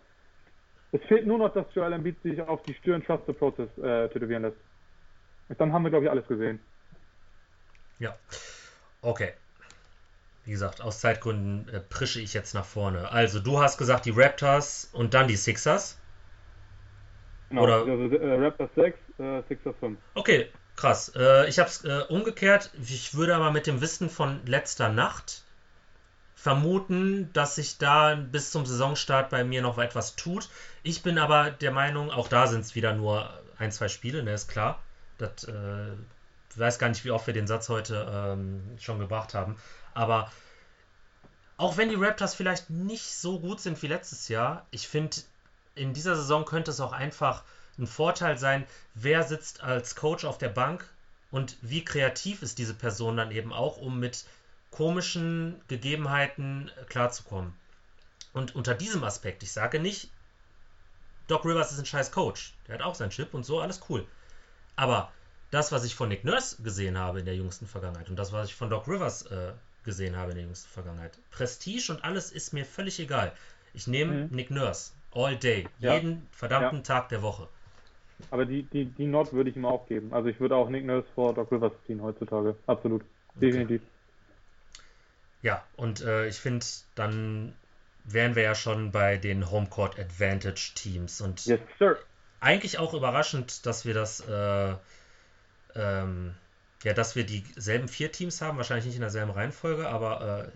Es 0.93 1.03
fehlt 1.05 1.27
nur 1.27 1.39
noch, 1.39 1.53
dass 1.53 1.67
Joel 1.75 1.93
Embiid 1.93 2.21
sich 2.23 2.41
auf 2.41 2.62
die 2.62 2.75
Stirn 2.75 3.03
Trust 3.05 3.25
the 3.27 3.33
Process 3.33 3.69
äh, 3.79 4.09
tätowieren 4.09 4.43
lässt. 4.43 4.57
Und 5.49 5.61
dann 5.61 5.73
haben 5.73 5.85
wir, 5.85 5.91
glaube 5.91 6.07
ich, 6.07 6.11
alles 6.11 6.27
gesehen. 6.27 6.61
Ja. 7.99 8.17
Okay 9.03 9.33
wie 10.47 10.53
gesagt, 10.53 10.81
aus 10.81 11.01
Zeitgründen 11.01 11.69
äh, 11.75 11.81
prische 11.81 12.21
ich 12.21 12.33
jetzt 12.33 12.55
nach 12.55 12.64
vorne. 12.64 13.11
Also, 13.11 13.41
du 13.41 13.61
hast 13.61 13.79
gesagt 13.79 14.07
die 14.07 14.12
Raptors 14.14 14.89
und 14.93 15.12
dann 15.12 15.27
die 15.27 15.35
Sixers. 15.35 16.01
Genau, 17.49 17.64
Oder? 17.64 17.75
also 17.79 18.17
äh, 18.17 18.45
Raptors 18.45 18.71
6, 18.77 18.99
äh, 19.19 19.43
Sixers 19.49 19.75
5. 19.81 19.99
Okay, 20.14 20.47
krass. 20.77 21.12
Äh, 21.16 21.49
ich 21.49 21.59
habe 21.59 21.68
es 21.68 21.85
äh, 21.85 22.03
umgekehrt. 22.09 22.70
Ich 22.81 23.14
würde 23.14 23.35
aber 23.35 23.51
mit 23.51 23.66
dem 23.66 23.81
Wissen 23.81 24.11
von 24.11 24.45
letzter 24.47 24.89
Nacht 24.89 25.43
vermuten, 26.35 27.33
dass 27.33 27.57
sich 27.57 27.79
da 27.79 28.14
bis 28.14 28.51
zum 28.53 28.66
Saisonstart 28.66 29.31
bei 29.31 29.43
mir 29.43 29.62
noch 29.62 29.79
etwas 29.79 30.14
tut. 30.16 30.49
Ich 30.83 31.03
bin 31.03 31.18
aber 31.18 31.51
der 31.51 31.72
Meinung, 31.72 32.11
auch 32.11 32.29
da 32.29 32.47
sind 32.47 32.61
es 32.61 32.74
wieder 32.74 32.93
nur 32.93 33.31
ein, 33.59 33.72
zwei 33.72 33.89
Spiele, 33.89 34.22
ne, 34.22 34.35
ist 34.35 34.49
klar. 34.49 34.81
Das, 35.18 35.45
äh, 35.45 35.93
ich 36.51 36.59
weiß 36.59 36.79
gar 36.79 36.89
nicht, 36.89 37.05
wie 37.05 37.11
oft 37.11 37.27
wir 37.27 37.35
den 37.35 37.47
Satz 37.47 37.68
heute 37.68 38.07
ähm, 38.09 38.62
schon 38.79 38.99
gebracht 38.99 39.35
haben. 39.35 39.57
Aber 39.95 40.31
auch 41.57 41.77
wenn 41.79 41.89
die 41.89 41.97
Raptors 41.97 42.35
vielleicht 42.35 42.70
nicht 42.70 43.14
so 43.16 43.41
gut 43.41 43.61
sind 43.61 43.83
wie 43.83 43.89
letztes 43.89 44.29
Jahr, 44.29 44.66
ich 44.70 44.87
finde, 44.87 45.16
in 45.74 45.95
dieser 45.95 46.16
Saison 46.16 46.45
könnte 46.45 46.70
es 46.70 46.81
auch 46.81 46.93
einfach 46.93 47.45
ein 47.79 47.87
Vorteil 47.87 48.39
sein, 48.39 48.66
wer 48.95 49.22
sitzt 49.22 49.62
als 49.62 49.97
Coach 49.97 50.24
auf 50.24 50.39
der 50.39 50.49
Bank 50.49 50.89
und 51.31 51.57
wie 51.61 51.85
kreativ 51.85 52.43
ist 52.43 52.59
diese 52.59 52.74
Person 52.74 53.16
dann 53.16 53.31
eben 53.31 53.53
auch, 53.53 53.77
um 53.77 53.99
mit 54.01 54.24
komischen 54.70 55.61
Gegebenheiten 55.68 56.70
klarzukommen. 56.89 57.55
Und 58.33 58.55
unter 58.55 58.74
diesem 58.74 59.05
Aspekt, 59.05 59.43
ich 59.43 59.53
sage 59.53 59.81
nicht, 59.81 60.11
Doc 61.27 61.45
Rivers 61.45 61.72
ist 61.72 61.79
ein 61.79 61.87
scheiß 61.87 62.12
Coach, 62.12 62.55
der 62.66 62.77
hat 62.77 62.83
auch 62.83 62.95
seinen 62.95 63.11
Chip 63.11 63.35
und 63.35 63.45
so, 63.45 63.61
alles 63.61 63.81
cool. 63.89 64.07
Aber 64.77 65.11
das, 65.51 65.72
was 65.72 65.85
ich 65.85 65.95
von 65.95 66.09
Nick 66.09 66.24
Nurse 66.24 66.62
gesehen 66.62 66.99
habe 66.99 67.20
in 67.20 67.24
der 67.24 67.35
jüngsten 67.35 67.66
Vergangenheit 67.66 68.09
und 68.09 68.16
das, 68.16 68.33
was 68.33 68.49
ich 68.49 68.55
von 68.55 68.70
Doc 68.70 68.87
Rivers 68.87 69.22
äh, 69.27 69.53
gesehen 69.85 70.16
habe 70.16 70.33
in 70.33 70.37
der 70.37 70.45
jüngsten 70.45 70.68
Vergangenheit. 70.68 71.18
Prestige 71.31 71.91
und 71.91 72.05
alles 72.05 72.31
ist 72.31 72.53
mir 72.53 72.64
völlig 72.64 73.01
egal. 73.01 73.33
Ich 73.72 73.87
nehme 73.87 74.27
mhm. 74.27 74.35
Nick 74.35 74.51
Nurse 74.51 74.93
all 75.12 75.37
day, 75.37 75.68
ja. 75.79 75.95
jeden 75.95 76.29
verdammten 76.31 76.79
ja. 76.79 76.83
Tag 76.83 77.09
der 77.09 77.22
Woche. 77.22 77.49
Aber 78.31 78.47
die, 78.47 78.62
die, 78.62 78.87
die 78.87 79.07
Not 79.07 79.33
würde 79.33 79.51
ich 79.51 79.57
ihm 79.57 79.67
auch 79.67 79.87
geben. 79.87 80.12
Also 80.12 80.29
ich 80.29 80.41
würde 80.41 80.57
auch 80.57 80.69
Nick 80.69 80.85
Nurse 80.85 81.07
vor 81.14 81.35
Doc 81.35 81.53
Rivers 81.53 81.73
ziehen 81.87 82.03
heutzutage. 82.03 82.57
Absolut. 82.67 83.05
Definitiv. 83.35 83.83
Okay. 83.83 83.91
Ja, 85.43 85.62
und 85.77 86.01
äh, 86.01 86.27
ich 86.27 86.37
finde, 86.37 86.64
dann 86.95 87.55
wären 88.05 88.35
wir 88.35 88.43
ja 88.43 88.55
schon 88.55 88.91
bei 88.91 89.17
den 89.17 89.51
Homecourt 89.51 89.99
Advantage 89.99 90.73
Teams. 90.75 91.21
Und 91.21 91.45
yes, 91.47 91.61
eigentlich 92.41 92.79
auch 92.79 92.95
überraschend, 92.95 93.67
dass 93.67 93.85
wir 93.85 93.95
das, 93.95 94.21
äh, 94.21 94.75
ähm, 95.75 96.35
ja, 96.83 96.95
dass 96.95 97.17
wir 97.17 97.25
dieselben 97.25 97.89
vier 97.89 98.12
Teams 98.12 98.41
haben, 98.41 98.57
wahrscheinlich 98.57 98.87
nicht 98.87 98.97
in 98.97 99.03
derselben 99.03 99.31
Reihenfolge, 99.31 99.89
aber 99.89 100.47
äh, 100.47 100.51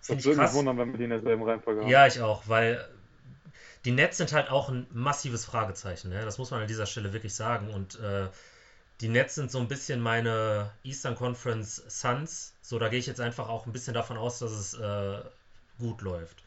finde 0.00 0.28
ich 0.28 0.36
krass. 0.36 0.50
mich 0.50 0.58
wundern, 0.58 0.78
wenn 0.78 0.92
wir 0.92 0.98
die 0.98 1.04
in 1.04 1.10
derselben 1.10 1.42
Reihenfolge 1.42 1.82
haben. 1.82 1.88
Ja, 1.88 2.06
ich 2.06 2.20
auch, 2.20 2.48
weil 2.48 2.86
die 3.84 3.92
Nets 3.92 4.16
sind 4.16 4.32
halt 4.32 4.50
auch 4.50 4.68
ein 4.68 4.86
massives 4.92 5.44
Fragezeichen, 5.44 6.10
ne? 6.10 6.24
das 6.24 6.38
muss 6.38 6.50
man 6.50 6.62
an 6.62 6.68
dieser 6.68 6.86
Stelle 6.86 7.12
wirklich 7.12 7.34
sagen 7.34 7.68
und 7.72 7.98
äh, 8.00 8.28
die 9.00 9.08
Nets 9.08 9.34
sind 9.34 9.50
so 9.50 9.58
ein 9.58 9.68
bisschen 9.68 10.00
meine 10.00 10.70
Eastern 10.84 11.16
Conference 11.16 11.82
Suns, 11.88 12.54
so 12.62 12.78
da 12.78 12.88
gehe 12.88 12.98
ich 12.98 13.06
jetzt 13.06 13.20
einfach 13.20 13.48
auch 13.48 13.66
ein 13.66 13.72
bisschen 13.72 13.94
davon 13.94 14.16
aus, 14.16 14.38
dass 14.38 14.52
es 14.52 14.74
äh, 14.74 15.20
gut 15.78 16.00
läuft. 16.00 16.42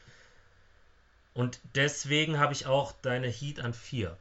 Und 1.33 1.59
deswegen 1.75 2.39
habe 2.39 2.53
ich 2.53 2.65
auch 2.65 2.93
deine 3.03 3.27
Heat 3.27 3.59
an 3.59 3.73
4. 3.73 4.17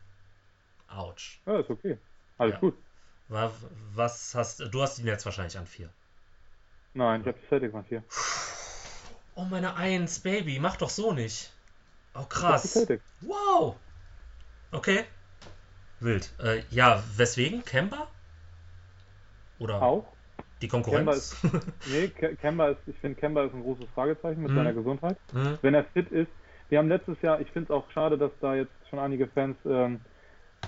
Autsch. 0.89 1.41
Ja, 1.47 1.61
ist 1.61 1.71
okay. 1.71 1.99
Alles 2.37 2.55
ja. 2.55 2.61
gut. 2.61 2.77
Was 3.29 4.35
hast 4.35 4.61
du? 4.61 4.83
hast 4.83 4.99
die 4.99 5.03
Nets 5.03 5.25
wahrscheinlich 5.25 5.57
an 5.57 5.67
4. 5.67 5.89
Nein, 6.95 7.23
ich 7.23 7.27
habe 7.27 7.39
die 7.39 7.49
Celtics 7.49 7.75
an 7.75 7.85
4. 7.85 8.05
Oh, 9.35 9.45
meine 9.45 9.77
1, 9.77 10.21
Baby, 10.21 10.59
mach 10.59 10.77
doch 10.77 10.91
so 10.91 11.13
nicht. 11.13 11.53
Oh, 12.19 12.25
krass. 12.29 12.87
Wow. 13.21 13.77
Okay. 14.73 15.05
Wild. 16.01 16.33
Äh, 16.43 16.63
ja, 16.71 17.03
weswegen? 17.17 17.65
Kemba? 17.65 18.09
Oder? 19.59 19.83
Auch. 19.83 20.07
Die 20.63 20.69
Konkurrenz? 20.69 21.37
Kemba 21.41 21.59
ist, 21.59 21.67
nee, 21.91 22.09
Kemba 22.09 22.69
ist, 22.69 22.81
ich 22.87 22.97
finde, 22.99 23.19
Kemba 23.21 23.45
ist 23.45 23.55
ein 23.55 23.63
großes 23.63 23.87
Fragezeichen 23.95 24.43
mit 24.43 24.53
mhm. 24.53 24.57
seiner 24.57 24.73
Gesundheit. 24.73 25.17
Mhm. 25.33 25.59
Wenn 25.63 25.75
er 25.75 25.85
fit 25.85 26.11
ist, 26.11 26.31
wir 26.69 26.79
haben 26.79 26.89
letztes 26.89 27.21
Jahr, 27.23 27.41
ich 27.41 27.51
finde 27.51 27.73
es 27.73 27.77
auch 27.77 27.91
schade, 27.91 28.19
dass 28.19 28.33
da 28.41 28.55
jetzt 28.55 28.73
schon 28.91 28.99
einige 28.99 29.27
Fans 29.29 29.57
ähm, 29.67 30.01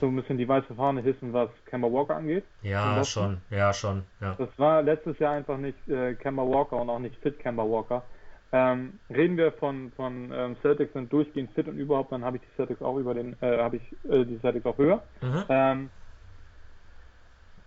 so 0.01 0.07
ein 0.07 0.17
bisschen 0.17 0.39
die 0.39 0.47
weiße 0.47 0.75
Fahne 0.75 1.01
hissen, 1.01 1.33
was 1.33 1.51
Kemba 1.67 1.91
Walker 1.91 2.17
angeht. 2.17 2.45
Ja, 2.63 3.03
schon, 3.05 3.39
ja, 3.51 3.73
schon. 3.73 4.05
Ja. 4.21 4.35
Das 4.39 4.49
war 4.59 4.83
letztes 4.83 5.19
Jahr 5.19 5.35
einfach 5.35 5.57
nicht 5.57 5.89
äh, 5.89 6.15
Kemba 6.15 6.43
Walker 6.43 6.77
und 6.77 6.91
auch 6.91 6.99
nicht 6.99 7.17
fit 7.17 7.39
Kemba 7.39 7.65
Walker. 7.65 8.05
Ähm, 8.51 8.99
reden 9.11 9.37
wir 9.37 9.53
von, 9.53 9.93
von 9.93 10.33
ähm, 10.33 10.57
Celtics 10.63 10.95
sind 10.95 11.13
durchgehend 11.13 11.53
fit 11.53 11.69
und 11.69 11.79
überhaupt, 11.79 12.13
dann 12.13 12.25
habe 12.25 12.39
ich 12.39 12.43
die 12.45 12.55
Celtics 12.57 12.81
auch 12.81 12.97
über 12.97 13.13
den, 13.15 13.37
äh, 13.43 13.59
habe 13.59 13.77
ich 13.77 14.05
äh, 14.05 14.25
die 14.25 14.39
Celtics 14.41 14.65
auch 14.65 14.79
höher. 14.79 15.03
Mhm. 15.21 15.45
Ähm, 15.51 15.91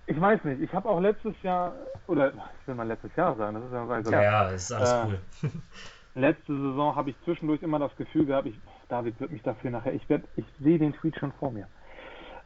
ich 0.07 0.19
weiß 0.19 0.43
nicht, 0.43 0.61
ich 0.61 0.73
habe 0.73 0.89
auch 0.89 0.99
letztes 0.99 1.39
Jahr, 1.43 1.75
oder 2.07 2.33
ich 2.59 2.67
will 2.67 2.75
mal 2.75 2.87
letztes 2.87 3.15
Jahr 3.15 3.35
sagen, 3.37 3.55
das 3.55 3.65
ist 3.65 3.71
ja 3.73 4.03
so 4.03 4.11
Ja, 4.11 4.21
ja, 4.23 4.49
ist 4.49 4.71
alles 4.71 4.89
äh, 4.89 5.05
cool. 5.05 5.19
letzte 6.15 6.53
Saison 6.53 6.95
habe 6.95 7.11
ich 7.11 7.21
zwischendurch 7.23 7.61
immer 7.61 7.79
das 7.79 7.95
Gefühl 7.95 8.25
gehabt, 8.25 8.47
ich, 8.47 8.59
David 8.89 9.19
wird 9.19 9.31
mich 9.31 9.43
dafür 9.43 9.69
nachher, 9.71 9.93
ich 9.93 10.09
werde, 10.09 10.27
ich 10.35 10.45
sehe 10.59 10.79
den 10.79 10.93
Tweet 10.93 11.15
schon 11.17 11.31
vor 11.33 11.51
mir. 11.51 11.67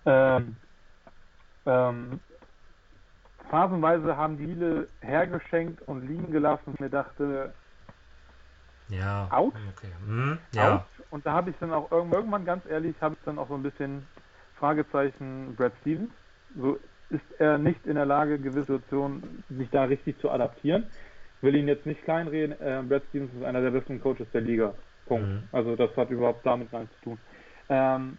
Ähm, 0.05 0.57
ähm, 1.65 2.19
phasenweise 3.49 4.17
haben 4.17 4.37
die 4.37 4.45
viele 4.45 4.89
hergeschenkt 5.01 5.81
und 5.83 6.07
liegen 6.07 6.31
gelassen 6.31 6.71
und 6.71 6.79
mir 6.79 6.89
dachte, 6.89 7.55
ja, 8.87 9.27
out, 9.31 9.53
okay. 9.75 9.91
Hm, 10.05 10.37
ja. 10.53 10.75
out. 10.75 11.05
Und 11.09 11.25
da 11.25 11.33
habe 11.33 11.49
ich 11.49 11.55
dann 11.59 11.73
auch 11.73 11.91
irgendwann, 11.91 12.45
ganz 12.45 12.65
ehrlich, 12.65 12.95
habe 13.01 13.15
ich 13.15 13.21
dann 13.25 13.39
auch 13.39 13.47
so 13.47 13.55
ein 13.55 13.63
bisschen 13.63 14.07
Fragezeichen 14.55 15.55
Brad 15.55 15.73
Stevens. 15.81 16.11
So 16.55 16.77
ist 17.09 17.31
er 17.39 17.57
nicht 17.57 17.85
in 17.85 17.95
der 17.95 18.05
Lage, 18.05 18.39
gewisse 18.39 18.73
Situationen 18.73 19.43
sich 19.49 19.69
da 19.69 19.83
richtig 19.85 20.19
zu 20.19 20.29
adaptieren. 20.29 20.85
Ich 21.37 21.43
will 21.43 21.55
ihn 21.55 21.67
jetzt 21.67 21.85
nicht 21.85 22.03
kleinreden. 22.03 22.59
Äh, 22.59 22.83
Brad 22.87 23.03
Stevens 23.09 23.33
ist 23.33 23.43
einer 23.43 23.61
der 23.61 23.71
besten 23.71 23.99
Coaches 23.99 24.29
der 24.31 24.41
Liga. 24.41 24.73
Punkt. 25.05 25.27
Mhm. 25.27 25.43
Also 25.51 25.75
das 25.75 25.95
hat 25.95 26.09
überhaupt 26.09 26.45
damit 26.45 26.71
nichts 26.71 26.95
zu 26.95 27.01
tun. 27.01 27.19
Ähm, 27.69 28.17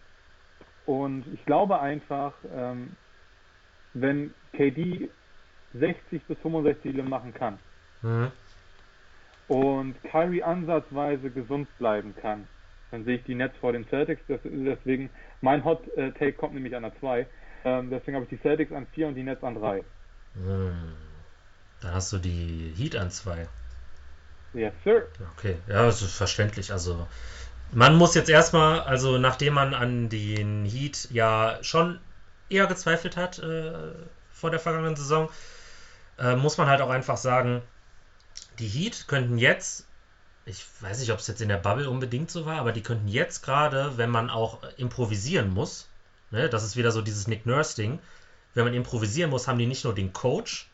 und 0.85 1.27
ich 1.33 1.45
glaube 1.45 1.79
einfach, 1.79 2.33
ähm, 2.49 2.95
wenn 3.93 4.33
KD 4.53 5.09
60 5.73 6.25
bis 6.27 6.37
65 6.39 6.79
Spiele 6.79 7.03
machen 7.03 7.33
kann 7.33 7.59
mhm. 8.01 8.31
Und 9.47 9.95
Kyrie 10.03 10.43
ansatzweise 10.43 11.29
gesund 11.29 11.67
bleiben 11.77 12.13
kann, 12.21 12.47
dann 12.91 13.05
sehe 13.05 13.17
ich 13.17 13.23
die 13.23 13.35
Nets 13.35 13.55
vor 13.59 13.73
den 13.73 13.87
Celtics. 13.89 14.21
deswegen, 14.27 15.09
mein 15.41 15.63
Hot 15.63 15.87
äh, 15.97 16.11
Take 16.11 16.33
kommt 16.33 16.53
nämlich 16.53 16.75
an 16.75 16.83
der 16.83 16.97
2. 16.99 17.25
Ähm, 17.65 17.89
deswegen 17.89 18.15
habe 18.15 18.25
ich 18.25 18.29
die 18.29 18.41
Celtics 18.41 18.71
an 18.71 18.87
4 18.93 19.07
und 19.07 19.15
die 19.15 19.23
Nets 19.23 19.43
an 19.43 19.55
3. 19.55 19.83
Hm. 20.33 20.93
Dann 21.81 21.93
hast 21.93 22.11
du 22.13 22.17
die 22.17 22.73
Heat 22.75 22.95
an 22.95 23.11
2. 23.11 23.47
Yes, 24.53 24.73
sir. 24.83 25.07
Okay, 25.37 25.57
ja, 25.67 25.85
das 25.85 26.01
ist 26.01 26.15
verständlich. 26.15 26.71
Also 26.71 27.07
man 27.71 27.95
muss 27.95 28.15
jetzt 28.15 28.29
erstmal, 28.29 28.79
also 28.81 29.17
nachdem 29.17 29.53
man 29.53 29.73
an 29.73 30.09
den 30.09 30.65
Heat 30.65 31.09
ja 31.11 31.59
schon 31.61 31.99
eher 32.49 32.65
gezweifelt 32.65 33.17
hat 33.17 33.39
äh, 33.39 33.73
vor 34.31 34.49
der 34.49 34.59
vergangenen 34.59 34.95
Saison, 34.95 35.29
äh, 36.17 36.35
muss 36.35 36.57
man 36.57 36.67
halt 36.67 36.81
auch 36.81 36.89
einfach 36.89 37.17
sagen, 37.17 37.61
die 38.59 38.67
Heat 38.67 39.07
könnten 39.07 39.37
jetzt, 39.37 39.87
ich 40.45 40.65
weiß 40.81 40.99
nicht, 40.99 41.11
ob 41.11 41.19
es 41.19 41.27
jetzt 41.27 41.41
in 41.41 41.49
der 41.49 41.57
Bubble 41.57 41.89
unbedingt 41.89 42.31
so 42.31 42.45
war, 42.45 42.59
aber 42.59 42.71
die 42.71 42.81
könnten 42.81 43.07
jetzt 43.07 43.43
gerade, 43.43 43.97
wenn 43.97 44.09
man 44.09 44.29
auch 44.29 44.63
improvisieren 44.77 45.49
muss, 45.49 45.87
ne, 46.31 46.49
das 46.49 46.63
ist 46.63 46.75
wieder 46.75 46.91
so 46.91 47.01
dieses 47.01 47.27
Nick 47.27 47.45
Nurse-Ding, 47.45 47.99
wenn 48.53 48.65
man 48.65 48.73
improvisieren 48.73 49.29
muss, 49.29 49.47
haben 49.47 49.59
die 49.59 49.67
nicht 49.67 49.83
nur 49.83 49.93
den 49.93 50.13
Coach, 50.13 50.69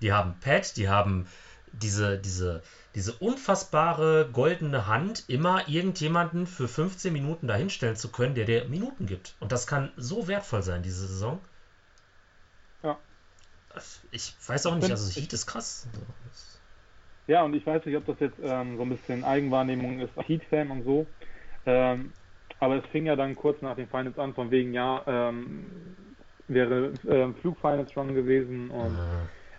die 0.00 0.12
haben 0.12 0.38
Pat, 0.40 0.76
die 0.76 0.88
haben 0.88 1.26
diese, 1.72 2.18
diese, 2.18 2.62
diese 2.94 3.14
unfassbare 3.14 4.28
goldene 4.32 4.86
Hand, 4.86 5.24
immer 5.28 5.68
irgendjemanden 5.68 6.46
für 6.46 6.68
15 6.68 7.12
Minuten 7.12 7.46
dahinstellen 7.46 7.96
zu 7.96 8.10
können, 8.10 8.34
der 8.34 8.44
dir 8.44 8.64
Minuten 8.66 9.06
gibt. 9.06 9.34
Und 9.40 9.52
das 9.52 9.66
kann 9.66 9.92
so 9.96 10.28
wertvoll 10.28 10.62
sein, 10.62 10.82
diese 10.82 11.06
Saison. 11.06 11.40
Ja. 12.82 12.98
Ich 14.10 14.34
weiß 14.46 14.66
auch 14.66 14.74
nicht, 14.74 14.90
also 14.90 15.08
Heat 15.08 15.32
ist 15.32 15.46
krass. 15.46 15.86
Ja, 17.26 17.44
und 17.44 17.54
ich 17.54 17.64
weiß 17.66 17.84
nicht, 17.86 17.96
ob 17.96 18.06
das 18.06 18.18
jetzt 18.20 18.38
ähm, 18.42 18.76
so 18.76 18.82
ein 18.82 18.88
bisschen 18.90 19.24
Eigenwahrnehmung 19.24 20.00
ist, 20.00 20.12
Heat-Fan 20.26 20.70
und 20.70 20.84
so. 20.84 21.06
Ähm, 21.66 22.12
aber 22.58 22.76
es 22.76 22.86
fing 22.86 23.06
ja 23.06 23.16
dann 23.16 23.34
kurz 23.34 23.60
nach 23.62 23.76
den 23.76 23.88
Finals 23.88 24.18
an, 24.18 24.34
von 24.34 24.50
wegen, 24.50 24.72
ja, 24.74 25.02
ähm, 25.06 26.16
wäre 26.48 26.92
ähm, 27.08 27.34
Flugfinals 27.36 27.90
schon 27.92 28.14
gewesen 28.14 28.70
und 28.70 28.98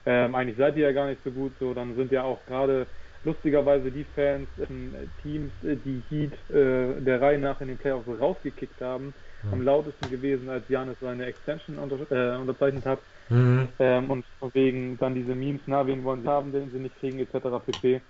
ähm, 0.06 0.36
eigentlich 0.36 0.58
seid 0.58 0.76
ihr 0.76 0.88
ja 0.88 0.92
gar 0.92 1.08
nicht 1.08 1.24
so 1.24 1.32
gut 1.32 1.58
so. 1.60 1.74
Dann 1.74 1.96
sind 1.96 2.12
ja 2.12 2.24
auch 2.24 2.46
gerade 2.46 2.88
lustigerweise 3.24 3.92
die 3.92 4.04
Fans 4.04 4.50
in 4.58 5.12
Teams, 5.22 5.52
äh, 5.64 5.78
die 5.78 6.02
Heat 6.10 6.34
äh, 6.50 7.02
der 7.02 7.22
Reihe 7.22 7.40
nach 7.40 7.62
in 7.62 7.70
den 7.70 7.78
Playoffs 7.78 8.08
rausgekickt 8.08 8.82
haben, 8.82 9.14
mhm. 9.44 9.54
am 9.54 9.62
lautesten 9.62 10.10
gewesen, 10.10 10.50
als 10.50 10.68
Janis 10.68 10.98
seine 11.00 11.26
Extension 11.26 11.78
unter, 11.80 12.12
äh, 12.12 12.38
unterzeichnet 12.38 12.86
hat. 12.86 13.02
Mhm. 13.30 13.70
Ähm, 13.80 14.12
und 14.12 14.26
wegen 14.54 14.98
dann 14.98 15.16
diese 15.16 15.36
Memes, 15.36 15.62
na, 15.66 15.88
wen 15.88 16.04
wollen 16.04 16.22
sie 16.22 16.28
haben, 16.28 16.52
den 16.52 16.72
sie 16.72 16.80
nicht 16.80 16.96
kriegen, 16.98 17.20
etc. 17.20 17.66
pp. 17.66 18.02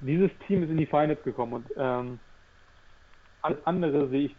Dieses 0.00 0.30
Team 0.46 0.62
ist 0.62 0.70
in 0.70 0.76
die 0.76 0.86
Finals 0.86 1.22
gekommen 1.22 1.52
und 1.52 1.68
ähm, 1.76 2.20
alles 3.42 3.58
andere 3.64 4.08
sehe 4.08 4.26
ich 4.26 4.36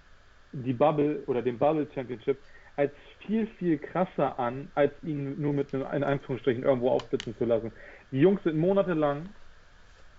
die 0.51 0.73
Bubble 0.73 1.23
oder 1.27 1.41
den 1.41 1.59
Bubble 1.59 1.87
Championship 1.93 2.39
als 2.75 2.91
viel, 3.25 3.47
viel 3.57 3.77
krasser 3.77 4.37
an, 4.37 4.69
als 4.75 4.91
ihn 5.01 5.39
nur 5.39 5.53
mit 5.53 5.73
einem, 5.73 5.85
in 5.93 6.03
Anführungsstrichen 6.03 6.63
irgendwo 6.63 6.89
aufblitzen 6.89 7.37
zu 7.37 7.45
lassen. 7.45 7.71
Die 8.11 8.19
Jungs 8.19 8.43
sind 8.43 8.57
monatelang 8.57 9.29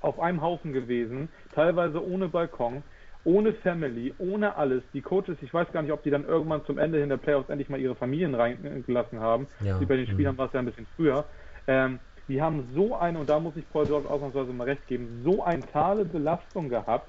auf 0.01 0.19
einem 0.21 0.41
Haufen 0.41 0.73
gewesen, 0.73 1.29
teilweise 1.53 2.05
ohne 2.05 2.29
Balkon, 2.29 2.83
ohne 3.27 3.53
Family, 3.53 4.15
ohne 4.19 4.57
alles. 4.57 4.83
Die 4.95 5.03
Coaches, 5.03 5.37
ich 5.43 5.53
weiß 5.53 5.71
gar 5.73 5.83
nicht, 5.83 5.93
ob 5.93 6.03
die 6.05 6.11
dann 6.11 6.25
irgendwann 6.25 6.65
zum 6.65 6.79
Ende 6.79 6.99
hin 6.99 7.09
der 7.09 7.17
Playoffs 7.17 7.51
endlich 7.51 7.69
mal 7.69 7.81
ihre 7.81 7.97
Familien 7.97 8.35
reingelassen 8.35 9.21
haben. 9.21 9.49
Ja. 9.61 9.79
Wie 9.81 9.85
bei 9.85 9.97
den 9.97 10.07
Spielern 10.07 10.35
mhm. 10.35 10.39
war 10.39 10.47
es 10.47 10.53
ja 10.53 10.61
ein 10.61 10.67
bisschen 10.67 10.87
früher. 10.97 11.25
Ähm, 11.67 11.99
die 12.29 12.41
haben 12.41 12.69
so 12.75 12.95
eine, 12.95 13.19
und 13.19 13.29
da 13.29 13.39
muss 13.41 13.57
ich 13.57 13.69
Paul 13.71 13.87
George 13.87 14.09
ausnahmsweise 14.09 14.53
mal 14.53 14.65
recht 14.65 14.87
geben, 14.87 15.23
so 15.25 15.43
eine 15.43 15.61
totale 15.61 16.05
Belastung 16.05 16.69
gehabt, 16.69 17.09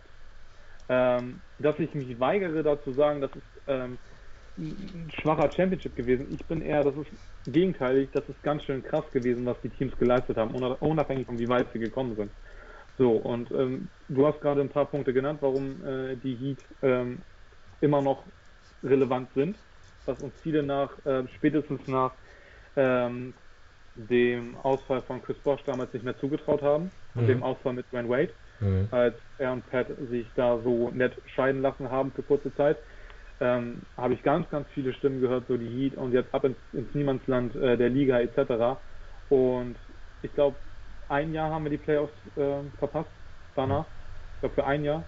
ähm, 0.89 1.41
dass 1.60 1.77
ich 1.80 1.94
mich 1.94 2.19
weigere, 2.19 2.64
da 2.64 2.81
zu 2.81 2.94
sagen, 2.94 3.22
das 3.22 3.31
ist 3.31 3.61
ähm, 3.68 3.98
ein 4.57 5.11
schwacher 5.22 5.52
Championship 5.52 5.95
gewesen. 5.95 6.27
Ich 6.31 6.44
bin 6.45 6.61
eher, 6.61 6.84
das 6.84 6.95
ist 6.95 7.11
gegenteilig, 7.52 8.10
das 8.14 8.27
ist 8.27 8.41
ganz 8.41 8.64
schön 8.64 8.84
krass 8.84 9.06
gewesen, 9.11 9.45
was 9.45 9.57
die 9.61 9.69
Teams 9.69 9.95
geleistet 9.99 10.38
haben, 10.38 10.56
unabhängig 10.56 11.27
von 11.27 11.38
wie 11.38 11.48
weit 11.48 11.68
sie 11.73 11.80
gekommen 11.80 12.15
sind. 12.15 12.31
So, 12.98 13.11
und 13.11 13.52
ähm, 13.52 13.90
du 14.10 14.26
hast 14.26 14.41
gerade 14.41 14.61
ein 14.61 14.69
paar 14.69 14.86
Punkte 14.86 15.14
genannt, 15.14 15.40
warum 15.41 15.86
äh, 15.86 16.15
die 16.15 16.36
Heat 16.36 16.57
ähm, 16.82 17.19
immer 17.80 18.02
noch 18.02 18.24
relevant 18.84 19.30
sind, 19.36 19.56
was 20.06 20.22
uns 20.22 20.34
viele 20.41 20.64
nach, 20.64 20.91
äh, 21.06 21.24
spätestens 21.36 21.88
nach 21.88 22.14
ähm, 22.76 23.34
dem 23.95 24.56
Ausfall 24.64 25.02
von 25.02 25.22
Chris 25.22 25.38
Bosch 25.38 25.61
damals 25.65 25.94
nicht 25.94 26.06
mehr 26.06 26.18
zugetraut 26.19 26.61
haben 26.61 26.91
mhm. 27.14 27.22
und 27.22 27.28
dem 27.28 27.44
Ausfall 27.44 27.74
mit 27.74 27.86
Dwayne 27.91 28.10
Wade, 28.10 28.34
mhm. 28.60 28.88
als 28.91 29.15
er 29.38 29.53
und 29.53 29.69
Pat 29.69 29.88
sich 30.10 30.26
da 30.36 30.60
so 30.64 30.90
nett 30.91 31.14
scheiden 31.36 31.61
lassen 31.61 31.90
haben 31.90 32.11
für 32.11 32.24
kurze 32.24 32.53
Zeit. 32.56 32.78
Ähm, 33.40 33.84
habe 33.95 34.15
ich 34.15 34.24
ganz, 34.24 34.49
ganz 34.49 34.68
viele 34.74 34.94
Stimmen 34.94 35.22
gehört, 35.22 35.45
so 35.48 35.57
die 35.57 35.68
Heat 35.68 35.95
und 35.95 36.11
jetzt 36.11 36.34
ab 36.34 36.44
ins, 36.44 36.57
ins 36.74 36.94
Niemandsland 36.95 37.56
äh, 37.56 37.78
der 37.78 37.90
Liga 37.90 38.19
etc. 38.19 38.80
Und 39.30 39.76
ich 40.24 40.34
glaube, 40.34 40.56
ein 41.10 41.34
Jahr 41.34 41.52
haben 41.52 41.64
wir 41.64 41.72
die 41.72 41.78
Playoffs 41.78 42.14
äh, 42.36 42.62
verpasst. 42.78 43.10
Danach. 43.56 43.86
Ich 44.36 44.40
glaube 44.42 44.56
für 44.56 44.66
ein 44.66 44.84
Jahr. 44.84 45.04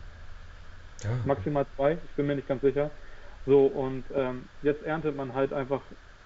Ja. 1.03 1.09
Maximal 1.25 1.65
zwei, 1.75 1.93
ich 1.93 2.15
bin 2.15 2.27
mir 2.27 2.35
nicht 2.35 2.47
ganz 2.47 2.61
sicher. 2.61 2.89
So, 3.45 3.67
und 3.67 4.03
ähm, 4.15 4.47
jetzt 4.63 4.83
erntet 4.83 5.15
man 5.15 5.33
halt 5.33 5.53
einfach 5.53 5.81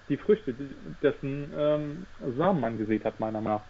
die 0.08 0.16
Früchte, 0.16 0.54
dessen 1.02 1.52
ähm, 1.56 2.06
Samen 2.36 2.60
man 2.60 2.78
gesät 2.78 3.04
hat, 3.04 3.20
meiner 3.20 3.40
Meinung 3.40 3.58
nach. 3.58 3.64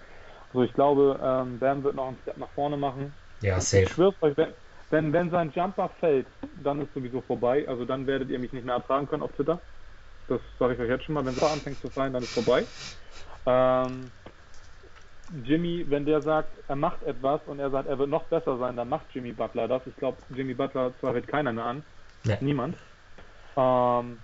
Also 0.48 0.62
ich 0.62 0.72
glaube, 0.74 1.18
ähm, 1.22 1.59
Bam 1.59 1.82
wird 1.82 1.97
noch 1.97 2.09
einen 2.09 2.18
Step 2.22 2.39
nach 2.39 2.48
vorne 2.51 2.76
machen. 2.76 3.12
Ja, 3.40 3.60
safe. 3.60 3.85
Ich 3.85 3.90
schwör's 3.90 4.14
euch, 4.20 4.36
wenn, 4.36 4.52
wenn, 4.90 5.12
wenn 5.12 5.31
sein 5.31 5.52
Jumper 5.55 5.90
fällt, 6.01 6.26
dann 6.62 6.81
ist 6.81 6.94
sowieso 6.94 7.20
vorbei. 7.20 7.64
Also 7.68 7.85
dann 7.85 8.06
werdet 8.06 8.31
ihr 8.31 8.39
mich 8.39 8.52
nicht 8.52 8.64
mehr 8.64 8.76
ertragen 8.76 9.09
können 9.09 9.22
auf 9.22 9.32
Twitter. 9.32 9.60
Das 10.28 10.40
sage 10.59 10.74
ich 10.74 10.81
euch 10.81 10.89
jetzt 10.89 11.05
schon 11.05 11.14
mal. 11.14 11.24
Wenn 11.24 11.35
es 11.35 11.43
anfängt 11.43 11.81
zu 11.81 11.90
fallen, 11.90 12.12
dann 12.12 12.22
ist 12.22 12.32
vorbei. 12.32 12.64
Ähm, 13.47 14.10
Jimmy, 15.43 15.85
wenn 15.89 16.05
der 16.05 16.23
sagt, 16.23 16.51
er 16.69 16.77
macht 16.77 17.02
etwas 17.02 17.40
und 17.47 17.59
er 17.59 17.70
sagt, 17.70 17.89
er 17.89 17.98
wird 17.98 18.11
noch 18.11 18.24
besser 18.24 18.59
sein, 18.59 18.77
dann 18.77 18.89
macht 18.89 19.06
Jimmy 19.12 19.32
Butler 19.32 19.69
das. 19.69 19.82
Ich 19.86 19.97
glaube, 19.97 20.19
Jimmy 20.31 20.55
Butler 20.55 20.93
zweifelt 21.01 21.27
keiner 21.27 21.52
mehr 21.52 21.65
an. 21.65 21.82
Nee. 22.24 22.39
Niemand. 22.40 22.77
Ähm, 23.56 24.19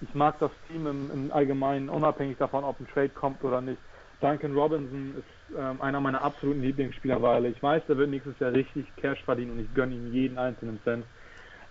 ich 0.00 0.14
mag 0.14 0.38
das 0.38 0.50
Team 0.68 0.86
im, 0.86 1.10
im, 1.12 1.32
Allgemeinen, 1.32 1.88
unabhängig 1.88 2.38
davon, 2.38 2.64
ob 2.64 2.80
ein 2.80 2.88
Trade 2.88 3.10
kommt 3.10 3.42
oder 3.44 3.60
nicht. 3.60 3.78
Duncan 4.20 4.54
Robinson 4.54 5.14
ist 5.18 5.58
ähm, 5.58 5.80
einer 5.80 6.00
meiner 6.00 6.22
absoluten 6.22 6.62
Lieblingsspieler, 6.62 7.20
weil 7.20 7.46
ich 7.46 7.60
weiß, 7.62 7.82
der 7.88 7.96
wird 7.96 8.10
nächstes 8.10 8.38
Jahr 8.38 8.52
richtig 8.52 8.86
Cash 8.96 9.22
verdienen 9.24 9.52
und 9.52 9.60
ich 9.60 9.74
gönne 9.74 9.94
ihm 9.94 10.12
jeden 10.12 10.38
einzelnen 10.38 10.80
Cent. 10.84 11.04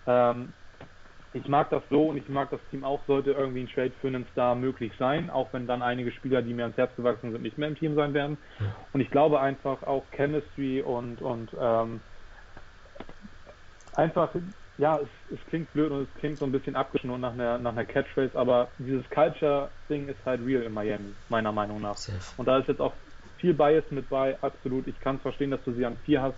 Ähm, 0.06 0.52
ich 1.34 1.48
mag 1.48 1.70
das 1.70 1.82
so 1.88 2.08
und 2.08 2.16
ich 2.18 2.28
mag 2.28 2.50
das 2.50 2.60
Team 2.70 2.84
auch, 2.84 3.00
sollte 3.06 3.32
irgendwie 3.32 3.62
ein 3.62 3.68
Trade 3.68 3.92
für 4.00 4.08
einen 4.08 4.26
Star 4.32 4.54
möglich 4.54 4.92
sein, 4.98 5.30
auch 5.30 5.52
wenn 5.52 5.66
dann 5.66 5.82
einige 5.82 6.12
Spieler, 6.12 6.42
die 6.42 6.52
mir 6.52 6.64
ans 6.64 6.76
Herz 6.76 6.94
gewachsen 6.96 7.32
sind, 7.32 7.42
nicht 7.42 7.56
mehr 7.56 7.68
im 7.68 7.76
Team 7.76 7.94
sein 7.94 8.12
werden. 8.12 8.36
Und 8.92 9.00
ich 9.00 9.10
glaube 9.10 9.40
einfach 9.40 9.82
auch 9.82 10.04
Chemistry 10.10 10.82
und, 10.82 11.22
und 11.22 11.50
ähm, 11.58 12.00
einfach, 13.94 14.30
ja, 14.76 14.98
es, 14.98 15.08
es, 15.32 15.46
klingt 15.46 15.72
blöd 15.72 15.90
und 15.90 16.02
es 16.02 16.14
klingt 16.20 16.38
so 16.38 16.44
ein 16.44 16.52
bisschen 16.52 16.76
abgeschnitten 16.76 17.20
nach 17.20 17.32
einer, 17.32 17.58
nach 17.58 17.72
einer 17.72 17.86
Catchphrase, 17.86 18.36
aber 18.36 18.68
dieses 18.78 19.08
Culture-Ding 19.10 20.08
ist 20.08 20.24
halt 20.26 20.44
real 20.44 20.62
in 20.62 20.72
Miami, 20.72 21.14
meiner 21.30 21.52
Meinung 21.52 21.80
nach. 21.80 21.96
Und 22.36 22.46
da 22.46 22.58
ist 22.58 22.68
jetzt 22.68 22.80
auch 22.80 22.92
viel 23.38 23.54
Bias 23.54 23.84
mit 23.90 24.08
bei, 24.10 24.40
absolut. 24.42 24.86
Ich 24.86 25.00
kann 25.00 25.16
es 25.16 25.22
verstehen, 25.22 25.50
dass 25.50 25.62
du 25.64 25.72
sie 25.72 25.86
an 25.86 25.96
vier 26.04 26.20
hast 26.20 26.36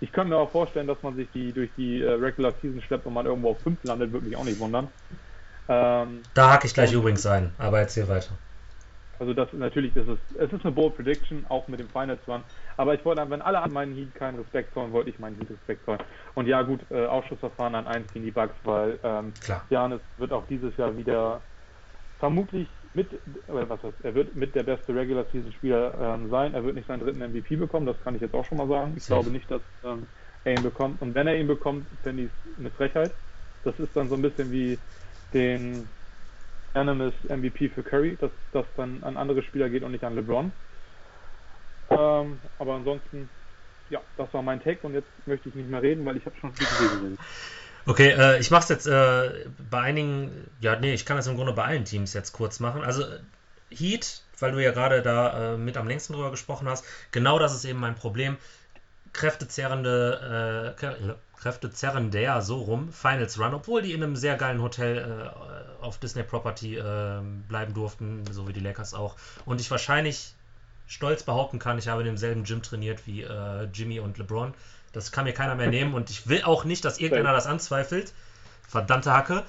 ich 0.00 0.12
kann 0.12 0.28
mir 0.28 0.36
auch 0.36 0.50
vorstellen, 0.50 0.86
dass 0.86 1.02
man 1.02 1.16
sich 1.16 1.30
die 1.32 1.52
durch 1.52 1.70
die 1.76 2.02
äh, 2.02 2.10
Regular 2.10 2.52
Season 2.60 2.80
schleppt 2.82 3.06
und 3.06 3.14
man 3.14 3.26
irgendwo 3.26 3.50
auf 3.50 3.62
5 3.62 3.82
landet, 3.84 4.12
würde 4.12 4.26
mich 4.26 4.36
auch 4.36 4.44
nicht 4.44 4.60
wundern. 4.60 4.88
Ähm, 5.68 6.22
da 6.34 6.52
hake 6.52 6.66
ich 6.66 6.74
gleich 6.74 6.92
übrigens 6.92 7.26
ein, 7.26 7.52
aber 7.58 7.80
erzähl 7.80 8.08
weiter. 8.08 8.38
Also 9.18 9.32
das 9.32 9.48
natürlich 9.54 9.96
ist 9.96 10.08
es, 10.08 10.18
es 10.38 10.52
ist 10.52 10.64
eine 10.64 10.72
Bold 10.72 10.94
Prediction, 10.94 11.46
auch 11.48 11.66
mit 11.68 11.80
dem 11.80 11.88
Finals 11.88 12.20
Run. 12.28 12.42
Aber 12.76 12.94
ich 12.94 13.04
wollte, 13.04 13.28
wenn 13.30 13.40
alle 13.40 13.60
an 13.60 13.72
meinen 13.72 13.94
Heat 13.94 14.14
keinen 14.14 14.38
Respekt 14.38 14.74
zollen, 14.74 14.92
wollte 14.92 15.08
ich 15.08 15.18
meinen 15.18 15.36
Heat 15.38 15.50
Respekt 15.50 15.86
zollen. 15.86 16.00
Und 16.34 16.46
ja 16.46 16.60
gut, 16.62 16.80
äh, 16.90 17.06
Ausschussverfahren 17.06 17.74
an 17.74 17.86
1 17.86 18.12
gegen 18.12 18.26
die 18.26 18.30
Bugs, 18.30 18.54
weil 18.64 18.98
ähm. 19.02 19.32
Janis 19.70 20.00
wird 20.18 20.32
auch 20.32 20.46
dieses 20.48 20.76
Jahr 20.76 20.96
wieder 20.96 21.40
vermutlich 22.18 22.68
mit, 22.96 23.20
oder 23.46 23.68
was 23.68 23.82
heißt, 23.82 24.00
er 24.02 24.14
wird 24.14 24.34
mit 24.34 24.54
der 24.54 24.64
beste 24.64 24.94
Regular 24.94 25.26
Season 25.30 25.52
Spieler 25.52 25.94
ähm, 26.00 26.30
sein. 26.30 26.54
Er 26.54 26.64
wird 26.64 26.74
nicht 26.74 26.88
seinen 26.88 27.00
dritten 27.00 27.20
MVP 27.20 27.56
bekommen, 27.56 27.86
das 27.86 28.00
kann 28.00 28.14
ich 28.16 28.22
jetzt 28.22 28.34
auch 28.34 28.44
schon 28.46 28.58
mal 28.58 28.68
sagen. 28.68 28.94
Ich 28.96 29.06
glaube 29.06 29.30
nicht, 29.30 29.50
dass 29.50 29.62
ähm, 29.84 30.08
er 30.44 30.56
ihn 30.56 30.62
bekommt. 30.62 31.02
Und 31.02 31.14
wenn 31.14 31.26
er 31.26 31.38
ihn 31.38 31.46
bekommt, 31.46 31.86
finde 32.02 32.24
ich 32.24 32.32
es 32.32 32.58
eine 32.58 32.70
Frechheit. 32.70 33.14
Das 33.62 33.78
ist 33.78 33.94
dann 33.94 34.08
so 34.08 34.14
ein 34.14 34.22
bisschen 34.22 34.50
wie 34.50 34.78
den 35.34 35.90
Animus 36.72 37.14
MVP 37.28 37.68
für 37.70 37.82
Curry, 37.82 38.16
dass 38.16 38.32
das 38.52 38.66
dann 38.76 39.04
an 39.04 39.16
andere 39.16 39.42
Spieler 39.42 39.68
geht 39.70 39.82
und 39.82 39.92
nicht 39.92 40.04
an 40.04 40.14
LeBron. 40.14 40.52
Ähm, 41.90 42.40
aber 42.58 42.74
ansonsten, 42.74 43.30
ja, 43.88 44.02
das 44.16 44.32
war 44.32 44.42
mein 44.42 44.60
Take 44.60 44.86
und 44.86 44.94
jetzt 44.94 45.10
möchte 45.26 45.48
ich 45.48 45.54
nicht 45.54 45.68
mehr 45.68 45.82
reden, 45.82 46.04
weil 46.06 46.16
ich 46.16 46.26
habe 46.26 46.36
schon 46.36 46.52
viel 46.54 46.66
geredet. 46.66 47.20
Okay, 47.86 48.10
äh, 48.10 48.40
ich 48.40 48.50
mache 48.50 48.64
es 48.64 48.68
jetzt 48.68 48.86
äh, 48.86 49.48
bei 49.70 49.80
einigen, 49.80 50.50
ja, 50.60 50.74
nee, 50.76 50.92
ich 50.92 51.06
kann 51.06 51.16
das 51.16 51.28
im 51.28 51.36
Grunde 51.36 51.52
bei 51.52 51.64
allen 51.64 51.84
Teams 51.84 52.14
jetzt 52.14 52.32
kurz 52.32 52.58
machen. 52.58 52.82
Also 52.82 53.04
Heat, 53.70 54.22
weil 54.40 54.52
du 54.52 54.62
ja 54.62 54.72
gerade 54.72 55.02
da 55.02 55.54
äh, 55.54 55.56
mit 55.56 55.76
am 55.76 55.86
längsten 55.86 56.12
drüber 56.12 56.32
gesprochen 56.32 56.68
hast, 56.68 56.84
genau 57.12 57.38
das 57.38 57.54
ist 57.54 57.64
eben 57.64 57.78
mein 57.78 57.94
Problem. 57.94 58.36
Kräftezerrende, 59.12 60.74
äh, 60.76 60.86
Kräftezerrender, 61.40 62.42
so 62.42 62.58
rum, 62.58 62.92
Finals 62.92 63.38
Run, 63.38 63.54
obwohl 63.54 63.82
die 63.82 63.92
in 63.92 64.02
einem 64.02 64.16
sehr 64.16 64.36
geilen 64.36 64.60
Hotel 64.60 64.98
äh, 64.98 65.82
auf 65.82 65.98
Disney 65.98 66.24
Property 66.24 66.76
äh, 66.76 67.20
bleiben 67.48 67.72
durften, 67.72 68.24
so 68.32 68.48
wie 68.48 68.52
die 68.52 68.60
Lakers 68.60 68.94
auch. 68.94 69.14
Und 69.44 69.60
ich 69.60 69.70
wahrscheinlich 69.70 70.34
stolz 70.88 71.22
behaupten 71.22 71.60
kann, 71.60 71.78
ich 71.78 71.88
habe 71.88 72.02
in 72.02 72.06
demselben 72.06 72.42
Gym 72.44 72.62
trainiert 72.62 73.06
wie 73.06 73.22
äh, 73.22 73.64
Jimmy 73.72 74.00
und 74.00 74.18
LeBron. 74.18 74.54
Das 74.96 75.12
kann 75.12 75.24
mir 75.24 75.34
keiner 75.34 75.54
mehr 75.54 75.66
nehmen 75.66 75.92
und 75.92 76.08
ich 76.08 76.26
will 76.26 76.42
auch 76.42 76.64
nicht, 76.64 76.84
dass 76.86 76.98
irgendeiner 76.98 77.34
das 77.34 77.46
anzweifelt. 77.46 78.14
Verdammte 78.66 79.12
Hacke. 79.12 79.44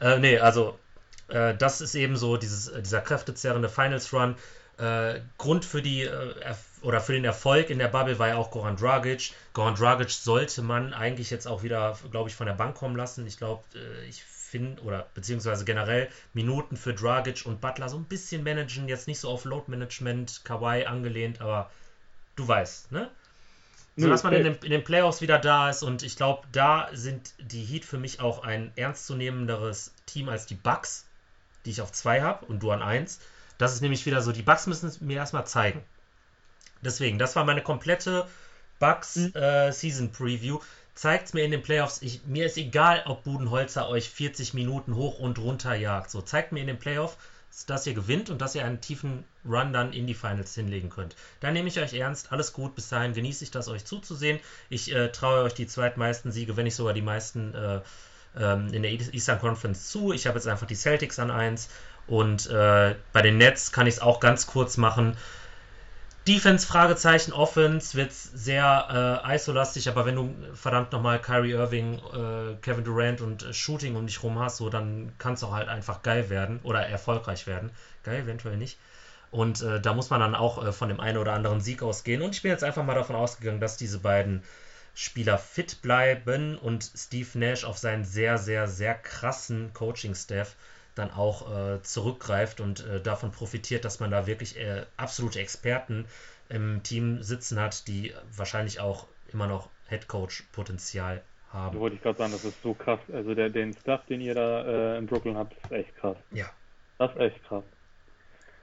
Äh, 0.00 0.20
nee, 0.20 0.38
also 0.38 0.78
äh, 1.26 1.56
das 1.56 1.80
ist 1.80 1.96
eben 1.96 2.16
so 2.16 2.36
dieses, 2.36 2.68
äh, 2.68 2.82
dieser 2.82 3.00
kräftezerrende 3.00 3.68
Finals 3.68 4.12
Run. 4.12 4.36
Äh, 4.78 5.22
Grund 5.38 5.64
für 5.64 5.82
die 5.82 6.02
äh, 6.02 6.54
oder 6.82 7.00
für 7.00 7.14
den 7.14 7.24
Erfolg 7.24 7.70
in 7.70 7.78
der 7.80 7.88
Bubble 7.88 8.20
war 8.20 8.28
ja 8.28 8.36
auch 8.36 8.52
Goran 8.52 8.76
Dragic. 8.76 9.32
Goran 9.54 9.74
Dragic 9.74 10.10
sollte 10.10 10.62
man 10.62 10.94
eigentlich 10.94 11.30
jetzt 11.30 11.48
auch 11.48 11.64
wieder, 11.64 11.98
glaube 12.12 12.28
ich, 12.28 12.36
von 12.36 12.46
der 12.46 12.54
Bank 12.54 12.76
kommen 12.76 12.94
lassen. 12.94 13.26
Ich 13.26 13.38
glaube, 13.38 13.64
äh, 13.74 14.06
ich 14.08 14.22
finde, 14.22 14.80
oder 14.82 15.08
beziehungsweise 15.14 15.64
generell 15.64 16.08
Minuten 16.32 16.76
für 16.76 16.94
Dragic 16.94 17.44
und 17.44 17.60
Butler 17.60 17.88
so 17.88 17.96
ein 17.96 18.04
bisschen 18.04 18.44
managen, 18.44 18.88
jetzt 18.88 19.08
nicht 19.08 19.18
so 19.18 19.30
auf 19.30 19.46
Load 19.46 19.68
Management, 19.68 20.42
Kawhi 20.44 20.84
angelehnt, 20.86 21.40
aber 21.40 21.70
du 22.36 22.46
weißt, 22.46 22.92
ne? 22.92 23.10
Sodass 23.96 24.22
man 24.22 24.34
in 24.34 24.44
den, 24.44 24.54
in 24.56 24.70
den 24.70 24.84
Playoffs 24.84 25.20
wieder 25.20 25.38
da 25.38 25.70
ist. 25.70 25.82
Und 25.82 26.02
ich 26.02 26.16
glaube, 26.16 26.46
da 26.52 26.88
sind 26.92 27.32
die 27.38 27.64
Heat 27.64 27.84
für 27.84 27.98
mich 27.98 28.20
auch 28.20 28.42
ein 28.42 28.70
ernstzunehmenderes 28.76 29.92
Team 30.04 30.28
als 30.28 30.46
die 30.46 30.54
Bucks, 30.54 31.06
die 31.64 31.70
ich 31.70 31.80
auf 31.80 31.92
2 31.92 32.20
habe 32.22 32.44
und 32.46 32.62
du 32.62 32.70
an 32.70 32.82
1. 32.82 33.20
Das 33.58 33.72
ist 33.72 33.80
nämlich 33.80 34.04
wieder 34.04 34.20
so, 34.20 34.32
die 34.32 34.42
Bucks 34.42 34.66
müssen 34.66 34.86
es 34.86 35.00
mir 35.00 35.16
erstmal 35.16 35.46
zeigen. 35.46 35.82
Deswegen, 36.82 37.18
das 37.18 37.36
war 37.36 37.44
meine 37.44 37.62
komplette 37.62 38.26
Bucks 38.78 39.16
mhm. 39.16 39.34
äh, 39.34 39.72
Season 39.72 40.12
Preview. 40.12 40.60
Zeigt 40.94 41.26
es 41.26 41.34
mir 41.34 41.44
in 41.44 41.50
den 41.50 41.62
Playoffs. 41.62 42.00
Ich, 42.02 42.24
mir 42.26 42.46
ist 42.46 42.56
egal, 42.56 43.02
ob 43.06 43.24
Budenholzer 43.24 43.88
euch 43.88 44.08
40 44.10 44.54
Minuten 44.54 44.94
hoch 44.94 45.18
und 45.18 45.38
runter 45.38 45.74
jagt. 45.74 46.10
So, 46.10 46.20
zeigt 46.20 46.52
mir 46.52 46.60
in 46.60 46.66
den 46.66 46.78
Playoffs, 46.78 47.16
dass 47.64 47.86
ihr 47.86 47.94
gewinnt 47.94 48.28
und 48.28 48.40
dass 48.40 48.54
ihr 48.54 48.64
einen 48.64 48.80
tiefen 48.80 49.24
Run 49.44 49.72
dann 49.72 49.92
in 49.92 50.06
die 50.06 50.14
Finals 50.14 50.54
hinlegen 50.54 50.90
könnt. 50.90 51.16
Da 51.40 51.50
nehme 51.50 51.68
ich 51.68 51.80
euch 51.80 51.94
ernst. 51.94 52.32
Alles 52.32 52.52
gut. 52.52 52.74
Bis 52.74 52.88
dahin 52.88 53.14
genieße 53.14 53.44
ich 53.44 53.50
das, 53.50 53.68
euch 53.68 53.84
zuzusehen. 53.84 54.40
Ich 54.68 54.94
äh, 54.94 55.10
traue 55.10 55.42
euch 55.42 55.54
die 55.54 55.66
zweitmeisten 55.66 56.32
Siege, 56.32 56.56
wenn 56.56 56.64
nicht 56.64 56.74
sogar 56.74 56.92
die 56.92 57.02
meisten 57.02 57.54
äh, 57.54 57.80
ähm, 58.38 58.72
in 58.72 58.82
der 58.82 58.92
Eastern 58.92 59.38
Conference 59.38 59.88
zu. 59.88 60.12
Ich 60.12 60.26
habe 60.26 60.36
jetzt 60.36 60.46
einfach 60.46 60.66
die 60.66 60.74
Celtics 60.74 61.18
an 61.18 61.30
1. 61.30 61.68
Und 62.06 62.48
äh, 62.50 62.94
bei 63.12 63.22
den 63.22 63.38
Nets 63.38 63.72
kann 63.72 63.86
ich 63.86 63.94
es 63.94 64.00
auch 64.00 64.20
ganz 64.20 64.46
kurz 64.46 64.76
machen. 64.76 65.16
Defense, 66.26 66.66
Fragezeichen, 66.66 67.32
Offense 67.32 67.96
wird 67.96 68.12
sehr 68.12 69.22
äh, 69.24 69.36
ISO-lastig, 69.36 69.88
aber 69.88 70.06
wenn 70.06 70.16
du 70.16 70.34
verdammt 70.54 70.90
nochmal 70.90 71.20
Kyrie 71.20 71.52
Irving, 71.52 71.98
äh, 71.98 72.56
Kevin 72.62 72.82
Durant 72.82 73.20
und 73.20 73.44
äh, 73.44 73.52
Shooting 73.52 73.94
um 73.94 74.08
dich 74.08 74.22
rum 74.24 74.36
hast, 74.40 74.56
so, 74.56 74.68
dann 74.68 75.12
kann 75.18 75.34
es 75.34 75.44
auch 75.44 75.52
halt 75.52 75.68
einfach 75.68 76.02
geil 76.02 76.28
werden 76.28 76.58
oder 76.64 76.84
erfolgreich 76.84 77.46
werden. 77.46 77.70
Geil, 78.02 78.22
eventuell 78.22 78.56
nicht. 78.56 78.76
Und 79.30 79.62
äh, 79.62 79.80
da 79.80 79.94
muss 79.94 80.10
man 80.10 80.18
dann 80.18 80.34
auch 80.34 80.64
äh, 80.64 80.72
von 80.72 80.88
dem 80.88 80.98
einen 80.98 81.18
oder 81.18 81.32
anderen 81.32 81.60
Sieg 81.60 81.82
ausgehen. 81.82 82.22
Und 82.22 82.34
ich 82.34 82.42
bin 82.42 82.50
jetzt 82.50 82.64
einfach 82.64 82.84
mal 82.84 82.94
davon 82.94 83.14
ausgegangen, 83.14 83.60
dass 83.60 83.76
diese 83.76 84.00
beiden 84.00 84.42
Spieler 84.94 85.38
fit 85.38 85.80
bleiben 85.80 86.58
und 86.58 86.90
Steve 86.96 87.38
Nash 87.38 87.64
auf 87.64 87.78
seinen 87.78 88.04
sehr, 88.04 88.38
sehr, 88.38 88.66
sehr 88.66 88.94
krassen 88.94 89.72
Coaching-Staff 89.74 90.56
dann 90.96 91.12
auch 91.12 91.54
äh, 91.54 91.82
zurückgreift 91.82 92.60
und 92.60 92.84
äh, 92.84 93.00
davon 93.00 93.30
profitiert, 93.30 93.84
dass 93.84 94.00
man 94.00 94.10
da 94.10 94.26
wirklich 94.26 94.58
äh, 94.58 94.84
absolute 94.96 95.38
Experten 95.38 96.06
im 96.48 96.82
Team 96.82 97.22
sitzen 97.22 97.60
hat, 97.60 97.86
die 97.86 98.12
wahrscheinlich 98.34 98.80
auch 98.80 99.06
immer 99.32 99.46
noch 99.46 99.68
Headcoach-Potenzial 99.88 101.22
haben. 101.52 101.74
Da 101.74 101.80
wollte 101.80 101.96
ich 101.96 102.02
gerade 102.02 102.18
sagen, 102.18 102.32
das 102.32 102.44
ist 102.44 102.62
so 102.62 102.74
krass. 102.74 102.98
Also 103.12 103.34
der, 103.34 103.50
den 103.50 103.72
Stuff, 103.74 104.04
den 104.06 104.20
ihr 104.20 104.34
da 104.34 104.64
äh, 104.64 104.98
in 104.98 105.06
Brooklyn 105.06 105.36
habt, 105.36 105.54
ist 105.64 105.72
echt 105.72 105.96
krass. 105.96 106.16
Ja. 106.32 106.46
Das 106.98 107.12
ist 107.12 107.20
echt 107.20 107.44
krass. 107.44 107.64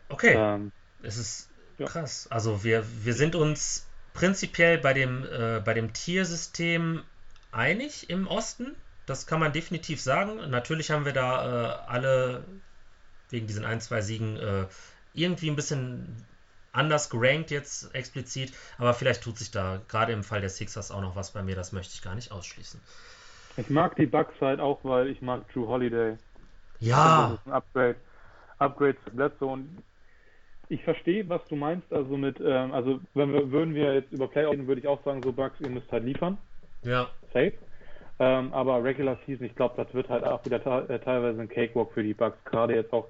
Okay. 0.09 0.33
Ähm, 0.35 0.71
es 1.01 1.17
ist 1.17 1.49
ja. 1.77 1.85
krass. 1.85 2.27
Also 2.29 2.63
wir, 2.63 2.83
wir 3.03 3.13
sind 3.13 3.35
uns 3.35 3.87
prinzipiell 4.13 4.77
bei 4.77 4.93
dem, 4.93 5.25
äh, 5.25 5.61
bei 5.63 5.73
dem 5.73 5.93
Tiersystem 5.93 7.03
einig 7.51 8.09
im 8.09 8.27
Osten. 8.27 8.75
Das 9.05 9.27
kann 9.27 9.39
man 9.39 9.51
definitiv 9.51 10.01
sagen. 10.01 10.49
Natürlich 10.49 10.91
haben 10.91 11.05
wir 11.05 11.13
da 11.13 11.45
äh, 11.45 11.89
alle 11.89 12.43
wegen 13.29 13.47
diesen 13.47 13.65
ein, 13.65 13.81
zwei 13.81 14.01
Siegen 14.01 14.37
äh, 14.37 14.65
irgendwie 15.13 15.49
ein 15.49 15.55
bisschen 15.55 16.25
anders 16.71 17.09
gerankt 17.09 17.51
jetzt 17.51 17.93
explizit, 17.93 18.51
aber 18.77 18.93
vielleicht 18.93 19.23
tut 19.23 19.37
sich 19.37 19.51
da 19.51 19.79
gerade 19.87 20.11
im 20.11 20.23
Fall 20.23 20.41
der 20.41 20.49
Sixers 20.49 20.91
auch 20.91 21.01
noch 21.01 21.15
was 21.15 21.31
bei 21.31 21.43
mir, 21.43 21.55
das 21.55 21.71
möchte 21.71 21.93
ich 21.93 22.01
gar 22.01 22.15
nicht 22.15 22.31
ausschließen. 22.31 22.81
Ich 23.57 23.69
mag 23.69 23.95
die 23.95 24.07
Bugs 24.07 24.33
halt 24.41 24.59
auch, 24.59 24.79
weil 24.83 25.07
ich 25.07 25.21
mag 25.21 25.47
Drew 25.53 25.67
Holiday. 25.67 26.17
Ja. 26.79 27.29
Das 27.29 27.39
ist 27.39 27.45
ein 27.45 27.53
Upgrade. 27.53 27.95
Upgrade 28.57 28.97
zu 29.03 29.11
Bledsoe 29.11 29.47
und 29.47 29.83
ich 30.69 30.83
verstehe, 30.83 31.27
was 31.29 31.45
du 31.49 31.55
meinst, 31.55 31.91
also 31.93 32.17
mit, 32.17 32.39
ähm, 32.39 32.71
also 32.73 32.99
wenn 33.13 33.31
wir, 33.31 33.51
würden 33.51 33.75
wir 33.75 33.93
jetzt 33.93 34.11
über 34.11 34.27
Playoff 34.27 34.53
reden, 34.53 34.67
würde 34.67 34.81
ich 34.81 34.87
auch 34.87 35.03
sagen, 35.03 35.21
so 35.21 35.31
Bugs, 35.31 35.59
ihr 35.59 35.69
müsst 35.69 35.91
halt 35.91 36.03
liefern. 36.03 36.37
Ja. 36.83 37.09
Safe. 37.33 37.53
Ähm, 38.19 38.53
aber 38.53 38.83
Regular 38.83 39.17
Season, 39.25 39.45
ich 39.45 39.55
glaube, 39.55 39.81
das 39.83 39.93
wird 39.93 40.09
halt 40.09 40.23
auch 40.23 40.45
wieder 40.45 40.57
äh, 40.89 40.99
teilweise 40.99 41.41
ein 41.41 41.49
Cakewalk 41.49 41.91
für 41.93 42.03
die 42.03 42.13
Bucks. 42.13 42.37
Gerade 42.45 42.75
jetzt 42.75 42.93
auch. 42.93 43.07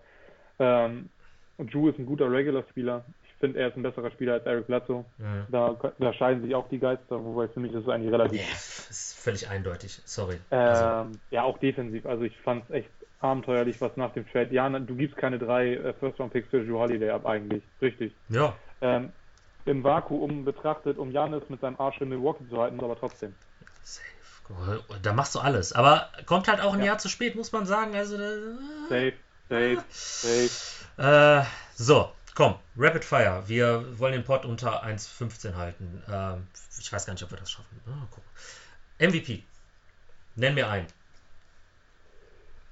Ähm, 0.60 1.10
Drew 1.58 1.90
ist 1.90 2.00
ein 2.00 2.06
guter 2.06 2.32
Regular-Spieler. 2.32 3.04
Ich 3.24 3.34
finde, 3.40 3.60
er 3.60 3.68
ist 3.68 3.78
ein 3.78 3.84
besserer 3.84 4.12
Spieler 4.12 4.34
als 4.34 4.46
Eric 4.46 4.68
Bledsoe. 4.68 5.06
Mhm. 5.18 5.46
Da, 5.50 5.76
da, 6.00 6.14
scheiden 6.14 6.42
sich 6.42 6.56
auch 6.56 6.68
die 6.70 6.80
Geister, 6.80 7.24
wobei 7.24 7.48
für 7.48 7.60
mich 7.60 7.74
ist 7.74 7.84
es 7.84 7.90
eigentlich 7.90 8.12
relativ. 8.12 8.40
Yeah, 8.40 8.54
ist 8.54 9.20
völlig 9.20 9.50
eindeutig, 9.50 10.02
sorry. 10.06 10.38
Ähm, 10.52 10.60
also. 10.60 11.12
Ja, 11.32 11.44
auch 11.44 11.58
defensiv. 11.58 12.06
Also 12.06 12.24
ich 12.24 12.38
fand 12.40 12.64
es 12.70 12.76
echt 12.76 12.90
abenteuerlich, 13.20 13.80
was 13.82 13.96
nach 13.98 14.14
dem 14.14 14.28
Trade. 14.28 14.54
Ja, 14.54 14.70
du 14.70 14.96
gibst 14.96 15.18
keine 15.18 15.38
drei 15.38 15.76
äh, 15.76 15.94
First-Round-Picks 15.94 16.50
für 16.50 16.66
Drew 16.66 16.80
Holiday 16.80 17.10
ab, 17.10 17.26
eigentlich. 17.26 17.64
Richtig. 17.82 18.14
Ja. 18.30 18.56
Ähm, 18.82 19.12
Im 19.66 19.84
Vakuum 19.84 20.46
betrachtet, 20.46 20.98
um 20.98 21.12
Janis 21.12 21.44
mit 21.50 21.62
seinem 21.62 21.80
Arsch 21.80 22.02
in 22.02 22.10
Milwaukee 22.10 22.48
zu 22.50 22.58
halten, 22.58 22.80
aber 22.80 22.98
trotzdem. 22.98 23.34
Safe. 23.82 24.13
Da 25.02 25.14
machst 25.14 25.36
du 25.36 25.40
alles. 25.40 25.74
Aber 25.74 26.10
kommt 26.26 26.48
halt 26.48 26.62
auch 26.62 26.74
ein 26.74 26.80
ja. 26.80 26.88
Jahr 26.88 26.98
zu 26.98 27.10
spät, 27.10 27.36
muss 27.36 27.52
man 27.52 27.66
sagen. 27.66 27.96
Also, 27.96 28.18
safe, 28.90 29.14
safe, 29.50 29.84
safe. 29.90 31.42
Äh, 31.42 31.46
so, 31.76 32.12
komm, 32.36 32.56
Rapid 32.78 33.06
Fire. 33.06 33.44
Wir 33.48 34.00
wollen 34.00 34.14
den 34.14 34.24
Pod 34.24 34.46
unter 34.46 34.84
1,15 34.84 35.56
halten. 35.56 36.04
Ähm, 36.12 36.48
ich 36.80 36.92
weiß 36.92 37.06
gar 37.06 37.14
nicht, 37.14 37.24
ob 37.24 37.32
wir 37.32 37.38
das 37.38 37.52
schaffen. 37.52 37.80
Oh, 37.88 39.04
MVP. 39.04 39.44
Nenn 40.36 40.56
mir 40.56 40.70
einen. 40.70 40.88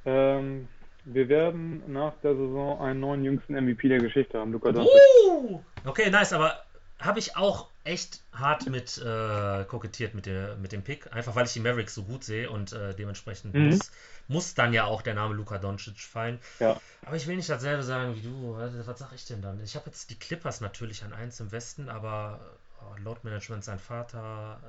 Ähm, 0.05 0.67
wir 1.05 1.29
werden 1.29 1.83
nach 1.91 2.13
der 2.23 2.35
Saison 2.35 2.81
einen 2.81 2.99
neuen 2.99 3.23
jüngsten 3.23 3.53
MVP 3.53 3.87
der 3.87 3.99
Geschichte 3.99 4.39
haben, 4.39 4.51
Luca 4.51 4.71
Doncic. 4.71 4.91
Uh, 5.27 5.61
okay, 5.85 6.09
nice, 6.09 6.33
aber 6.33 6.63
habe 7.01 7.19
ich 7.19 7.35
auch 7.35 7.69
echt 7.83 8.21
hart 8.31 8.67
mit 8.67 8.97
äh, 8.99 9.65
kokettiert 9.65 10.13
mit, 10.13 10.27
der, 10.27 10.55
mit 10.57 10.71
dem 10.71 10.83
Pick, 10.83 11.11
einfach 11.13 11.35
weil 11.35 11.45
ich 11.45 11.53
die 11.53 11.59
Mavericks 11.59 11.95
so 11.95 12.03
gut 12.03 12.23
sehe 12.23 12.49
und 12.49 12.73
äh, 12.73 12.93
dementsprechend 12.93 13.53
mhm. 13.53 13.69
muss, 13.69 13.91
muss 14.27 14.53
dann 14.53 14.71
ja 14.73 14.85
auch 14.85 15.01
der 15.01 15.15
Name 15.15 15.33
Luka 15.33 15.57
Doncic 15.57 15.99
fallen. 15.99 16.39
Ja. 16.59 16.79
Aber 17.05 17.15
ich 17.15 17.25
will 17.27 17.35
nicht 17.35 17.49
dasselbe 17.49 17.83
sagen 17.83 18.15
wie 18.15 18.21
du. 18.21 18.55
Was, 18.55 18.87
was 18.87 18.99
sag 18.99 19.13
ich 19.13 19.25
denn 19.25 19.41
dann? 19.41 19.61
Ich 19.63 19.75
habe 19.75 19.87
jetzt 19.87 20.09
die 20.09 20.19
Clippers 20.19 20.61
natürlich 20.61 21.03
an 21.03 21.13
eins 21.13 21.39
im 21.39 21.51
Westen, 21.51 21.89
aber 21.89 22.39
oh, 22.81 22.95
Load 23.03 23.21
Management 23.23 23.63
sein 23.63 23.79
Vater, 23.79 24.59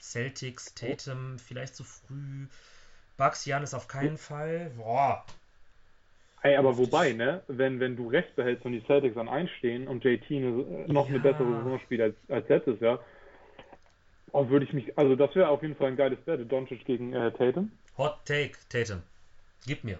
Celtics, 0.00 0.74
Tatum, 0.74 1.38
vielleicht 1.38 1.76
zu 1.76 1.84
früh. 1.84 2.46
Bucks, 3.16 3.44
Janis 3.44 3.74
auf 3.74 3.86
keinen 3.86 4.18
Fall. 4.18 4.70
Boah. 4.76 5.24
Ey, 6.42 6.56
aber 6.56 6.78
wobei, 6.78 7.12
ne, 7.12 7.42
wenn, 7.48 7.80
wenn 7.80 7.96
du 7.96 8.08
recht 8.08 8.34
behältst 8.34 8.64
und 8.64 8.72
die 8.72 8.84
Celtics 8.86 9.16
an 9.16 9.28
einstehen 9.28 9.88
und 9.88 10.02
JT 10.02 10.30
eine, 10.30 10.50
noch 10.86 11.06
ja. 11.06 11.14
eine 11.14 11.20
bessere 11.20 11.56
Saison 11.58 11.78
spielt 11.80 12.00
als, 12.00 12.16
als 12.28 12.48
letztes 12.48 12.80
Jahr, 12.80 13.00
oh, 14.32 14.48
würde 14.48 14.64
ich 14.64 14.72
mich, 14.72 14.96
also 14.96 15.16
das 15.16 15.34
wäre 15.34 15.48
auf 15.48 15.62
jeden 15.62 15.76
Fall 15.76 15.88
ein 15.88 15.96
geiles 15.96 16.18
Bett, 16.20 16.50
Doncic 16.50 16.84
gegen 16.86 17.12
äh, 17.12 17.30
Tatum. 17.32 17.70
Hot 17.98 18.16
Take, 18.24 18.52
Tatum. 18.70 19.02
Gib 19.66 19.84
mir. 19.84 19.98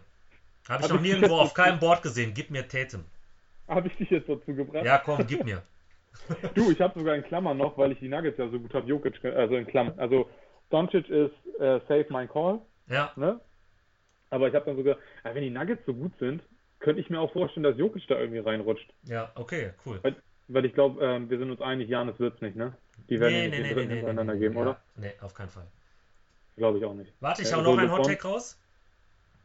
Habe 0.68 0.82
ich 0.82 0.88
Hab 0.88 0.96
noch 0.96 1.04
ich 1.04 1.12
nirgendwo 1.12 1.36
auf 1.36 1.52
keinem 1.52 1.78
Board 1.78 2.02
gesehen. 2.02 2.32
Gib 2.34 2.50
mir 2.50 2.66
Tatum. 2.66 3.04
Habe 3.68 3.88
ich 3.88 3.96
dich 3.96 4.08
jetzt 4.08 4.28
dazu 4.28 4.54
gebracht? 4.54 4.84
Ja, 4.84 4.98
komm, 4.98 5.24
gib 5.26 5.44
mir. 5.44 5.62
du, 6.54 6.70
ich 6.70 6.80
habe 6.80 6.98
sogar 6.98 7.16
in 7.16 7.22
Klammern 7.22 7.58
noch, 7.58 7.76
weil 7.76 7.92
ich 7.92 7.98
die 7.98 8.08
Nuggets 8.08 8.38
ja 8.38 8.48
so 8.48 8.58
gut 8.58 8.72
habe, 8.72 8.86
Jokic, 8.86 9.22
also 9.24 9.56
in 9.56 9.66
Klammern. 9.66 9.98
Also 9.98 10.28
Doncic 10.70 11.08
ist 11.10 11.34
äh, 11.58 11.80
safe 11.86 12.06
my 12.08 12.26
call. 12.26 12.60
Ja. 12.88 13.12
Ne? 13.16 13.40
Aber 14.30 14.48
ich 14.48 14.54
habe 14.54 14.64
dann 14.64 14.76
sogar, 14.76 14.96
ja, 15.24 15.34
wenn 15.34 15.42
die 15.42 15.50
Nuggets 15.50 15.84
so 15.84 15.94
gut 15.94 16.12
sind, 16.18 16.42
könnte 16.78 17.00
ich 17.00 17.10
mir 17.10 17.20
auch 17.20 17.32
vorstellen, 17.32 17.64
dass 17.64 17.76
Jokic 17.76 18.06
da 18.08 18.18
irgendwie 18.18 18.38
reinrutscht. 18.38 18.88
Ja, 19.04 19.30
okay, 19.34 19.72
cool. 19.84 19.98
Weil, 20.02 20.16
weil 20.48 20.64
ich 20.64 20.72
glaube, 20.72 21.04
ähm, 21.04 21.28
wir 21.28 21.38
sind 21.38 21.50
uns 21.50 21.60
einig, 21.60 21.88
Janis 21.88 22.18
wird 22.18 22.36
es 22.36 22.40
nicht, 22.40 22.56
ne? 22.56 22.72
Die 23.08 23.20
werden 23.20 23.34
nee, 23.34 23.48
nee, 23.48 23.50
den 23.50 23.76
nee, 23.76 23.84
nee, 23.84 23.94
hintereinander 23.96 24.36
geben, 24.36 24.54
ja. 24.54 24.60
oder? 24.62 24.80
Nee, 24.96 25.12
auf 25.20 25.34
keinen 25.34 25.50
Fall. 25.50 25.66
Glaube 26.56 26.78
ich 26.78 26.84
auch 26.84 26.94
nicht. 26.94 27.12
Warte, 27.20 27.42
ich 27.42 27.52
hau 27.52 27.60
noch 27.60 27.76
einen 27.76 27.90
Hot-Take 27.90 28.26
raus. 28.26 28.58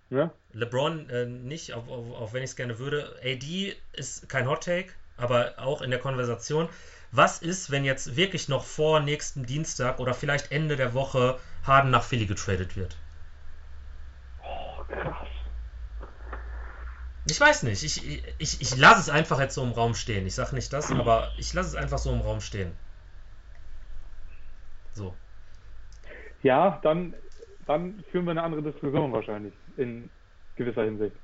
Ja? 0.10 0.32
LeBron 0.53 1.10
äh, 1.10 1.26
nicht, 1.26 1.74
auch, 1.74 1.88
auch, 1.88 2.22
auch 2.22 2.34
wenn 2.34 2.44
ich 2.44 2.52
es 2.52 2.56
gerne 2.56 2.80
würde. 2.80 3.16
AD 3.24 3.76
ist 3.94 4.30
kein 4.30 4.48
Hot-Take, 4.48 4.94
aber 5.18 5.56
auch 5.57 5.82
in 5.82 5.90
der 5.90 5.99
Konversation. 5.99 6.70
Was 7.12 7.41
ist, 7.41 7.72
wenn 7.72 7.86
jetzt 7.86 8.16
wirklich 8.16 8.49
noch 8.49 8.64
vor 8.64 8.99
nächsten 8.99 9.45
Dienstag 9.45 9.99
oder 9.99 10.14
vielleicht 10.14 10.52
Ende 10.52 10.76
der 10.76 10.94
Woche 10.94 11.40
Harden 11.64 11.90
nach 11.90 12.03
Philly 12.03 12.26
getradet 12.26 12.76
wird? 12.76 12.98
Krass. 14.96 15.28
Ich 17.30 17.40
weiß 17.40 17.64
nicht. 17.64 17.84
Ich, 17.84 18.24
ich, 18.38 18.62
ich 18.62 18.78
lasse 18.78 19.00
es 19.00 19.10
einfach 19.10 19.40
jetzt 19.40 19.56
so 19.56 19.64
im 19.64 19.72
Raum 19.72 19.96
stehen. 19.96 20.28
Ich 20.28 20.36
sage 20.36 20.54
nicht 20.54 20.72
das, 20.72 20.92
aber 20.92 21.32
ich 21.38 21.54
lasse 21.54 21.70
es 21.70 21.76
einfach 21.76 21.98
so 21.98 22.12
im 22.14 22.22
Raum 22.22 22.40
stehen. 22.40 22.72
So. 24.94 25.16
Ja, 26.44 26.80
dann, 26.84 27.16
dann 27.66 28.04
führen 28.12 28.26
wir 28.26 28.32
eine 28.32 28.44
andere 28.44 28.62
Diskussion 28.62 29.12
wahrscheinlich 29.12 29.54
in 29.78 30.10
gewisser 30.56 30.84
Hinsicht. 30.84 31.16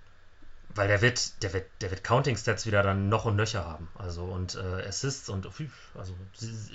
Weil 0.73 0.87
der 0.87 1.01
wird, 1.01 1.43
der 1.43 1.53
wird, 1.53 1.65
der 1.81 1.91
wird 1.91 2.03
Counting-Stats 2.03 2.65
wieder 2.65 2.81
dann 2.81 3.09
noch 3.09 3.25
und 3.25 3.35
nöcher 3.35 3.65
haben. 3.65 3.89
Also 3.95 4.23
und 4.23 4.55
äh, 4.55 4.87
Assists 4.87 5.27
und 5.29 5.47
also 5.95 6.15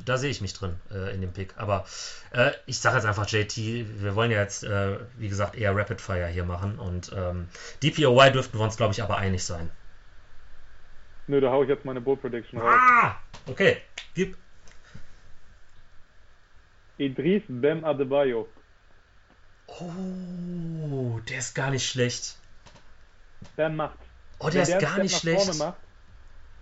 da 0.05 0.19
sehe 0.19 0.31
ich 0.31 0.41
mich 0.41 0.53
drin 0.53 0.77
äh, 0.91 1.15
in 1.15 1.21
dem 1.21 1.33
Pick. 1.33 1.55
Aber 1.57 1.87
äh, 2.33 2.53
ich 2.67 2.79
sage 2.79 2.97
jetzt 2.97 3.07
einfach 3.07 3.27
JT, 3.27 3.57
wir 3.57 4.15
wollen 4.15 4.31
ja 4.31 4.41
jetzt, 4.41 4.65
äh, 4.65 4.99
wie 5.17 5.29
gesagt, 5.29 5.57
eher 5.57 5.75
Rapid 5.75 6.01
Fire 6.01 6.27
hier 6.27 6.45
machen. 6.45 6.79
Und 6.79 7.11
ähm, 7.17 7.49
DPOY 7.83 8.33
dürften 8.33 8.59
wir 8.59 8.65
uns, 8.65 8.77
glaube 8.77 8.93
ich, 8.93 9.03
aber 9.03 9.17
einig 9.17 9.45
sein. 9.45 9.71
Nö, 11.29 11.41
da 11.41 11.51
haue 11.51 11.65
ich 11.65 11.71
jetzt 11.71 11.85
meine 11.85 12.01
Bull 12.01 12.17
Prediction 12.17 12.61
raus. 12.61 12.79
Ah! 12.79 13.17
Okay, 13.47 13.79
gib. 14.15 14.37
Idris 16.99 17.43
Bem 17.49 17.85
Adebayo. 17.85 18.49
Oh, 19.67 21.21
der 21.29 21.39
ist 21.39 21.55
gar 21.55 21.71
nicht 21.71 21.89
schlecht. 21.89 22.37
Bam 23.57 23.77
macht. 23.77 23.99
Oh, 24.39 24.49
der 24.49 24.63
ist 24.63 24.79
gar 24.79 24.99
nicht 24.99 25.17
schlecht. 25.17 25.59
Macht, 25.59 25.79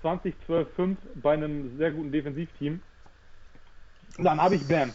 20, 0.03 0.35
12, 0.47 0.75
5 0.75 0.99
bei 1.15 1.33
einem 1.33 1.79
sehr 1.79 1.91
guten 1.91 2.13
Defensivteam, 2.13 2.81
dann 4.19 4.41
habe 4.41 4.57
ich 4.57 4.69
Bam. 4.69 4.93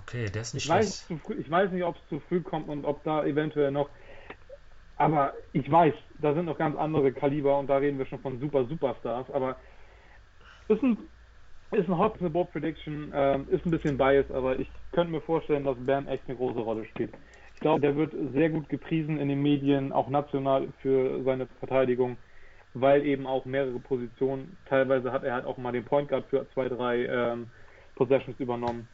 Okay, 0.00 0.30
der 0.30 0.42
ist 0.42 0.54
nicht 0.54 0.64
ich 0.64 0.70
schlecht. 0.70 1.10
Weiß, 1.10 1.38
ich 1.38 1.50
weiß 1.50 1.70
nicht, 1.70 1.84
ob 1.84 1.96
es 1.96 2.08
zu 2.08 2.20
früh 2.20 2.40
kommt 2.40 2.68
und 2.68 2.84
ob 2.84 3.04
da 3.04 3.24
eventuell 3.24 3.70
noch. 3.70 3.90
Aber 4.96 5.34
ich 5.52 5.70
weiß, 5.70 5.94
da 6.18 6.34
sind 6.34 6.46
noch 6.46 6.56
ganz 6.56 6.76
andere 6.76 7.12
Kaliber 7.12 7.58
und 7.58 7.66
da 7.66 7.76
reden 7.76 7.98
wir 7.98 8.06
schon 8.06 8.20
von 8.20 8.40
super 8.40 8.64
Superstars. 8.64 9.30
Aber 9.30 9.56
ist 10.68 10.82
ein, 10.82 10.96
ist 11.72 11.88
ein 11.88 11.98
Hot 11.98 12.18
Board 12.32 12.52
Prediction, 12.52 13.12
äh, 13.12 13.38
ist 13.50 13.66
ein 13.66 13.70
bisschen 13.70 13.98
biased, 13.98 14.30
aber 14.30 14.58
ich 14.58 14.70
könnte 14.92 15.12
mir 15.12 15.20
vorstellen, 15.20 15.64
dass 15.64 15.76
Bam 15.78 16.08
echt 16.08 16.22
eine 16.26 16.36
große 16.36 16.60
Rolle 16.60 16.84
spielt 16.86 17.12
glaube, 17.64 17.80
der 17.80 17.96
wird 17.96 18.12
sehr 18.34 18.50
gut 18.50 18.68
gepriesen 18.68 19.18
in 19.18 19.28
den 19.28 19.40
Medien, 19.40 19.90
auch 19.90 20.08
national 20.10 20.68
für 20.82 21.22
seine 21.24 21.46
Verteidigung, 21.60 22.18
weil 22.74 23.06
eben 23.06 23.26
auch 23.26 23.46
mehrere 23.46 23.78
Positionen, 23.78 24.58
teilweise 24.68 25.10
hat 25.12 25.24
er 25.24 25.32
halt 25.32 25.46
auch 25.46 25.56
mal 25.56 25.72
den 25.72 25.84
Point 25.84 26.10
Guard 26.10 26.26
für 26.28 26.46
zwei, 26.52 26.68
drei 26.68 27.06
ähm, 27.06 27.46
Possessions 27.94 28.38
übernommen. 28.38 28.86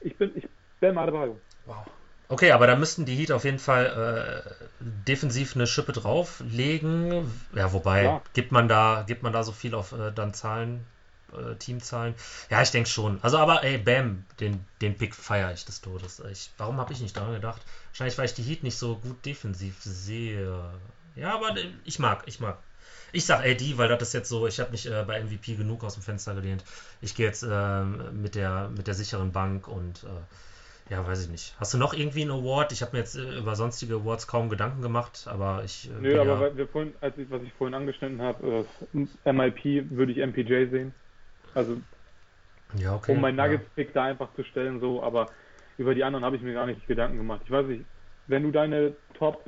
Ich 0.00 0.16
bin, 0.16 0.32
ich 0.36 0.48
bin 0.80 0.94
mal 0.94 1.04
dabei. 1.04 1.28
Wow. 1.66 1.86
Okay, 2.28 2.50
aber 2.52 2.66
da 2.66 2.76
müssten 2.76 3.04
die 3.04 3.14
Heat 3.14 3.30
auf 3.30 3.44
jeden 3.44 3.58
Fall 3.58 3.84
äh, 3.84 4.84
defensiv 5.06 5.54
eine 5.54 5.66
Schippe 5.66 5.92
drauflegen. 5.92 7.30
Ja, 7.54 7.74
wobei, 7.74 8.04
ja. 8.04 8.22
gibt 8.32 8.52
man 8.52 8.68
da, 8.68 9.04
gibt 9.06 9.22
man 9.22 9.34
da 9.34 9.42
so 9.42 9.52
viel 9.52 9.74
auf 9.74 9.92
äh, 9.92 10.12
dann 10.12 10.32
Zahlen 10.32 10.86
äh, 11.32 11.54
Teamzahlen. 11.56 12.14
Ja, 12.50 12.62
ich 12.62 12.70
denke 12.70 12.88
schon. 12.88 13.18
Also, 13.22 13.38
aber 13.38 13.64
ey, 13.64 13.78
Bam, 13.78 14.24
den, 14.40 14.64
den 14.80 14.96
Pick 14.96 15.14
feiere 15.14 15.52
ich 15.52 15.64
des 15.64 15.80
Todes. 15.80 16.22
Ich, 16.30 16.50
warum 16.58 16.78
habe 16.78 16.92
ich 16.92 17.00
nicht 17.00 17.16
daran 17.16 17.34
gedacht? 17.34 17.62
Wahrscheinlich, 17.90 18.18
weil 18.18 18.26
ich 18.26 18.34
die 18.34 18.42
Heat 18.42 18.62
nicht 18.62 18.76
so 18.76 18.96
gut 18.96 19.24
defensiv 19.24 19.76
sehe. 19.82 20.62
Ja, 21.16 21.34
aber 21.34 21.56
äh, 21.56 21.70
ich 21.84 21.98
mag, 21.98 22.22
ich 22.26 22.40
mag. 22.40 22.58
Ich 23.12 23.24
sag 23.24 23.40
AD, 23.40 23.78
weil 23.78 23.88
das 23.88 24.02
ist 24.02 24.12
jetzt 24.12 24.28
so, 24.28 24.46
ich 24.46 24.60
habe 24.60 24.72
mich 24.72 24.90
äh, 24.90 25.04
bei 25.06 25.22
MVP 25.22 25.54
genug 25.54 25.84
aus 25.84 25.94
dem 25.94 26.02
Fenster 26.02 26.34
gelehnt. 26.34 26.64
Ich 27.00 27.14
gehe 27.14 27.26
jetzt 27.26 27.42
äh, 27.42 27.82
mit, 27.82 28.34
der, 28.34 28.68
mit 28.76 28.86
der 28.86 28.94
sicheren 28.94 29.32
Bank 29.32 29.68
und 29.68 30.04
äh, 30.04 30.92
ja, 30.92 31.04
weiß 31.04 31.24
ich 31.24 31.30
nicht. 31.30 31.54
Hast 31.58 31.74
du 31.74 31.78
noch 31.78 31.94
irgendwie 31.94 32.22
einen 32.22 32.30
Award? 32.30 32.72
Ich 32.72 32.82
habe 32.82 32.92
mir 32.92 32.98
jetzt 32.98 33.16
äh, 33.16 33.38
über 33.38 33.56
sonstige 33.56 33.96
Awards 33.96 34.26
kaum 34.26 34.48
Gedanken 34.48 34.82
gemacht, 34.82 35.26
aber 35.26 35.62
ich. 35.64 35.90
Nö, 36.00 36.14
ja, 36.14 36.22
aber 36.22 36.56
wir 36.56 36.68
vorhin, 36.68 36.94
als 37.00 37.16
ich, 37.18 37.30
was 37.30 37.42
ich 37.42 37.52
vorhin 37.54 37.74
angeschnitten 37.74 38.22
habe, 38.22 38.66
MIP 38.92 39.90
würde 39.90 40.12
ich 40.12 40.18
MPJ 40.18 40.70
sehen. 40.70 40.94
Also, 41.56 41.80
ja, 42.74 42.94
okay, 42.94 43.12
um 43.12 43.22
mein 43.22 43.34
Nuggets-Pick 43.34 43.88
ja. 43.88 43.94
da 43.94 44.04
einfach 44.04 44.28
zu 44.34 44.44
stellen, 44.44 44.78
so, 44.78 45.02
aber 45.02 45.30
über 45.78 45.94
die 45.94 46.04
anderen 46.04 46.22
habe 46.22 46.36
ich 46.36 46.42
mir 46.42 46.52
gar 46.52 46.66
nicht 46.66 46.86
Gedanken 46.86 47.16
gemacht. 47.16 47.40
Ich 47.46 47.50
weiß 47.50 47.66
nicht, 47.66 47.86
wenn 48.26 48.42
du 48.42 48.50
deine 48.50 48.94
Top 49.14 49.42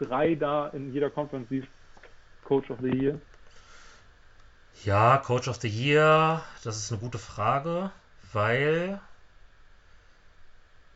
3 0.00 0.34
da 0.34 0.68
in 0.68 0.92
jeder 0.92 1.08
Conference 1.08 1.48
siehst, 1.48 1.68
Coach 2.44 2.70
of 2.70 2.80
the 2.82 2.90
Year? 2.90 3.18
Ja, 4.84 5.16
Coach 5.16 5.48
of 5.48 5.56
the 5.56 5.68
Year, 5.68 6.42
das 6.64 6.76
ist 6.76 6.92
eine 6.92 7.00
gute 7.00 7.18
Frage, 7.18 7.90
weil 8.34 9.00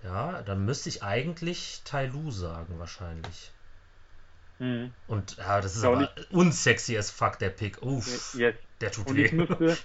ja, 0.04 0.42
dann 0.42 0.66
müsste 0.66 0.90
ich 0.90 1.02
eigentlich 1.02 1.80
Tai 1.84 2.08
Lu 2.08 2.30
sagen, 2.30 2.78
wahrscheinlich. 2.78 3.52
Mhm. 4.58 4.92
Und 5.06 5.38
ja, 5.38 5.62
das 5.62 5.76
ist 5.76 5.84
aber, 5.84 5.96
aber 5.96 6.10
unsexy 6.30 6.98
as 6.98 7.10
fuck, 7.10 7.38
der 7.38 7.48
Pick. 7.48 7.80
Uff, 7.80 8.34
yes. 8.34 8.54
Der 8.80 8.90
tut 8.92 9.06
und 9.08 9.16
weh. 9.16 9.24
Ich 9.26 9.32
müsste, 9.32 9.76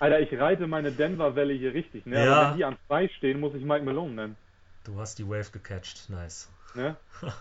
Alter, 0.00 0.20
ich 0.20 0.32
reite 0.38 0.66
meine 0.66 0.92
Denver-Welle 0.92 1.52
hier 1.54 1.74
richtig, 1.74 2.06
ne? 2.06 2.24
Ja. 2.24 2.32
Aber 2.34 2.50
wenn 2.50 2.56
die 2.58 2.64
an 2.64 2.76
zwei 2.86 3.08
stehen, 3.08 3.40
muss 3.40 3.54
ich 3.54 3.62
Mike 3.64 3.84
Malone 3.84 4.12
nennen. 4.12 4.36
Du 4.84 4.98
hast 4.98 5.18
die 5.18 5.28
Wave 5.28 5.50
gecatcht, 5.52 6.08
nice. 6.10 6.50
Ne? 6.74 6.96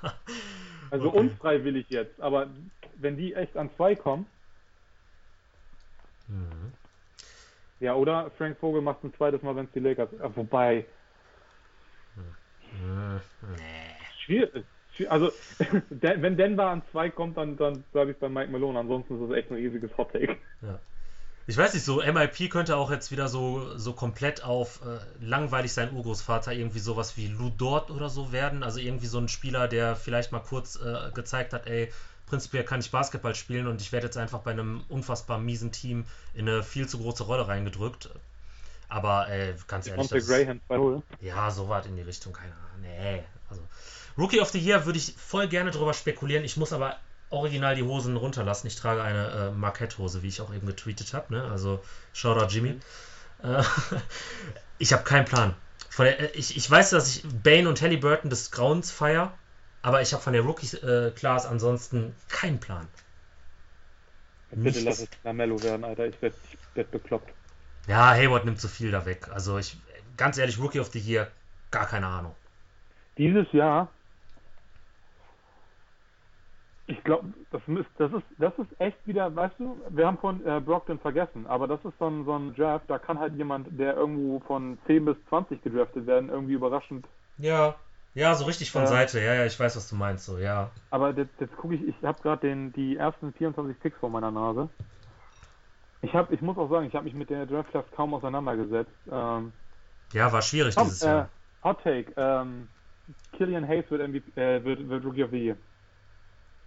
Also 0.92 1.08
Okay. 1.08 1.20
unfreiwillig 1.20 1.86
jetzt, 1.90 2.20
aber 2.20 2.48
wenn 2.98 3.16
die 3.16 3.34
echt 3.34 3.56
an 3.56 3.70
zwei 3.78 3.96
kommen, 3.96 4.26
Mhm. 6.28 6.72
ja, 7.80 7.96
oder 7.96 8.30
Frank 8.38 8.58
Vogel 8.60 8.82
macht 8.82 9.02
ein 9.04 9.14
zweites 9.14 9.42
Mal, 9.42 9.56
wenn 9.56 9.66
es 9.66 9.72
die 9.72 9.80
Lakers. 9.80 10.10
Wobei, 10.36 10.86
Mhm. 12.74 13.22
Nee. 13.58 13.96
schwierig. 14.26 14.66
schwi- 14.98 15.08
Also, 15.08 15.32
wenn 15.90 16.38
Denver 16.38 16.66
an 16.68 16.82
zwei 16.92 17.10
kommt, 17.10 17.38
dann, 17.38 17.58
dann 17.58 17.84
bleibe 17.92 18.12
ich 18.12 18.18
bei 18.18 18.30
Mike 18.30 18.52
Malone. 18.52 18.80
Ansonsten 18.80 19.16
ist 19.16 19.30
es 19.32 19.36
echt 19.38 19.50
ein 19.50 19.56
riesiges 19.58 19.96
Hot 19.98 20.12
Take. 20.14 20.38
Ich 21.48 21.58
weiß 21.58 21.74
nicht, 21.74 21.84
so 21.84 22.02
MIP 22.02 22.50
könnte 22.50 22.78
auch 22.78 22.92
jetzt 22.92 23.12
wieder 23.12 23.28
so, 23.28 23.78
so 23.78 23.94
komplett 23.94 24.44
auf 24.44 24.82
äh, 24.86 25.00
langweilig 25.24 25.74
sein 25.74 25.92
Urgroßvater 25.94 26.54
irgendwie 26.54 26.80
sowas 26.80 27.18
wie 27.18 27.28
Lou 27.28 27.50
Dort 27.50 27.90
oder 27.90 28.10
so 28.10 28.32
werden. 28.32 28.64
Also 28.64 28.80
irgendwie 28.80 29.08
so 29.08 29.18
ein 29.18 29.28
Spieler, 29.28 29.68
der 29.68 29.96
vielleicht 29.96 30.32
mal 30.32 30.40
kurz 30.40 30.78
äh, 30.78 31.12
gezeigt 31.14 31.54
hat, 31.54 31.68
ey, 31.68 31.92
prinzipiell 32.28 32.64
kann 32.64 32.80
ich 32.80 32.92
Basketball 32.92 33.36
spielen 33.36 33.68
und 33.68 33.82
ich 33.82 33.92
werde 33.92 34.06
jetzt 34.06 34.18
einfach 34.18 34.40
bei 34.40 34.52
einem 34.52 34.84
unfassbar 34.88 35.40
miesen 35.40 35.72
Team 35.72 36.06
in 36.34 36.48
eine 36.48 36.64
viel 36.64 36.88
zu 36.88 37.00
große 37.00 37.24
Rolle 37.24 37.48
reingedrückt. 37.48 38.10
Aber 38.88 39.28
ey, 39.28 39.54
ganz 39.68 39.88
ehrlich, 39.88 40.10
Monte 40.10 40.16
das, 40.16 40.28
Graham 40.28 40.62
2-0. 40.70 41.02
ja, 41.22 41.50
so 41.50 41.70
weit 41.70 41.88
in 41.88 41.96
die 41.96 42.02
Richtung, 42.02 42.34
keine 42.34 42.54
Ahnung. 42.54 42.82
Nee, 42.82 43.24
also 43.50 43.62
Rookie 44.18 44.42
of 44.42 44.50
the 44.50 44.60
Year 44.60 44.86
würde 44.86 45.00
ich 45.00 45.14
voll 45.18 45.48
gerne 45.48 45.72
drüber 45.72 45.94
spekulieren. 45.94 46.44
Ich 46.44 46.58
muss 46.58 46.74
aber 46.74 46.98
original 47.32 47.76
die 47.76 47.84
Hosen 47.84 48.16
runterlassen. 48.18 48.68
Ich 48.68 48.76
trage 48.76 49.02
eine 49.02 49.28
äh, 49.28 49.52
Marquette-Hose, 49.52 50.22
wie 50.22 50.28
ich 50.28 50.42
auch 50.42 50.54
eben 50.54 50.68
getweetet 50.68 51.14
habe. 51.14 51.34
Ne? 51.34 51.44
Also 51.44 51.84
Shoutout 52.14 52.54
Jimmy. 52.54 52.80
Äh, 53.44 53.64
ich 54.78 54.94
habe 54.94 55.04
keinen 55.04 55.26
Plan. 55.26 55.56
Von 55.90 56.06
der, 56.06 56.20
äh, 56.20 56.38
ich, 56.38 56.56
ich 56.56 56.70
weiß, 56.70 56.92
dass 56.92 57.16
ich 57.16 57.24
Bane 57.44 57.68
und 57.68 57.82
Halliburton 57.82 58.30
des 58.30 58.52
Grauens 58.52 58.92
feier, 58.92 59.34
aber 59.82 60.02
ich 60.02 60.14
habe 60.14 60.22
von 60.22 60.34
der 60.34 60.44
Rookie-Class 60.44 61.46
ansonsten 61.46 62.16
keinen 62.30 62.60
Plan. 62.60 62.88
Bitte 64.52 64.80
Nichts. 64.80 64.84
lass 64.84 65.00
es 65.00 65.10
Lamello 65.24 65.62
werden, 65.64 65.86
Alter. 65.86 66.08
Ich 66.08 66.22
werd, 66.22 66.36
ich 66.52 66.76
werd 66.76 66.92
bekloppt. 66.92 67.34
Ja, 67.88 68.12
Hayward 68.12 68.46
nimmt 68.46 68.60
zu 68.60 68.68
viel 68.68 68.92
da 68.92 69.06
weg. 69.06 69.30
Also 69.32 69.58
ich, 69.58 69.78
ganz 70.18 70.38
ehrlich, 70.38 70.60
Rookie 70.60 70.80
of 70.80 70.92
the 70.92 71.00
Year, 71.00 71.32
gar 71.72 71.88
keine 71.88 72.08
Ahnung. 72.08 72.36
Dieses 73.18 73.52
Jahr, 73.54 73.90
ich 76.92 77.04
glaube, 77.04 77.34
das, 77.52 77.62
ist- 77.68 77.90
das, 77.98 78.12
ist, 78.14 78.24
das 78.38 78.54
ist 78.60 78.80
echt 78.80 78.98
wieder, 79.08 79.34
weißt 79.36 79.56
du, 79.60 79.82
wir 79.90 80.06
haben 80.08 80.18
von 80.18 80.46
äh, 80.46 80.60
Brockton 80.60 81.00
vergessen, 81.00 81.48
aber 81.48 81.68
das 81.68 81.84
ist 81.86 81.98
so 82.00 82.08
ein, 82.08 82.26
so 82.26 82.36
ein 82.36 82.54
Draft, 82.54 82.90
da 82.90 83.00
kann 83.00 83.20
halt 83.20 83.36
jemand, 83.36 83.68
der 83.80 83.96
irgendwo 83.96 84.40
von 84.42 84.78
10 84.88 85.06
bis 85.06 85.18
20 85.30 85.62
gedraftet 85.62 86.06
werden, 86.06 86.30
irgendwie 86.30 86.54
überraschend. 86.54 87.06
Ja, 87.38 87.76
ja, 88.14 88.36
so 88.36 88.46
richtig 88.46 88.72
von 88.72 88.82
Ja. 88.82 88.88
Seite. 88.88 89.20
Ja, 89.22 89.34
ja, 89.36 89.46
ich 89.46 89.58
weiß, 89.60 89.76
was 89.78 89.90
du 89.90 89.96
meinst. 89.96 90.26
So, 90.26 90.38
ja. 90.38 90.70
Aber 90.90 91.12
jetzt, 91.16 91.40
jetzt 91.40 91.56
gucke 91.58 91.76
ich, 91.76 91.88
ich 91.88 91.96
habe 92.04 92.22
gerade 92.22 92.56
die 92.76 92.98
ersten 92.98 93.32
24 93.34 93.80
Picks 93.80 93.98
vor 94.00 94.10
meiner 94.10 94.32
Nase. 94.32 94.70
Ich, 96.02 96.14
hab, 96.14 96.32
ich 96.32 96.42
muss 96.42 96.58
auch 96.58 96.70
sagen, 96.70 96.88
ich 96.88 96.96
habe 96.96 97.06
mich 97.06 97.14
mit 97.14 97.30
der 97.30 97.46
Draft 97.46 97.70
Class 97.72 97.86
kaum 97.96 98.14
auseinandergesetzt. 98.14 98.92
Ähm, 99.10 99.54
Ja, 100.14 100.34
war 100.34 100.42
schwierig 100.42 100.76
komm, 100.76 100.86
dieses 100.86 101.04
äh, 101.04 101.08
Jahr. 101.08 101.30
Hot 101.64 101.82
Take, 101.84 102.12
ähm, 102.18 102.68
Killian 103.38 103.66
Hayes 103.68 103.90
wird, 103.90 104.02
MVP, 104.08 104.32
äh, 104.40 104.64
wird, 104.64 104.90
wird 104.90 105.06
Rookie 105.06 105.24
of 105.24 105.30
the 105.32 105.38
Year. 105.38 105.58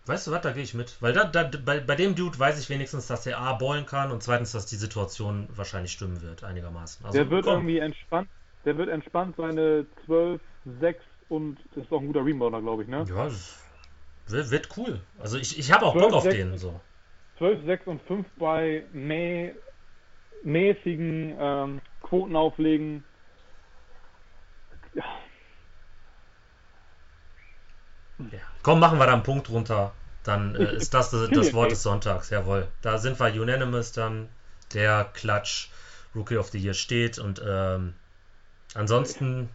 Weißt 0.06 0.26
du 0.26 0.32
was, 0.32 0.42
da 0.42 0.52
gehe 0.52 0.62
ich 0.62 0.74
mit. 0.74 1.00
Weil 1.00 1.14
da, 1.14 1.24
da, 1.24 1.50
bei, 1.64 1.80
bei 1.80 1.94
dem 1.94 2.14
Dude 2.14 2.38
weiß 2.38 2.60
ich 2.60 2.68
wenigstens, 2.68 3.06
dass 3.06 3.22
der 3.22 3.38
A 3.38 3.54
ballen 3.54 3.86
kann 3.86 4.10
und 4.10 4.22
zweitens, 4.22 4.52
dass 4.52 4.66
die 4.66 4.76
Situation 4.76 5.48
wahrscheinlich 5.50 5.92
stimmen 5.92 6.20
wird, 6.20 6.44
einigermaßen. 6.44 7.06
Also, 7.06 7.18
Der 7.18 7.30
wird 7.30 7.44
komm. 7.44 7.54
irgendwie 7.54 7.78
entspannt, 7.78 8.28
der 8.66 8.76
wird 8.76 8.90
entspannt 8.90 9.36
seine 9.36 9.86
12, 10.04 10.42
6 10.80 11.04
und 11.28 11.58
ist 11.76 11.90
auch 11.90 12.00
ein 12.00 12.06
guter 12.06 12.24
Rebounder, 12.24 12.60
glaube 12.60 12.82
ich, 12.82 12.88
ne? 12.88 13.06
Ja, 13.08 13.24
das 13.24 13.58
wird, 14.26 14.50
wird 14.50 14.68
cool. 14.76 15.00
Also 15.18 15.38
ich, 15.38 15.58
ich 15.58 15.72
habe 15.72 15.86
auch 15.86 15.92
Zwölf, 15.92 16.04
Bock 16.06 16.14
auf 16.14 16.22
sechs- 16.24 16.36
den. 16.36 16.58
So. 16.58 16.80
12, 17.38 17.64
6 17.64 17.86
und 17.86 18.02
5 18.02 18.26
bei 18.36 18.84
mä 18.92 19.52
mäßigen 20.42 21.34
ähm, 21.38 21.80
Quoten 22.02 22.36
auflegen. 22.36 23.02
Ja, 24.94 25.02
Ja. 28.32 28.38
Komm, 28.62 28.80
machen 28.80 28.98
wir 28.98 29.06
da 29.06 29.12
einen 29.12 29.22
Punkt 29.22 29.50
runter. 29.50 29.92
Dann 30.24 30.54
äh, 30.54 30.76
ist 30.76 30.94
das 30.94 31.10
das, 31.10 31.28
das 31.30 31.52
Wort 31.52 31.70
des 31.70 31.82
Sonntags. 31.82 32.30
Jawohl. 32.30 32.66
Da 32.82 32.98
sind 32.98 33.20
wir 33.20 33.26
unanimous 33.40 33.92
dann. 33.92 34.28
Der 34.72 35.04
Klatsch 35.14 35.68
Rookie 36.14 36.36
of 36.38 36.48
the 36.48 36.58
Year 36.58 36.74
steht 36.74 37.18
und 37.18 37.42
ähm, 37.46 37.94
ansonsten, 38.74 39.48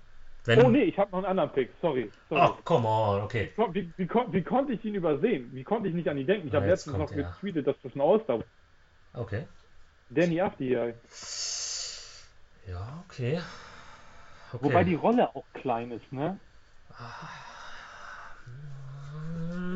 wenn. 0.46 0.64
Oh 0.64 0.70
nee, 0.70 0.84
ich 0.84 0.98
habe 0.98 1.12
noch 1.12 1.18
einen 1.20 1.28
anderen 1.28 1.52
Pick, 1.52 1.72
sorry. 1.82 2.12
sorry. 2.30 2.42
Ach, 2.42 2.54
come 2.64 2.88
on, 2.88 3.22
okay. 3.22 3.52
Wie, 3.74 3.74
wie, 3.74 3.92
wie, 3.98 4.10
wie 4.32 4.44
konnte 4.44 4.74
ich 4.74 4.86
ihn 4.86 4.96
übersehen? 4.96 5.50
Wie 5.54 5.64
konnte 5.64 5.90
ich 5.90 5.96
nicht 5.96 6.08
an 6.08 6.18
ihn 6.18 6.28
denken? 6.28 6.48
Ich 6.48 6.54
Ah, 6.54 6.58
habe 6.58 6.68
letztens 6.68 6.98
noch 6.98 7.12
er. 7.12 7.24
getweetet, 7.24 7.68
dass 7.68 7.76
das 7.84 7.94
ein 7.96 8.02
All-Star 8.02 8.40
Okay. 9.14 9.46
Danny 10.12 10.42
Afdi, 10.42 10.72
Ja, 10.72 10.86
okay. 13.06 13.40
okay. 14.54 14.64
Wobei 14.64 14.84
die 14.84 14.96
Rolle 14.96 15.36
auch 15.36 15.46
klein 15.54 15.92
ist, 15.92 16.12
ne? 16.12 16.40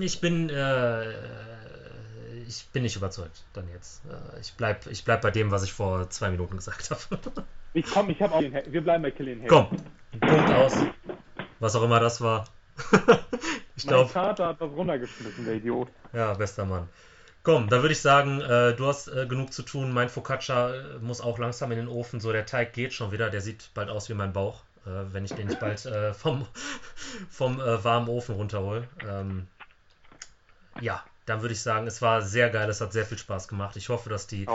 Ich 0.04 0.20
bin, 0.20 0.50
äh, 0.50 1.12
ich 2.46 2.66
bin 2.74 2.84
nicht 2.84 2.96
überzeugt 2.98 3.44
dann 3.54 3.70
jetzt. 3.70 4.02
Äh, 4.06 4.40
ich 4.42 4.54
bleib, 4.54 4.86
ich 4.88 5.06
bleib 5.06 5.22
bei 5.22 5.32
dem, 5.32 5.50
was 5.50 5.64
ich 5.64 5.72
vor 5.72 6.10
zwei 6.10 6.30
Minuten 6.30 6.58
gesagt 6.58 6.90
habe. 6.92 7.00
Ich 7.76 7.88
komm, 7.88 8.12
ich 8.12 8.22
habe 8.22 8.36
auch 8.36 8.40
den, 8.40 8.54
wir 8.72 8.82
bleiben 8.82 9.02
bei 9.02 9.10
Killian 9.10 9.40
Hayes. 9.40 9.50
Komm, 9.50 9.68
Punkt 10.20 10.52
aus. 10.52 10.74
Was 11.60 11.76
auch 11.76 11.82
immer 11.82 12.00
das 12.00 12.22
war. 12.22 12.46
ich 13.76 13.86
Mein 13.86 13.88
glaube, 13.96 14.10
Vater 14.12 14.46
hat 14.50 14.62
was 14.62 14.70
runtergeschmissen, 14.74 15.44
der 15.44 15.56
Idiot. 15.56 15.88
ja, 16.12 16.36
bester 16.36 16.66
Mann. 16.66 16.88
Komm, 17.42 17.70
da 17.70 17.82
würde 17.82 17.94
ich 17.94 18.02
sagen, 18.02 18.42
äh, 18.42 18.76
du 18.76 18.86
hast 18.86 19.08
äh, 19.08 19.26
genug 19.26 19.54
zu 19.54 19.64
tun. 19.64 19.92
Mein 19.92 20.10
Focaccia 20.10 20.76
äh, 20.76 21.00
muss 21.02 21.20
auch 21.20 21.40
langsam 21.40 21.72
in 21.72 21.80
den 21.80 21.88
Ofen. 21.88 22.20
So, 22.20 22.32
der 22.32 22.46
Teig 22.46 22.74
geht 22.74 22.94
schon 22.94 23.12
wieder. 23.12 23.32
Der 23.32 23.42
sieht 23.42 23.72
bald 23.74 23.90
aus 23.90 24.08
wie 24.08 24.14
mein 24.14 24.34
Bauch, 24.34 24.62
äh, 24.86 24.90
wenn 25.12 25.26
ich 25.26 25.34
den 25.34 25.48
nicht 25.48 25.60
bald 25.60 25.84
äh, 25.88 26.14
vom, 26.14 26.46
vom 27.32 27.60
äh, 27.60 27.84
warmen 27.84 28.08
Ofen 28.08 28.36
runterhole. 28.36 28.88
Ähm, 29.10 29.48
ja, 30.82 31.04
dann 31.26 31.42
würde 31.42 31.54
ich 31.54 31.62
sagen, 31.62 31.88
es 31.88 32.02
war 32.02 32.22
sehr 32.22 32.50
geil. 32.50 32.70
Es 32.70 32.82
hat 32.82 32.92
sehr 32.92 33.06
viel 33.06 33.18
Spaß 33.18 33.48
gemacht. 33.48 33.78
Ich 33.78 33.90
hoffe, 33.90 34.10
dass 34.10 34.28
die 34.28 34.46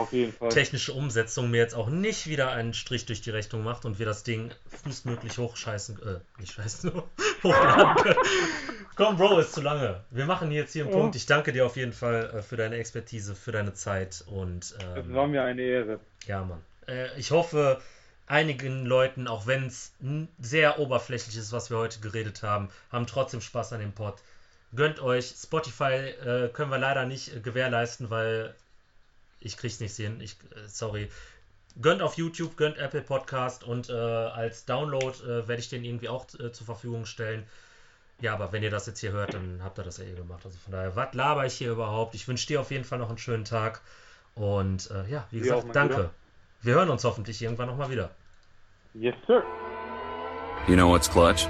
technische 0.49 0.93
Umsetzung 0.93 1.49
mir 1.49 1.57
jetzt 1.57 1.73
auch 1.73 1.89
nicht 1.89 2.27
wieder 2.27 2.51
einen 2.51 2.73
Strich 2.73 3.05
durch 3.05 3.21
die 3.21 3.31
Rechnung 3.31 3.63
macht 3.63 3.85
und 3.85 3.97
wir 3.97 4.05
das 4.05 4.23
Ding 4.23 4.51
frühestmöglich 4.83 5.37
hochscheißen, 5.39 5.99
äh, 6.01 6.19
nicht 6.39 6.53
scheißen, 6.53 6.91
hochladen 7.43 7.95
können. 8.03 8.19
Komm, 8.95 9.17
Bro, 9.17 9.39
ist 9.39 9.53
zu 9.53 9.61
lange. 9.61 10.03
Wir 10.11 10.25
machen 10.25 10.51
jetzt 10.51 10.73
hier 10.73 10.83
einen. 10.83 10.93
Punkt. 10.93 11.15
Ich 11.15 11.25
danke 11.25 11.53
dir 11.53 11.65
auf 11.65 11.75
jeden 11.75 11.93
Fall 11.93 12.31
äh, 12.35 12.41
für 12.43 12.57
deine 12.57 12.75
Expertise, 12.75 13.33
für 13.33 13.51
deine 13.51 13.73
Zeit 13.73 14.23
und 14.27 14.75
ähm, 14.95 15.13
war 15.13 15.27
mir 15.27 15.43
eine 15.43 15.61
Ehre. 15.61 15.99
ja, 16.27 16.43
Mann. 16.43 16.61
Äh, 16.87 17.17
ich 17.17 17.31
hoffe, 17.31 17.81
einigen 18.27 18.85
Leuten, 18.85 19.27
auch 19.27 19.47
wenn 19.47 19.65
es 19.65 19.93
sehr 20.39 20.77
oberflächlich 20.77 21.35
ist, 21.35 21.51
was 21.51 21.71
wir 21.71 21.77
heute 21.77 21.99
geredet 21.99 22.43
haben, 22.43 22.69
haben 22.91 23.07
trotzdem 23.07 23.41
Spaß 23.41 23.73
an 23.73 23.79
dem 23.79 23.93
Pod. 23.93 24.21
Gönnt 24.75 24.99
euch. 24.99 25.33
Spotify 25.35 25.93
äh, 25.93 26.49
können 26.49 26.71
wir 26.71 26.77
leider 26.77 27.05
nicht 27.05 27.35
äh, 27.35 27.39
gewährleisten, 27.39 28.09
weil 28.09 28.55
ich 29.39 29.57
krieg's 29.57 29.79
nicht 29.79 29.93
sehen. 29.93 30.21
Ich, 30.21 30.33
äh, 30.55 30.67
sorry. 30.67 31.09
Gönnt 31.81 32.01
auf 32.01 32.15
YouTube, 32.15 32.57
gönnt 32.57 32.77
Apple 32.77 33.01
Podcast 33.01 33.63
und 33.63 33.89
äh, 33.89 33.93
als 33.93 34.65
Download 34.65 35.17
äh, 35.23 35.47
werde 35.47 35.59
ich 35.59 35.69
den 35.69 35.83
irgendwie 35.83 36.09
auch 36.09 36.25
äh, 36.39 36.51
zur 36.51 36.65
Verfügung 36.65 37.05
stellen. 37.05 37.45
Ja, 38.21 38.33
aber 38.33 38.51
wenn 38.51 38.63
ihr 38.63 38.69
das 38.69 38.85
jetzt 38.85 38.99
hier 38.99 39.11
hört, 39.11 39.33
dann 39.33 39.61
habt 39.63 39.79
ihr 39.79 39.83
das 39.83 39.97
ja 39.97 40.03
eh 40.03 40.13
gemacht. 40.13 40.41
Also 40.43 40.57
von 40.57 40.73
daher, 40.73 40.95
was 40.95 41.13
laber 41.13 41.45
ich 41.45 41.53
hier 41.53 41.71
überhaupt? 41.71 42.15
Ich 42.15 42.27
wünsche 42.27 42.47
dir 42.47 42.59
auf 42.59 42.71
jeden 42.71 42.83
Fall 42.83 42.99
noch 42.99 43.09
einen 43.09 43.17
schönen 43.17 43.45
Tag. 43.45 43.81
Und 44.35 44.91
äh, 44.91 45.09
ja, 45.09 45.25
wie 45.31 45.39
gesagt, 45.39 45.65
mein 45.65 45.73
danke. 45.73 46.09
Wir 46.61 46.73
hören 46.73 46.89
uns 46.89 47.03
hoffentlich 47.05 47.41
irgendwann 47.41 47.67
nochmal 47.67 47.89
wieder. 47.89 48.11
Yes, 48.93 49.15
sir. 49.25 49.43
You 50.67 50.75
know 50.75 50.89
what's 50.89 51.09
clutch? 51.09 51.47